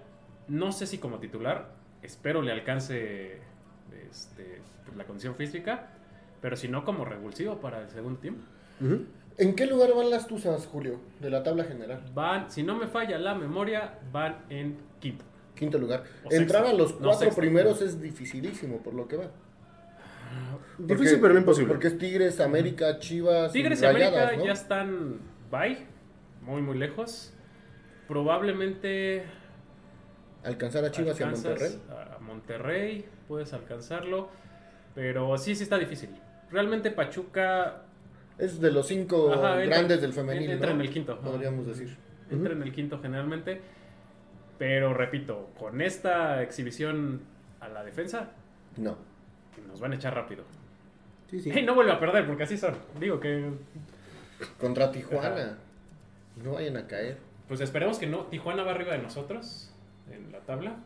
No 0.49 0.73
sé 0.73 0.87
si 0.87 0.97
como 0.99 1.19
titular, 1.19 1.73
espero 2.03 2.41
le 2.41 2.53
alcance 2.53 3.39
este, 4.11 4.61
pues, 4.85 4.97
la 4.97 5.05
condición 5.05 5.35
física, 5.35 5.89
pero 6.45 6.59
si 6.59 6.69
no 6.69 6.85
como 6.85 7.07
revulsivo 7.07 7.57
para 7.57 7.81
el 7.81 7.89
segundo 7.89 8.21
tiempo. 8.21 8.43
¿En 9.39 9.55
qué 9.57 9.65
lugar 9.65 9.95
van 9.97 10.11
las 10.11 10.27
Tuzas, 10.27 10.67
Julio? 10.67 11.01
De 11.19 11.31
la 11.31 11.43
tabla 11.43 11.65
general. 11.65 12.03
Van, 12.13 12.51
si 12.51 12.63
no 12.63 12.77
me 12.77 12.87
falla 12.87 13.19
la 13.19 13.35
memoria, 13.35 13.99
van 14.13 14.45
en 14.51 14.77
quinto. 15.01 15.25
Quinto 15.55 15.79
lugar. 15.79 16.05
O 16.23 16.31
Entrar 16.31 16.65
sexto. 16.65 16.69
a 16.69 16.73
los 16.79 16.93
No, 16.97 16.99
cuatro 16.99 17.21
sexto. 17.21 17.41
primeros 17.41 17.81
es 17.81 17.99
dificilísimo, 17.99 18.77
por 18.83 18.93
lo 18.93 19.09
que 19.09 19.17
va. 19.17 19.31
Difícil, 20.77 21.19
pero 21.19 21.33
no 21.33 21.41
imposible. 21.41 21.69
Porque 21.73 21.87
es 21.87 21.97
Tigres, 21.97 22.39
América, 22.41 22.99
Chivas. 22.99 23.51
Tigres 23.51 23.81
y 23.81 23.87
Rayadas, 23.87 24.15
América 24.25 24.37
¿no? 24.37 24.45
ya 24.45 24.53
están 24.53 25.21
bye, 25.51 25.79
muy 26.43 26.61
muy 26.61 26.77
lejos. 26.77 27.33
Probablemente 28.07 29.25
Alcanzar 30.45 30.85
a 30.85 30.91
Chivas 30.91 31.19
y 31.19 31.23
a 31.23 31.27
Monterrey. 31.29 31.81
A 31.89 32.19
Monterrey, 32.19 33.07
puedes 33.29 33.55
alcanzarlo, 33.55 34.29
pero 34.95 35.39
sí, 35.39 35.55
sí 35.55 35.63
está 35.63 35.79
difícil. 35.79 36.11
Realmente 36.51 36.91
Pachuca 36.91 37.83
Es 38.39 38.61
de 38.61 38.71
los 38.73 38.87
cinco 38.89 39.33
Ajá, 39.33 39.63
entra- 39.63 39.77
grandes 39.79 40.01
del 40.01 40.13
femenil. 40.13 40.51
entra 40.51 40.69
¿no? 40.71 40.75
en 40.77 40.81
el 40.83 40.91
quinto. 40.91 41.19
Podríamos 41.21 41.67
decir. 41.67 41.97
entra 42.31 42.53
en 42.53 42.63
el 42.63 42.73
quinto 42.73 42.99
generalmente, 43.01 43.61
pero 44.59 44.93
repito, 44.95 45.51
con 45.59 45.81
esta 45.81 46.43
exhibición 46.43 47.21
a 47.61 47.69
la 47.69 47.85
defensa 47.85 48.31
No. 48.77 48.97
nos 49.69 49.81
van 49.81 49.93
a 49.93 49.97
echar 49.97 50.15
rápido. 50.15 50.45
Sí, 51.31 51.41
sí. 51.41 51.51
Y 51.51 51.63
no 51.63 51.75
vuelve 51.75 51.93
a 51.93 51.99
perder 52.01 52.27
porque 52.27 52.43
así 52.45 52.57
son. 52.59 52.75
Digo 53.01 53.19
que 53.21 53.51
Contra 54.61 54.91
Tijuana. 54.93 55.59
No 56.43 56.53
vayan 56.53 56.77
a 56.77 56.87
caer. 56.87 57.19
Pues 57.49 57.61
esperemos 57.61 57.99
que 57.99 58.07
no. 58.07 58.25
Tijuana 58.27 58.63
va 58.65 58.73
arriba 58.73 58.93
de 58.93 58.99
nosotros 58.99 59.73
en 60.11 60.33
la 60.33 60.41
tabla. 60.41 60.77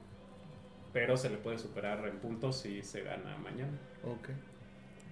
Pero 0.93 1.17
se 1.17 1.29
le 1.31 1.37
puede 1.39 1.59
superar 1.59 2.07
en 2.07 2.19
puntos 2.19 2.61
si 2.61 2.83
se 2.83 3.03
gana 3.03 3.37
mañana. 3.39 3.73
Ok. 4.05 4.29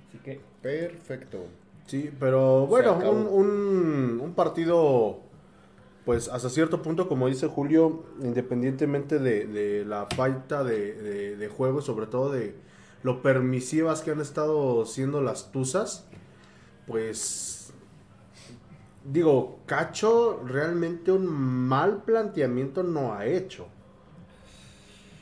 Así 0.09 0.19
que. 0.19 0.41
Perfecto. 0.63 1.47
Sí, 1.87 2.11
pero 2.19 2.67
bueno, 2.67 2.99
un, 2.99 3.27
un, 3.27 4.21
un 4.21 4.35
partido, 4.35 5.21
pues 6.05 6.29
hasta 6.29 6.51
cierto 6.51 6.83
punto, 6.83 7.09
como 7.09 7.29
dice 7.29 7.47
Julio, 7.47 8.05
independientemente 8.21 9.19
de, 9.21 9.47
de 9.47 9.85
la 9.85 10.07
falta 10.07 10.65
de, 10.65 10.95
de, 10.95 11.37
de 11.37 11.49
juego, 11.49 11.81
sobre 11.83 12.07
todo 12.07 12.33
de 12.33 12.57
lo 13.05 13.23
permisivas 13.23 14.03
que 14.03 14.11
han 14.11 14.21
estado 14.21 14.85
siendo 14.85 15.21
las 15.21 15.53
Tuzas, 15.53 16.09
pues 16.89 17.73
digo, 19.05 19.61
Cacho 19.67 20.43
realmente 20.45 21.13
un 21.13 21.27
mal 21.27 22.03
planteamiento 22.03 22.83
no 22.83 23.15
ha 23.15 23.27
hecho. 23.27 23.69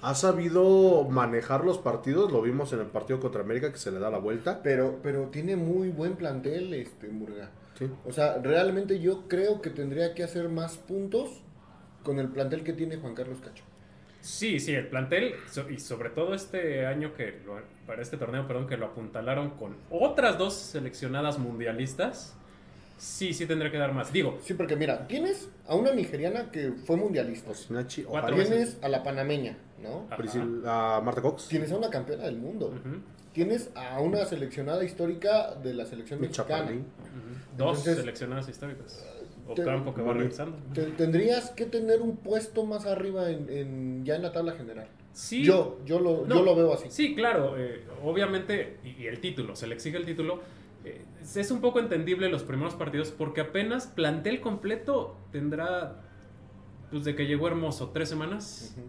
Ha 0.05 0.15
sabido 0.15 1.05
manejar 1.09 1.65
los 1.65 1.79
partidos, 1.79 2.31
lo 2.31 2.43
vimos 2.43 2.73
en 2.75 2.81
el 2.81 2.87
partido 2.87 3.21
contra 3.21 3.41
América 3.43 3.73
que 3.73 3.79
se 3.79 3.91
le 3.91 3.99
da 3.99 4.11
la 4.11 4.19
vuelta. 4.19 4.61
Pero, 4.63 4.99
pero 5.03 5.29
tiene 5.29 5.57
muy 5.57 5.89
buen 5.89 6.17
plantel 6.17 6.75
este 6.75 7.09
Murga. 7.09 7.51
Sí. 7.79 7.89
O 8.05 8.13
sea, 8.13 8.39
realmente 8.43 9.01
yo 9.01 9.27
creo 9.29 9.63
que 9.63 9.71
tendría 9.71 10.15
que 10.15 10.23
hacer 10.23 10.49
más 10.51 10.77
puntos 10.77 11.43
con 12.03 12.19
el 12.19 12.29
plantel 12.29 12.63
que 12.65 12.75
tiene 12.75 12.97
Juan 12.99 13.15
Carlos 13.15 13.39
Cacho. 13.43 13.65
Sí, 14.21 14.61
sí, 14.61 14.75
el 14.75 14.89
plantel. 14.89 15.35
so- 15.51 15.69
y 15.71 15.79
sobre 15.79 16.11
todo 16.11 16.35
este 16.35 16.87
año 16.87 17.15
que. 17.15 17.41
lo- 17.47 17.61
para 17.87 18.01
este 18.03 18.17
torneo, 18.17 18.47
perdón, 18.47 18.67
que 18.67 18.77
lo 18.77 18.87
apuntalaron 18.87 19.51
con 19.51 19.77
otras 19.91 20.39
dos 20.39 20.55
seleccionadas 20.55 21.39
mundialistas. 21.39 22.37
Sí, 22.97 23.35
sí 23.35 23.47
tendría 23.47 23.71
que 23.71 23.79
dar 23.79 23.93
más. 23.93 24.13
Digo, 24.13 24.39
Sí, 24.43 24.55
porque 24.55 24.77
mira, 24.77 25.07
tienes 25.07 25.49
a 25.67 25.75
una 25.75 25.93
nigeriana 25.93 26.51
que 26.51 26.73
fue 26.73 26.97
mundialista. 26.97 27.51
Osinachi, 27.51 28.03
Cuatro 28.05 28.35
ojalá. 28.35 28.37
veces. 28.37 28.51
Tienes 28.55 28.79
a 28.85 28.89
la 28.89 29.03
panameña, 29.03 29.59
¿no? 29.83 30.07
Ajá. 30.11 30.97
A 30.97 31.01
Marta 31.01 31.21
Cox. 31.21 31.49
Tienes 31.49 31.71
a 31.73 31.77
una 31.77 31.91
campeona 31.91 32.25
del 32.25 32.37
mundo. 32.37 32.73
Tienes 33.33 33.71
a 33.75 34.01
una 34.01 34.25
seleccionada 34.27 34.85
histórica 34.85 35.55
de 35.57 35.75
la 35.75 35.87
selección 35.87 36.21
Mi 36.21 36.29
mexicana. 36.29 36.71
Dos 36.71 37.79
Entonces- 37.79 37.97
seleccionadas 37.97 38.49
históricas. 38.49 39.05
Te- 39.55 39.63
Ocampo 39.63 39.93
que 39.95 40.01
va. 40.01 40.15
Te- 40.73 40.83
tendrías 40.93 41.51
que 41.51 41.67
tener 41.67 42.01
un 42.01 42.17
puesto 42.17 42.65
más 42.65 42.87
arriba 42.87 43.29
en, 43.31 43.51
en- 43.51 44.05
ya 44.05 44.17
en 44.17 44.23
la 44.23 44.33
tabla 44.33 44.53
general. 44.53 44.87
Sí. 45.13 45.45
Yo, 45.45 45.79
yo 45.85 46.01
lo, 46.01 46.25
No, 46.27 46.37
yo 46.37 46.43
lo 46.43 46.57
veo 46.57 46.73
así. 46.73 46.87
Sí, 46.91 47.15
claro, 47.15 47.55
eh, 47.59 47.83
obviamente, 48.03 48.79
y, 48.83 49.03
y 49.03 49.07
el 49.07 49.21
título, 49.21 49.55
se 49.55 49.67
le 49.67 49.75
exige 49.75 49.97
el 49.99 50.07
título. 50.07 50.41
Eh, 50.85 51.05
es 51.35 51.51
un 51.51 51.61
poco 51.61 51.81
entendible 51.81 52.29
los 52.29 52.43
primeros 52.43 52.75
partidos 52.75 53.11
porque 53.11 53.41
apenas 53.41 53.87
plantel 53.87 54.41
completo 54.41 55.17
tendrá, 55.33 56.03
pues 56.91 57.05
de 57.05 57.15
que 57.15 57.27
llegó 57.27 57.49
Hermoso, 57.49 57.91
tres 57.91 58.09
semanas. 58.09 58.75
Ujú. 58.77 58.87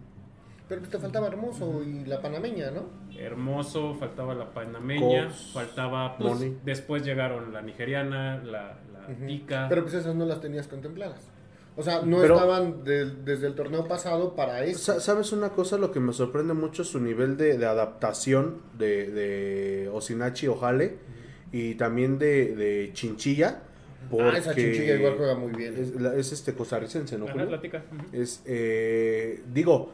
Pero 0.67 0.81
pues 0.81 0.91
te 0.91 0.97
faltaba 0.97 1.27
Hermoso 1.27 1.83
y 1.83 2.05
la 2.05 2.21
panameña, 2.21 2.71
¿no? 2.71 2.85
Hermoso, 3.17 3.93
faltaba 3.95 4.33
la 4.33 4.51
panameña, 4.51 5.27
Cox, 5.27 5.51
faltaba, 5.53 6.17
pues 6.17 6.39
después 6.65 7.03
llegaron 7.05 7.53
la 7.53 7.61
nigeriana, 7.61 8.37
la, 8.43 8.79
la 8.91 9.07
tica. 9.27 9.67
Pero 9.69 9.83
pues 9.83 9.93
esas 9.93 10.15
no 10.15 10.25
las 10.25 10.41
tenías 10.41 10.67
contempladas. 10.67 11.29
O 11.77 11.83
sea, 11.83 12.01
no 12.03 12.19
Pero- 12.21 12.35
estaban 12.35 12.83
de- 12.83 13.05
desde 13.11 13.47
el 13.47 13.53
torneo 13.53 13.85
pasado 13.87 14.33
para 14.35 14.63
eso. 14.63 14.79
Sa- 14.93 14.99
¿Sabes 15.01 15.31
una 15.33 15.49
cosa? 15.49 15.77
Lo 15.77 15.91
que 15.91 15.99
me 15.99 16.13
sorprende 16.13 16.53
mucho 16.53 16.81
es 16.81 16.87
su 16.87 16.99
nivel 16.99 17.35
de, 17.37 17.57
de 17.57 17.65
adaptación 17.65 18.61
de, 18.77 19.11
de 19.11 19.89
Osinachi 19.93 20.47
Ojale 20.47 20.97
y 21.55 21.75
también 21.75 22.19
de, 22.19 22.53
de 22.53 22.91
Chinchilla. 22.93 23.61
Ah, 24.11 24.33
esa 24.37 24.47
porque 24.51 24.61
chinchilla 24.73 24.95
igual 24.95 25.13
juega 25.15 25.35
muy 25.35 25.53
bien. 25.53 25.73
Es, 25.77 25.95
la- 25.95 26.13
es 26.15 26.33
este 26.33 26.53
costarricense, 26.53 27.17
¿no? 27.17 27.27
Ajá, 27.27 27.45
ujú. 27.45 28.21
Es, 28.21 28.41
eh, 28.45 29.41
digo, 29.53 29.91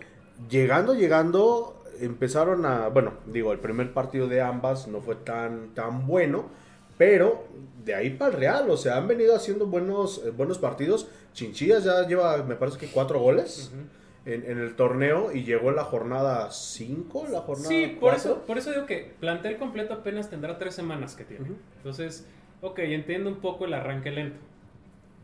llegando, 0.49 0.95
llegando, 0.95 1.83
empezaron 1.99 2.65
a, 2.65 2.87
bueno, 2.87 3.13
digo, 3.27 3.51
el 3.51 3.59
primer 3.59 3.93
partido 3.93 4.27
de 4.27 4.41
ambas 4.41 4.87
no 4.87 5.01
fue 5.01 5.15
tan, 5.15 5.75
tan 5.75 6.07
bueno, 6.07 6.49
pero 6.97 7.45
de 7.85 7.93
ahí 7.93 8.09
para 8.09 8.31
el 8.31 8.37
Real, 8.37 8.69
o 8.71 8.75
sea, 8.77 8.97
han 8.97 9.07
venido 9.07 9.35
haciendo 9.35 9.67
buenos, 9.67 10.23
eh, 10.25 10.31
buenos 10.31 10.57
partidos. 10.57 11.07
Chinchillas 11.33 11.83
ya 11.83 12.07
lleva, 12.07 12.37
me 12.43 12.55
parece 12.55 12.79
que 12.79 12.87
cuatro 12.87 13.19
goles 13.19 13.69
Ujú. 13.71 13.83
En, 14.25 14.45
en 14.49 14.59
el 14.59 14.75
torneo 14.75 15.31
y 15.31 15.43
llegó 15.43 15.69
en 15.69 15.75
la 15.77 15.83
jornada 15.83 16.51
5, 16.51 17.27
la 17.31 17.41
jornada 17.41 17.69
Sí, 17.69 17.87
por 17.87 18.11
cuatro. 18.11 18.17
eso, 18.17 18.41
por 18.45 18.57
eso 18.57 18.71
digo 18.71 18.85
que 18.85 19.13
plantel 19.19 19.57
completo 19.57 19.93
apenas 19.95 20.29
tendrá 20.29 20.57
tres 20.57 20.75
semanas 20.75 21.15
que 21.15 21.23
tiene. 21.23 21.43
Ujú. 21.45 21.55
Entonces, 21.77 22.27
ok, 22.61 22.79
entiendo 22.79 23.29
un 23.29 23.37
poco 23.37 23.65
el 23.65 23.73
arranque 23.73 24.11
lento. 24.11 24.39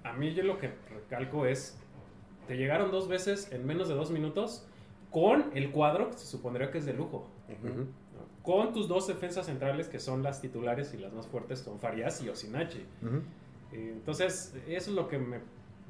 A 0.03 0.13
mí 0.13 0.33
yo 0.33 0.43
lo 0.43 0.57
que 0.57 0.71
recalco 0.93 1.45
es, 1.45 1.77
te 2.47 2.57
llegaron 2.57 2.91
dos 2.91 3.07
veces 3.07 3.51
en 3.51 3.65
menos 3.67 3.87
de 3.89 3.93
dos 3.95 4.09
minutos, 4.09 4.65
con 5.11 5.51
el 5.53 5.71
cuadro 5.71 6.09
que 6.09 6.17
se 6.17 6.25
supondría 6.25 6.71
que 6.71 6.79
es 6.79 6.85
de 6.85 6.93
lujo. 6.93 7.27
Ujú. 7.49 7.67
¿no? 7.79 7.85
Con 8.43 8.73
tus 8.73 8.87
dos 8.87 9.05
defensas 9.07 9.45
centrales 9.45 9.87
que 9.89 9.99
son 9.99 10.23
las 10.23 10.41
titulares 10.41 10.93
y 10.93 10.97
las 10.97 11.13
más 11.13 11.27
fuertes 11.27 11.59
son 11.59 11.79
Farias 11.79 12.21
y 12.23 12.29
Osinachi. 12.29 12.83
Ujú. 13.03 13.17
Eh, 13.73 13.91
Entonces, 13.93 14.55
eso 14.67 14.89
es 14.89 14.95
lo 14.95 15.07
que 15.07 15.17
me 15.19 15.39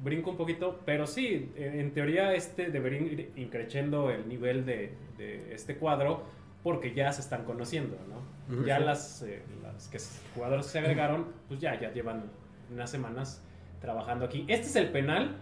brinco 0.02 0.30
un 0.30 0.36
poquito, 0.36 0.80
pero 0.84 1.06
sí, 1.06 1.52
en, 1.56 1.80
en 1.80 1.92
teoría 1.92 2.34
este 2.34 2.70
debería 2.70 3.00
ir 3.00 3.32
increciendo 3.36 4.10
el 4.10 4.28
nivel 4.28 4.64
de, 4.64 4.94
de 5.16 5.54
este 5.54 5.76
cuadro 5.76 6.22
porque 6.62 6.92
ya 6.94 7.12
se 7.12 7.20
están 7.20 7.44
conociendo, 7.44 7.96
¿no? 8.08 8.54
Ujú, 8.54 8.64
ya 8.66 8.78
sí. 8.78 8.84
las, 8.84 9.22
eh, 9.22 9.42
las 9.62 9.88
que, 9.88 9.98
se 9.98 10.78
agregaron, 10.78 11.26
pues 11.48 11.60
ya, 11.60 11.78
ya 11.78 11.92
llevan 11.92 12.24
unas 12.72 12.90
semanas 12.90 13.42
trabajando 13.80 14.24
aquí. 14.24 14.44
Este 14.48 14.66
es 14.66 14.76
el 14.76 14.88
penal 14.90 15.36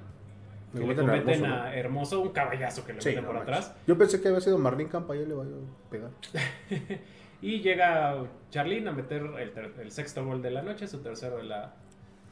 que 0.73 0.81
Le 0.87 0.95
cometen 0.95 1.45
Hermoso, 1.45 1.55
a 1.63 1.75
Hermoso, 1.75 2.21
un 2.21 2.29
caballazo 2.31 2.85
que 2.85 2.93
le 2.93 3.01
Sí, 3.01 3.09
meten 3.11 3.23
no 3.25 3.29
por 3.29 3.37
manches. 3.39 3.57
atrás. 3.67 3.77
Yo 3.87 3.97
pensé 3.97 4.21
que 4.21 4.29
había 4.29 4.41
sido 4.41 4.59
Marlene 4.59 4.91
Campa, 4.91 5.15
ya 5.15 5.23
le 5.23 5.35
voy 5.35 5.47
a 5.49 5.91
pegar. 5.91 6.11
Y 7.43 7.61
llega 7.61 8.25
Charlín 8.51 8.89
a 8.89 8.93
meter 8.93 9.23
el, 9.39 9.53
el 9.81 9.91
sexto 9.93 10.25
gol 10.25 10.41
de 10.41 10.51
la 10.51 10.63
noche, 10.63 10.89
su 10.89 11.01
tercero 11.03 11.37
de 11.37 11.45
la, 11.45 11.75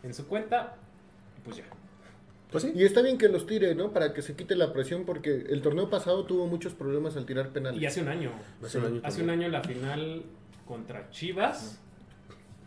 en 0.03 0.15
su 0.15 0.27
cuenta. 0.27 0.77
y 1.39 1.41
Pues 1.43 1.57
ya. 1.59 1.65
Pues 2.55 2.63
sí. 2.65 2.73
Y 2.75 2.85
está 2.85 3.03
bien 3.03 3.19
que 3.19 3.29
los 3.29 3.47
tire, 3.47 3.75
¿no? 3.75 3.93
Para 3.93 4.13
que 4.15 4.23
se 4.23 4.35
quite 4.37 4.55
la 4.55 4.73
presión, 4.73 5.05
porque 5.05 5.45
el 5.49 5.61
torneo 5.61 5.91
pasado 5.91 6.25
tuvo 6.25 6.47
muchos 6.47 6.73
problemas 6.73 7.17
al 7.17 7.27
tirar 7.27 7.49
penales. 7.51 7.83
Y 7.83 7.87
hace 7.87 8.01
un 8.01 8.09
año. 8.09 8.31
Hace 8.65 8.79
un 8.79 8.85
año 8.85 9.01
Hace 9.03 9.19
también. 9.19 9.25
un 9.25 9.31
año 9.45 9.49
la 9.53 9.63
final 9.65 10.23
contra 10.67 11.11
Chivas. 11.11 11.81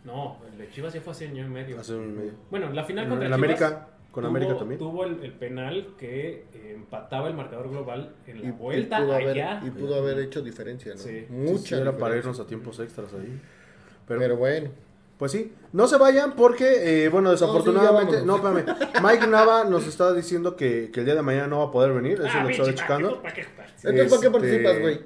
No, 0.04 0.38
el 0.52 0.58
de 0.58 0.70
Chivas 0.70 0.94
ya 0.94 1.02
fue 1.02 1.12
hace 1.14 1.28
año 1.28 1.46
y 1.46 1.50
medio. 1.50 1.80
Hace 1.80 1.94
un 1.96 2.16
medio. 2.18 2.32
Bueno, 2.52 2.72
la 2.72 2.84
final 2.84 3.08
contra 3.10 3.28
en 3.28 3.34
Chivas. 3.34 3.44
América, 3.62 3.88
con 4.12 4.24
tuvo- 4.24 4.30
América 4.30 4.58
también. 4.58 4.80
Tuvo 4.80 5.04
el, 5.06 5.24
el 5.24 5.32
penal 5.34 5.88
que 5.98 6.46
eh, 6.54 6.72
empataba 6.76 7.28
el 7.30 7.34
marcador 7.34 7.70
global 7.70 8.14
en 8.28 8.42
la 8.42 8.46
Y, 8.46 8.50
y 8.50 8.52
vuelta 8.52 9.00
pudo 9.00 9.14
allá. 9.16 9.58
haber, 9.60 9.68
y 9.68 9.72
pudo 9.72 9.96
haber 9.96 10.20
hecho 10.20 10.42
diferencia, 10.42 10.94
¿no? 10.94 11.00
Sí. 11.00 11.26
Mucha 11.30 11.58
Sí, 11.60 11.66
sí, 11.68 11.76
era 11.76 11.98
para 11.98 12.18
irnos 12.18 12.40
a 12.40 12.46
tiempos 12.46 12.80
extras 12.80 13.14
ahí. 13.14 13.40
Pero, 14.08 14.20
Pero 14.20 14.38
bueno. 14.38 14.70
Pues 15.18 15.32
sí, 15.32 15.52
no 15.74 15.88
se 15.88 15.98
vayan 15.98 16.34
porque, 16.36 17.06
eh, 17.06 17.10
bueno, 17.10 17.32
desafortunadamente, 17.32 18.22
no, 18.24 18.38
sí, 18.38 18.44
espérame, 18.46 19.04
Mike 19.04 19.28
Nava 19.28 19.64
nos 19.64 19.88
está 19.88 20.14
diciendo 20.14 20.56
que, 20.56 20.92
que 20.94 21.00
el 21.00 21.06
día 21.08 21.16
de 21.16 21.22
mañana 21.24 21.48
no 21.48 21.60
va 21.60 21.66
a 21.66 21.72
poder 21.72 21.92
venir, 21.94 22.20
eso 22.22 22.30
Ah, 22.34 22.44
lo 22.44 22.50
estaba 22.50 22.74
checando. 22.76 23.22
¿para 23.22 23.34
qué? 23.34 23.42
Entonces, 23.42 24.10
¿para 24.12 24.22
qué 24.22 24.28
Este, 24.28 24.30
participas, 24.32 24.80
güey? 24.80 25.02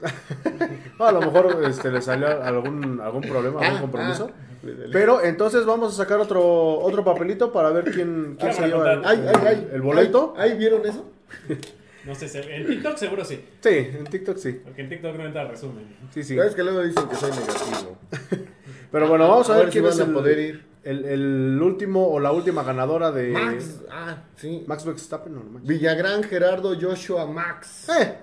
A 0.99 1.12
lo 1.12 1.22
mejor 1.22 1.64
este, 1.66 1.91
le 1.91 2.01
salió 2.01 2.28
algún, 2.43 2.99
algún 3.01 3.22
problema, 3.22 3.62
algún 3.62 3.78
Ah, 3.78 3.82
compromiso. 3.82 4.30
ah. 4.32 4.47
Pero 4.91 5.24
entonces 5.24 5.66
vamos 5.66 5.93
a 5.93 5.97
sacar 5.97 6.20
otro, 6.20 6.41
otro 6.80 7.03
papelito 7.03 7.51
para 7.51 7.70
ver 7.72 7.86
quién, 7.86 8.36
quién 8.39 8.51
Ah, 8.51 8.53
se 8.53 8.68
lleva 8.68 8.91
el, 8.93 9.01
contar. 9.01 9.12
Ay, 9.18 9.26
ay, 9.34 9.41
ay. 9.47 9.70
el 9.74 9.82
boleto. 9.82 10.34
Ay, 10.38 10.51
ay, 10.51 10.57
¿vieron 10.57 10.86
eso? 10.86 11.09
No 12.03 12.16
sé, 12.16 12.28
se- 12.28 12.55
en 12.55 12.66
TikTok 12.66 12.97
seguro 12.97 13.24
sí. 13.24 13.45
Sí, 13.62 13.70
en 13.70 14.05
TikTok 14.05 14.36
sí. 14.38 14.59
Porque 14.64 14.82
en 14.82 14.89
TikTok 14.89 15.16
no 15.18 15.24
entra 15.26 15.45
resumen. 15.47 15.86
Sí, 16.12 16.24
sí. 16.24 16.36
¿Sabes 16.36 16.55
que 16.55 16.64
luego 16.64 16.82
dicen 16.82 17.07
que 17.07 17.16
soy 17.16 17.30
negativo? 17.30 17.97
Pero 18.92 19.08
bueno, 19.08 19.28
vamos 19.28 19.50
a, 19.50 19.58
ver, 19.58 19.70
quién 19.70 19.84
van 19.84 19.94
es 19.94 20.00
a 20.00 20.04
el, 20.04 20.12
poder 20.14 20.39
ir. 20.39 20.66
El, 20.84 21.06
el 21.06 21.62
último 21.62 22.08
o 22.08 22.20
la 22.20 22.32
última 22.32 22.64
ganadora 22.64 23.12
de 23.12 23.30
Max. 23.30 23.82
Ah, 23.89 24.18
sí. 24.36 24.64
Max 24.68 24.84
Verstappen. 24.86 25.34
No, 25.34 25.42
manches. 25.44 25.68
Villagrán, 25.68 26.24
Gerardo, 26.24 26.76
Joshua, 26.80 27.26
Max. 27.26 27.88
Eh, 27.89 28.18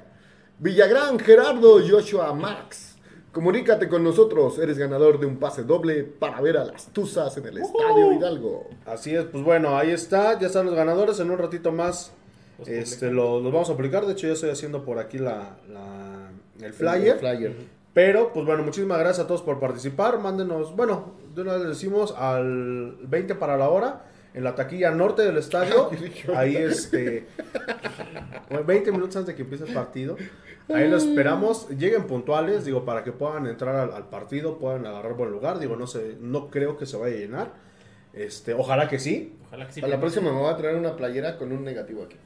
Villagrán, 0.58 1.18
Gerardo, 1.18 1.78
Joshua, 1.88 2.34
Max. 2.34 2.96
Comunícate 3.32 3.88
con 3.88 4.02
nosotros. 4.02 4.58
Eres 4.58 4.76
ganador 4.78 5.20
de 5.20 5.26
un 5.26 5.36
pase 5.38 5.62
doble 5.62 6.02
para 6.02 6.40
ver 6.40 6.56
a 6.56 6.64
las 6.64 6.86
Tuzas 6.92 7.36
en 7.36 7.46
el 7.46 7.58
Estadio 7.58 8.12
Hidalgo. 8.12 8.68
Así 8.86 9.14
es, 9.14 9.24
pues 9.26 9.44
bueno, 9.44 9.78
ahí 9.78 9.90
está, 9.90 10.38
ya 10.38 10.48
están 10.48 10.66
los 10.66 10.74
ganadores, 10.74 11.20
en 11.20 11.30
un 11.30 11.38
ratito 11.38 11.70
más 11.70 12.12
Los 12.58 12.66
este, 12.68 13.10
lo- 13.12 13.40
los 13.40 13.52
vamos 13.52 13.70
a 13.70 13.76
publicar, 13.76 14.04
de 14.06 14.14
hecho 14.14 14.26
ya 14.26 14.32
estoy 14.32 14.50
haciendo 14.50 14.84
por 14.84 14.98
aquí 14.98 15.18
la, 15.18 15.58
la- 15.70 16.30
el 16.60 16.72
flyer, 16.72 17.12
El 17.12 17.18
flyer. 17.20 17.56
Pero 17.98 18.32
pues 18.32 18.46
bueno, 18.46 18.62
muchísimas 18.62 18.96
gracias 19.00 19.24
a 19.24 19.26
todos 19.26 19.42
por 19.42 19.58
participar, 19.58 20.20
mándenos, 20.20 20.76
bueno, 20.76 21.14
de 21.34 21.42
una 21.42 21.54
vez 21.54 21.62
les 21.62 21.70
decimos 21.70 22.14
al 22.16 22.96
20 23.02 23.34
para 23.34 23.56
la 23.56 23.70
hora, 23.70 24.04
en 24.34 24.44
la 24.44 24.54
taquilla 24.54 24.92
norte 24.92 25.22
del 25.22 25.36
estadio, 25.36 25.90
ahí 26.36 26.54
este, 26.54 27.26
bueno, 28.50 28.64
20 28.64 28.92
minutos 28.92 29.16
antes 29.16 29.34
de 29.34 29.34
que 29.34 29.42
empiece 29.42 29.64
el 29.64 29.74
partido, 29.74 30.16
ahí 30.72 30.88
los 30.88 31.06
esperamos, 31.06 31.68
lleguen 31.70 32.06
puntuales, 32.06 32.64
digo, 32.64 32.84
para 32.84 33.02
que 33.02 33.10
puedan 33.10 33.48
entrar 33.48 33.74
al, 33.74 33.92
al 33.92 34.08
partido, 34.08 34.58
puedan 34.58 34.86
agarrar 34.86 35.14
buen 35.14 35.32
lugar, 35.32 35.58
digo, 35.58 35.74
no 35.74 35.88
sé, 35.88 36.18
no 36.20 36.50
creo 36.50 36.76
que 36.76 36.86
se 36.86 36.96
vaya 36.96 37.16
a 37.16 37.18
llenar, 37.18 37.52
este, 38.12 38.54
ojalá 38.54 38.88
que 38.88 39.00
sí, 39.00 39.34
Ojalá 39.48 39.66
que 39.66 39.72
sí. 39.72 39.80
A 39.82 39.88
la 39.88 39.98
próxima 39.98 40.30
me 40.30 40.38
voy 40.38 40.52
a 40.52 40.56
traer 40.56 40.76
una 40.76 40.94
playera 40.94 41.36
con 41.36 41.50
un 41.50 41.64
negativo 41.64 42.04
aquí. 42.04 42.16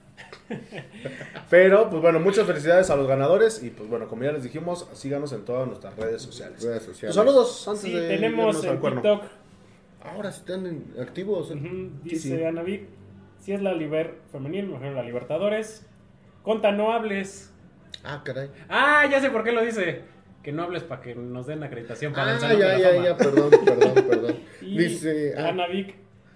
Pero, 1.51 1.89
pues 1.91 2.03
bueno, 2.03 2.21
muchas 2.21 2.47
felicidades 2.47 2.91
a 2.91 2.97
los 2.97 3.07
ganadores. 3.09 3.63
Y 3.63 3.71
pues 3.71 3.89
bueno, 3.89 4.09
como 4.09 4.25
ya 4.25 4.33
les 4.33 4.43
dijimos, 4.43 4.89
síganos 4.95 5.33
en 5.33 5.45
todas 5.45 5.67
nuestras 5.67 5.97
redes 5.97 6.23
sociales. 6.23 6.63
Redes 6.63 6.83
sociales. 6.85 7.15
saludos 7.15 7.67
antes 7.69 7.83
Sí, 7.83 7.93
de 7.93 8.09
tenemos 8.09 8.57
cuerno. 8.81 9.01
TikTok. 9.03 9.23
Ahora 10.05 10.33
sí 10.33 10.41
están 10.41 10.67
en- 10.67 10.85
activos. 11.01 11.49
Sí, 11.49 11.91
dice 12.03 12.37
sí. 12.37 12.45
Ana 12.45 12.63
Vic, 12.63 12.83
si 13.41 13.53
es 13.53 13.63
la 13.63 13.73
Liber 13.73 14.17
femenil, 14.33 14.67
mejor 14.67 14.87
la 14.89 15.03
Libertadores. 15.03 15.87
Conta, 16.43 16.73
no 16.73 16.93
hables. 16.93 17.53
Ah, 18.03 18.23
caray. 18.25 18.51
Ah, 18.69 19.07
ya 19.11 19.21
sé 19.21 19.31
por 19.31 19.45
qué 19.45 19.53
lo 19.53 19.63
dice. 19.63 20.01
Que 20.43 20.51
no 20.51 20.65
hables 20.65 20.83
para 20.83 21.01
que 21.03 21.15
nos 21.15 21.47
den 21.47 21.63
acreditación 21.63 22.13
para 22.13 22.33
Ah, 22.37 22.53
el 22.53 23.05
ya, 23.05 23.17
perdón, 23.17 23.51
perdón, 23.65 23.95
perdón. 23.95 24.37
Y 24.61 24.77
Dice. 24.79 25.35
ah, 25.39 25.49
Ana 25.49 25.69
Vic, 25.69 25.95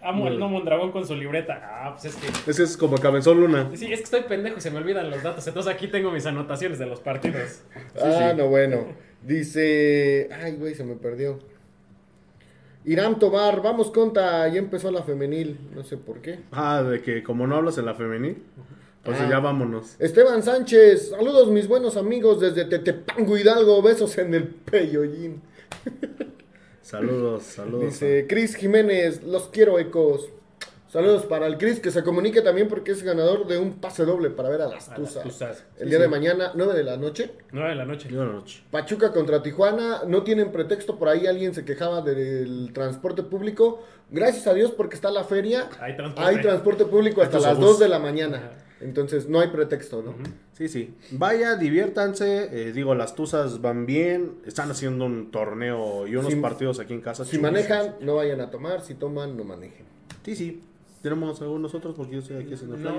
amo 0.08 0.28
el 0.28 0.38
no 0.38 0.48
Mondragón 0.48 0.92
con 0.92 1.06
su 1.06 1.14
libreta. 1.14 1.60
Ah, 1.62 1.92
pues 1.92 2.06
es 2.06 2.16
que. 2.16 2.50
Ese 2.50 2.62
es 2.64 2.76
como 2.76 2.96
Cabezón 2.98 3.40
Luna. 3.40 3.70
Sí, 3.74 3.84
es 3.92 3.98
que 3.98 4.04
estoy 4.04 4.22
pendejo 4.22 4.58
y 4.58 4.60
se 4.60 4.70
me 4.70 4.78
olvidan 4.78 5.10
los 5.10 5.22
datos. 5.22 5.46
Entonces 5.46 5.72
aquí 5.72 5.88
tengo 5.88 6.10
mis 6.10 6.26
anotaciones 6.26 6.78
de 6.78 6.86
los 6.86 7.00
partidos. 7.00 7.62
ah, 8.02 8.30
sí. 8.32 8.36
no, 8.38 8.48
bueno. 8.48 8.86
Dice. 9.22 10.28
Ay, 10.32 10.56
güey, 10.56 10.74
se 10.74 10.84
me 10.84 10.94
perdió. 10.94 11.38
Irán 12.84 13.18
Tobar, 13.18 13.62
vamos 13.62 13.90
conta, 13.90 14.46
ya 14.46 14.58
empezó 14.60 14.92
la 14.92 15.02
femenil, 15.02 15.58
no 15.74 15.82
sé 15.82 15.96
por 15.96 16.20
qué. 16.22 16.38
Ah, 16.52 16.82
de 16.82 17.02
que 17.02 17.22
como 17.24 17.44
no 17.48 17.56
hablas 17.56 17.78
en 17.78 17.84
la 17.86 17.94
femenil, 17.94 18.44
pues 19.02 19.18
Ah. 19.20 19.26
ya 19.28 19.40
vámonos. 19.40 19.96
Esteban 19.98 20.40
Sánchez, 20.44 21.10
saludos 21.10 21.50
mis 21.50 21.66
buenos 21.66 21.96
amigos 21.96 22.40
desde 22.40 22.64
Tetepango 22.64 23.36
Hidalgo, 23.36 23.82
besos 23.82 24.16
en 24.18 24.34
el 24.34 24.44
peyollín. 24.46 25.42
Saludos, 26.86 27.42
saludos. 27.42 27.84
Dice 27.86 28.26
Cris 28.28 28.54
Jiménez, 28.54 29.24
los 29.24 29.48
quiero 29.48 29.78
ecos. 29.80 30.28
Saludos 30.88 31.26
para 31.26 31.48
el 31.48 31.58
Cris 31.58 31.80
que 31.80 31.90
se 31.90 32.04
comunique 32.04 32.42
también 32.42 32.68
porque 32.68 32.92
es 32.92 33.02
ganador 33.02 33.48
de 33.48 33.58
un 33.58 33.80
pase 33.80 34.04
doble 34.04 34.30
para 34.30 34.48
ver 34.50 34.62
a 34.62 34.68
las 34.68 34.88
A 34.88 34.96
las 34.96 35.14
Tuzas. 35.20 35.64
El 35.78 35.86
Sí, 35.86 35.90
día 35.90 35.96
sí. 35.98 36.02
de 36.02 36.08
mañana, 36.08 36.52
9 36.54 36.74
de 36.74 36.84
la 36.84 36.96
noche. 36.96 37.32
9 37.50 37.70
de 37.70 37.74
la 37.74 37.84
noche. 37.84 38.08
Buenas 38.08 38.34
noches. 38.34 38.62
Pachuca 38.70 39.12
contra 39.12 39.42
Tijuana, 39.42 40.02
no 40.06 40.22
tienen 40.22 40.52
pretexto, 40.52 40.96
por 40.96 41.08
ahí 41.08 41.26
alguien 41.26 41.54
se 41.54 41.64
quejaba 41.64 42.02
del 42.02 42.70
transporte 42.72 43.24
público. 43.24 43.82
Gracias 44.10 44.46
a 44.46 44.54
Dios 44.54 44.70
porque 44.70 44.94
está 44.94 45.10
la 45.10 45.24
feria, 45.24 45.68
Hay 45.80 45.96
transporte. 45.96 46.30
hay 46.30 46.40
transporte 46.40 46.84
público 46.84 47.20
hasta 47.20 47.38
Estos 47.38 47.50
las 47.50 47.58
ojos. 47.58 47.70
2 47.72 47.78
de 47.80 47.88
la 47.88 47.98
mañana. 47.98 48.52
Entonces 48.80 49.28
no 49.28 49.40
hay 49.40 49.48
pretexto, 49.48 50.02
¿no? 50.02 50.14
Sí, 50.56 50.68
sí. 50.68 50.94
Vaya, 51.10 51.56
diviértanse. 51.56 52.48
eh, 52.50 52.72
digo, 52.72 52.94
las 52.94 53.14
Tuzas 53.14 53.60
van 53.60 53.84
bien. 53.84 54.36
Están 54.46 54.70
haciendo 54.70 55.04
un 55.04 55.30
torneo 55.30 56.06
y 56.06 56.16
unos 56.16 56.32
Si- 56.32 56.40
partidos 56.40 56.80
aquí 56.80 56.94
en 56.94 57.02
casa. 57.02 57.24
Si 57.26 57.38
manejan, 57.38 57.96
no 58.00 58.16
vayan 58.16 58.40
a 58.40 58.50
tomar, 58.50 58.80
si 58.80 58.94
toman, 58.94 59.36
no 59.36 59.44
manejen. 59.44 59.84
Sí, 60.24 60.34
sí. 60.34 60.62
Tenemos 61.02 61.40
algunos 61.42 61.74
otros 61.74 61.94
porque 61.94 62.14
yo 62.14 62.18
estoy 62.20 62.36
aquí 62.38 62.54
haciendo 62.54 62.76
el 62.76 62.82
No, 62.82 62.94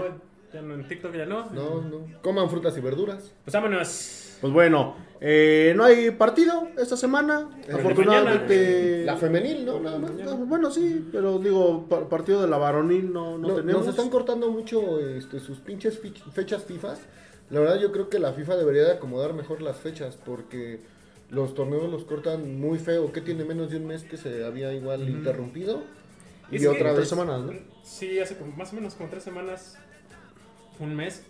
ya 0.53 0.61
no, 0.61 0.75
en 0.75 0.87
TikTok 0.87 1.13
ya 1.15 1.25
no. 1.25 1.49
No, 1.51 1.81
no. 1.81 2.21
Coman 2.21 2.47
frutas 2.49 2.77
y 2.77 2.81
verduras. 2.81 3.31
Pues 3.43 3.53
vámonos. 3.53 4.23
Pues 4.39 4.53
bueno, 4.53 4.95
eh, 5.19 5.73
no 5.75 5.83
hay 5.83 6.11
partido 6.11 6.67
esta 6.77 6.95
semana. 6.95 7.49
Pero 7.65 7.79
Afortunadamente. 7.79 9.03
La 9.03 9.17
femenil, 9.17 9.65
¿no? 9.65 9.79
Nada 9.79 9.97
más. 9.97 10.11
Ah, 10.27 10.35
Bueno, 10.39 10.69
sí, 10.69 11.07
pero 11.11 11.39
digo, 11.39 11.87
pa- 11.89 12.07
partido 12.07 12.39
de 12.43 12.47
la 12.47 12.57
varonil 12.57 13.11
no, 13.11 13.37
no 13.39 13.47
No- 13.47 13.55
tenemos. 13.55 13.81
nos 13.85 13.95
están 13.95 14.09
cortando 14.11 14.51
mucho 14.51 14.99
este, 14.99 15.39
sus 15.39 15.57
pinches 15.57 15.99
fechas 16.33 16.63
FIFAs. 16.63 16.99
La 17.49 17.59
verdad 17.61 17.79
yo 17.79 17.91
creo 17.91 18.09
que 18.09 18.19
la 18.19 18.33
FIFA 18.33 18.57
debería 18.57 18.83
de 18.83 18.91
acomodar 18.93 19.33
mejor 19.33 19.61
las 19.61 19.77
fechas 19.77 20.17
porque 20.23 20.79
los 21.29 21.53
torneos 21.55 21.89
los 21.89 22.03
cortan 22.03 22.59
muy 22.59 22.77
feo. 22.79 23.11
¿Qué 23.11 23.21
tiene 23.21 23.45
menos 23.45 23.69
de 23.71 23.77
un 23.77 23.87
mes 23.87 24.03
que 24.03 24.17
se 24.17 24.43
había 24.45 24.73
igual 24.73 25.07
interrumpido? 25.07 25.83
Y 26.51 26.57
Es 26.57 26.61
que- 26.61 26.67
otra 26.67 26.89
Tres 26.89 26.97
vez. 26.99 27.09
semanas, 27.09 27.41
¿no? 27.41 27.53
Sí, 27.83 28.19
hace 28.19 28.37
como- 28.37 28.55
más 28.55 28.71
o 28.71 28.75
menos 28.75 28.95
como 28.95 29.09
tres 29.09 29.23
semanas, 29.23 29.77
un 30.79 30.95
mes. 30.95 31.23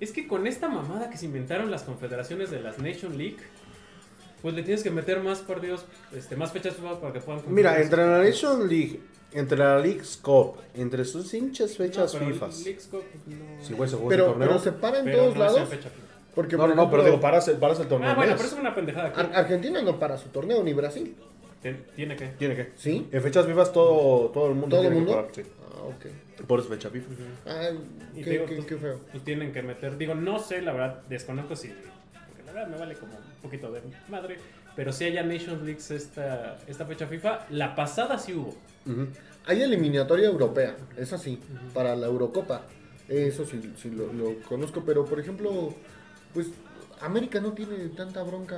Es 0.00 0.10
que 0.12 0.26
con 0.28 0.46
esta 0.46 0.68
mamada 0.68 1.08
que 1.10 1.16
se 1.16 1.26
inventaron 1.26 1.70
las 1.70 1.82
confederaciones 1.82 2.50
de 2.50 2.60
las 2.60 2.78
Nation 2.78 3.16
League, 3.16 3.38
pues 4.42 4.54
le 4.54 4.62
tienes 4.62 4.82
que 4.82 4.90
meter 4.90 5.22
más 5.22 5.38
partidos, 5.40 5.84
este, 6.14 6.36
más 6.36 6.52
fechas 6.52 6.74
para 6.74 7.12
que 7.12 7.20
puedan 7.20 7.42
Mira, 7.48 7.80
entre 7.80 8.06
la 8.06 8.22
Nation 8.22 8.68
League, 8.68 9.00
entre 9.36 9.58
la 9.58 9.78
League 9.78 10.02
Cup, 10.22 10.56
entre 10.74 11.04
sus 11.04 11.32
hinchas 11.34 11.76
fechas 11.76 12.12
No, 12.14 12.20
pero 12.20 12.32
FIFA. 12.32 12.46
Leagues 12.64 12.86
Cup, 12.88 13.02
no. 13.26 13.64
Si 13.64 13.72
güey 13.74 13.88
se 13.90 13.96
juega 13.96 14.08
Pero, 14.10 14.38
pero 14.38 14.58
se 14.58 14.72
para 14.72 14.98
en 14.98 15.04
Pero 15.04 15.18
todos 15.18 15.34
no 15.36 15.40
lados. 15.44 15.68
Porque, 16.34 16.56
No, 16.56 16.62
por 16.62 16.68
no, 16.68 16.74
no, 16.84 16.90
pero 16.90 17.04
digo, 17.04 17.20
paras 17.20 17.48
el, 17.48 17.56
paras 17.56 17.80
el 17.80 17.88
torneo. 17.88 18.10
Ah, 18.10 18.14
bueno, 18.14 18.32
pero 18.34 18.44
eso 18.46 18.56
es 18.56 18.60
una 18.60 18.74
pendejada. 18.74 19.08
Ar- 19.16 19.30
Argentina 19.34 19.80
no 19.82 19.98
para 19.98 20.18
su 20.18 20.28
torneo, 20.28 20.62
ni 20.62 20.72
Brasil. 20.74 21.16
Tiene 21.96 22.14
que. 22.14 22.26
Tiene 22.28 22.54
que. 22.54 22.72
¿Sí? 22.76 23.08
En 23.10 23.22
fechas 23.22 23.46
vivas 23.46 23.72
todo, 23.72 24.28
todo 24.30 24.48
el 24.48 24.54
mundo 24.54 24.76
¿Todo 24.76 24.86
el 24.86 24.94
mundo? 24.94 25.28
sí. 25.34 25.42
Ah, 25.74 25.82
ok. 25.84 26.44
Por 26.46 26.60
eso 26.60 26.68
fecha 26.68 26.90
FIFA. 26.90 27.08
Qué, 28.14 28.30
digo, 28.30 28.46
qué- 28.46 28.54
pues, 28.56 28.66
qué 28.66 28.76
feo. 28.76 29.00
Pues 29.10 29.24
tienen 29.24 29.52
que 29.52 29.62
meter, 29.62 29.96
digo, 29.96 30.14
no 30.14 30.38
sé, 30.38 30.60
la 30.62 30.72
verdad, 30.72 31.02
desconozco 31.08 31.56
si, 31.56 31.68
porque 31.68 32.42
la 32.46 32.52
verdad 32.52 32.68
me 32.68 32.78
vale 32.78 32.94
como 32.96 33.14
un 33.14 33.40
poquito 33.42 33.72
de 33.72 33.80
madre, 34.08 34.36
pero 34.76 34.92
si 34.92 35.04
haya 35.04 35.22
Nations 35.22 35.62
Leagues 35.62 35.90
esta, 35.90 36.58
esta 36.66 36.84
fecha 36.84 37.06
FIFA, 37.06 37.46
la 37.50 37.74
pasada 37.74 38.18
sí 38.18 38.34
hubo. 38.34 38.54
Hay 39.46 39.62
eliminatoria 39.62 40.26
europea, 40.26 40.76
es 40.96 41.12
así, 41.12 41.38
para 41.72 41.94
la 41.96 42.06
Eurocopa. 42.06 42.62
Eso 43.08 43.46
sí, 43.46 43.72
sí 43.76 43.90
lo, 43.90 44.12
lo 44.12 44.40
conozco, 44.48 44.82
pero 44.84 45.04
por 45.04 45.20
ejemplo, 45.20 45.74
pues 46.34 46.48
América 47.00 47.40
no 47.40 47.52
tiene 47.52 47.76
tanta 47.90 48.22
bronca 48.22 48.56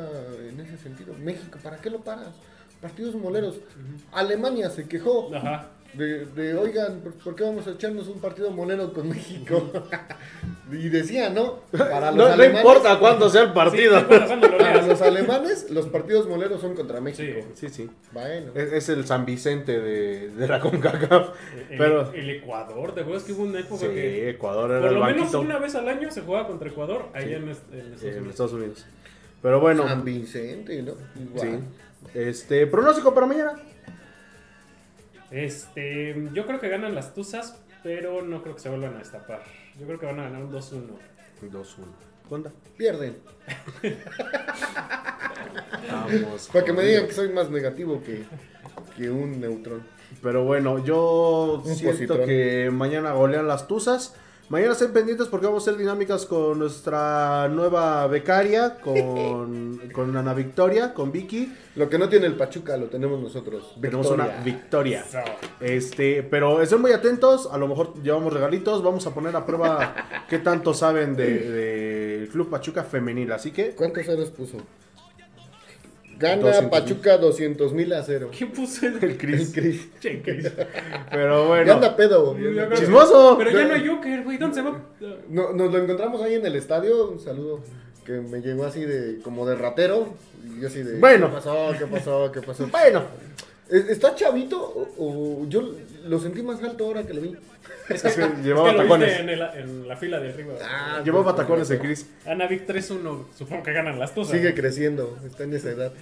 en 0.48 0.60
ese 0.60 0.78
sentido. 0.78 1.14
México, 1.14 1.58
¿para 1.62 1.78
qué 1.78 1.90
lo 1.90 2.00
paras? 2.00 2.34
Partidos 2.80 3.14
moleros. 3.16 3.56
Alemania 4.12 4.70
se 4.70 4.86
quejó 4.86 5.34
Ajá. 5.34 5.68
De, 5.94 6.26
de, 6.26 6.54
oigan, 6.54 7.00
¿por, 7.00 7.14
por 7.14 7.34
qué 7.34 7.44
vamos 7.44 7.66
a 7.66 7.70
echarnos 7.70 8.08
un 8.08 8.20
partido 8.20 8.50
molero 8.50 8.92
con 8.92 9.08
México? 9.08 9.72
y 10.70 10.88
decía, 10.90 11.30
¿no? 11.30 11.60
Para 11.76 12.12
los 12.12 12.36
No, 12.36 12.44
importa 12.44 12.98
cuándo 12.98 13.28
sea 13.30 13.42
el 13.44 13.52
partido. 13.52 13.98
Sí, 13.98 14.04
Para 14.58 14.86
los 14.86 15.00
alemanes, 15.00 15.70
los 15.70 15.86
partidos 15.88 16.28
moleros 16.28 16.60
son 16.60 16.74
contra 16.74 17.00
México. 17.00 17.40
Sí, 17.54 17.68
sí. 17.70 17.88
Bueno. 18.12 18.52
Es, 18.54 18.72
es 18.72 18.88
el 18.90 19.06
San 19.06 19.24
Vicente 19.24 19.80
de, 19.80 20.28
de 20.28 20.46
la 20.48 20.60
CONCACAF. 20.60 21.30
El, 21.70 21.78
Pero 21.78 22.12
el 22.12 22.30
Ecuador, 22.30 22.94
¿te 22.94 23.00
acuerdas 23.00 23.24
que 23.24 23.32
hubo 23.32 23.44
una 23.44 23.60
época 23.60 23.80
sí, 23.80 23.88
que 23.88 24.30
Ecuador 24.30 24.70
era 24.70 24.80
por 24.80 24.88
el 24.90 24.94
lo 24.94 25.00
menos 25.06 25.18
banquito 25.20 25.40
una 25.40 25.58
vez 25.58 25.74
al 25.74 25.88
año 25.88 26.10
se 26.10 26.20
jugaba 26.20 26.46
contra 26.48 26.68
Ecuador 26.68 27.06
allá 27.14 27.36
en, 27.38 27.48
est- 27.48 27.72
en 27.72 27.78
Estados 27.80 28.02
en 28.02 28.08
Unidos? 28.10 28.30
Estados 28.30 28.52
Unidos. 28.52 28.86
Pero 29.40 29.60
bueno, 29.60 29.88
San 29.88 30.04
Vicente, 30.04 30.82
¿no? 30.82 30.92
Igual. 31.18 31.40
sí. 31.40 31.58
Este, 32.14 32.66
pronóstico 32.66 33.12
para 33.14 33.26
mañana. 33.26 33.52
Este, 35.30 36.16
yo 36.32 36.46
creo 36.46 36.58
que 36.60 36.68
ganan 36.68 36.94
las 36.94 37.14
Tuzas, 37.14 37.60
pero 37.82 38.22
no 38.22 38.42
creo 38.42 38.54
que 38.54 38.60
se 38.60 38.68
vuelvan 38.70 38.94
a 38.94 38.98
destapar. 38.98 39.42
Yo 39.78 39.86
creo 39.86 39.98
que 39.98 40.06
van 40.06 40.20
a 40.20 40.24
ganar 40.24 40.42
un 40.42 40.52
2-1. 40.52 40.82
2-1. 41.42 41.64
¿Cuánta? 42.28 42.50
Pierden. 42.76 43.18
Vamos. 45.90 46.48
Para 46.52 46.64
que 46.64 46.72
me 46.72 46.82
digan 46.84 47.06
que 47.06 47.12
soy 47.12 47.30
más 47.30 47.50
negativo 47.50 48.02
que, 48.02 48.24
que 48.96 49.10
un 49.10 49.40
neutrón. 49.40 49.82
Pero 50.22 50.44
bueno, 50.44 50.82
yo 50.84 51.62
Un 51.64 51.74
siento 51.74 51.92
positrón. 51.92 52.26
que 52.26 52.70
mañana 52.72 53.12
golean 53.12 53.46
las 53.48 53.66
Tuzas. 53.68 54.14
Mañana 54.50 54.72
estén 54.72 54.94
pendientes 54.94 55.28
porque 55.28 55.44
vamos 55.44 55.62
a 55.62 55.70
hacer 55.70 55.78
dinámicas 55.78 56.24
con 56.24 56.58
nuestra 56.58 57.48
nueva 57.48 58.06
becaria, 58.06 58.76
con, 58.80 59.78
con 59.92 60.16
Ana 60.16 60.32
Victoria, 60.32 60.94
con 60.94 61.12
Vicky. 61.12 61.54
Lo 61.76 61.90
que 61.90 61.98
no 61.98 62.08
tiene 62.08 62.24
el 62.24 62.34
Pachuca 62.34 62.78
lo 62.78 62.86
tenemos 62.86 63.20
nosotros. 63.20 63.74
Tenemos 63.78 64.10
una 64.10 64.26
victoria. 64.42 65.04
So, 65.04 65.18
Este, 65.60 66.22
pero 66.22 66.62
estén 66.62 66.80
muy 66.80 66.92
atentos, 66.92 67.46
a 67.52 67.58
lo 67.58 67.68
mejor 67.68 68.02
llevamos 68.02 68.32
regalitos, 68.32 68.82
vamos 68.82 69.06
a 69.06 69.12
poner 69.12 69.36
a 69.36 69.44
prueba 69.44 70.24
qué 70.30 70.38
tanto 70.38 70.72
saben 70.72 71.14
del 71.14 71.52
de, 71.52 72.28
Club 72.32 72.48
Pachuca 72.48 72.84
femenil, 72.84 73.30
así 73.32 73.50
que 73.50 73.72
¿Cuántos 73.72 74.06
ceros 74.06 74.30
puso? 74.30 74.56
Gana 76.18 76.42
200,000. 76.42 76.70
Pachuca 76.70 77.16
200 77.18 77.72
mil 77.72 77.92
a 77.92 78.02
cero. 78.02 78.30
¿Quién 78.36 78.50
puso 78.52 78.86
el, 78.86 78.96
el 78.96 79.04
El 79.10 79.18
Cris. 79.18 79.52
Chris. 79.54 79.88
Che, 80.00 80.20
Chris. 80.22 80.50
Pero 81.10 81.42
Ya 81.42 81.48
bueno, 81.48 81.72
anda 81.74 81.96
pedo. 81.96 82.36
ya 82.38 82.48
anda 82.48 82.68
pedo. 82.68 82.78
chismoso. 82.80 83.36
Pero 83.38 83.50
ya 83.50 83.64
no 83.66 83.74
hay 83.74 83.86
Joker, 83.86 84.22
güey. 84.24 84.38
¿Dónde 84.38 84.54
se 84.56 84.62
va? 84.62 84.80
No, 85.28 85.52
nos 85.52 85.72
lo 85.72 85.78
encontramos 85.82 86.20
ahí 86.22 86.34
en 86.34 86.44
el 86.46 86.56
estadio. 86.56 87.10
Un 87.10 87.20
saludo. 87.20 87.60
Que 88.04 88.12
me 88.14 88.40
llegó 88.40 88.64
así 88.64 88.80
de 88.84 89.20
como 89.22 89.46
de 89.46 89.54
ratero. 89.56 90.14
Y 90.44 90.60
yo 90.60 90.68
así 90.68 90.82
de. 90.82 90.98
Bueno. 90.98 91.28
¿Qué 91.28 91.34
pasó? 91.34 91.72
¿Qué 91.78 91.86
pasó? 91.86 92.32
¿Qué 92.32 92.40
pasó? 92.42 92.66
Bueno, 92.68 92.98
¿Es- 93.00 93.44
¿Está 93.70 94.14
chavito? 94.14 94.58
O, 94.60 94.88
o 95.42 95.46
yo 95.48 95.62
lo 96.06 96.18
sentí 96.18 96.42
más 96.42 96.62
alto 96.62 96.86
ahora 96.86 97.02
que 97.04 97.12
lo 97.14 97.20
vi. 97.20 97.36
Es 97.88 98.02
que, 98.02 98.08
Es 98.08 98.14
que 98.16 98.22
es 98.22 98.38
llevaba 98.42 98.70
que 98.70 98.76
lo 98.76 98.82
tacones. 98.84 99.08
viste 99.08 99.22
en, 99.22 99.28
el- 99.28 99.42
en 99.60 99.88
la 99.88 99.96
fila 99.96 100.20
de 100.20 100.32
arriba. 100.32 100.54
Ah, 100.62 101.00
llevaba 101.04 101.34
tacones 101.36 101.70
el 101.70 101.78
Cris. 101.78 102.06
Ana 102.26 102.46
Vic 102.46 102.66
3-1. 102.66 103.24
Supongo 103.36 103.62
que 103.62 103.72
ganan 103.72 103.98
las 103.98 104.14
Tuzas. 104.14 104.32
Sigue 104.36 104.54
creciendo. 104.54 105.18
Está 105.26 105.44
en 105.44 105.54
esa 105.54 105.70
edad. 105.70 105.92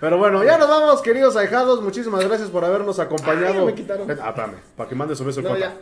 Pero 0.00 0.18
bueno, 0.18 0.42
ya 0.44 0.58
nos 0.58 0.68
vamos, 0.68 1.00
queridos 1.02 1.36
ahijados. 1.36 1.82
Muchísimas 1.82 2.24
gracias 2.26 2.48
por 2.50 2.64
habernos 2.64 2.98
acompañado. 2.98 3.48
Ah, 3.48 3.54
ya 3.60 3.64
me 3.64 3.74
quitaron. 3.74 4.10
Ah, 4.10 4.28
espérame, 4.28 4.54
para 4.76 4.88
que 4.88 4.94
mande 4.94 5.14
su 5.16 5.24
beso 5.24 5.42
No, 5.42 5.56
ya. 5.56 5.74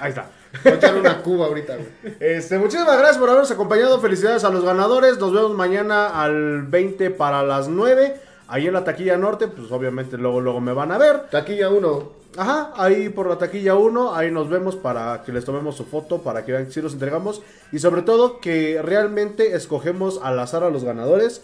Ahí 0.00 0.10
está. 0.10 0.30
Voy 0.62 0.72
a 0.72 0.76
echar 0.76 0.94
una 0.96 1.20
cuba 1.22 1.46
ahorita, 1.46 1.76
güey. 1.76 1.88
Este, 2.20 2.58
muchísimas 2.58 2.96
gracias 2.96 3.18
por 3.18 3.28
habernos 3.28 3.50
acompañado. 3.50 4.00
Felicidades 4.00 4.44
a 4.44 4.50
los 4.50 4.64
ganadores. 4.64 5.18
Nos 5.18 5.32
vemos 5.32 5.52
mañana 5.54 6.22
al 6.22 6.62
20 6.62 7.10
para 7.10 7.42
las 7.42 7.68
9. 7.68 8.14
Ahí 8.48 8.66
en 8.66 8.72
la 8.74 8.84
taquilla 8.84 9.16
norte, 9.16 9.48
pues 9.48 9.70
obviamente 9.72 10.18
luego, 10.18 10.40
luego 10.40 10.60
me 10.60 10.72
van 10.72 10.92
a 10.92 10.98
ver. 10.98 11.28
Taquilla 11.30 11.70
1. 11.70 12.24
Ajá, 12.36 12.72
ahí 12.76 13.08
por 13.08 13.28
la 13.28 13.38
taquilla 13.38 13.74
1, 13.76 14.14
ahí 14.14 14.30
nos 14.30 14.48
vemos 14.50 14.74
para 14.76 15.22
que 15.24 15.32
les 15.32 15.44
tomemos 15.44 15.76
su 15.76 15.84
foto, 15.84 16.22
para 16.22 16.44
que 16.44 16.52
vean 16.52 16.66
que 16.66 16.72
sí 16.72 16.82
los 16.82 16.92
entregamos. 16.92 17.42
Y 17.72 17.78
sobre 17.78 18.02
todo 18.02 18.40
que 18.40 18.80
realmente 18.82 19.54
escogemos 19.54 20.20
al 20.22 20.38
azar 20.40 20.62
a 20.64 20.70
los 20.70 20.84
ganadores. 20.84 21.42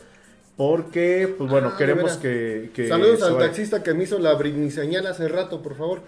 Porque, 0.56 1.32
pues 1.38 1.48
bueno, 1.48 1.70
Ah, 1.72 1.76
queremos 1.78 2.18
que, 2.18 2.70
que 2.74 2.86
Saludos 2.88 3.22
al 3.22 3.32
vaya. 3.34 3.46
taxista 3.46 3.82
que 3.82 3.94
me 3.94 4.04
hizo 4.04 4.18
la 4.18 4.36
señal 4.70 5.06
hace 5.06 5.26
rato, 5.26 5.62
por 5.62 5.74
favor. 5.74 6.02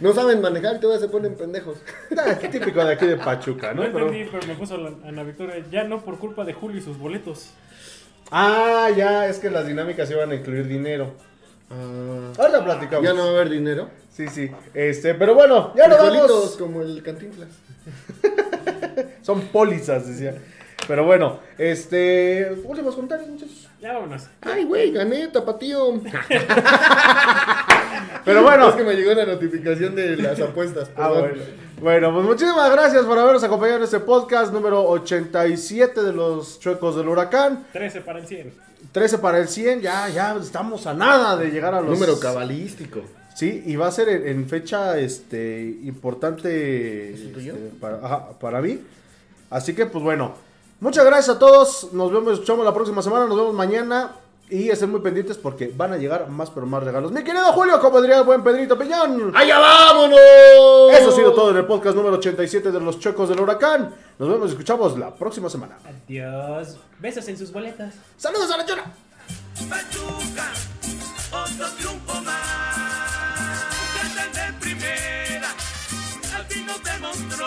No 0.00 0.12
saben 0.14 0.40
manejar 0.40 0.76
y 0.76 0.80
todavía 0.80 1.00
se 1.06 1.10
ponen 1.12 1.34
pendejos. 1.34 1.76
Ah, 2.16 2.36
qué 2.40 2.48
típico 2.48 2.82
de 2.84 2.92
aquí 2.94 3.06
de 3.06 3.16
Pachuca, 3.16 3.74
No 3.74 3.84
¿no? 3.84 3.92
Pero- 3.92 4.06
entendí, 4.06 4.30
pero 4.32 4.46
me 4.46 4.54
puso 4.54 4.76
la, 4.78 4.90
Ana 5.06 5.22
Victoria. 5.22 5.62
Ya 5.70 5.84
no 5.84 6.02
por 6.02 6.18
culpa 6.18 6.44
de 6.44 6.52
Julio 6.54 6.78
y 6.78 6.82
sus 6.82 6.96
boletos. 6.98 7.50
Ah, 8.30 8.88
ya, 8.96 9.26
es 9.26 9.38
que 9.38 9.50
las 9.50 9.66
dinámicas 9.66 10.10
iban 10.10 10.30
a 10.30 10.34
incluir 10.34 10.66
dinero. 10.66 11.12
Ah, 11.70 12.32
Ahorita 12.38 12.64
platicamos. 12.64 13.04
ya 13.04 13.12
no 13.14 13.24
va 13.24 13.28
a 13.28 13.32
haber 13.32 13.50
dinero. 13.50 13.88
Sí, 14.12 14.28
sí. 14.28 14.50
Este, 14.74 15.14
pero 15.14 15.34
bueno, 15.34 15.72
ya 15.76 15.86
nos 15.88 15.98
vamos. 15.98 16.56
como 16.58 16.82
el 16.82 17.02
cantinflas. 17.02 17.48
Son 19.22 19.40
pólizas, 19.42 20.06
decía. 20.08 20.34
Pero 20.86 21.04
bueno, 21.04 21.40
este. 21.58 22.50
Últimos 22.64 22.94
comentarios, 22.94 23.28
muchachos. 23.28 23.68
Ya 23.80 23.92
vámonos. 23.94 24.26
Ay, 24.40 24.64
güey, 24.64 24.92
gané, 24.92 25.28
tapatío. 25.28 26.00
Pero 28.24 28.42
bueno. 28.42 28.70
Es 28.70 28.74
que 28.74 28.84
me 28.84 28.94
llegó 28.94 29.14
la 29.14 29.26
notificación 29.26 29.94
de 29.94 30.16
las 30.16 30.40
apuestas. 30.40 30.90
Ah, 30.96 31.08
bueno. 31.10 31.34
Bueno, 31.80 32.12
pues 32.12 32.24
muchísimas 32.26 32.70
gracias 32.72 33.04
por 33.04 33.18
habernos 33.18 33.44
acompañado 33.44 33.78
en 33.78 33.84
este 33.84 34.00
podcast 34.00 34.52
número 34.52 34.82
87 34.88 36.02
de 36.02 36.12
los 36.12 36.58
Chuecos 36.58 36.96
del 36.96 37.08
Huracán. 37.08 37.66
13 37.72 38.00
para 38.00 38.18
el 38.18 38.26
100. 38.26 38.52
13 38.90 39.18
para 39.18 39.38
el 39.38 39.48
100, 39.48 39.80
ya, 39.80 40.08
ya 40.08 40.34
estamos 40.36 40.86
a 40.86 40.94
nada 40.94 41.36
de 41.36 41.50
llegar 41.50 41.74
a 41.74 41.80
los... 41.80 41.90
Número 41.90 42.18
cabalístico. 42.18 43.00
Sí, 43.34 43.62
y 43.66 43.76
va 43.76 43.86
a 43.86 43.92
ser 43.92 44.08
en, 44.08 44.26
en 44.26 44.48
fecha 44.48 44.98
este, 44.98 45.78
importante 45.84 47.14
¿Es 47.14 47.20
el 47.20 47.32
tuyo? 47.32 47.54
este, 47.54 47.68
para, 47.80 48.04
ajá, 48.04 48.30
para 48.40 48.60
mí. 48.60 48.80
Así 49.48 49.74
que, 49.74 49.86
pues 49.86 50.02
bueno, 50.02 50.32
muchas 50.80 51.04
gracias 51.04 51.36
a 51.36 51.38
todos. 51.38 51.92
Nos 51.92 52.12
vemos, 52.12 52.32
escuchamos 52.32 52.64
la 52.64 52.74
próxima 52.74 53.02
semana, 53.02 53.26
nos 53.26 53.36
vemos 53.36 53.54
mañana. 53.54 54.16
Y 54.50 54.70
estén 54.70 54.90
muy 54.90 55.00
pendientes 55.00 55.36
porque 55.36 55.70
van 55.76 55.92
a 55.92 55.98
llegar 55.98 56.28
más, 56.30 56.48
pero 56.50 56.64
más 56.64 56.82
regalos. 56.82 57.12
Mi 57.12 57.22
querido 57.22 57.52
Julio, 57.52 57.78
como 57.80 58.00
diría 58.00 58.18
el 58.18 58.24
buen 58.24 58.42
Pedrito 58.42 58.78
Piñón. 58.78 59.32
¡Allá 59.36 59.58
vámonos! 59.58 60.18
Eso 60.92 61.10
ha 61.10 61.12
sido 61.12 61.32
todo 61.34 61.50
en 61.50 61.58
el 61.58 61.66
podcast 61.66 61.94
número 61.94 62.16
87 62.16 62.72
de 62.72 62.80
los 62.80 62.98
Chocos 62.98 63.28
del 63.28 63.40
Huracán. 63.40 63.94
Nos 64.18 64.28
vemos 64.28 64.48
y 64.48 64.52
escuchamos 64.52 64.98
la 64.98 65.14
próxima 65.14 65.50
semana. 65.50 65.76
Adiós. 65.84 66.78
Besos 66.98 67.28
en 67.28 67.36
sus 67.36 67.52
boletas. 67.52 67.94
¡Saludos 68.16 68.50
a 68.50 68.56
la 68.56 68.64
chora! 68.64 68.84
Pachuca, 69.68 70.46
otro 71.30 71.66
triunfo 71.76 72.20
más. 72.22 73.66
Desde 73.94 74.46
de 74.46 74.52
primera, 74.60 75.48
al 76.34 76.44
fin 76.46 76.64
nos 76.64 76.82
demostró 76.82 77.46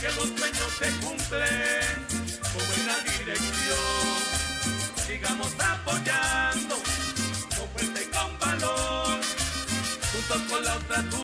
que 0.00 0.08
los 0.08 0.28
sueños 0.38 0.70
se 0.78 1.06
cumplen 1.06 1.83
Sigamos 5.44 5.54
apoyando 5.60 6.76
y 7.76 8.04
con 8.06 8.38
valor, 8.38 9.20
juntos 10.12 10.42
con 10.50 10.64
la 10.64 10.74
otra. 10.76 11.14